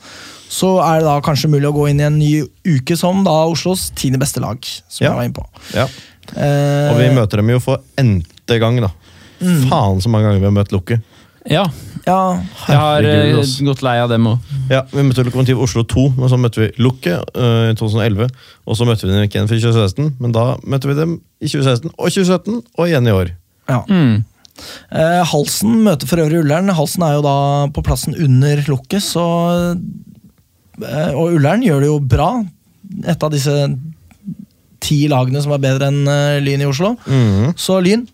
så 0.51 0.77
er 0.83 1.01
det 1.01 1.09
da 1.09 1.17
kanskje 1.27 1.51
mulig 1.51 1.69
å 1.71 1.75
gå 1.75 1.89
inn 1.91 2.03
i 2.03 2.07
en 2.07 2.19
ny 2.19 2.33
uke 2.67 2.97
som 2.99 3.25
da 3.27 3.35
Oslos 3.51 3.89
tiende 3.99 4.19
beste 4.23 4.43
lag. 4.43 4.59
som 4.89 5.05
Ja. 5.05 5.11
jeg 5.11 5.17
var 5.17 5.25
inne 5.25 5.39
på. 5.39 5.47
Ja. 5.75 5.87
Uh, 6.35 6.95
Og 6.95 7.01
vi 7.03 7.11
møter 7.15 7.37
dem 7.43 7.51
jo 7.51 7.61
for 7.63 7.83
n-te 7.99 8.59
gang, 8.63 8.81
da. 8.83 8.91
Faen 9.39 10.01
så 10.01 10.09
mange 10.09 10.27
ganger 10.31 10.41
vi 10.41 10.49
har 10.49 10.55
møtt 10.57 10.73
Lukke. 10.73 11.01
Ja, 11.51 11.65
ja, 12.07 12.19
jeg 12.69 12.79
har 12.79 13.07
eh, 13.07 13.41
gått 13.67 13.83
lei 13.83 13.97
av 13.99 14.11
dem 14.13 14.29
òg. 14.31 14.53
Ja, 14.71 14.85
Vi 14.93 15.03
møtte 15.03 15.25
Lokomotiv 15.27 15.59
Oslo 15.63 15.83
2, 15.91 16.05
men 16.17 16.31
så 16.31 16.39
møtte 16.39 16.63
vi 16.63 16.69
Lukke 16.83 17.17
øh, 17.35 17.73
i 17.73 17.75
2011. 17.79 18.29
Og 18.67 18.79
så 18.79 18.87
møtte 18.87 19.07
vi 19.09 19.13
dem 19.15 19.27
ikke 19.27 19.41
igjen 19.41 19.51
for 19.51 19.59
2016, 19.63 20.13
men 20.23 20.35
da 20.35 20.45
møtte 20.63 20.91
vi 20.91 20.97
dem 20.99 21.17
i 21.43 21.51
2016 21.51 21.91
og 21.97 22.07
2017, 22.15 22.61
og 22.79 22.87
igjen 22.89 23.11
i 23.11 23.15
år. 23.17 23.35
ja. 23.73 23.83
Mm. 23.91 24.25
Eh, 24.89 25.21
Halsen 25.29 25.83
møter 25.85 26.09
for 26.09 26.23
øvrig 26.23 26.39
Ullern. 26.41 26.71
Halsen 26.73 27.03
er 27.05 27.19
jo 27.19 27.25
da 27.27 27.35
på 27.77 27.83
plassen 27.85 28.15
under 28.25 28.63
Lukke, 28.71 29.03
så 29.05 29.25
eh, 29.77 31.11
Og 31.13 31.35
Ullern 31.37 31.61
gjør 31.67 31.83
det 31.85 31.91
jo 31.91 31.99
bra. 32.01 32.31
Et 33.05 33.27
av 33.27 33.35
disse 33.35 33.53
ti 34.81 35.03
lagene 35.13 35.43
som 35.45 35.53
er 35.53 35.61
bedre 35.61 35.91
enn 35.93 36.09
eh, 36.09 36.39
Lyn 36.41 36.65
i 36.65 36.71
Oslo. 36.71 36.95
Mm. 37.05 37.53
Så 37.61 37.77
Lyn, 37.85 38.07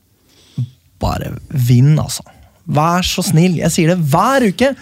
bare 1.02 1.30
vinn, 1.48 1.94
altså. 1.94 2.26
Vær 2.66 3.06
så 3.06 3.24
snill. 3.26 3.58
Jeg 3.62 3.74
sier 3.74 3.92
det 3.92 3.98
hver 4.12 4.46
uke. 4.52 4.72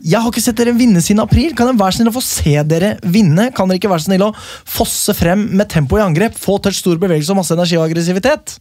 Jeg 0.00 0.16
har 0.16 0.32
ikke 0.32 0.42
sett 0.42 0.56
dere 0.56 0.72
vinne 0.76 1.02
siden 1.04 1.20
april. 1.22 1.52
Kan 1.56 1.68
dere 1.68 1.80
være 1.80 1.98
snill 1.98 2.10
å 2.10 2.16
få 2.16 2.22
se 2.24 2.54
dere 2.64 2.94
vinne? 3.04 3.50
Kan 3.56 3.68
dere 3.68 3.80
ikke 3.80 3.92
være 3.92 4.04
så 4.04 4.10
snill 4.10 4.24
å 4.30 4.34
fosse 4.38 5.14
frem 5.16 5.44
med 5.58 5.68
tempo 5.72 5.98
i 6.00 6.04
angrep? 6.04 6.38
Få 6.40 6.56
touch, 6.62 6.80
stor 6.80 7.00
bevegelse 7.00 7.34
og 7.34 7.42
masse 7.42 7.54
energi 7.56 7.76
og 7.78 7.84
aggressivitet? 7.88 8.56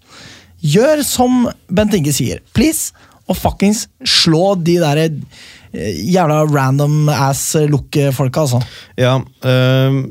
Gjør 0.60 1.04
som 1.08 1.46
Bent 1.72 1.96
Inge 1.96 2.12
sier, 2.16 2.42
please, 2.52 2.92
og 3.30 3.38
fuckings 3.40 3.86
slå 4.04 4.58
de 4.60 4.76
der 4.82 5.00
eh, 5.06 5.94
jævla 6.12 6.42
random 6.50 7.08
ass 7.14 7.54
look-folka, 7.70 8.44
altså. 8.44 8.60
Ja, 9.00 9.16
øh, 9.22 10.02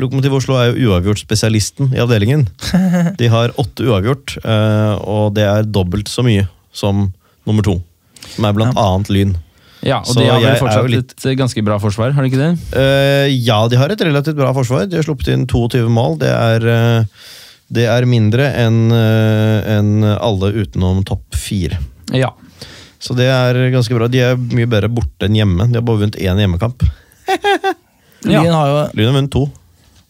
Lokomotiv 0.00 0.32
Oslo 0.38 0.56
er 0.56 0.72
jo 0.72 0.88
uavgjort-spesialisten 0.88 1.92
i 1.92 2.00
avdelingen. 2.00 2.46
De 3.20 3.28
har 3.28 3.52
åtte 3.60 3.84
uavgjort, 3.84 4.38
øh, 4.40 4.94
og 5.04 5.34
det 5.36 5.44
er 5.44 5.68
dobbelt 5.68 6.08
så 6.08 6.24
mye 6.24 6.48
som 6.72 7.10
nummer 7.46 7.66
to. 7.66 7.76
Som 8.34 8.46
er 8.48 8.54
blant 8.56 8.78
annet 8.78 9.10
Lyn. 9.12 9.34
Ja, 9.82 9.98
og 9.98 10.06
Så 10.06 10.20
de 10.20 10.28
har 10.30 10.38
vel 10.38 10.58
fortsatt 10.60 10.90
litt- 10.92 11.14
et 11.16 11.24
eh, 11.26 11.34
ganske 11.38 11.62
bra 11.66 11.78
forsvar, 11.82 12.12
har 12.14 12.22
de 12.22 12.30
ikke 12.30 12.38
det? 12.38 12.52
Uh, 12.70 13.26
ja, 13.34 13.56
de 13.68 13.78
har 13.80 13.90
et 13.90 14.04
relativt 14.06 14.38
bra 14.38 14.52
forsvar. 14.54 14.86
De 14.86 14.96
har 15.00 15.02
sluppet 15.06 15.32
inn 15.32 15.46
22 15.50 15.88
mål. 15.90 16.20
Det 16.22 16.30
er, 16.30 16.66
uh, 16.68 17.24
det 17.72 17.88
er 17.90 18.06
mindre 18.06 18.46
enn 18.62 18.92
uh, 18.94 19.58
en 19.74 20.04
alle 20.14 20.52
utenom 20.54 21.02
topp 21.08 21.34
fire. 21.34 21.80
Ja. 22.14 22.30
Så 23.02 23.16
det 23.18 23.26
er 23.26 23.58
ganske 23.74 23.96
bra. 23.98 24.06
De 24.06 24.20
er 24.22 24.38
mye 24.38 24.70
bedre 24.70 24.90
borte 24.92 25.26
enn 25.26 25.34
hjemme. 25.34 25.66
De 25.72 25.80
har 25.80 25.86
bare 25.88 26.04
vunnet 26.04 26.20
én 26.22 26.38
hjemmekamp. 26.38 26.86
Ja. 28.22 28.38
Lyn 28.44 28.54
har 28.54 28.70
jo 28.70 28.78
Lyn 28.94 29.10
har 29.10 29.18
vunnet 29.18 29.34
to. 29.34 29.48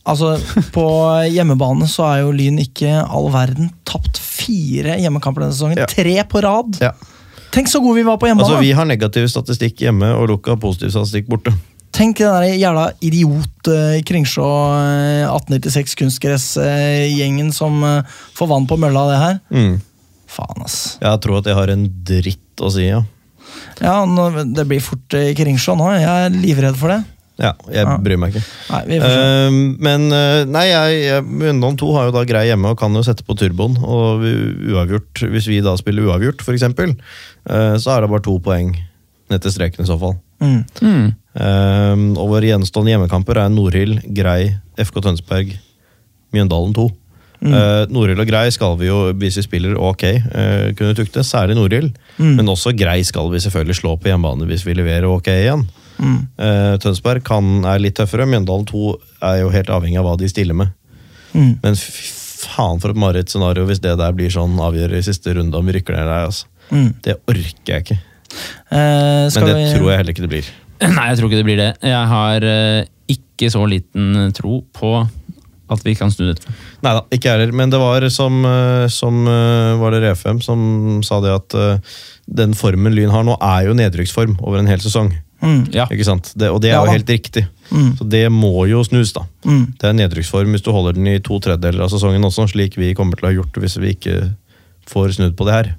Altså, 0.04 0.34
På 0.74 0.84
hjemmebane 1.30 1.86
så 1.88 2.04
er 2.10 2.20
jo 2.26 2.34
Lyn 2.36 2.58
ikke 2.60 2.90
all 3.06 3.30
verden. 3.32 3.70
Tapt 3.88 4.20
fire 4.20 4.98
hjemmekamper 5.00 5.46
denne 5.46 5.56
sesongen. 5.56 5.80
Ja. 5.80 5.88
Tre 5.88 6.18
på 6.28 6.42
rad! 6.44 6.76
Ja. 6.82 6.92
Tenk 7.52 7.68
så 7.68 7.82
gode 7.84 8.00
vi 8.00 8.06
var 8.06 8.16
på 8.16 8.30
hjemmebane! 8.30 8.56
Altså, 8.56 8.64
Vi 8.64 8.72
har 8.72 8.88
negativ 8.88 9.28
statistikk 9.28 9.82
hjemme, 9.84 10.08
og 10.16 10.30
Luka 10.30 10.54
har 10.54 10.60
positiv 10.62 10.92
statistikk 10.94 11.28
borte. 11.28 11.52
Tenk 11.92 12.22
den 12.22 12.32
der 12.32 12.56
jævla 12.56 12.86
idiot 13.04 13.68
uh, 13.68 13.98
Kringsjå 14.08 14.46
uh, 14.48 15.28
1896 15.28 15.98
kunstgress-gjengen 16.00 17.50
som 17.52 17.82
eh, 17.84 18.14
får 18.38 18.48
vann 18.48 18.68
på 18.68 18.78
mølla 18.80 19.02
av 19.04 19.10
det 19.12 19.18
her. 19.20 19.40
Mm. 19.52 19.74
Faen, 20.32 20.64
ass. 20.64 20.78
Jeg 21.02 21.20
tror 21.20 21.42
at 21.42 21.50
jeg 21.50 21.58
har 21.58 21.72
en 21.74 21.84
dritt 22.08 22.64
å 22.64 22.72
si, 22.72 22.86
ja. 22.88 23.02
Ja, 23.82 23.98
nå, 24.08 24.30
Det 24.56 24.64
blir 24.70 24.80
fort 24.80 25.18
uh, 25.18 25.28
Kringsjå 25.36 25.76
nå. 25.76 25.90
Jeg 25.98 26.08
er 26.08 26.32
livredd 26.32 26.80
for 26.80 26.94
det. 26.94 27.02
Ja, 27.42 27.52
Jeg 27.66 27.82
Ja. 27.84 27.96
bryr 27.98 28.18
meg 28.22 28.32
ikke. 28.36 28.44
Nei, 28.70 28.82
vi 28.86 28.98
får 29.02 29.10
se. 29.10 29.22
Eh, 29.22 29.56
men 29.88 30.04
eh, 30.14 30.44
nei, 30.46 30.64
jeg, 30.70 31.00
jeg, 31.08 31.24
Mjøndalen 31.26 31.78
2 31.80 31.88
har 31.96 32.04
jo 32.06 32.14
da 32.14 32.22
grei 32.28 32.44
hjemme 32.46 32.70
og 32.70 32.78
kan 32.78 32.94
jo 32.94 33.02
sette 33.02 33.24
på 33.26 33.34
turboen. 33.40 33.74
Og 33.82 34.22
vi- 34.22 34.70
uavgjort, 34.76 35.24
hvis 35.32 35.48
vi 35.50 35.58
da 35.64 35.74
spiller 35.80 36.06
uavgjort, 36.06 36.40
f.eks., 36.46 36.62
uh, 36.70 37.74
så 37.82 37.96
er 37.96 38.00
det 38.06 38.10
bare 38.14 38.22
to 38.22 38.38
poeng 38.38 38.76
ned 39.32 39.42
til 39.42 39.50
streken 39.50 39.82
i 39.82 39.88
så 39.90 39.98
fall. 39.98 40.14
Mm. 40.42 40.62
Mm. 40.82 41.10
Uh, 41.34 42.20
og 42.20 42.30
våre 42.36 42.46
gjenstående 42.52 42.92
hjemmekamper 42.94 43.38
er 43.42 43.50
Nordhild, 43.52 44.00
Grei, 44.14 44.54
FK 44.78 45.00
Tønsberg, 45.02 45.54
Mjøndalen 46.32 46.74
2. 46.76 46.88
Mm. 47.42 47.52
Uh, 47.58 47.84
Nordhild 47.90 48.22
og 48.22 48.28
Grei 48.30 48.46
skal 48.54 48.76
vi 48.78 48.86
jo, 48.86 48.98
hvis 49.18 49.40
vi 49.40 49.42
spiller 49.48 49.74
ok, 49.82 50.04
uh, 50.30 50.68
kunne 50.78 50.94
tukte. 50.94 51.24
Særlig 51.26 51.56
Nordhild. 51.58 51.90
Mm. 52.18 52.36
Men 52.38 52.46
også 52.54 52.70
Grei 52.78 53.00
skal 53.02 53.30
vi 53.32 53.40
selvfølgelig 53.42 53.80
slå 53.80 53.96
på 53.98 54.12
hjemmebane 54.12 54.46
hvis 54.46 54.62
vi 54.68 54.76
leverer 54.78 55.08
ok 55.10 55.26
igjen. 55.34 55.66
Mm. 56.02 56.18
Uh, 56.40 56.74
Tønsberg 56.82 57.22
kan, 57.26 57.60
er 57.68 57.82
litt 57.82 57.96
tøffere. 57.98 58.26
Mjøndalen 58.28 58.66
2 58.68 58.88
er 59.28 59.38
jo 59.42 59.52
helt 59.54 59.70
avhengig 59.72 60.00
av 60.00 60.08
hva 60.08 60.16
de 60.20 60.30
stiller 60.30 60.58
med. 60.58 60.72
Mm. 61.32 61.54
Men 61.62 61.78
fy 61.78 62.10
faen 62.42 62.80
for 62.82 62.92
et 62.92 62.98
marerittscenario 62.98 63.64
hvis 63.68 63.80
det 63.84 63.94
der 64.00 64.16
blir 64.16 64.32
sånn 64.32 64.58
avgjør 64.60 64.96
i 64.98 65.04
siste 65.06 65.36
runde 65.36 65.54
om 65.58 65.68
vi 65.68 65.76
rykker 65.78 65.96
ned 65.96 66.10
der. 66.10 66.26
Altså. 66.26 66.50
Mm. 66.72 66.90
Det 67.04 67.16
orker 67.30 67.74
jeg 67.74 67.86
ikke. 67.86 67.98
Uh, 68.72 69.30
skal 69.30 69.46
Men 69.46 69.48
det 69.52 69.56
vi... 69.60 69.70
tror 69.76 69.88
jeg 69.92 70.02
heller 70.02 70.16
ikke 70.16 70.26
det 70.26 70.32
blir. 70.34 70.52
Nei, 70.96 71.08
jeg 71.12 71.18
tror 71.20 71.30
ikke 71.30 71.40
det 71.40 71.48
blir 71.48 71.60
det. 71.60 71.72
Jeg 71.86 72.12
har 72.12 72.48
uh, 72.50 72.78
ikke 73.16 73.50
så 73.54 73.66
liten 73.70 74.32
tro 74.36 74.62
på 74.74 74.94
at 75.72 75.86
vi 75.86 75.94
kan 75.96 76.10
snu 76.12 76.26
dette. 76.26 76.52
Nei 76.84 76.92
da, 76.98 77.04
ikke 77.14 77.30
jeg 77.30 77.38
heller. 77.38 77.54
Men 77.56 77.70
det 77.72 77.78
var 77.80 78.04
som, 78.12 78.42
som 78.92 79.22
var 79.80 79.94
det 79.94 80.02
RFM 80.02 80.42
som 80.44 80.64
sa 81.06 81.16
det 81.24 81.30
at 81.32 81.56
den 82.28 82.52
formen 82.58 82.92
Lyn 82.92 83.14
har 83.14 83.24
nå, 83.24 83.38
er 83.40 83.70
jo 83.70 83.76
nedrykksform 83.78 84.34
over 84.42 84.60
en 84.60 84.68
hel 84.68 84.82
sesong. 84.84 85.08
Ja. 85.74 85.88
Ikke 85.90 86.06
sant? 86.06 86.32
Det, 86.38 86.50
og 86.52 86.60
det 86.62 86.70
er 86.70 86.76
Ja 86.78 86.84
jo 86.86 86.94
helt 86.94 87.10
riktig. 87.10 87.46
Så 87.98 88.04
det 88.04 88.26
må 88.30 88.66
jo 88.68 88.82
snus, 88.84 89.14
da. 89.16 89.24
Mm. 89.48 89.64
Det 89.80 89.88
er 89.88 89.96
nedrykksform 89.96 90.52
hvis 90.54 90.64
du 90.64 90.72
holder 90.74 90.98
den 90.98 91.08
i 91.08 91.18
to 91.24 91.38
tredjedeler 91.42 91.86
av 91.86 91.92
sesongen 91.92 92.24
også, 92.28 92.46
slik 92.52 92.76
vi 92.78 92.92
kommer 92.94 93.16
til 93.16 93.26
å 93.26 93.30
ha 93.30 93.36
gjort 93.40 93.62
hvis 93.62 93.78
vi 93.80 93.94
ikke 93.96 94.16
får 94.92 95.16
snudd 95.16 95.36
på 95.38 95.46
det 95.48 95.56
her. 95.56 95.70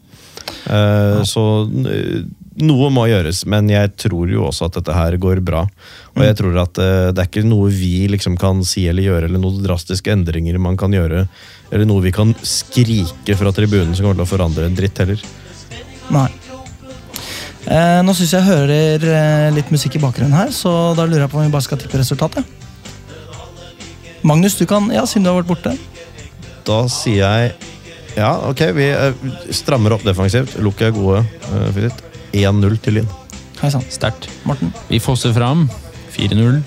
Eh, 0.68 1.22
Så 1.28 1.44
eh, 1.90 2.24
noe 2.64 2.90
må 2.94 3.08
gjøres, 3.10 3.44
men 3.50 3.70
jeg 3.72 3.94
tror 3.98 4.30
jo 4.30 4.46
også 4.50 4.68
at 4.68 4.78
dette 4.80 4.96
her 4.96 5.18
går 5.22 5.42
bra. 5.46 5.64
Og 6.14 6.22
jeg 6.26 6.38
tror 6.38 6.60
at 6.62 6.78
uh, 6.78 7.10
det 7.10 7.24
er 7.24 7.30
ikke 7.32 7.46
noe 7.48 7.72
vi 7.74 8.06
liksom 8.12 8.38
kan 8.38 8.62
si 8.68 8.86
eller 8.90 9.08
gjøre, 9.08 9.30
eller 9.30 9.42
noen 9.42 9.64
drastiske 9.66 10.14
endringer 10.14 10.60
man 10.62 10.78
kan 10.78 10.94
gjøre, 10.94 11.26
eller 11.74 11.90
noe 11.90 12.06
vi 12.06 12.14
kan 12.14 12.36
skrike 12.46 13.38
fra 13.40 13.54
tribunen 13.56 13.96
som 13.98 14.06
kommer 14.06 14.22
til 14.22 14.28
å 14.28 14.34
forandre 14.36 14.70
en 14.70 14.78
dritt 14.78 15.02
heller. 15.02 15.26
Nei. 16.14 16.30
Eh, 17.64 18.00
nå 18.04 18.14
syns 18.18 18.34
jeg 18.36 18.44
hører 18.48 19.06
eh, 19.08 19.50
litt 19.56 19.70
musikk 19.72 19.96
i 19.98 20.02
bakgrunnen 20.04 20.36
her, 20.36 20.52
så 20.52 20.92
da 20.98 21.06
lurer 21.08 21.24
jeg 21.26 21.32
på 21.32 21.40
om 21.40 21.46
vi 21.48 21.54
bare 21.54 21.66
skal 21.66 21.80
tippe 21.80 22.00
resultatet. 22.02 22.44
Magnus, 24.24 24.56
du 24.60 24.66
kan 24.68 24.88
Ja, 24.92 25.04
siden 25.08 25.26
du 25.26 25.32
har 25.32 25.42
vært 25.42 25.52
borte. 25.52 25.78
Da 26.68 26.82
sier 26.92 27.24
jeg 27.24 27.54
ja, 28.14 28.30
ok, 28.46 28.60
vi 28.78 28.92
eh, 28.94 29.16
strammer 29.56 29.96
opp 29.96 30.04
defensivt. 30.06 30.60
Lukk 30.62 30.84
er 30.86 30.92
gode. 30.94 31.24
eh, 31.50 31.70
Philip. 31.74 32.04
1-0 32.34 32.76
til 32.86 33.00
Lyn. 33.00 33.08
Hei 33.62 33.72
sann. 33.74 33.86
Sterkt. 33.90 34.28
Morten. 34.46 34.70
Vi 34.90 35.00
fosser 35.02 35.34
fram. 35.34 35.66
4-0. 36.14 36.60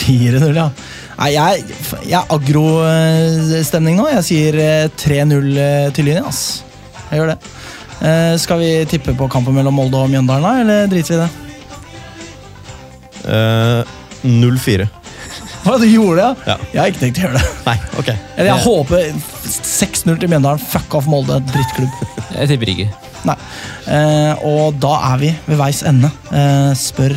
4-0, 0.00 0.56
ja. 0.58 0.66
Nei, 1.20 1.28
jeg, 1.36 1.62
jeg 2.08 2.18
er 2.18 2.34
agrostemning 2.34 3.98
nå. 4.00 4.08
Jeg 4.10 4.26
sier 4.26 4.58
eh, 4.58 4.88
3-0 4.98 5.52
eh, 5.62 5.88
til 5.94 6.08
Lyn, 6.10 6.24
ass. 6.26 6.42
Jeg 7.12 7.20
gjør 7.20 7.30
det. 7.34 7.38
Eh, 8.02 8.34
skal 8.42 8.58
vi 8.58 8.70
tippe 8.90 9.14
på 9.14 9.28
kampen 9.30 9.54
mellom 9.54 9.74
Molde 9.78 10.00
og 10.00 10.10
Mjøndalen, 10.10 10.42
da, 10.42 10.52
eller 10.64 10.90
driter 10.90 11.14
vi 11.14 11.18
i 11.18 11.22
det? 11.22 11.30
Eh, 13.24 13.84
0-4. 14.26 14.88
Hva, 15.62 15.76
du 15.78 15.86
gjorde 15.86 16.18
det, 16.18 16.48
Ja. 16.50 16.56
Jeg 16.72 16.80
har 16.82 16.90
ikke 16.90 17.02
tenkt 17.04 17.20
å 17.20 17.22
gjøre 17.26 17.38
det. 17.38 17.50
Nei, 17.68 17.76
ok. 18.00 18.08
Eller 18.34 18.48
jeg 18.50 18.64
håper 18.64 19.04
6-0 19.46 20.16
til 20.18 20.32
Mjøndalen. 20.32 20.62
Fuck 20.72 20.96
off 20.98 21.06
Molde, 21.10 21.38
drittklubb. 21.52 22.02
Jeg 22.38 22.48
tipper 22.48 22.70
ikke. 22.72 22.88
Nei. 23.28 23.36
Eh, 23.92 24.42
og 24.48 24.78
da 24.82 24.94
er 25.12 25.18
vi 25.20 25.28
ved 25.46 25.58
veis 25.60 25.82
ende. 25.86 26.08
Eh, 26.32 26.70
spør 26.80 27.12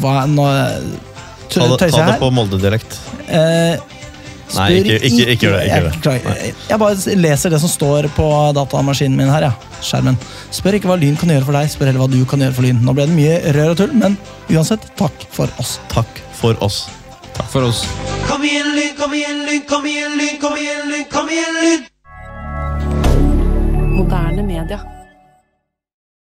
Hva 0.00 0.22
nå 0.30 0.44
Ta 1.50 1.66
det, 1.66 1.76
Tøyser 1.78 1.78
ta 1.80 1.86
jeg 1.86 1.94
det 1.96 2.04
her? 2.14 2.20
på 2.22 2.30
Molde-dialekt. 2.34 2.96
Eh, 3.26 3.74
Nei, 4.54 4.66
ikke, 4.78 4.96
ikke, 5.08 5.24
ikke 5.32 5.46
gjør 5.46 5.56
det. 5.56 5.64
Ikke 5.66 5.72
gjør 5.72 5.72
jeg, 5.74 5.82
det. 5.82 5.92
beklager. 5.96 6.60
jeg 6.70 6.78
bare 6.82 7.16
leser 7.18 7.52
det 7.52 7.60
som 7.64 7.72
står 7.72 8.08
på 8.16 8.26
datamaskinen 8.56 9.18
min 9.18 9.32
her. 9.32 9.48
ja, 9.48 9.80
skjermen. 9.82 10.18
Spør 10.54 10.78
ikke 10.78 10.90
hva 10.92 10.98
Lyn 11.00 11.18
kan 11.18 11.32
gjøre 11.34 11.48
for 11.48 11.58
deg, 11.58 11.72
spør 11.72 11.90
heller 11.90 12.04
hva 12.04 12.10
du 12.12 12.20
kan 12.30 12.44
gjøre 12.44 12.56
for 12.56 12.68
Lyn. 12.68 12.78
Nå 12.86 12.94
ble 12.96 13.08
det 13.10 13.16
mye 13.16 13.40
rør 13.56 13.74
og 13.74 13.80
tull, 13.82 13.94
men 13.98 14.16
uansett, 14.52 14.86
takk 15.00 15.26
for 15.34 15.50
oss. 15.62 15.76
Takk 15.92 16.22
for 16.38 16.54
oss. 16.64 16.84
Takk 17.36 17.50
for 17.52 17.66
oss. 17.68 17.84
Kom 18.30 18.44
igjen, 18.46 18.72
Lyn, 18.78 18.94
kom 18.98 19.14
igjen, 19.18 19.44
Lyn, 19.48 19.64
kom 19.68 19.86
igjen, 19.90 20.18
Lyn, 20.20 20.36
kom 20.42 20.56
igjen, 20.60 20.84
Lyn, 20.92 21.06
kom 21.12 21.32
igjen, 21.32 21.62
Lyn! 21.62 21.88
Moderne 23.96 24.42
media. 24.46 24.95